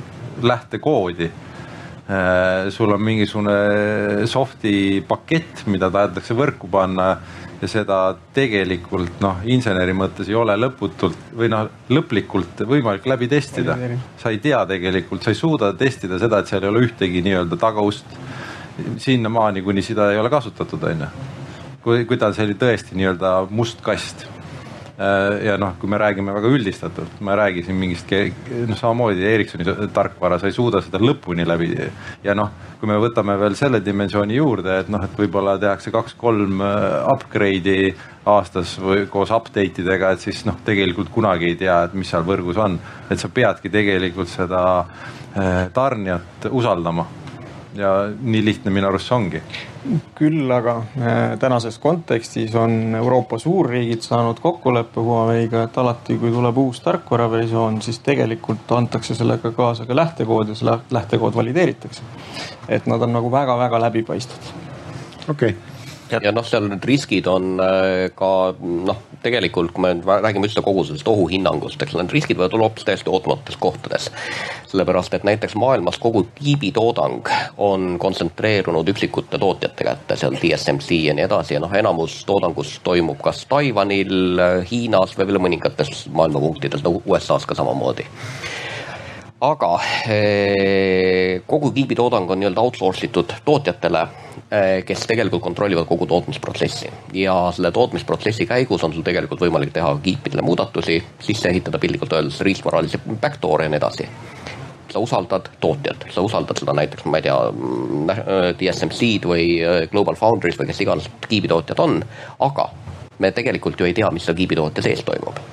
lähtekoodi. 0.44 1.30
Eh, 2.04 2.72
sul 2.74 2.92
on 2.92 3.02
mingisugune 3.02 4.26
soft'i 4.28 5.04
pakett, 5.08 5.66
mida 5.72 5.92
tahetakse 5.94 6.36
võrku 6.36 6.68
panna 6.72 7.14
ja 7.62 7.70
seda 7.72 8.00
tegelikult 8.36 9.22
noh, 9.24 9.46
inseneri 9.48 9.94
mõttes 9.96 10.28
ei 10.28 10.36
ole 10.36 10.58
lõputult 10.60 11.30
või 11.38 11.48
noh, 11.54 11.70
lõplikult 11.94 12.66
võimalik 12.68 13.08
läbi 13.08 13.30
testida. 13.32 13.78
sa 14.20 14.34
ei 14.34 14.42
tea 14.44 14.66
tegelikult, 14.68 15.24
sa 15.24 15.32
ei 15.32 15.40
suuda 15.40 15.72
testida 15.80 16.20
seda, 16.20 16.42
et 16.42 16.52
seal 16.52 16.66
ei 16.66 16.74
ole 16.74 16.84
ühtegi 16.90 17.24
nii-öelda 17.24 17.62
tagaust 17.62 18.20
sinnamaani, 19.00 19.62
kuni 19.62 19.86
seda 19.86 20.12
ei 20.12 20.20
ole 20.20 20.34
kasutatud, 20.34 20.84
on 20.90 21.06
ju 21.06 21.43
kui, 21.84 22.06
kui 22.08 22.20
ta 22.20 22.32
selline 22.36 22.60
tõesti 22.60 22.98
nii-öelda 22.98 23.36
must 23.52 23.84
kast. 23.84 24.26
Äh, 24.94 25.48
ja 25.48 25.56
noh, 25.58 25.72
kui 25.82 25.90
me 25.90 25.98
räägime 25.98 26.36
väga 26.36 26.52
üldistatult, 26.54 27.16
ma 27.26 27.34
ei 27.34 27.40
räägi 27.40 27.64
siin 27.66 27.80
mingist, 27.82 28.12
noh 28.70 28.78
samamoodi 28.78 29.26
Ericssoni 29.26 29.66
tarkvara, 29.94 30.38
sa 30.38 30.46
ei 30.46 30.54
suuda 30.54 30.84
seda 30.86 31.02
lõpuni 31.02 31.48
läbi 31.50 31.72
ja 32.24 32.36
noh, 32.38 32.52
kui 32.78 32.92
me 32.92 33.00
võtame 33.02 33.34
veel 33.42 33.58
selle 33.58 33.82
dimensiooni 33.82 34.38
juurde, 34.38 34.78
et 34.84 34.92
noh, 34.94 35.02
et 35.02 35.18
võib-olla 35.18 35.58
tehakse 35.58 35.92
kaks-kolm 35.96 36.62
äh, 36.62 36.86
upgrade'i 37.16 37.90
aastas 38.30 38.76
või 38.80 39.08
koos 39.10 39.34
update 39.34 39.82
idega, 39.82 40.14
et 40.14 40.22
siis 40.22 40.46
noh, 40.46 40.62
tegelikult 40.64 41.10
kunagi 41.12 41.50
ei 41.50 41.58
tea, 41.66 41.82
et 41.88 41.98
mis 41.98 42.14
seal 42.14 42.24
võrgus 42.30 42.62
on, 42.62 42.78
et 43.10 43.20
sa 43.20 43.34
peadki 43.34 43.74
tegelikult 43.74 44.30
seda 44.30 44.64
äh, 44.86 45.74
tarnijat 45.74 46.52
usaldama 46.54 47.10
ja 47.76 47.94
nii 48.22 48.46
lihtne 48.46 48.72
minu 48.72 48.88
arust 48.88 49.10
see 49.10 49.16
ongi. 49.16 49.42
küll 50.16 50.52
aga 50.52 50.76
äh, 50.78 51.18
tänases 51.40 51.80
kontekstis 51.84 52.56
on 52.56 52.96
Euroopa 52.96 53.38
suurriigid 53.40 54.06
saanud 54.06 54.40
kokkuleppe 54.40 55.02
Huawei'ga, 55.02 55.66
et 55.68 55.78
alati, 55.78 56.18
kui 56.22 56.32
tuleb 56.32 56.58
uus 56.58 56.80
tarkvaraversioon, 56.86 57.82
siis 57.82 58.00
tegelikult 58.00 58.72
antakse 58.72 59.16
sellega 59.16 59.52
kaasa 59.52 59.86
ka 59.86 59.96
lähtekood 59.96 60.54
ja 60.54 60.56
see 60.56 60.80
lähtekood 60.92 61.36
valideeritakse. 61.36 62.02
et 62.70 62.88
nad 62.88 63.02
on 63.02 63.14
nagu 63.14 63.32
väga-väga 63.32 63.82
läbipaistvad. 63.88 64.52
okei 65.30 65.50
okay 65.50 65.73
ja, 66.22 66.32
noh, 66.36 66.46
seal 66.48 66.68
need 66.70 66.86
riskid 66.88 67.28
on 67.30 67.58
äh, 67.64 68.10
ka 68.16 68.54
noh, 68.60 69.00
tegelikult 69.24 69.72
kui 69.74 69.86
me 69.86 69.94
räägime 70.04 70.48
üldse 70.48 70.64
kogu 70.66 70.84
sellest 70.88 71.08
ohuhinnangust, 71.10 71.82
eks 71.82 71.96
need 71.98 72.14
riskid 72.14 72.40
võivad 72.40 72.58
olla 72.58 72.70
hoopis 72.70 72.88
täiesti 72.88 73.12
ootamatutes 73.12 73.60
kohtades. 73.62 74.10
sellepärast, 74.74 75.14
et 75.14 75.24
näiteks 75.24 75.56
maailmas 75.56 76.00
kogu 76.02 76.26
kiibitoodang 76.36 77.30
on 77.62 78.00
kontsentreerunud 78.02 78.90
üksikute 78.90 79.38
tootjate 79.40 79.86
kätte, 79.86 80.18
seal 80.18 80.38
DSMC 80.42 80.98
ja 81.08 81.14
nii 81.14 81.28
edasi 81.28 81.58
ja 81.58 81.62
noh, 81.64 81.74
enamus 81.74 82.24
toodangust 82.26 82.82
toimub 82.84 83.22
kas 83.22 83.46
Taiwanil, 83.50 84.42
Hiinas 84.72 85.18
või 85.18 85.30
veel 85.30 85.42
mõningates 85.46 86.08
maailma 86.10 86.42
punktides, 86.42 86.84
no 86.84 87.00
USA-s 87.06 87.46
ka 87.46 87.58
samamoodi 87.58 88.08
aga 89.44 89.72
eh, 90.08 91.42
kogu 91.48 91.72
kiibitoodang 91.76 92.30
on 92.32 92.40
nii-öelda 92.40 92.64
outsource 92.64 93.08
itud 93.10 93.34
tootjatele, 93.46 94.04
eh, 94.48 94.76
kes 94.88 95.04
tegelikult 95.10 95.44
kontrollivad 95.44 95.88
kogu 95.90 96.08
tootmisprotsessi. 96.08 96.92
Ja 97.20 97.36
selle 97.56 97.72
tootmisprotsessi 97.76 98.48
käigus 98.48 98.84
on 98.88 98.94
sul 98.96 99.04
tegelikult 99.04 99.44
võimalik 99.44 99.74
teha 99.76 99.92
kiipidele 100.04 100.46
muudatusi, 100.48 101.02
sisse 101.20 101.52
ehitada 101.52 101.80
piltlikult 101.80 102.16
öeldes 102.16 102.40
riistvaralisi 102.48 103.02
backdoor'e 103.10 103.68
ja 103.68 103.74
nii 103.74 103.82
edasi. 103.82 104.08
Sa 104.94 105.02
usaldad 105.02 105.50
tootjat, 105.60 106.06
sa 106.14 106.22
usaldad 106.22 106.60
seda 106.62 106.76
näiteks, 106.78 107.04
ma 107.10 107.20
ei 107.20 107.26
tea, 107.26 107.36
mm, 107.50 108.14
DSMC-d 108.62 109.28
või 109.28 109.50
eh, 109.60 109.82
Global 109.92 110.16
Foundries 110.20 110.60
või 110.60 110.72
kes 110.72 110.86
iganes 110.86 111.12
kiibitootjad 111.28 111.84
on, 111.84 112.00
aga 112.48 112.70
me 113.20 113.34
tegelikult 113.36 113.80
ju 113.80 113.90
ei 113.92 113.98
tea, 113.98 114.12
mis 114.14 114.24
seal 114.24 114.40
kiibitootja 114.40 114.88
sees 114.88 115.04
toimub 115.04 115.44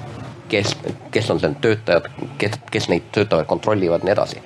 kes, 0.51 0.77
kes 1.15 1.31
on 1.31 1.41
need 1.43 1.59
töötajad, 1.65 2.09
kes, 2.39 2.59
kes 2.71 2.89
neid 2.93 3.09
töötajaid 3.15 3.49
kontrollivad, 3.51 4.05
nii 4.05 4.15
edasi. 4.15 4.43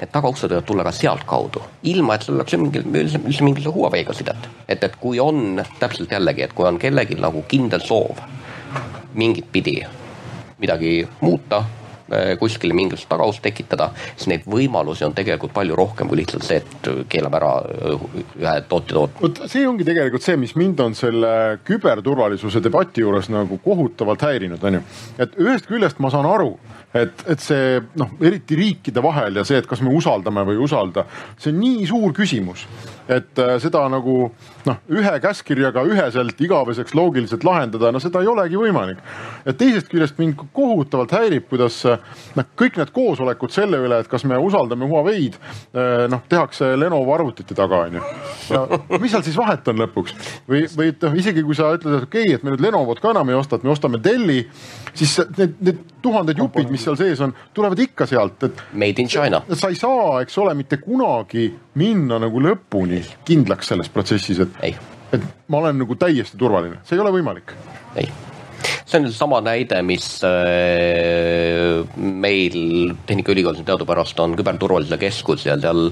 Need 0.00 0.12
tagauksed 0.14 0.52
võivad 0.52 0.68
tulla 0.68 0.86
ka 0.86 0.94
sealtkaudu, 0.96 1.62
ilma 1.92 2.16
et 2.16 2.26
sul 2.26 2.38
oleks 2.38 2.56
mingil, 2.56 2.86
üldse, 2.86 3.20
mingisuguse 3.26 3.74
Huawei'ga 3.76 4.16
sidet. 4.16 4.48
et, 4.68 4.84
et 4.84 4.96
kui 5.00 5.20
on 5.20 5.62
täpselt 5.80 6.12
jällegi, 6.12 6.46
et 6.46 6.54
kui 6.56 6.66
on 6.66 6.78
kellelgi 6.78 7.18
nagu 7.20 7.42
kindel 7.48 7.82
soov 7.84 8.22
mingit 9.14 9.50
pidi 9.52 9.80
midagi 10.60 11.08
muuta 11.20 11.64
kuskile 12.38 12.74
mingisugust 12.74 13.08
tagaust 13.10 13.42
tekitada, 13.44 13.90
siis 14.16 14.30
neid 14.32 14.46
võimalusi 14.50 15.04
on 15.06 15.14
tegelikult 15.16 15.54
palju 15.54 15.76
rohkem 15.78 16.10
kui 16.10 16.20
lihtsalt 16.20 16.46
see, 16.46 16.60
et 16.60 16.90
keelame 17.12 17.38
ära 17.40 17.52
äh, 17.62 18.04
ühe 18.40 18.56
tootja 18.70 18.96
tootmise. 18.96 19.22
vot 19.22 19.52
see 19.52 19.66
ongi 19.68 19.86
tegelikult 19.86 20.26
see, 20.26 20.38
mis 20.40 20.56
mind 20.58 20.80
on 20.84 20.96
selle 20.98 21.32
küberturvalisuse 21.66 22.62
debati 22.64 23.04
juures 23.04 23.30
nagu 23.32 23.60
kohutavalt 23.64 24.26
häirinud, 24.26 24.64
on 24.64 24.80
ju. 24.80 24.84
et 25.22 25.38
ühest 25.40 25.70
küljest 25.70 26.02
ma 26.02 26.12
saan 26.12 26.28
aru 26.28 26.54
et, 26.94 27.22
et 27.30 27.42
see 27.42 27.78
noh, 28.00 28.14
eriti 28.22 28.56
riikide 28.58 29.02
vahel 29.04 29.40
ja 29.40 29.44
see, 29.46 29.60
et 29.60 29.68
kas 29.70 29.82
me 29.84 29.92
usaldame 29.94 30.42
või 30.48 30.58
ei 30.58 30.64
usalda, 30.64 31.04
see 31.38 31.52
on 31.52 31.60
nii 31.62 31.86
suur 31.88 32.14
küsimus, 32.16 32.64
et 33.10 33.38
äh, 33.38 33.54
seda 33.62 33.84
nagu 33.92 34.16
noh, 34.66 34.80
ühe 34.90 35.12
käskkirjaga 35.22 35.84
üheselt 35.86 36.40
igaveseks 36.42 36.94
loogiliselt 36.98 37.46
lahendada, 37.46 37.92
no 37.94 38.02
seda 38.02 38.24
ei 38.24 38.30
olegi 38.30 38.58
võimalik. 38.58 38.98
et 39.46 39.58
teisest 39.58 39.88
küljest 39.90 40.18
mind 40.18 40.40
kohutavalt 40.56 41.14
häirib, 41.14 41.46
kuidas 41.50 41.78
noh, 41.86 42.50
kõik 42.58 42.80
need 42.80 42.92
koosolekud 42.94 43.54
selle 43.54 43.80
üle, 43.86 44.02
et 44.02 44.10
kas 44.10 44.26
me 44.26 44.38
usaldame 44.38 44.88
Huawei'd, 44.90 45.38
äh, 45.74 46.06
noh, 46.10 46.24
tehakse 46.28 46.74
Lenovo 46.76 47.14
arvutite 47.14 47.54
taga, 47.54 47.84
onju. 47.86 48.02
mis 48.98 49.14
seal 49.14 49.24
siis 49.26 49.38
vahet 49.38 49.68
on 49.70 49.78
lõpuks 49.84 50.16
või, 50.50 50.66
või 50.74 50.92
noh, 51.06 51.18
isegi 51.22 51.46
kui 51.46 51.56
sa 51.58 51.70
ütled, 51.76 52.00
et 52.00 52.10
okei 52.10 52.26
okay,, 52.26 52.38
et 52.38 52.44
me 52.46 52.54
nüüd 52.54 52.66
Lenovot 52.66 53.00
ka 53.00 53.14
enam 53.14 53.30
ei 53.30 53.38
osta, 53.38 53.58
et 53.58 53.66
me 53.66 53.72
ostame 53.72 54.02
Delli, 54.02 54.42
siis 54.94 55.16
need, 55.36 55.58
need 55.60 55.82
tuhanded 56.02 56.38
jupid, 56.40 56.70
mis 56.72 56.84
seal 56.84 56.98
sees 57.00 57.20
on, 57.24 57.34
tulevad 57.56 57.82
ikka 57.86 58.08
sealt, 58.10 58.48
et. 58.48 58.64
Made 58.72 59.02
in 59.02 59.10
China. 59.10 59.42
sa 59.52 59.70
ei 59.72 59.78
saa, 59.78 60.20
eks 60.24 60.38
ole, 60.42 60.54
mitte 60.58 60.80
kunagi 60.82 61.48
minna 61.80 62.20
nagu 62.22 62.42
lõpuni 62.42 63.02
kindlaks 63.26 63.72
selles 63.72 63.92
protsessis, 63.92 64.42
et, 64.46 64.82
et 65.14 65.30
ma 65.48 65.62
olen 65.64 65.80
nagu 65.84 65.98
täiesti 66.00 66.40
turvaline, 66.40 66.82
see 66.84 66.98
ei 66.98 67.04
ole 67.04 67.14
võimalik. 67.20 67.56
ei 68.00 68.10
see 68.90 69.00
on 69.00 69.12
sama 69.14 69.40
näide, 69.44 69.80
mis 69.86 70.06
äh, 70.26 71.80
meil 71.96 72.94
Tehnikaülikoolis 73.06 73.62
teadupärast 73.66 74.18
on 74.20 74.34
küberturvalisuse 74.38 74.98
keskus 75.00 75.46
ja 75.46 75.56
seal 75.60 75.90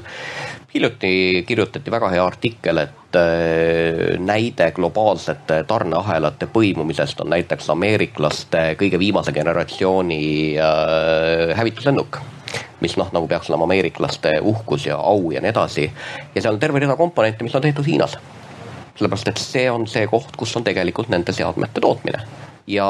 hiljuti 0.74 1.44
kirjutati 1.46 1.90
väga 1.90 2.08
hea 2.12 2.24
artikkel, 2.26 2.78
et 2.78 3.16
äh, 3.16 4.18
näide 4.20 4.70
globaalsete 4.76 5.62
tarneahelate 5.68 6.48
põimumisest 6.52 7.20
on 7.24 7.30
näiteks 7.32 7.70
ameeriklaste 7.72 8.64
kõige 8.80 8.98
viimase 8.98 9.32
generatsiooni 9.32 10.24
äh, 10.60 11.56
hävituslennuk 11.56 12.20
mis 12.80 12.94
noh, 12.96 13.08
nagu 13.12 13.26
peaks 13.28 13.50
olema 13.50 13.66
ameeriklaste 13.66 14.38
uhkus 14.40 14.86
ja 14.86 14.96
au 14.96 15.30
ja 15.34 15.40
nii 15.42 15.50
edasi. 15.50 15.88
ja 16.34 16.42
seal 16.42 16.54
on 16.54 16.60
terve 16.60 16.78
rida 16.78 16.96
komponente, 16.96 17.44
mis 17.44 17.54
on 17.54 17.62
tehtud 17.62 17.86
Hiinas. 17.86 18.18
sellepärast, 18.94 19.28
et 19.28 19.38
see 19.42 19.70
on 19.70 19.86
see 19.86 20.06
koht, 20.06 20.36
kus 20.36 20.56
on 20.56 20.64
tegelikult 20.64 21.08
nende 21.08 21.32
seadmete 21.32 21.80
tootmine 21.80 22.22
ja 22.68 22.88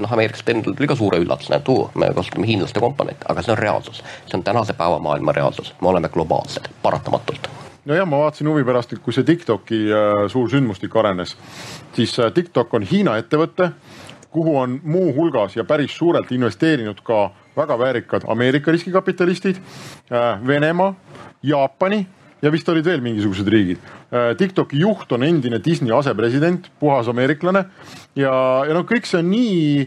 noh, 0.00 0.12
ameeriklastel 0.12 0.58
endal 0.58 0.74
tuli 0.76 0.88
ka 0.90 0.96
suure 0.98 1.20
üllatusena, 1.22 1.60
et 1.62 1.70
oo, 1.72 1.86
me 1.96 2.10
kasutame 2.16 2.48
hiinlaste 2.48 2.82
komponente, 2.82 3.24
aga 3.28 3.44
see 3.44 3.54
on 3.54 3.60
reaalsus. 3.60 4.02
see 4.26 4.36
on 4.36 4.44
tänase 4.44 4.76
päeva 4.76 4.98
maailma 5.02 5.32
reaalsus, 5.32 5.72
me 5.80 5.88
oleme 5.88 6.10
globaalsed, 6.12 6.68
paratamatult 6.82 7.48
nojah, 7.88 8.04
ma 8.04 8.18
vaatasin 8.20 8.50
huvi 8.50 8.66
pärast, 8.68 8.92
et 8.92 9.00
kui 9.04 9.16
see 9.16 9.24
Tiktoki 9.24 9.80
äh, 9.88 10.26
suur 10.28 10.50
sündmustik 10.52 10.96
arenes, 11.00 11.36
siis 11.96 12.12
äh, 12.20 12.32
Tiktok 12.34 12.74
on 12.76 12.84
Hiina 12.84 13.16
ettevõte, 13.20 13.70
kuhu 14.34 14.58
on 14.60 14.76
muuhulgas 14.84 15.56
ja 15.56 15.64
päris 15.64 15.96
suurelt 15.96 16.28
investeerinud 16.36 17.00
ka 17.04 17.30
väga 17.56 17.78
väärikad 17.80 18.26
Ameerika 18.28 18.72
riskikapitalistid, 18.72 19.56
Venemaa, 20.46 20.92
Jaapani 21.42 22.04
ja 22.42 22.52
vist 22.52 22.68
olid 22.68 22.84
veel 22.84 23.00
mingisugused 23.02 23.48
riigid. 23.48 23.80
Äh, 24.08 24.30
TikToki 24.40 24.78
juht 24.80 25.10
on 25.12 25.22
endine 25.26 25.58
Disney 25.64 25.92
asepresident, 25.92 26.70
puhas 26.80 27.10
ameeriklane 27.12 27.66
ja, 28.16 28.32
ja 28.64 28.72
noh, 28.72 28.86
kõik 28.88 29.04
see 29.04 29.20
on 29.20 29.28
nii 29.28 29.82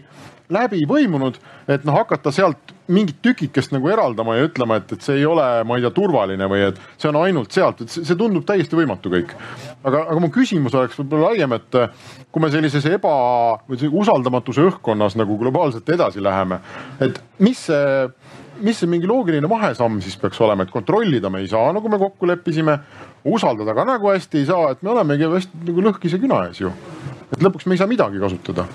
läbi 0.51 0.83
põimunud, 0.85 1.39
et 1.71 1.87
noh, 1.87 1.95
hakata 1.95 2.29
sealt 2.35 2.73
mingit 2.91 3.17
tükikest 3.23 3.71
nagu 3.73 3.89
eraldama 3.89 4.35
ja 4.37 4.45
ütlema, 4.45 4.77
et, 4.77 4.93
et 4.93 5.05
see 5.05 5.21
ei 5.21 5.25
ole, 5.25 5.45
ma 5.65 5.77
ei 5.79 5.85
tea, 5.85 5.93
turvaline 5.95 6.49
või 6.51 6.67
et 6.67 6.81
see 7.01 7.09
on 7.09 7.17
ainult 7.23 7.55
sealt, 7.55 7.81
et 7.81 7.93
see, 7.93 8.17
tundub 8.19 8.45
täiesti 8.45 8.77
võimatu 8.77 9.09
kõik. 9.13 9.33
aga, 9.81 10.03
aga 10.03 10.19
mu 10.21 10.29
küsimus 10.33 10.75
oleks 10.77 10.99
võib-olla 10.99 11.31
laiem, 11.31 11.55
et 11.57 11.79
kui 12.29 12.43
me 12.43 12.51
sellises 12.53 12.85
eba 12.91 13.15
või 13.71 13.89
usaldamatuse 14.03 14.67
õhkkonnas 14.69 15.17
nagu 15.17 15.39
globaalselt 15.39 15.89
edasi 15.95 16.21
läheme, 16.21 16.61
et 17.01 17.17
mis 17.39 17.65
see 17.71 18.05
mis 18.61 18.77
see 18.77 18.89
mingi 18.89 19.07
loogiline 19.09 19.49
vahesamm 19.49 20.01
siis 20.03 20.17
peaks 20.21 20.37
olema, 20.43 20.67
et 20.67 20.73
kontrollida 20.73 21.31
me 21.33 21.41
ei 21.41 21.47
saa, 21.49 21.71
nagu 21.73 21.89
me 21.89 21.97
kokku 22.01 22.27
leppisime, 22.29 22.77
usaldada 23.25 23.75
ka 23.77 23.85
nagu 23.85 24.13
hästi 24.13 24.41
ei 24.41 24.45
saa, 24.45 24.71
et 24.71 24.81
me 24.81 24.93
olemegi 24.95 25.29
hästi 25.29 25.65
nagu 25.67 25.87
lõhkise 25.89 26.21
küna 26.21 26.45
ees 26.47 26.61
ju. 26.61 26.71
et 27.31 27.43
lõpuks 27.43 27.67
me 27.67 27.77
ei 27.77 27.81
saa 27.81 27.91
midagi 27.91 28.19
kasutada 28.19 28.67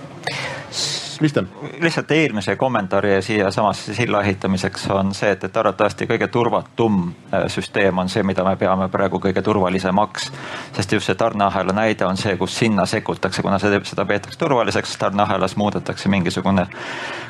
Kristjan? 1.19 1.49
lihtsalt 1.81 2.11
eelmise 2.11 2.57
kommentaari 2.57 3.23
siiasamasse 3.23 3.95
silla 3.95 4.21
ehitamiseks 4.23 4.91
on 4.91 5.15
see, 5.15 5.31
et, 5.31 5.45
et 5.45 5.57
arvatavasti 5.57 6.05
kõige 6.07 6.29
turvatum 6.29 6.99
äh, 7.09 7.47
süsteem 7.49 7.99
on 7.99 8.09
see, 8.13 8.23
mida 8.23 8.45
me 8.45 8.57
peame 8.61 8.89
praegu 8.93 9.21
kõige 9.21 9.43
turvalisemaks. 9.43 10.29
sest 10.77 10.93
just 10.93 11.07
see 11.07 11.15
tarneahela 11.15 11.73
näide 11.73 12.05
on 12.07 12.21
see, 12.21 12.37
kus 12.37 12.59
sinna 12.59 12.87
sekkutakse, 12.87 13.43
kuna 13.43 13.59
see, 13.59 13.81
seda 13.85 14.05
peetakse 14.05 14.39
turvaliseks, 14.39 14.97
tarneahelas 15.01 15.57
muudetakse 15.57 16.13
mingisugune 16.13 16.67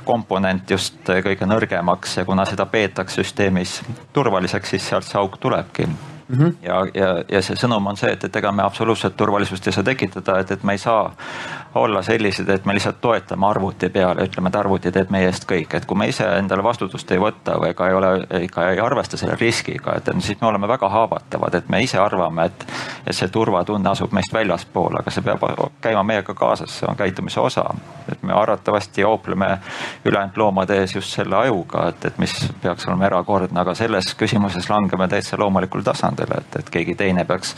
komponent 0.04 0.70
just 0.70 0.98
kõige 1.06 1.46
nõrgemaks 1.46 2.18
ja 2.18 2.24
kuna 2.24 2.44
seda 2.44 2.66
peetakse 2.66 3.22
süsteemis 3.22 3.80
turvaliseks, 4.12 4.74
siis 4.74 4.88
sealt 4.88 5.06
see 5.06 5.20
auk 5.22 5.38
tulebki 5.38 5.86
Mm 6.28 6.38
-hmm. 6.38 6.54
ja, 6.62 6.86
ja, 6.94 7.24
ja 7.28 7.42
see 7.42 7.56
sõnum 7.56 7.86
on 7.86 7.96
see, 7.96 8.10
et, 8.12 8.24
et 8.24 8.36
ega 8.36 8.52
me 8.52 8.62
absoluutselt 8.62 9.16
turvalisust 9.16 9.66
ei 9.66 9.72
saa 9.72 9.84
tekitada, 9.84 10.38
et, 10.38 10.50
et 10.50 10.64
me 10.64 10.72
ei 10.72 10.78
saa 10.78 11.12
olla 11.76 12.02
sellised, 12.02 12.48
et 12.48 12.64
me 12.64 12.74
lihtsalt 12.74 13.00
toetame 13.00 13.46
arvuti 13.46 13.88
peale, 13.88 14.24
ütleme, 14.26 14.48
et 14.48 14.56
arvuti 14.56 14.92
teeb 14.92 15.10
meie 15.14 15.28
eest 15.30 15.46
kõik, 15.48 15.74
et 15.76 15.86
kui 15.86 15.98
me 15.98 16.08
ise 16.10 16.26
endale 16.38 16.64
vastutust 16.64 17.10
ei 17.12 17.20
võta 17.20 17.56
või 17.60 17.70
ega 17.72 17.88
ei 17.88 17.96
ole, 17.96 18.10
ikka 18.48 18.70
ei 18.72 18.80
arvesta 18.80 19.18
selle 19.20 19.36
riskiga, 19.40 19.96
et 19.96 20.10
siis 20.20 20.40
me 20.40 20.48
oleme 20.50 20.68
väga 20.68 20.88
haavatavad, 20.88 21.54
et 21.54 21.68
me 21.72 21.82
ise 21.84 21.98
arvame, 22.00 22.46
et, 22.50 22.66
et 23.06 23.16
see 23.16 23.28
turvatunne 23.32 23.90
asub 23.90 24.14
meist 24.16 24.32
väljaspool, 24.34 25.00
aga 25.00 25.12
see 25.12 25.24
peab 25.26 25.44
käima 25.84 26.02
meiega 26.06 26.34
kaasas, 26.34 26.78
see 26.80 26.88
on 26.88 26.96
käitumise 26.96 27.40
osa. 27.40 27.66
et 28.12 28.22
me 28.22 28.32
arvatavasti 28.32 29.00
joopleme 29.00 29.58
ülejäänud 30.04 30.36
loomade 30.36 30.76
ees 30.80 30.94
just 30.94 31.10
selle 31.10 31.36
ajuga, 31.36 31.88
et, 31.88 32.04
et 32.04 32.18
mis 32.18 32.34
peaks 32.62 32.86
olema 32.86 33.06
erakordne, 33.06 33.60
aga 33.60 33.74
selles 33.74 34.14
küsimuses 34.14 34.70
langeme 34.70 35.08
täitsa 35.08 35.38
loomulikul 35.38 35.82
tasandil, 35.82 36.30
et, 36.38 36.56
et 36.60 36.70
keegi 36.70 36.94
teine 36.94 37.24
peaks 37.24 37.56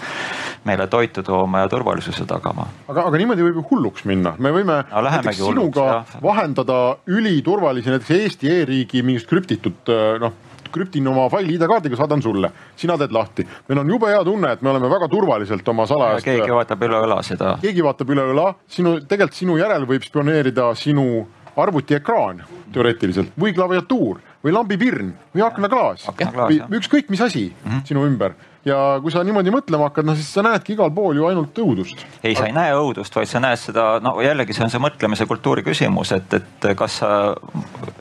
meile 0.64 0.86
toitu 0.86 1.22
tooma 1.22 1.60
ja 1.60 1.68
turvalisuse 1.68 2.24
tagama. 2.26 2.66
aga, 2.88 3.04
aga 3.10 3.20
niimoodi 3.20 3.44
võib 3.44 3.60
ju 3.60 3.66
hulluks 3.70 4.04
minna, 4.04 4.07
me 4.38 4.52
võime 4.54 4.82
no, 4.90 5.04
näiteks 5.06 5.40
sinuga 5.42 5.86
jah. 5.92 6.18
vahendada 6.22 6.78
üliturvalisi 7.06 7.94
näiteks 7.94 8.10
Eesti 8.18 8.52
e-riigi 8.52 9.02
mingit 9.06 9.28
krüptitud 9.28 9.96
noh 10.24 10.44
krüptin 10.72 11.06
oma 11.08 11.28
faili 11.32 11.54
ID-kaardiga, 11.56 11.96
saadan 11.96 12.22
sulle, 12.22 12.50
sina 12.76 12.98
teed 13.00 13.12
lahti. 13.14 13.46
meil 13.68 13.80
on 13.82 13.90
jube 13.90 14.10
hea 14.10 14.20
tunne, 14.24 14.52
et 14.52 14.62
me 14.62 14.70
oleme 14.70 14.90
väga 14.90 15.08
turvaliselt 15.08 15.68
oma 15.68 15.86
salajast. 15.86 16.24
keegi 16.24 16.52
vaatab 16.52 16.84
üle 16.88 17.00
õla 17.06 17.18
seda. 17.24 17.56
keegi 17.62 17.84
vaatab 17.84 18.12
üle 18.14 18.26
õla, 18.34 18.52
sinu, 18.68 18.98
tegelikult 19.00 19.38
sinu 19.40 19.58
järel 19.58 19.86
võib 19.88 20.04
spioneerida 20.06 20.70
sinu 20.78 21.26
arvutiekraan 21.58 22.44
teoreetiliselt 22.72 23.32
või 23.40 23.54
klaviatuur 23.56 24.20
või 24.44 24.54
lambipirn 24.54 25.10
või 25.34 25.42
aknaklaas 25.46 26.06
või 26.14 26.60
ükskõik 26.78 27.10
mis 27.10 27.22
asi 27.24 27.48
mm 27.48 27.70
-hmm. 27.70 27.86
sinu 27.88 28.04
ümber 28.06 28.36
ja 28.68 28.78
kui 29.02 29.12
sa 29.12 29.22
niimoodi 29.26 29.52
mõtlema 29.52 29.88
hakkad, 29.88 30.06
no 30.06 30.14
siis 30.18 30.28
sa 30.34 30.44
näedki 30.44 30.74
igal 30.76 30.90
pool 30.94 31.18
ju 31.18 31.26
ainult 31.28 31.58
õudust. 31.62 32.04
ei, 32.22 32.34
sa 32.36 32.46
ei 32.48 32.54
näe 32.56 32.74
õudust, 32.76 33.14
vaid 33.16 33.30
sa 33.30 33.40
näed 33.42 33.60
seda, 33.60 33.86
no 34.04 34.14
jällegi 34.22 34.56
see 34.56 34.64
on 34.66 34.72
see 34.72 34.82
mõtlemise 34.82 35.26
kultuuri 35.28 35.64
küsimus, 35.66 36.12
et, 36.16 36.38
et 36.38 36.68
kas 36.78 37.00
sa 37.02 37.10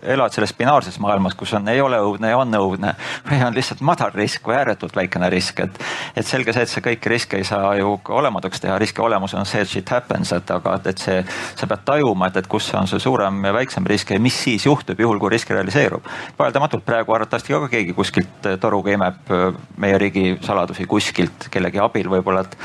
elad 0.07 0.35
selles 0.35 0.53
binaarses 0.57 0.99
maailmas, 1.03 1.35
kus 1.37 1.53
on, 1.57 1.67
ei 1.71 1.81
ole 1.81 1.99
õudne 2.03 2.31
ja 2.31 2.39
on 2.39 2.59
õudne 2.59 2.93
või 3.27 3.41
on 3.45 3.55
lihtsalt 3.55 3.81
madal 3.85 4.13
risk 4.15 4.47
või 4.47 4.57
ääretult 4.59 4.95
väikene 4.95 5.29
risk, 5.33 5.59
et. 5.63 5.79
et 6.15 6.25
selge 6.27 6.53
see, 6.55 6.65
et 6.67 6.71
sa 6.71 6.83
kõiki 6.83 7.11
riske 7.11 7.39
ei 7.39 7.47
saa 7.47 7.73
ju 7.79 7.97
olematuks 8.19 8.61
teha, 8.63 8.77
riski 8.81 9.01
olemus 9.03 9.35
on 9.37 9.45
see, 9.45 9.63
et 9.63 9.71
shit 9.71 9.89
happens, 9.93 10.31
et 10.35 10.51
aga, 10.53 10.77
et 10.85 11.03
see, 11.03 11.21
sa 11.55 11.69
pead 11.69 11.85
tajuma, 11.87 12.31
et, 12.31 12.41
et 12.41 12.49
kus 12.51 12.69
on 12.77 12.89
see 12.89 13.01
suurem 13.03 13.39
ja 13.45 13.53
väiksem 13.55 13.87
risk 13.87 14.11
ja 14.11 14.19
mis 14.21 14.37
siis 14.43 14.65
juhtub, 14.65 14.99
juhul 14.99 15.19
kui 15.21 15.33
risk 15.33 15.51
realiseerub. 15.53 16.05
vaieldamatult 16.39 16.85
praegu 16.85 17.13
arvatavasti 17.13 17.53
ka 17.53 17.71
keegi 17.71 17.95
kuskilt 17.97 18.49
toruga 18.61 18.93
imeb 18.93 19.33
meie 19.77 19.97
riigi 20.01 20.37
saladusi 20.57 20.87
kuskilt 20.89 21.47
kellegi 21.53 21.81
abil 21.81 22.09
võib-olla, 22.11 22.43
et 22.45 22.57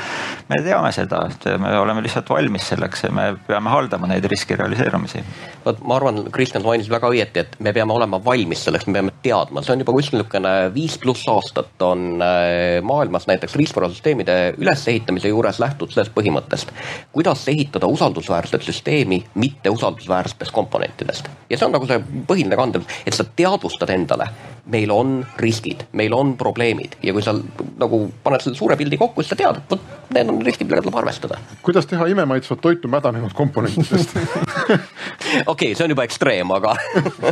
me 0.49 0.59
teame 0.65 0.91
seda, 0.95 1.23
et 1.29 1.45
me 1.61 1.73
oleme 1.77 2.03
lihtsalt 2.03 2.29
valmis 2.33 2.65
selleks 2.73 3.05
ja 3.05 3.11
me 3.13 3.29
peame 3.47 3.71
haldama 3.73 4.09
neid 4.09 4.25
riski 4.29 4.57
realiseerumisi. 4.59 5.23
vot 5.65 5.81
ma 5.87 5.97
arvan, 5.99 6.23
Kristjan 6.33 6.65
mainis 6.65 6.89
väga 6.91 7.11
õieti, 7.13 7.43
et 7.45 7.55
me 7.63 7.73
peame 7.75 7.93
olema 7.93 8.19
valmis 8.23 8.65
selleks, 8.65 8.87
me 8.87 8.97
peame 8.99 9.13
teadma, 9.23 9.63
see 9.63 9.75
on 9.75 9.83
juba 9.83 9.95
kuskil 9.95 10.19
niisugune 10.19 10.53
viis 10.73 10.97
pluss 11.01 11.27
aastat 11.29 11.85
on 11.85 12.21
äh, 12.23 12.81
maailmas 12.85 13.27
näiteks 13.29 13.55
riistvarasüsteemide 13.59 14.37
ülesehitamise 14.57 15.31
juures 15.31 15.59
lähtutud 15.63 15.93
sellest 15.93 16.15
põhimõttest, 16.15 16.73
kuidas 17.13 17.45
ehitada 17.51 17.87
usaldusväärset 17.91 18.65
süsteemi 18.65 19.23
mitteusaldusväärsetest 19.35 20.51
komponentidest. 20.51 21.29
ja 21.49 21.57
see 21.57 21.69
on 21.69 21.77
nagu 21.77 21.87
see 21.89 22.01
põhiline 22.27 22.57
kandev, 22.59 22.89
et 23.05 23.15
sa 23.15 23.25
teadvustad 23.35 23.93
endale, 23.93 24.29
meil 24.65 24.91
on 24.91 25.25
riskid, 25.35 25.83
meil 25.91 26.13
on 26.15 26.37
probleemid 26.39 26.95
ja 27.03 27.11
kui 27.15 27.23
sa 27.23 27.33
nagu 27.35 27.99
paned 28.23 28.43
selle 28.43 28.55
suure 28.55 28.77
pildi 28.79 28.95
kokku, 28.99 29.23
siis 29.23 29.33
sa 29.33 29.37
tead, 29.39 29.59
et 29.59 29.73
vot 29.73 30.13
need 30.15 30.31
on 30.31 30.39
riskid, 30.45 30.69
millega 30.69 30.85
tuleb 30.85 30.99
arvestada. 31.01 31.39
kuidas 31.65 31.87
teha 31.89 32.07
imemaitsvat 32.13 32.61
toitu 32.63 32.87
mädanenud 32.91 33.35
komponentidest 33.35 34.15
okei 34.17 35.43
okay,, 35.47 35.73
see 35.75 35.83
on 35.83 35.95
juba 35.95 36.07
ekstreem, 36.07 36.51
aga 36.55 36.75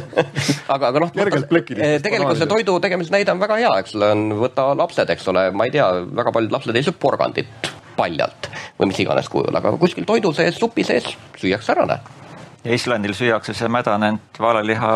aga, 0.76 0.92
aga 0.92 1.06
noh. 1.06 1.14
Eh, 1.16 1.98
tegelikult 2.04 2.42
see 2.42 2.52
toidu 2.52 2.80
tegemise 2.84 3.16
näide 3.16 3.32
on 3.32 3.44
väga 3.44 3.62
hea, 3.64 3.74
eks 3.84 3.96
ole, 4.00 4.12
on, 4.16 4.26
võta 4.42 4.72
lapsed, 4.76 5.16
eks 5.16 5.32
ole, 5.32 5.48
ma 5.56 5.70
ei 5.70 5.76
tea, 5.78 5.88
väga 6.12 6.36
paljud 6.36 6.58
lapsed 6.58 6.76
ei 6.76 6.88
söö 6.88 7.00
porgandit 7.00 7.72
paljalt 7.96 8.52
või 8.80 8.92
mis 8.92 9.00
iganes 9.04 9.32
kujul, 9.32 9.56
aga 9.56 9.72
kuskil 9.80 10.08
toidu 10.10 10.34
sees, 10.36 10.60
supi 10.60 10.84
sees 10.88 11.08
süüakse 11.40 11.76
ära, 11.76 11.88
näed 11.94 12.21
ja 12.64 12.74
Islandil 12.74 13.14
süüakse 13.18 13.54
see 13.58 13.70
mädanenud 13.72 14.40
valeliha 14.40 14.94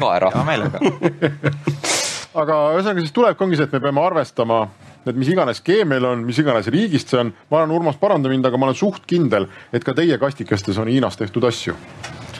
kaera 0.00 0.30
hea 0.34 0.44
meelega. 0.46 0.82
Aga 2.42 2.58
ühesõnaga 2.76 3.02
siis 3.02 3.14
tulebki, 3.14 3.44
ongi 3.44 3.58
see, 3.58 3.66
et 3.66 3.74
me 3.74 3.80
peame 3.82 4.02
arvestama, 4.04 4.60
et 5.08 5.16
mis 5.16 5.30
iganes 5.32 5.62
skeem 5.62 5.88
meil 5.94 6.04
on, 6.06 6.22
mis 6.28 6.38
iganes 6.38 6.68
riigist 6.70 7.10
see 7.10 7.22
on. 7.22 7.32
ma 7.50 7.62
olen, 7.62 7.74
Urmas, 7.74 7.98
paranda 7.98 8.30
mind, 8.30 8.46
aga 8.46 8.60
ma 8.60 8.68
olen 8.68 8.78
suht 8.78 9.08
kindel, 9.10 9.48
et 9.72 9.84
ka 9.86 9.96
teie 9.96 10.20
kastikestes 10.20 10.78
on 10.78 10.90
Hiinas 10.92 11.18
tehtud 11.18 11.48
asju 11.48 11.74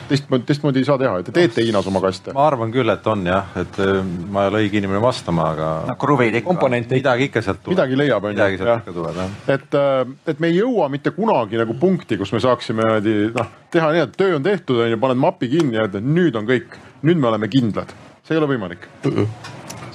teistmoodi, 0.09 0.45
teistmoodi 0.49 0.81
ei 0.81 0.87
saa 0.87 0.97
teha, 1.01 1.19
et 1.21 1.29
te 1.29 1.33
teete 1.35 1.63
Hiinas 1.65 1.87
oma 1.89 2.01
kaste. 2.03 2.33
ma 2.35 2.45
arvan 2.49 2.71
küll, 2.73 2.89
et 2.93 3.07
on 3.09 3.25
jah, 3.27 3.51
et 3.59 3.79
äh, 3.83 3.99
ma 4.31 4.45
ei 4.45 4.51
ole 4.51 4.63
õige 4.65 4.81
inimene 4.81 5.01
vastama, 5.03 5.49
aga. 5.53 5.69
no 5.89 5.95
kruvid 5.99 6.39
ikka. 6.41 6.69
midagi 6.89 7.29
ikka 7.29 7.43
sealt 7.45 7.61
tuleb. 7.63 7.77
midagi 7.77 7.99
leiab, 7.99 8.25
on 8.25 8.33
ju. 8.33 8.37
midagi 8.37 8.61
sealt 8.61 8.83
ikka 8.83 8.95
tuleb 8.97 9.21
jah. 9.21 9.37
et, 9.55 9.77
äh, 9.81 10.33
et 10.33 10.41
me 10.43 10.51
ei 10.51 10.59
jõua 10.59 10.89
mitte 10.93 11.13
kunagi 11.15 11.61
nagu 11.61 11.77
punkti, 11.79 12.17
kus 12.19 12.33
me 12.35 12.41
saaksime 12.43 12.85
niimoodi 12.85 13.15
noh, 13.35 13.53
teha 13.71 13.93
nii, 13.95 14.07
et 14.07 14.17
töö 14.19 14.35
on 14.39 14.49
tehtud, 14.49 14.81
on 14.85 14.91
ju, 14.93 14.99
paned 15.05 15.21
mapi 15.21 15.51
kinni 15.51 15.79
ja 15.79 15.87
ütled, 15.89 16.09
nüüd 16.17 16.39
on 16.39 16.49
kõik, 16.49 16.79
nüüd 17.05 17.21
me 17.21 17.31
oleme 17.31 17.51
kindlad. 17.51 17.93
see 18.23 18.37
ei 18.37 18.43
ole 18.43 18.51
võimalik 18.55 18.89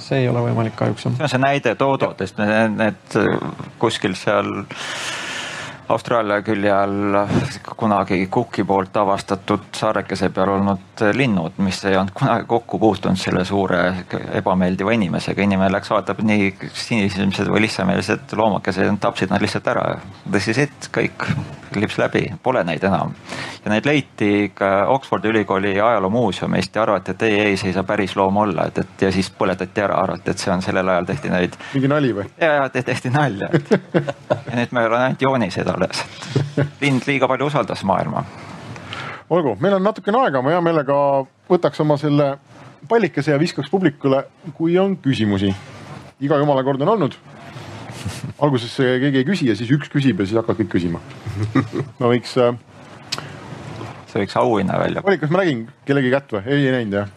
see 0.05 0.23
ei 0.23 0.29
ole 0.29 0.41
võimalik 0.49 0.75
kahjuks. 0.77 1.07
see 1.07 1.27
on 1.27 1.31
see 1.31 1.41
näide 1.41 1.75
toodotest, 1.79 2.41
need 2.77 3.19
kuskil 3.81 4.17
seal 4.19 4.51
Austraalia 5.87 6.41
külje 6.41 6.71
all 6.73 7.27
kunagi 7.77 8.27
Cooki 8.27 8.63
poolt 8.63 8.97
avastatud 8.97 9.69
saarekese 9.77 10.29
peal 10.33 10.49
olnud 10.57 10.84
linnud, 11.13 11.57
mis 11.57 11.81
ei 11.85 11.97
olnud 11.97 12.13
kunagi 12.15 12.45
kokku 12.47 12.79
puutunud 12.79 13.19
selle 13.19 13.45
suure 13.45 13.81
ebameeldiva 14.33 14.93
inimesega. 14.95 15.41
inimene 15.41 15.71
läks, 15.71 15.89
vaatab 15.89 16.21
nii 16.25 16.53
sinisilmsed 16.73 17.49
või 17.51 17.65
lihtsameelsed 17.65 18.35
loomakesed, 18.37 18.91
tapsid 19.01 19.33
nad 19.33 19.43
lihtsalt 19.43 19.67
ära. 19.73 19.85
This 20.31 20.47
is 20.53 20.61
it, 20.65 20.89
kõik, 20.95 21.27
klips 21.73 21.97
läbi, 21.97 22.23
pole 22.43 22.63
neid 22.63 22.83
enam. 22.83 23.13
ja 23.65 23.71
neid 23.71 23.85
leiti 23.85 24.51
ka 24.53 24.85
Oxfordi 24.93 25.27
ülikooli 25.27 25.75
ajaloomuuseumist 25.81 26.75
ja 26.75 26.83
arvati, 26.85 27.11
et 27.11 27.21
ei, 27.27 27.39
ei, 27.39 27.57
see 27.57 27.71
ei 27.71 27.77
saa 27.77 27.83
päris 27.83 28.15
loom 28.15 28.37
olla, 28.37 28.67
et, 28.69 28.77
et 28.77 29.05
ja 29.07 29.11
siis 29.11 29.31
põletati 29.39 29.83
ära, 29.83 29.99
arvati, 30.03 30.31
et 30.31 30.41
see 30.41 30.53
on 30.53 30.63
sellel 30.65 30.89
ajal 30.93 31.09
tehti 31.11 31.33
neid. 31.33 31.59
mingi 31.73 31.91
nali 31.91 32.13
või? 32.15 32.27
ja, 32.41 32.53
ja 32.61 32.69
tehti 32.69 33.11
nalja, 33.13 33.49
ja 34.47 34.59
nüüd 34.61 34.75
meil 34.77 34.91
on 34.91 34.99
ainult 35.01 35.21
joonised 35.27 35.71
alles. 35.75 36.03
lind 36.81 37.07
liiga 37.07 37.27
palju 37.27 37.51
usaldas 37.51 37.83
maailma. 37.83 38.23
Olgu, 39.29 39.55
meil 39.61 39.77
on 39.77 39.85
natukene 39.85 40.19
aega, 40.25 40.41
ma 40.43 40.53
hea 40.53 40.61
meelega 40.63 40.97
võtaks 41.49 41.81
oma 41.81 41.97
selle 42.01 42.35
pallikese 42.89 43.33
ja 43.33 43.39
viskaks 43.41 43.71
publikule, 43.71 44.23
kui 44.57 44.77
on 44.79 44.95
küsimusi. 45.01 45.53
iga 46.21 46.37
jumala 46.39 46.63
kord 46.63 46.81
on 46.81 46.93
olnud. 46.95 47.17
alguses 48.39 48.75
keegi 48.77 49.17
ei 49.17 49.25
küsi 49.25 49.49
ja 49.49 49.55
siis 49.55 49.71
üks 49.71 49.89
küsib 49.89 50.19
ja 50.19 50.25
siis 50.25 50.37
hakkavad 50.37 50.61
kõik 50.61 50.71
küsima. 50.77 51.01
ma 51.99 52.11
võiks. 52.11 52.35
Äh, 52.37 52.55
see 54.11 54.21
võiks 54.21 54.37
auhinna 54.39 54.79
välja. 54.79 55.01
oli, 55.03 55.19
kas 55.19 55.33
ma 55.33 55.41
nägin 55.43 55.67
kellegi 55.85 56.13
kätt 56.13 56.33
või? 56.37 56.45
ei, 56.45 56.65
ei 56.67 56.75
näinud 56.79 56.99
jah. 57.01 57.13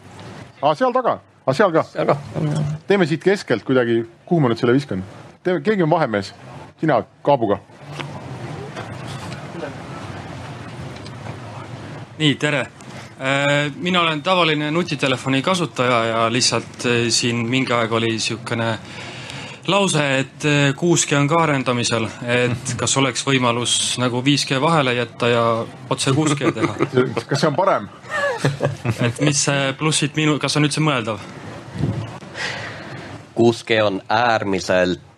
aa, 0.61 0.75
seal 0.75 0.95
taga, 0.95 1.19
aa 1.45 1.57
seal 1.57 1.73
ka. 1.75 1.85
seal 1.93 2.09
ka. 2.09 2.17
teeme 2.87 3.07
siit 3.09 3.23
keskelt 3.23 3.67
kuidagi, 3.67 4.01
kuhu 4.25 4.41
ma 4.41 4.51
nüüd 4.51 4.61
selle 4.61 4.73
viskan? 4.73 5.05
teeme, 5.43 5.61
keegi 5.61 5.85
on 5.85 5.93
vahemees, 5.93 6.33
sina 6.81 7.03
kaabuga 7.23 7.61
nii, 12.19 12.35
tere. 12.35 12.67
mina 13.75 14.01
olen 14.01 14.21
tavaline 14.21 14.71
nutitelefoni 14.71 15.41
kasutaja 15.41 16.03
ja 16.05 16.31
lihtsalt 16.31 16.87
siin 17.09 17.35
mingi 17.35 17.73
aeg 17.73 17.91
oli 17.91 18.11
niisugune 18.11 18.77
lause, 19.67 20.03
et 20.19 20.45
6G 20.75 21.15
on 21.17 21.27
ka 21.27 21.41
arendamisel, 21.43 22.07
et 22.27 22.73
kas 22.79 22.97
oleks 22.97 23.23
võimalus 23.27 23.73
nagu 24.01 24.23
5G 24.25 24.59
vahele 24.61 24.95
jätta 24.97 25.31
ja 25.31 25.43
otse 25.89 26.11
6G 26.15 26.53
teha? 26.55 26.75
kas 27.29 27.43
see 27.43 27.51
on 27.51 27.55
parem? 27.55 27.89
et 29.07 29.21
mis 29.23 29.43
see 29.47 29.73
plussid 29.79 30.17
minu, 30.19 30.39
kas 30.39 30.59
on 30.59 30.67
üldse 30.67 30.83
mõeldav? 30.83 31.23
6G 33.39 33.83
on 33.85 34.01
äärmiselt 34.11 35.08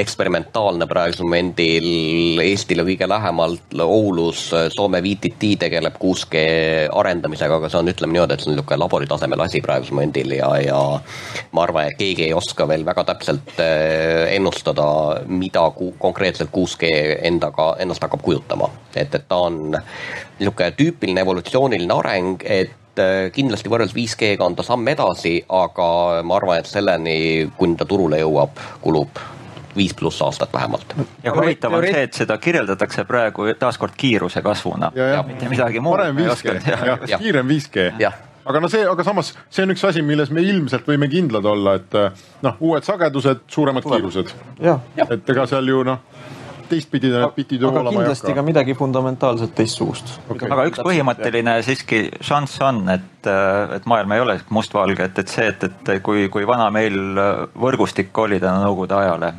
eksperimentaalne 0.00 0.86
praegusel 0.90 1.26
momendil 1.26 2.40
Eestile 2.44 2.84
kõige 2.86 3.08
lähemalt 3.10 3.76
Oulus 3.84 4.46
Soome 4.74 5.00
VTT 5.04 5.54
tegeleb 5.64 5.98
6G 6.00 6.42
arendamisega, 7.00 7.58
aga 7.60 7.70
see 7.70 7.80
on, 7.80 7.90
ütleme 7.92 8.16
niimoodi, 8.16 8.36
et 8.36 8.44
see 8.44 8.50
on 8.50 8.56
niisugune 8.56 8.80
laboritasemel 8.84 9.44
asi 9.44 9.62
praegusel 9.64 9.98
momendil 9.98 10.36
ja, 10.38 10.50
ja 10.64 10.80
ma 11.56 11.64
arvan, 11.66 11.90
et 11.90 11.98
keegi 12.00 12.28
ei 12.28 12.34
oska 12.36 12.66
veel 12.70 12.84
väga 12.86 13.04
täpselt 13.12 13.60
ennustada, 13.60 14.88
mida 15.28 15.66
konkreetselt 15.76 16.52
6G 16.54 16.90
endaga, 17.30 17.74
endast 17.82 18.04
hakkab 18.06 18.22
kujutama. 18.24 18.70
et, 18.94 19.14
et 19.14 19.28
ta 19.28 19.44
on 19.46 19.62
niisugune 20.40 20.70
tüüpiline 20.78 21.24
evolutsiooniline 21.24 21.96
areng, 22.00 22.44
et 22.44 22.76
kindlasti 23.34 23.72
võrreldes 23.72 23.96
5G-ga 23.96 24.46
on 24.46 24.56
ta 24.58 24.64
samm 24.66 24.88
edasi, 24.92 25.36
aga 25.48 25.90
ma 26.26 26.38
arvan, 26.38 26.62
et 26.62 26.70
selleni, 26.70 27.18
kuni 27.58 27.78
ta 27.78 27.88
turule 27.88 28.20
jõuab, 28.22 28.58
kulub 28.84 29.20
viis 29.76 29.94
pluss 29.94 30.22
aastat 30.22 30.52
vähemalt. 30.52 30.94
ja 31.22 31.34
huvitav 31.34 31.74
on 31.78 31.84
see, 31.86 32.02
et 32.08 32.16
seda 32.16 32.38
kirjeldatakse 32.42 33.04
praegu 33.08 33.52
taaskord 33.58 33.94
kiiruse 33.96 34.42
kasvuna, 34.42 34.90
mitte 35.26 35.48
midagi 35.48 35.80
muud. 35.80 35.96
parem 35.96 36.16
5G, 36.16 36.56
jah, 37.06 37.20
kiirem 37.20 37.54
5G 37.54 38.10
aga 38.50 38.60
no 38.60 38.70
see, 38.72 38.82
aga 38.88 39.04
samas 39.06 39.32
see 39.48 39.64
on 39.66 39.74
üks 39.74 39.84
asi, 39.86 40.02
milles 40.02 40.32
me 40.34 40.42
ilmselt 40.42 40.88
võime 40.88 41.08
kindlad 41.12 41.46
olla, 41.46 41.76
et 41.78 41.96
noh, 42.42 42.58
uued 42.66 42.86
sagedused, 42.86 43.44
suuremad 43.52 43.86
kiirused. 43.86 44.34
et 45.06 45.34
ega 45.34 45.46
seal 45.50 45.70
ju 45.70 45.84
noh 45.86 46.19
teistpidi 46.70 47.12
bitid 47.36 47.60
ju 47.60 47.68
olema 47.68 47.90
hakka. 47.90 47.96
kindlasti 47.98 48.34
ka 48.36 48.44
midagi 48.46 48.76
fundamentaalselt 48.78 49.54
teistsugust. 49.58 50.14
Okay.. 50.28 50.50
aga 50.50 50.66
üks 50.70 50.82
põhimõtteline 50.86 51.56
siiski 51.66 52.02
šanss 52.24 52.62
on, 52.66 52.82
et, 52.94 53.30
et 53.76 53.88
maailm 53.90 54.16
ei 54.16 54.24
ole 54.24 54.38
mustvalge, 54.54 55.10
et, 55.10 55.22
et 55.24 55.34
see, 55.34 55.50
et, 55.52 55.68
et 55.68 55.92
kui, 56.06 56.28
kui 56.32 56.46
vana 56.48 56.70
meil 56.74 56.98
võrgustik 57.58 58.16
oli 58.24 58.40
tänu 58.42 58.60
Nõukogude 58.60 58.96
ajale 58.98 59.34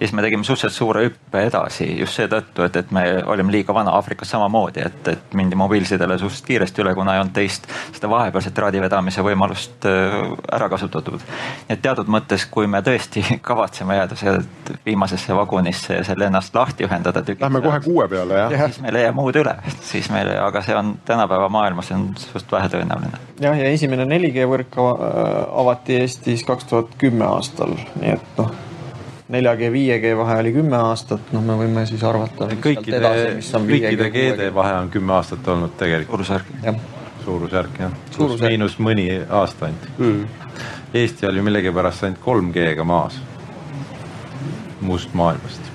ja 0.00 0.06
siis 0.06 0.12
me 0.12 0.22
tegime 0.22 0.44
suhteliselt 0.44 0.76
suure 0.76 1.04
hüppe 1.06 1.44
edasi 1.46 1.86
just 1.98 2.18
seetõttu, 2.18 2.64
et, 2.66 2.76
et 2.76 2.90
me 2.94 3.04
olime 3.26 3.52
liiga 3.52 3.74
vana 3.74 3.94
Aafrikas 3.98 4.30
samamoodi, 4.34 4.82
et, 4.84 5.08
et 5.08 5.34
mindi 5.34 5.56
mobiilsidele 5.58 6.18
suhteliselt 6.18 6.46
kiiresti 6.46 6.82
üle, 6.82 6.94
kuna 6.94 7.14
ei 7.14 7.22
olnud 7.22 7.34
teist 7.36 7.68
seda 7.94 8.10
vahepealset 8.10 8.54
traadi 8.54 8.82
vedamise 8.82 9.22
võimalust 9.24 9.86
äh, 9.88 10.16
ära 10.52 10.68
kasutatud. 10.72 11.22
nii 11.68 11.76
et 11.76 11.82
teatud 11.84 12.10
mõttes, 12.10 12.46
kui 12.50 12.66
me 12.70 12.82
tõesti 12.84 13.24
kavatseme 13.50 13.98
jääda 14.00 14.18
sealt 14.18 14.74
viimasesse 14.86 15.36
vagunisse 15.36 16.00
ja 16.00 16.04
selle 16.04 16.28
ennast 16.30 16.54
lahti 16.54 16.88
ühendada. 16.88 17.22
Lähme 17.40 17.62
kohe 17.64 17.80
kuue 17.84 18.08
peale 18.08 18.40
jah 18.40 18.52
ja.? 18.52 18.68
siis 18.68 18.82
meil 18.84 19.00
ei 19.00 19.06
jää 19.06 19.16
muud 19.16 19.38
üle, 19.40 19.56
siis 19.80 20.10
meil, 20.12 20.30
aga 20.42 20.62
see 20.64 20.76
on 20.76 20.94
tänapäeva 21.04 21.48
maailmas 21.48 21.92
on 21.94 22.10
suht 22.18 22.52
vähetõenäoline. 22.52 23.22
jah, 23.40 23.58
ja 23.58 23.72
esimene 23.72 24.06
4G 24.10 24.46
võrk 24.50 24.78
avati 25.64 26.00
Eestis 26.02 26.44
kaks 26.44 26.70
tuhat 26.70 26.94
kümme 26.98 27.26
aastal, 27.28 27.76
nii 28.00 28.16
et 28.16 28.38
noh 28.38 28.54
4G, 29.32 29.70
5G 29.72 30.16
vahe 30.16 30.36
oli 30.38 30.52
kümme 30.52 30.76
aastat, 30.76 31.32
noh, 31.32 31.42
me 31.42 31.56
võime 31.56 31.86
siis 31.88 32.02
arvata. 32.04 32.50
kõikide, 32.60 33.00
kõikide 33.40 34.10
G-de 34.12 34.50
vahe. 34.54 34.74
on 34.82 34.90
kümme 34.92 35.16
aastat 35.16 35.48
olnud 35.48 35.76
tegelikult. 35.80 36.26
suurusjärk. 36.26 36.80
suurusjärk 37.24 37.78
jah, 37.80 37.92
pluss-miinus 38.16 38.78
mõni 38.78 39.08
aasta 39.24 39.70
ainult. 39.70 39.88
Mm.. 39.98 40.26
Eesti 40.94 41.26
oli 41.26 41.42
millegipärast 41.42 42.04
ainult 42.04 42.20
3G-ga 42.26 42.84
maas. 42.84 43.20
Muust 44.84 45.14
maailmast 45.16 45.73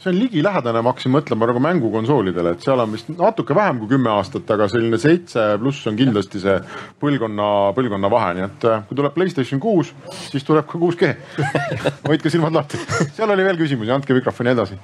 see 0.00 0.10
on 0.10 0.16
ligilähedane, 0.16 0.80
ma 0.80 0.94
hakkasin 0.94 1.12
mõtlema 1.12 1.48
nagu 1.50 1.60
mängukonsoolidele, 1.60 2.54
et 2.54 2.64
seal 2.64 2.80
on 2.80 2.94
vist 2.94 3.10
natuke 3.12 3.54
vähem 3.56 3.82
kui 3.82 3.90
kümme 3.92 4.08
aastat, 4.14 4.48
aga 4.54 4.68
selline 4.72 4.96
seitse 5.00 5.44
pluss 5.60 5.84
on 5.90 5.98
kindlasti 5.98 6.40
see 6.40 6.56
põlvkonna, 7.02 7.48
põlvkonna 7.76 8.10
vahe, 8.12 8.32
nii 8.38 8.46
et 8.46 8.66
äh, 8.70 8.86
kui 8.88 8.96
tuleb 8.96 9.16
Playstation 9.16 9.60
kuus, 9.60 9.92
siis 10.30 10.46
tuleb 10.46 10.68
ka 10.70 10.80
6G 10.80 11.12
hoidke 12.08 12.32
silmad 12.32 12.56
lahti. 12.56 12.80
seal 13.12 13.28
oli 13.28 13.44
veel 13.44 13.60
küsimusi, 13.60 13.92
andke 13.92 14.16
mikrofoni 14.16 14.56
edasi. 14.56 14.80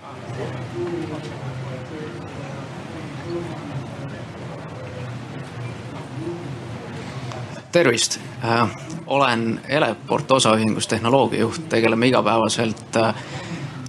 tervist 7.77 8.15
äh,, 8.41 8.71
olen 9.13 9.61
Eleport 9.69 10.31
osaühingus 10.33 10.87
tehnoloogiajuht, 10.89 11.67
tegeleme 11.69 12.09
igapäevaselt 12.09 12.97
äh, 12.97 13.27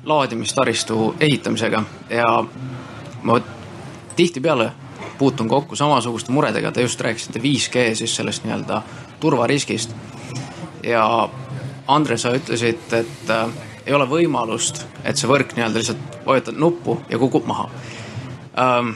laadimistaristu 0.07 1.15
ehitamisega 1.19 1.84
ja 2.09 2.43
ma 3.23 3.39
tihtipeale 4.15 4.71
puutun 5.17 5.49
kokku 5.49 5.75
samasuguste 5.75 6.31
muredega, 6.31 6.71
te 6.71 6.81
just 6.81 7.01
rääkisite 7.01 7.39
5G 7.39 7.95
siis 7.95 8.15
sellest 8.15 8.43
nii-öelda 8.45 8.81
turvariskist. 9.19 9.95
ja 10.84 11.29
Andre, 11.88 12.17
sa 12.17 12.34
ütlesid, 12.35 12.93
et 12.93 13.29
äh, 13.29 13.49
ei 13.85 13.93
ole 13.95 14.03
võimalust, 14.09 14.81
et 15.07 15.15
see 15.15 15.29
võrk 15.29 15.53
nii-öelda 15.55 15.79
lihtsalt 15.79 16.17
vajutad 16.25 16.57
nuppu 16.59 16.97
ja 17.09 17.17
kukub 17.17 17.45
maha 17.47 17.69
ähm,. 18.59 18.91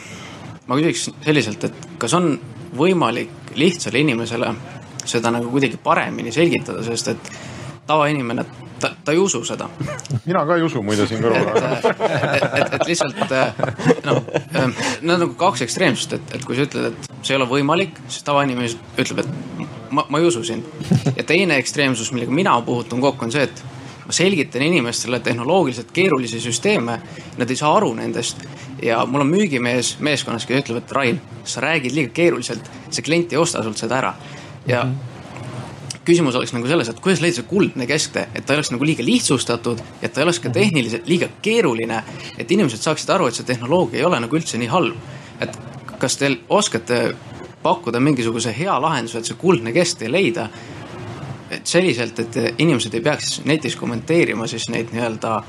ma 0.68 0.76
küsiks 0.76 1.10
selliselt, 1.26 1.64
et 1.64 1.88
kas 1.98 2.14
on 2.14 2.34
võimalik 2.78 3.56
lihtsale 3.56 4.00
inimesele 4.00 4.54
seda 5.06 5.32
nagu 5.32 5.50
kuidagi 5.52 5.80
paremini 5.84 6.32
selgitada, 6.32 6.84
sest 6.84 7.08
et 7.08 7.32
tavainimene 7.88 8.46
ta, 8.82 8.92
ta 9.06 9.12
ei 9.12 9.18
usu 9.18 9.44
seda. 9.46 9.70
mina 10.26 10.46
ka 10.46 10.56
ei 10.56 10.64
usu 10.66 10.82
muide 10.86 11.08
siin 11.08 11.22
kõrval. 11.24 11.50
et, 11.58 12.46
et, 12.60 12.74
et 12.78 12.88
lihtsalt 12.90 13.36
noh, 14.08 14.22
need 15.02 15.14
on 15.14 15.20
nagu 15.26 15.34
kaks 15.40 15.66
ekstreemsust, 15.68 16.18
et, 16.18 16.38
et 16.38 16.46
kui 16.46 16.58
sa 16.58 16.66
ütled, 16.68 16.92
et 16.92 17.12
see 17.22 17.36
ei 17.36 17.42
ole 17.42 17.50
võimalik, 17.50 18.02
siis 18.08 18.26
tavainimene 18.28 18.72
ütleb, 19.02 19.24
et 19.24 19.68
ma, 19.92 20.06
ma 20.08 20.22
ei 20.22 20.30
usu 20.30 20.44
sind. 20.48 20.68
ja 21.16 21.26
teine 21.28 21.60
ekstreemsus, 21.62 22.12
millega 22.16 22.34
mina 22.36 22.58
puutun 22.66 23.04
kokku, 23.04 23.28
on 23.28 23.36
see, 23.36 23.46
et 23.50 23.64
ma 24.06 24.16
selgitan 24.16 24.66
inimestele 24.66 25.22
tehnoloogiliselt 25.24 25.94
keerulisi 25.94 26.42
süsteeme, 26.44 26.98
nad 27.38 27.50
ei 27.50 27.60
saa 27.60 27.76
aru 27.78 27.94
nendest 27.98 28.44
ja 28.82 29.04
mul 29.06 29.26
on 29.26 29.30
müügimees 29.30 29.96
meeskonnas, 30.04 30.48
kes 30.50 30.64
ütleb, 30.64 30.82
et 30.82 30.98
Rain, 30.98 31.22
sa 31.46 31.62
räägid 31.62 31.96
liiga 31.96 32.16
keeruliselt, 32.18 32.74
see 32.90 33.06
klient 33.06 33.34
ei 33.34 33.42
osta 33.42 33.64
sult 33.64 33.78
seda 33.78 34.02
ära. 34.02 34.14
ja 34.68 34.84
mm 34.84 34.92
-hmm 34.92 35.11
küsimus 36.06 36.36
oleks 36.36 36.54
nagu 36.56 36.68
selles, 36.68 36.90
et 36.90 37.00
kuidas 37.04 37.22
leida 37.22 37.40
see 37.40 37.48
kuldne 37.50 37.88
kesktee, 37.90 38.28
et 38.36 38.46
ta 38.46 38.54
ei 38.54 38.60
oleks 38.60 38.72
nagu 38.74 38.86
liiga 38.86 39.06
lihtsustatud, 39.06 39.82
et 40.02 40.14
ta 40.14 40.22
ei 40.22 40.28
oleks 40.28 40.42
ka 40.42 40.50
tehniliselt 40.54 41.08
liiga 41.10 41.30
keeruline. 41.42 42.04
et 42.38 42.52
inimesed 42.52 42.82
saaksid 42.82 43.10
aru, 43.10 43.28
et 43.28 43.38
see 43.38 43.46
tehnoloogia 43.46 44.00
ei 44.00 44.06
ole 44.06 44.20
nagu 44.20 44.36
üldse 44.36 44.58
nii 44.58 44.72
halb. 44.72 44.96
et 45.40 45.58
kas 46.00 46.18
te 46.18 46.32
oskate 46.50 47.16
pakkuda 47.64 48.00
mingisuguse 48.00 48.54
hea 48.58 48.82
lahenduse, 48.82 49.18
et 49.18 49.26
see 49.26 49.38
kuldne 49.38 49.72
kesktee 49.72 50.12
leida? 50.12 50.50
et 51.52 51.68
selliselt, 51.68 52.20
et 52.20 52.60
inimesed 52.64 52.94
ei 52.94 53.02
peaks 53.02 53.42
netis 53.46 53.76
kommenteerima 53.76 54.48
siis 54.48 54.70
neid 54.70 54.94
nii-öelda 54.96 55.42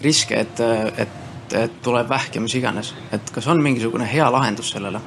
riske, 0.00 0.40
et, 0.40 0.60
et 0.96 1.18
et, 1.50 1.64
et 1.64 1.82
tuleb 1.82 2.08
vähk 2.08 2.36
ja 2.36 2.40
mis 2.42 2.54
iganes, 2.54 2.94
et 3.12 3.30
kas 3.34 3.46
on 3.50 3.62
mingisugune 3.62 4.06
hea 4.06 4.30
lahendus 4.32 4.70
sellele? 4.70 5.00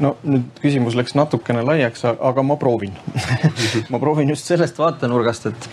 No 0.00 0.16
nüüd 0.24 0.60
küsimus 0.62 0.96
läks 0.98 1.16
natukene 1.16 1.64
laiaks, 1.66 2.04
aga 2.04 2.42
ma 2.46 2.58
proovin 2.60 2.96
ma 3.92 4.00
proovin 4.02 4.32
just 4.34 4.48
sellest 4.48 4.78
vaatenurgast, 4.78 5.48
et, 5.52 5.68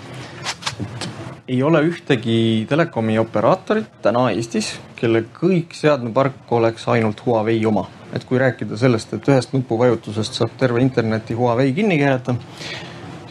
et 0.83 1.09
ei 1.47 1.63
ole 1.63 1.81
ühtegi 1.89 2.65
telekomi 2.69 3.17
operaatorit 3.19 3.99
täna 4.01 4.29
Eestis, 4.31 4.73
kelle 4.95 5.25
kõik 5.35 5.75
seadmepark 5.75 6.51
oleks 6.55 6.87
ainult 6.93 7.25
Huawei 7.25 7.59
oma. 7.65 7.89
et 8.13 8.23
kui 8.29 8.37
rääkida 8.37 8.77
sellest, 8.77 9.13
et 9.13 9.27
ühest 9.27 9.55
nupuvajutusest 9.55 10.37
saab 10.37 10.51
terve 10.57 10.81
interneti 10.81 11.33
Huawei 11.33 11.73
kinni 11.73 11.97
keerata, 11.97 12.35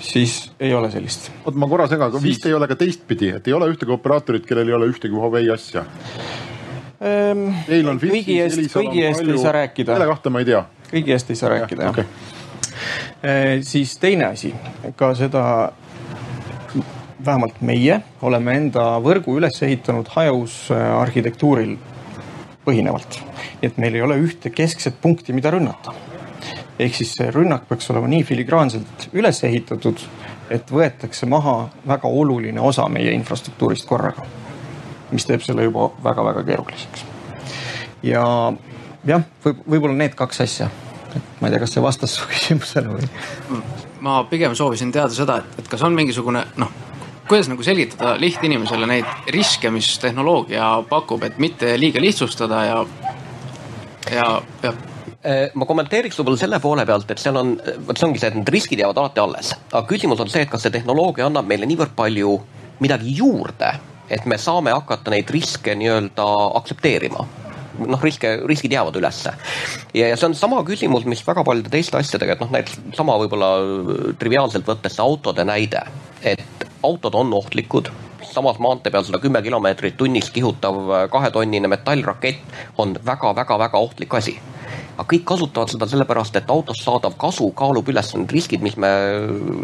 siis 0.03 0.53
ei 0.61 0.75
ole 0.75 0.91
sellist. 0.91 1.31
oot, 1.45 1.55
ma 1.55 1.69
korra 1.71 1.87
segan, 1.89 2.11
aga 2.11 2.23
vist 2.23 2.47
ei 2.47 2.55
ole 2.55 2.69
ka 2.69 2.77
teistpidi, 2.77 3.33
et 3.39 3.49
ei 3.49 3.57
ole 3.57 3.71
ühtegi 3.73 3.95
operaatorit, 3.95 4.47
kellel 4.47 4.69
ei 4.69 4.75
ole 4.75 4.91
ühtegi 4.93 5.15
Huawei 5.15 5.49
asja 5.55 5.87
ehm,. 7.01 7.49
On 7.89 8.03
kõigi 8.03 8.39
eest 8.43 9.25
ei 9.25 9.39
saa 9.39 9.57
rääkida. 9.63 9.95
selle 9.95 10.11
kohta 10.11 10.31
ma 10.31 10.45
ei 10.45 10.51
tea. 10.53 10.65
Kõigi 10.93 11.17
eest 11.17 11.31
ei 11.31 11.37
saa 11.37 11.55
rääkida 11.57 11.89
jah 11.89 11.95
okay. 11.95 12.05
Ehm,. 13.23 13.63
siis 13.63 13.97
teine 13.99 14.25
asi, 14.33 14.55
ka 14.97 15.15
seda 15.15 15.73
vähemalt 17.25 17.61
meie 17.61 18.01
oleme 18.23 18.57
enda 18.59 18.85
võrgu 19.03 19.37
üles 19.39 19.63
ehitanud 19.63 20.09
hajusarhitektuuril 20.11 21.77
põhinevalt. 22.65 23.21
nii 23.61 23.71
et 23.71 23.79
meil 23.79 23.95
ei 23.95 24.03
ole 24.03 24.17
ühte 24.23 24.51
keskset 24.51 24.99
punkti, 25.03 25.33
mida 25.33 25.51
rünnata. 25.51 25.95
ehk 26.79 26.95
siis 26.95 27.15
see 27.15 27.31
rünnak 27.31 27.69
peaks 27.69 27.91
olema 27.91 28.09
nii 28.09 28.25
filigraanselt 28.25 29.09
üles 29.13 29.43
ehitatud, 29.45 30.01
et 30.51 30.71
võetakse 30.71 31.27
maha 31.27 31.69
väga 31.87 32.09
oluline 32.09 32.61
osa 32.61 32.89
meie 32.89 33.13
infrastruktuurist 33.13 33.87
korraga. 33.87 34.27
mis 35.11 35.27
teeb 35.27 35.43
selle 35.43 35.63
juba 35.63 35.91
väga-väga 36.05 36.43
keeruliseks. 36.43 37.05
ja 38.03 38.53
jah, 39.09 39.25
võib, 39.45 39.65
võib-olla 39.67 39.99
need 39.99 40.15
kaks 40.19 40.45
asja. 40.45 40.71
et 41.13 41.41
ma 41.41 41.49
ei 41.49 41.55
tea, 41.55 41.63
kas 41.65 41.75
see 41.77 41.85
vastas 41.85 42.17
su 42.19 42.29
küsimusele 42.33 42.95
või? 42.95 43.63
ma 44.03 44.23
pigem 44.31 44.55
soovisin 44.59 44.93
teada 44.95 45.15
seda, 45.15 45.43
et, 45.43 45.61
et 45.63 45.71
kas 45.71 45.83
on 45.87 45.97
mingisugune 45.99 46.47
noh 46.61 46.81
kuidas 47.29 47.49
nagu 47.49 47.65
selgitada 47.65 48.17
lihtinimesele 48.21 48.87
neid 48.91 49.29
riske, 49.33 49.71
mis 49.73 49.87
tehnoloogia 50.03 50.67
pakub, 50.91 51.23
et 51.25 51.39
mitte 51.41 51.71
liiga 51.81 52.03
lihtsustada 52.03 52.65
ja, 52.67 52.81
ja, 54.13 54.27
ja 54.63 54.73
äh, 55.25 55.47
ma 55.55 55.69
kommenteeriks 55.69 56.19
võib-olla 56.19 56.41
selle 56.43 56.59
poole 56.61 56.85
pealt, 56.89 57.15
et 57.15 57.23
seal 57.23 57.39
on, 57.41 57.55
vot 57.87 57.99
see 57.99 58.09
ongi 58.09 58.21
see, 58.21 58.33
et 58.33 58.41
need 58.41 58.53
riskid 58.53 58.83
jäävad 58.83 59.01
alati 59.01 59.23
alles. 59.23 59.55
aga 59.71 59.85
küsimus 59.89 60.21
on 60.21 60.33
see, 60.33 60.45
et 60.45 60.53
kas 60.53 60.67
see 60.67 60.75
tehnoloogia 60.75 61.31
annab 61.31 61.49
meile 61.49 61.69
niivõrd 61.71 61.95
palju 61.97 62.35
midagi 62.83 63.15
juurde, 63.17 63.71
et 64.11 64.27
me 64.27 64.37
saame 64.37 64.75
hakata 64.75 65.15
neid 65.15 65.31
riske 65.31 65.79
nii-öelda 65.79 66.29
aktsepteerima 66.59 67.29
noh, 67.81 68.01
riske, 68.03 68.35
riskid 68.49 68.73
jäävad 68.73 68.97
ülesse. 69.01 69.35
ja, 69.95 70.09
ja 70.09 70.17
see 70.17 70.31
on 70.31 70.39
sama 70.39 70.63
küsimus, 70.69 71.07
mis 71.09 71.25
väga 71.27 71.45
paljude 71.47 71.73
teiste 71.73 71.99
asjadega, 72.01 72.37
et 72.37 72.45
noh, 72.45 72.53
näiteks 72.53 72.97
sama 72.99 73.19
võib-olla 73.23 73.53
triviaalselt 74.21 74.69
võttes 74.69 74.97
see 74.97 75.05
autode 75.05 75.47
näide, 75.49 75.85
et 76.23 76.67
autod 76.83 77.15
on 77.19 77.33
ohtlikud 77.39 77.93
samas 78.33 78.59
maantee 78.63 78.91
peal 78.93 79.05
sada 79.05 79.21
kümme 79.21 79.43
kilomeetrit 79.45 79.97
tunnis 80.01 80.31
kihutav 80.33 81.09
kahetonnine 81.13 81.69
metallrakett 81.69 82.79
on 82.81 82.95
väga-väga-väga 83.07 83.79
ohtlik 83.79 84.15
asi 84.15 84.39
aga 84.97 85.07
kõik 85.09 85.25
kasutavad 85.29 85.73
seda 85.73 85.89
sellepärast, 85.91 86.37
et 86.39 86.51
autost 86.53 86.85
saadav 86.85 87.17
kasu 87.21 87.51
kaalub 87.59 87.89
üles 87.93 88.13
need 88.17 88.33
riskid, 88.35 88.65
mis 88.65 88.77
me 88.81 88.91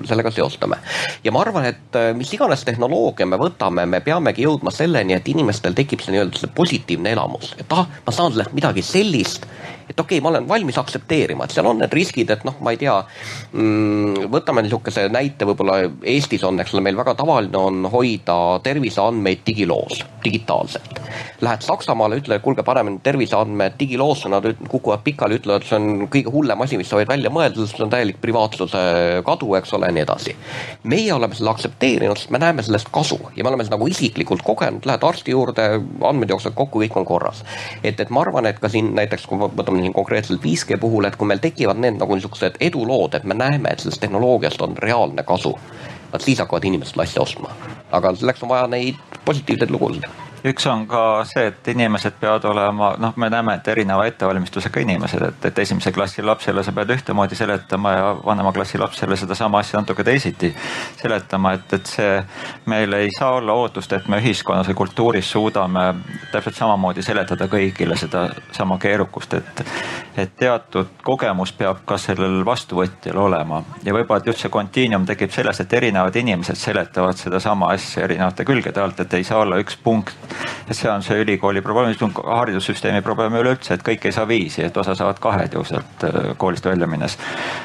sellega 0.09 0.33
seostame. 0.35 0.81
ja 1.25 1.33
ma 1.35 1.43
arvan, 1.45 1.69
et 1.71 1.99
mis 2.19 2.33
iganes 2.35 2.65
tehnoloogia 2.65 3.27
me 3.27 3.41
võtame, 3.41 3.87
me 3.87 4.01
peamegi 4.05 4.47
jõudma 4.47 4.73
selleni, 4.75 5.17
et 5.17 5.29
inimestel 5.29 5.77
tekib 5.79 6.05
see 6.05 6.15
nii-öelda 6.15 6.43
see 6.43 6.55
positiivne 6.55 7.13
elamus, 7.17 7.55
et 7.59 7.77
ah, 7.77 7.89
ma 8.07 8.15
saan 8.15 8.33
sellest 8.33 8.57
midagi 8.57 8.85
sellist 8.85 9.47
et 9.89 10.01
okei 10.01 10.19
okay,, 10.19 10.23
ma 10.23 10.29
olen 10.29 10.49
valmis 10.49 10.79
aktsepteerima, 10.79 11.45
et 11.45 11.55
seal 11.55 11.67
on 11.69 11.81
need 11.81 11.93
riskid, 11.97 12.31
et 12.31 12.45
noh, 12.45 12.57
ma 12.65 12.75
ei 12.75 12.81
tea 12.81 12.95
mm,. 13.53 14.29
võtame 14.33 14.65
niisuguse 14.65 15.07
näite, 15.13 15.49
võib-olla 15.49 15.79
Eestis 16.13 16.45
on, 16.45 16.61
eks 16.61 16.75
ole, 16.77 16.85
meil 16.85 16.99
väga 16.99 17.15
tavaline 17.19 17.61
on 17.61 17.89
hoida 17.93 18.37
terviseandmeid 18.65 19.45
digiloos, 19.47 20.03
digitaalselt. 20.25 21.01
Lähed 21.45 21.65
Saksamaale, 21.65 22.21
ütle, 22.21 22.41
kuulge, 22.45 22.65
paneme 22.67 22.99
terviseandmed 23.03 23.79
digiloosse, 23.81 24.29
nad 24.33 24.47
kukuvad 24.69 25.05
pikali, 25.19 25.39
ütlevad, 25.41 25.65
see 25.67 25.77
on 25.79 26.07
kõige 26.13 26.31
hullem 26.31 26.63
asi, 26.63 26.79
mis 26.79 26.89
sa 26.89 26.99
võid 26.99 27.11
välja 27.11 27.31
mõelda, 27.35 27.59
sest 27.59 27.77
see 27.77 27.85
on 27.85 27.91
täielik 27.91 28.21
privaatsuse 28.23 28.83
kadu, 29.27 29.51
eks 29.59 29.73
ole, 29.75 29.89
ja 29.91 29.97
nii 29.97 30.05
edasi. 30.05 30.35
meie 30.85 31.13
oleme 31.13 31.35
selle 31.35 31.51
aktsepteerinud, 31.51 32.19
sest 32.19 32.31
me 32.31 32.39
näeme 32.39 32.63
sellest 32.63 32.91
kasu 32.95 33.19
ja 33.37 33.43
me 33.43 33.51
oleme 33.51 33.67
seda 33.67 33.77
nagu 33.77 33.89
isiklikult 33.91 34.45
kogenud, 34.47 34.87
lähed 34.87 35.03
arsti 35.03 35.35
juurde, 35.35 35.67
andmed 36.07 36.31
jooksevad 36.31 36.55
kokku, 36.55 36.85
kõik 36.85 37.01
on 37.01 37.09
korras. 37.09 37.43
et, 37.83 37.99
et 37.99 38.11
ma 38.11 38.23
arvan, 38.23 38.47
et 38.47 38.61
ka 38.63 38.71
siin 38.71 38.95
näiteks, 38.95 39.27
kui 39.27 39.39
võtame 39.43 39.83
siin 39.83 39.97
konkreetselt 39.97 40.45
5G 40.45 40.79
puhul, 40.81 41.09
et 41.09 41.17
kui 41.17 41.27
meil 41.27 41.43
tekivad 41.43 41.83
need 41.83 41.99
nagu 41.99 42.15
niisugused 42.15 42.61
edulood, 42.61 43.19
et 43.19 43.25
me 43.25 43.35
näeme, 43.35 43.73
et 43.73 43.83
sellest 43.83 44.01
tehnoloogiast 44.05 44.63
on 44.63 44.79
reaalne 44.79 45.27
kasu, 45.27 45.57
vaat 46.13 46.25
siis 46.25 46.39
hakkavad 46.39 46.65
inimesed 46.71 47.03
asja 47.03 47.23
ostma. 47.27 47.51
aga 47.91 48.15
selleks 48.15 48.43
on 48.43 48.55
vaja 48.55 48.67
neid 48.71 49.21
positiivseid 49.25 49.71
lugusid 49.75 50.28
üks 50.45 50.67
on 50.71 50.87
ka 50.87 51.25
see, 51.29 51.49
et 51.51 51.69
inimesed 51.73 52.19
peavad 52.21 52.45
olema, 52.51 52.93
noh, 53.01 53.15
me 53.17 53.29
näeme, 53.31 53.55
et 53.59 53.69
erineva 53.69 54.07
ettevalmistusega 54.07 54.81
inimesed, 54.85 55.23
et, 55.29 55.47
et 55.51 55.59
esimese 55.65 55.93
klassi 55.93 56.23
lapsele 56.23 56.63
sa 56.65 56.73
pead 56.77 56.93
ühtemoodi 56.95 57.39
seletama 57.39 57.93
ja 57.93 58.13
vanema 58.25 58.53
klassi 58.53 58.79
lapsele 58.79 59.17
sedasama 59.17 59.63
asja 59.63 59.81
natuke 59.81 60.05
teisiti 60.05 60.53
seletama, 61.01 61.53
et, 61.59 61.73
et 61.79 61.91
see, 61.91 62.13
meil 62.71 62.93
ei 62.99 63.11
saa 63.19 63.35
olla 63.41 63.57
ootust, 63.59 63.93
et 63.93 64.09
me 64.09 64.21
ühiskonnas 64.23 64.71
või 64.71 64.79
kultuuris 64.83 65.31
suudame 65.31 65.87
täpselt 66.33 66.59
samamoodi 66.59 67.03
seletada 67.03 67.49
kõigile 67.51 67.97
sedasama 67.99 68.79
keerukust, 68.79 69.35
et, 69.41 69.65
et 70.17 70.37
teatud 70.39 70.95
kogemus 71.05 71.53
peab 71.59 71.83
ka 71.89 71.99
sellel 71.99 72.45
vastuvõtjal 72.47 73.19
olema. 73.19 73.63
Ja 73.85 73.95
võib-olla 73.97 74.23
just 74.27 74.45
see 74.45 74.53
kontiinum 74.53 75.07
tekib 75.09 75.35
sellest, 75.35 75.65
et 75.65 75.79
erinevad 75.81 76.17
inimesed 76.17 76.59
seletavad 76.59 77.19
sedasama 77.19 77.73
asja 77.75 78.07
erinevate 78.07 78.47
külgede 78.49 78.83
alt, 78.83 79.01
et 79.01 79.19
ei 79.19 79.27
saa 79.27 79.43
olla 79.43 79.59
üks 79.63 79.77
punkt 79.83 80.28
et 80.69 80.77
see 80.77 80.91
on 80.91 81.03
see 81.03 81.21
ülikooli 81.23 81.63
probleem, 81.65 81.95
see 81.97 82.07
on 82.07 82.15
haridussüsteemi 82.39 83.03
probleem 83.03 83.39
üleüldse, 83.41 83.75
et 83.75 83.85
kõik 83.87 84.09
ei 84.09 84.15
saa 84.15 84.29
viisi, 84.29 84.63
et 84.65 84.77
osa 84.77 84.95
saavad 84.99 85.21
kahed 85.23 85.57
ju 85.57 85.65
sealt 85.69 86.09
äh, 86.09 86.33
koolist 86.37 86.67
välja 86.69 86.87
minnes. 86.87 87.19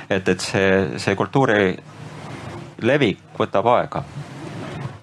et, 0.10 0.28
et 0.28 0.40
see, 0.40 0.70
see 0.98 1.16
kultuuri 1.20 1.74
levik 2.84 3.20
võtab 3.40 3.68
aega 3.78 4.04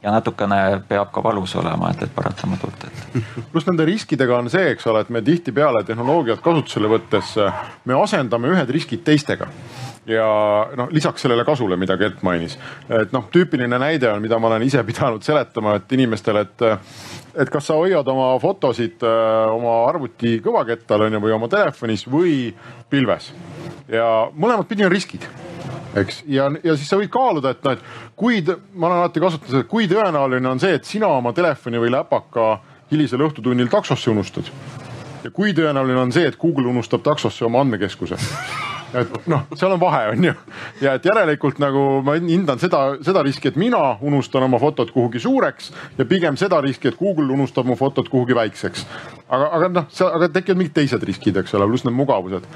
ja 0.02 0.12
natukene 0.14 0.80
peab 0.88 1.10
ka 1.12 1.22
valus 1.24 1.54
olema, 1.60 1.90
et, 1.92 2.02
et 2.06 2.14
paratamatult, 2.14 2.84
et. 2.88 3.28
pluss 3.52 3.68
nende 3.68 3.84
riskidega 3.84 4.38
on 4.38 4.50
see, 4.52 4.72
eks 4.72 4.88
ole, 4.88 5.04
et 5.04 5.12
me 5.12 5.22
tihtipeale 5.24 5.84
tehnoloogiat 5.84 6.40
kasutusele 6.44 6.88
võttes, 6.90 7.36
me 7.84 8.00
asendame 8.00 8.52
ühed 8.54 8.76
riskid 8.76 9.04
teistega 9.04 9.50
ja 10.08 10.26
noh, 10.76 10.88
lisaks 10.90 11.22
sellele 11.22 11.44
kasule, 11.44 11.76
mida 11.76 11.96
Kert 12.00 12.22
mainis, 12.26 12.56
et 12.88 13.12
noh, 13.12 13.28
tüüpiline 13.32 13.78
näide 13.80 14.08
on, 14.10 14.22
mida 14.24 14.38
ma 14.40 14.48
olen 14.48 14.64
ise 14.64 14.82
pidanud 14.86 15.24
seletama, 15.24 15.76
et 15.76 15.92
inimestele, 15.92 16.46
et 16.46 16.64
et 17.34 17.50
kas 17.50 17.70
sa 17.70 17.76
hoiad 17.78 18.08
oma 18.08 18.32
fotosid 18.42 19.04
äh, 19.06 19.52
oma 19.54 19.84
arvuti 19.88 20.38
kõvakettal 20.44 21.06
on 21.06 21.16
ju 21.16 21.22
või 21.26 21.36
oma 21.36 21.48
telefonis 21.52 22.06
või 22.10 22.54
pilves. 22.90 23.32
ja 23.88 24.30
mõlemat 24.34 24.68
pidi 24.68 24.86
on 24.86 24.92
riskid 24.92 25.26
eks, 25.94 26.22
ja, 26.26 26.50
ja 26.64 26.76
siis 26.76 26.88
sa 26.90 26.98
võid 27.00 27.10
kaaluda, 27.12 27.54
et 27.54 27.64
noh, 27.66 27.76
et 27.76 28.14
kui, 28.18 28.40
ma 28.74 28.88
olen 28.88 28.98
alati 29.02 29.22
kasutanud 29.22 29.54
seda, 29.54 29.68
kui 29.70 29.88
tõenäoline 29.90 30.52
on 30.52 30.62
see, 30.62 30.74
et 30.78 30.86
sina 30.88 31.10
oma 31.10 31.34
telefoni 31.36 31.82
või 31.82 31.92
läpaka 31.94 32.50
hilisel 32.90 33.26
õhtutunnil 33.26 33.70
taksosse 33.70 34.10
unustad. 34.10 34.50
ja 35.24 35.30
kui 35.30 35.54
tõenäoline 35.54 36.06
on 36.06 36.12
see, 36.12 36.26
et 36.26 36.38
Google 36.38 36.70
unustab 36.70 37.02
taksosse 37.06 37.44
oma 37.44 37.60
andmekeskuse 37.64 38.18
et 38.94 39.26
noh, 39.30 39.46
seal 39.54 39.74
on 39.74 39.80
vahe, 39.80 40.02
on 40.14 40.24
ju. 40.24 40.34
ja 40.80 40.94
et 40.98 41.06
järelikult 41.06 41.60
nagu 41.62 41.84
ma 42.06 42.16
hindan 42.18 42.60
seda, 42.62 42.82
seda 43.04 43.22
riski, 43.26 43.50
et 43.52 43.58
mina 43.60 43.96
unustan 44.00 44.46
oma 44.46 44.58
fotod 44.62 44.92
kuhugi 44.94 45.22
suureks 45.22 45.72
ja 45.98 46.06
pigem 46.08 46.38
seda 46.40 46.60
riski, 46.64 46.90
et 46.90 46.98
Google 46.98 47.32
unustab 47.32 47.68
mu 47.68 47.76
fotod 47.78 48.08
kuhugi 48.10 48.36
väikseks. 48.36 48.86
Aga, 49.30 49.50
aga 49.56 49.68
noh, 49.78 49.86
aga 50.10 50.28
tekivad 50.34 50.60
mingid 50.60 50.74
teised 50.80 51.06
riskid, 51.06 51.38
eks 51.42 51.54
ole, 51.58 51.68
pluss 51.70 51.86
need 51.86 51.96
mugavused. 51.96 52.46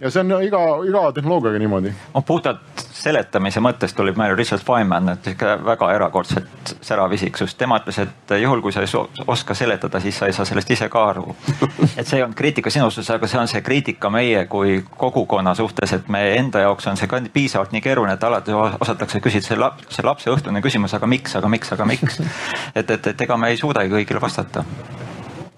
ja 0.00 0.10
see 0.10 0.24
on 0.24 0.34
iga, 0.42 0.62
iga 0.88 1.04
tehnoloogiaga 1.16 1.60
niimoodi. 1.62 1.92
no 2.14 2.24
puhtalt 2.26 2.84
seletamise 3.02 3.60
mõttes 3.64 3.94
tuli 3.96 4.14
meile 4.16 4.36
Richard 4.38 4.62
Feynman, 4.64 5.12
et 5.12 5.26
sihuke 5.26 5.56
väga 5.66 5.90
erakordselt 5.96 6.74
särav 6.80 7.12
isiksus. 7.16 7.54
tema 7.58 7.78
ütles, 7.80 7.98
et 8.02 8.34
juhul 8.40 8.62
kui 8.64 8.72
sa 8.72 8.84
ei 8.84 9.26
oska 9.26 9.54
seletada, 9.58 10.00
siis 10.00 10.18
sa 10.18 10.30
ei 10.30 10.36
saa 10.36 10.46
sellest 10.48 10.70
ise 10.70 10.88
ka 10.92 11.04
aru. 11.10 11.36
et 11.98 12.06
see 12.06 12.18
ei 12.18 12.24
olnud 12.24 12.38
kriitika 12.38 12.70
sinu 12.70 12.90
suhtes, 12.90 13.10
aga 13.14 13.30
see 13.30 13.40
on 13.40 13.50
see 13.50 13.62
kriitika 13.66 14.10
meie 14.10 14.46
kui 14.50 14.80
kogukonna 14.96 15.54
suhtes, 15.58 15.96
et 15.98 16.08
meie 16.12 16.36
enda 16.38 16.64
jaoks 16.66 16.88
on 16.92 17.00
see 17.00 17.10
ka 17.10 17.20
piisavalt 17.32 17.74
nii 17.74 17.84
keeruline, 17.84 18.16
et 18.16 18.28
alati 18.28 18.56
osatakse 18.56 19.20
küsida 19.24 19.48
see 19.48 19.58
laps, 19.58 19.88
see 19.96 20.06
lapse 20.06 20.30
õhtune 20.30 20.62
küsimus, 20.64 20.94
aga 20.96 21.10
miks, 21.10 21.36
aga 21.36 21.50
miks, 21.52 21.72
aga 21.74 21.88
miks. 21.88 22.20
et, 22.78 22.90
et, 22.90 23.06
et 23.14 23.26
ega 23.26 23.36
me 23.36 23.52
ei 23.52 23.60
suudagi 23.60 23.92
kõigile 23.92 24.22
vastata. 24.22 24.64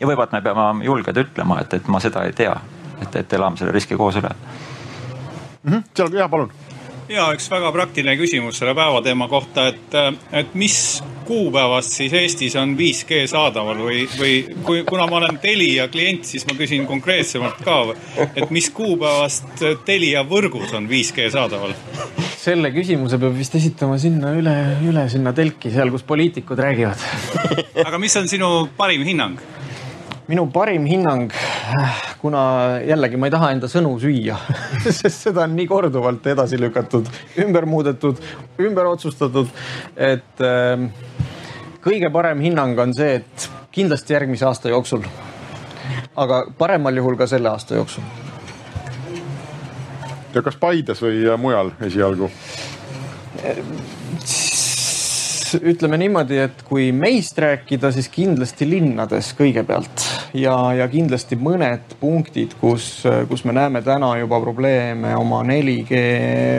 Ja 0.01 0.11
võib-olla 0.11 0.33
me 0.33 0.43
peame 0.43 0.85
julged 0.85 1.23
ütlema, 1.25 1.61
et, 1.65 1.75
et 1.75 1.89
ma 1.89 2.01
seda 2.03 2.25
ei 2.29 2.37
tea, 2.37 2.55
et, 3.01 3.17
et 3.23 3.39
elame 3.39 3.61
selle 3.61 3.75
riski 3.75 3.99
koos 4.01 4.21
üle 4.21 4.31
mm. 4.35 5.73
-hmm. 5.73 5.89
seal, 5.95 6.15
jaa, 6.21 6.29
palun 6.29 6.53
ja 7.09 7.27
üks 7.35 7.49
väga 7.53 7.73
praktiline 7.73 8.17
küsimus 8.17 8.59
selle 8.61 8.75
päevateema 8.77 9.29
kohta, 9.29 9.69
et, 9.73 9.97
et 10.33 10.55
mis 10.55 11.03
kuupäevast 11.25 11.97
siis 11.97 12.13
Eestis 12.13 12.57
on 12.61 12.75
5G 12.77 13.25
saadaval 13.31 13.81
või, 13.81 14.03
või 14.19 14.35
kui, 14.65 14.83
kuna 14.89 15.07
ma 15.09 15.19
olen 15.21 15.39
Telia 15.41 15.89
klient, 15.93 16.27
siis 16.29 16.45
ma 16.49 16.57
küsin 16.59 16.87
konkreetsemalt 16.89 17.63
ka, 17.65 17.79
et 18.27 18.53
mis 18.55 18.69
kuupäevast 18.75 19.65
Telia 19.85 20.25
võrgus 20.29 20.75
on 20.77 20.89
5G 20.91 21.31
saadaval? 21.33 21.77
selle 22.45 22.69
küsimuse 22.75 23.17
peab 23.17 23.37
vist 23.39 23.55
esitama 23.57 23.97
sinna 24.01 24.35
üle, 24.37 24.55
üle 24.85 25.07
sinna 25.09 25.33
telki, 25.33 25.71
seal, 25.73 25.89
kus 25.95 26.05
poliitikud 26.05 26.61
räägivad. 26.61 27.01
aga 27.87 28.01
mis 28.01 28.17
on 28.21 28.29
sinu 28.29 28.51
parim 28.77 29.05
hinnang? 29.07 29.41
Minu 30.29 30.47
parim 30.53 30.87
hinnang, 30.89 31.33
kuna 32.21 32.43
jällegi 32.85 33.19
ma 33.21 33.29
ei 33.29 33.35
taha 33.35 33.51
enda 33.55 33.69
sõnu 33.71 33.95
süüa 34.01 34.39
sest 34.87 35.27
seda 35.29 35.45
on 35.45 35.57
nii 35.59 35.69
korduvalt 35.69 36.27
edasi 36.33 36.59
lükatud, 36.61 37.11
ümber 37.45 37.69
muudetud, 37.69 38.21
ümber 38.65 38.89
otsustatud, 38.95 39.51
et 39.97 40.45
äh, 40.45 40.87
kõige 41.85 42.11
parem 42.13 42.41
hinnang 42.45 42.79
on 42.81 42.95
see, 42.97 43.21
et 43.21 43.49
kindlasti 43.75 44.17
järgmise 44.17 44.49
aasta 44.49 44.73
jooksul. 44.73 45.05
aga 46.17 46.45
paremal 46.59 46.97
juhul 46.97 47.17
ka 47.21 47.27
selle 47.27 47.51
aasta 47.51 47.75
jooksul. 47.75 48.03
ja 50.35 50.43
kas 50.43 50.57
Paides 50.57 51.03
või 51.03 51.27
mujal 51.39 51.75
esialgu? 51.85 52.31
ütleme 55.63 55.99
niimoodi, 56.01 56.39
et 56.49 56.63
kui 56.67 56.91
meist 56.93 57.39
rääkida, 57.39 57.93
siis 57.93 58.09
kindlasti 58.09 58.67
linnades 58.71 59.35
kõigepealt 59.39 60.14
ja, 60.35 60.55
ja 60.75 60.87
kindlasti 60.91 61.39
mõned 61.41 61.97
punktid, 62.01 62.57
kus, 62.61 62.89
kus 63.31 63.45
me 63.47 63.55
näeme 63.57 63.83
täna 63.87 64.15
juba 64.21 64.41
probleeme 64.43 65.15
oma 65.19 65.43
4G 65.47 66.01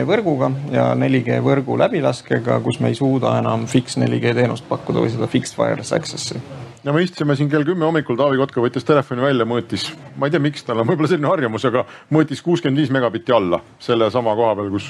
võrguga 0.08 0.50
ja 0.72 0.90
4G 0.98 1.40
võrgu 1.44 1.78
läbilaskega, 1.80 2.60
kus 2.64 2.80
me 2.80 2.92
ei 2.92 2.98
suuda 2.98 3.36
enam 3.40 3.66
fix 3.70 3.98
4G 4.00 4.36
teenust 4.36 4.68
pakkuda 4.68 5.04
või 5.04 5.12
seda 5.12 5.28
fixed 5.30 5.60
wireless 5.60 5.96
access'i 5.96 6.40
ja 6.86 6.92
me 6.94 7.02
istusime 7.02 7.34
siin 7.36 7.50
kell 7.50 7.66
kümme 7.66 7.84
hommikul, 7.84 8.16
Taavi 8.18 8.38
Kotka 8.38 8.62
võttis 8.62 8.86
telefoni 8.86 9.24
välja, 9.24 9.46
mõõtis, 9.48 9.88
ma 10.16 10.28
ei 10.28 10.34
tea, 10.34 10.42
miks 10.42 10.62
tal 10.66 10.78
on 10.80 10.86
võib-olla 10.86 11.10
selline 11.10 11.30
harjumus, 11.32 11.64
aga 11.66 11.82
mõõtis 12.14 12.42
kuuskümmend 12.46 12.78
viis 12.78 12.92
megabitti 12.94 13.34
alla 13.34 13.58
sellesama 13.82 14.36
koha 14.38 14.54
peal, 14.60 14.70
kus 14.70 14.86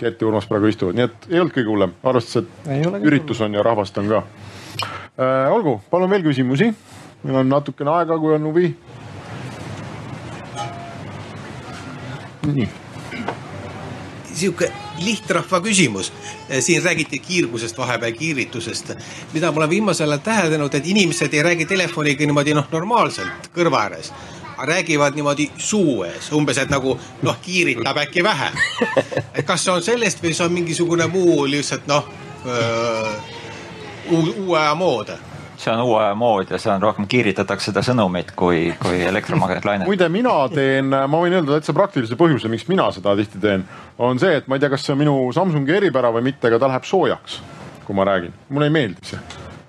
Gert 0.00 0.20
ja 0.20 0.28
Urmas 0.28 0.48
praegu 0.50 0.68
istuvad, 0.68 0.98
nii 0.98 1.06
et 1.08 1.28
ei 1.30 1.40
olnud 1.40 1.56
kõige 1.56 1.72
hullem, 1.72 1.94
arvestades, 2.04 2.50
et 2.68 3.06
üritus 3.08 3.40
on 3.46 3.56
ja 3.56 3.64
rahvast 3.64 3.98
on 4.02 4.10
ka 4.12 4.20
äh,. 4.20 5.48
olgu, 5.54 5.78
palun 5.90 6.12
veel 6.12 6.26
küsimusi. 6.28 6.74
Meil 7.22 7.36
on 7.42 7.48
natukene 7.48 7.90
aega, 7.90 8.18
kui 8.18 8.34
on 8.34 8.50
huvi. 8.50 8.76
nii 12.50 12.68
sihuke 14.40 14.72
lihtrahva 14.98 15.60
küsimus. 15.60 16.12
siin 16.60 16.82
räägiti 16.82 17.18
kiirgusest, 17.18 17.78
vahepeal 17.78 18.12
kiiritusest. 18.12 18.92
mida 19.32 19.52
ma 19.52 19.56
olen 19.56 19.70
viimasel 19.70 20.10
ajal 20.10 20.24
täheldanud, 20.24 20.74
et 20.74 20.86
inimesed 20.86 21.34
ei 21.34 21.42
räägi 21.42 21.66
telefoniga 21.66 22.26
niimoodi 22.26 22.54
noh, 22.54 22.68
normaalselt 22.72 23.50
kõrva 23.56 23.84
ääres 23.84 24.12
räägivad 24.60 25.14
niimoodi 25.14 25.50
suu 25.56 26.02
ees, 26.04 26.32
umbes, 26.32 26.58
et 26.58 26.68
nagu 26.68 26.98
noh, 27.22 27.36
kiiritab 27.42 27.96
äkki 27.96 28.24
vähe. 28.24 28.50
et 29.34 29.46
kas 29.46 29.64
see 29.64 29.72
on 29.72 29.82
sellest 29.82 30.22
või 30.22 30.34
see 30.34 30.46
on 30.46 30.52
mingisugune 30.52 31.06
muu 31.06 31.46
lihtsalt 31.48 31.86
noh, 31.86 32.08
uue 34.10 34.58
aja 34.58 34.74
mood 34.74 35.16
see 35.60 35.72
on 35.72 35.82
uue 35.84 35.98
aja 36.00 36.14
mood 36.18 36.50
ja 36.50 36.58
see 36.60 36.72
on 36.72 36.82
rohkem 36.82 37.06
kiiritatakse 37.10 37.70
seda 37.70 37.82
sõnumit 37.84 38.32
kui, 38.38 38.70
kui 38.80 39.02
elektromagnetlaine. 39.06 39.86
muide, 39.88 40.08
mina 40.12 40.34
teen, 40.52 40.88
ma 40.90 41.20
võin 41.20 41.36
öelda 41.36 41.58
täitsa 41.58 41.74
praktilise 41.76 42.18
põhjuse, 42.20 42.50
miks 42.52 42.66
mina 42.70 42.88
seda 42.96 43.14
tihti 43.18 43.42
teen, 43.42 43.66
on 43.98 44.20
see, 44.22 44.40
et 44.40 44.48
ma 44.48 44.56
ei 44.56 44.64
tea, 44.64 44.72
kas 44.72 44.86
see 44.86 44.96
on 44.96 45.02
minu 45.02 45.16
Samsungi 45.36 45.76
eripära 45.76 46.12
või 46.14 46.30
mitte, 46.30 46.48
aga 46.48 46.60
ta 46.62 46.72
läheb 46.72 46.88
soojaks, 46.88 47.40
kui 47.86 47.98
ma 47.98 48.08
räägin, 48.08 48.34
mulle 48.48 48.70
ei 48.70 48.76
meeldi 48.78 49.12
see. 49.12 49.20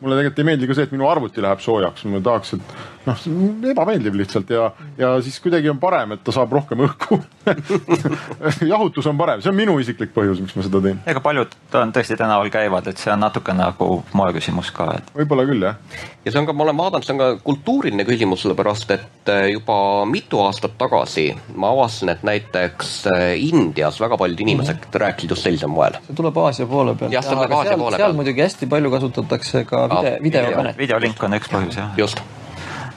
Mulle 0.01 0.17
tegelikult 0.17 0.39
ei 0.41 0.47
meeldi 0.47 0.69
ka 0.69 0.77
see, 0.77 0.87
et 0.87 0.93
minu 0.95 1.05
arvuti 1.11 1.43
läheb 1.43 1.59
soojaks, 1.61 2.07
ma 2.09 2.23
tahaks, 2.25 2.55
et 2.57 2.75
noh, 3.05 3.17
see 3.17 3.33
on 3.33 3.69
ebameeldiv 3.71 4.15
lihtsalt 4.19 4.51
ja, 4.53 4.67
ja 4.99 5.11
siis 5.23 5.39
kuidagi 5.43 5.69
on 5.71 5.79
parem, 5.81 6.15
et 6.15 6.23
ta 6.25 6.33
saab 6.35 6.53
rohkem 6.53 6.83
õhku 6.85 7.17
jahutus 8.71 9.07
on 9.09 9.17
parem, 9.19 9.41
see 9.41 9.51
on 9.51 9.57
minu 9.57 9.77
isiklik 9.81 10.13
põhjus, 10.15 10.41
miks 10.43 10.57
ma 10.57 10.65
seda 10.65 10.81
teen. 10.85 10.99
ega 11.09 11.23
paljud 11.23 11.55
on 11.79 11.93
tõesti 11.95 12.17
tänaval 12.19 12.51
käivad, 12.53 12.89
et 12.91 13.01
see 13.01 13.13
on 13.13 13.23
natuke 13.23 13.55
nagu 13.57 13.89
moeküsimus 14.17 14.71
ka 14.75 14.89
et.... 14.99 15.13
võib-olla 15.17 15.45
küll 15.49 15.65
jah. 15.65 15.79
ja 16.25 16.33
see 16.33 16.41
on 16.41 16.49
ka, 16.49 16.55
ma 16.57 16.67
olen 16.67 16.81
vaadanud, 16.81 17.07
see 17.07 17.15
on 17.15 17.21
ka 17.23 17.29
kultuuriline 17.45 18.05
küsimus, 18.07 18.43
sellepärast 18.45 18.93
et 18.97 19.31
äh, 19.33 19.47
juba 19.55 19.77
mitu 20.09 20.43
aastat 20.45 20.77
tagasi 20.81 21.29
ma 21.55 21.71
avastasin, 21.73 22.13
et 22.13 22.27
näiteks 22.27 22.93
äh, 23.13 23.25
Indias 23.41 23.97
väga 24.01 24.19
paljud 24.21 24.45
inimesed 24.45 24.77
mm 24.77 24.89
-hmm. 24.89 25.01
rääkisid 25.05 25.33
just 25.35 25.47
sellisel 25.47 25.73
moel. 25.73 25.97
see 26.05 26.15
tuleb 26.15 26.37
Aasia 26.37 26.67
poole 26.67 26.95
pealt. 26.95 27.13
jah, 27.13 27.23
see 27.23 27.35
tuleb 27.35 27.51
Aasia 27.51 27.77
poole 27.77 27.97
pealt. 27.97 28.05
seal 28.05 28.19
muidugi 28.19 28.45
hästi 28.45 28.69
palju 28.75 28.91
kasutatakse 28.91 29.65
ka 29.65 29.87
video, 29.89 30.21
videokõnet. 30.23 30.77
videolink 30.77 31.23
on 31.23 31.39
üks 31.39 31.49
põhjus 31.49 31.77
jah. 31.77 31.97
just 31.97 32.21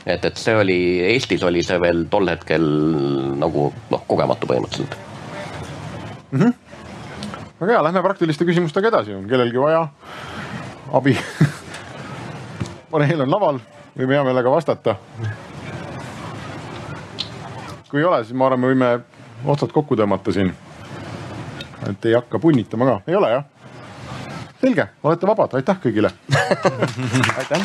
et, 0.06 0.24
et 0.24 0.36
see 0.36 0.56
oli, 0.56 0.78
Eestis 1.12 1.42
oli 1.42 1.62
see 1.64 1.80
veel 1.80 2.04
tol 2.12 2.28
hetkel 2.28 2.64
nagu 3.40 3.70
noh, 3.90 4.04
kogematu 4.08 4.48
põhimõtteliselt 4.50 4.96
mm. 6.30 6.40
-hmm. 6.40 6.54
väga 7.60 7.72
hea, 7.72 7.84
lähme 7.88 8.02
praktiliste 8.02 8.44
küsimustega 8.44 8.92
edasi, 8.92 9.14
on 9.14 9.28
kellelgi 9.28 9.60
vaja 9.60 9.86
abi 10.92 11.16
paneel 12.94 13.24
on 13.24 13.30
laval, 13.30 13.58
võime 13.98 14.14
hea 14.14 14.24
meelega 14.26 14.50
vastata. 14.50 14.96
kui 17.90 18.00
ei 18.00 18.04
ole, 18.06 18.24
siis 18.24 18.36
ma 18.38 18.46
arvan, 18.46 18.60
me 18.60 18.70
võime 18.72 18.90
otsad 19.50 19.72
kokku 19.72 19.96
tõmmata 19.96 20.32
siin. 20.32 20.54
et 21.88 22.06
ei 22.06 22.14
hakka 22.14 22.38
punnitama 22.38 22.84
ka, 22.90 23.00
ei 23.08 23.16
ole 23.18 23.30
jah? 23.32 23.44
selge, 24.60 24.86
olete 25.02 25.26
vabad, 25.26 25.58
aitäh 25.58 25.82
kõigile 25.82 26.10
aitäh. 27.38 27.60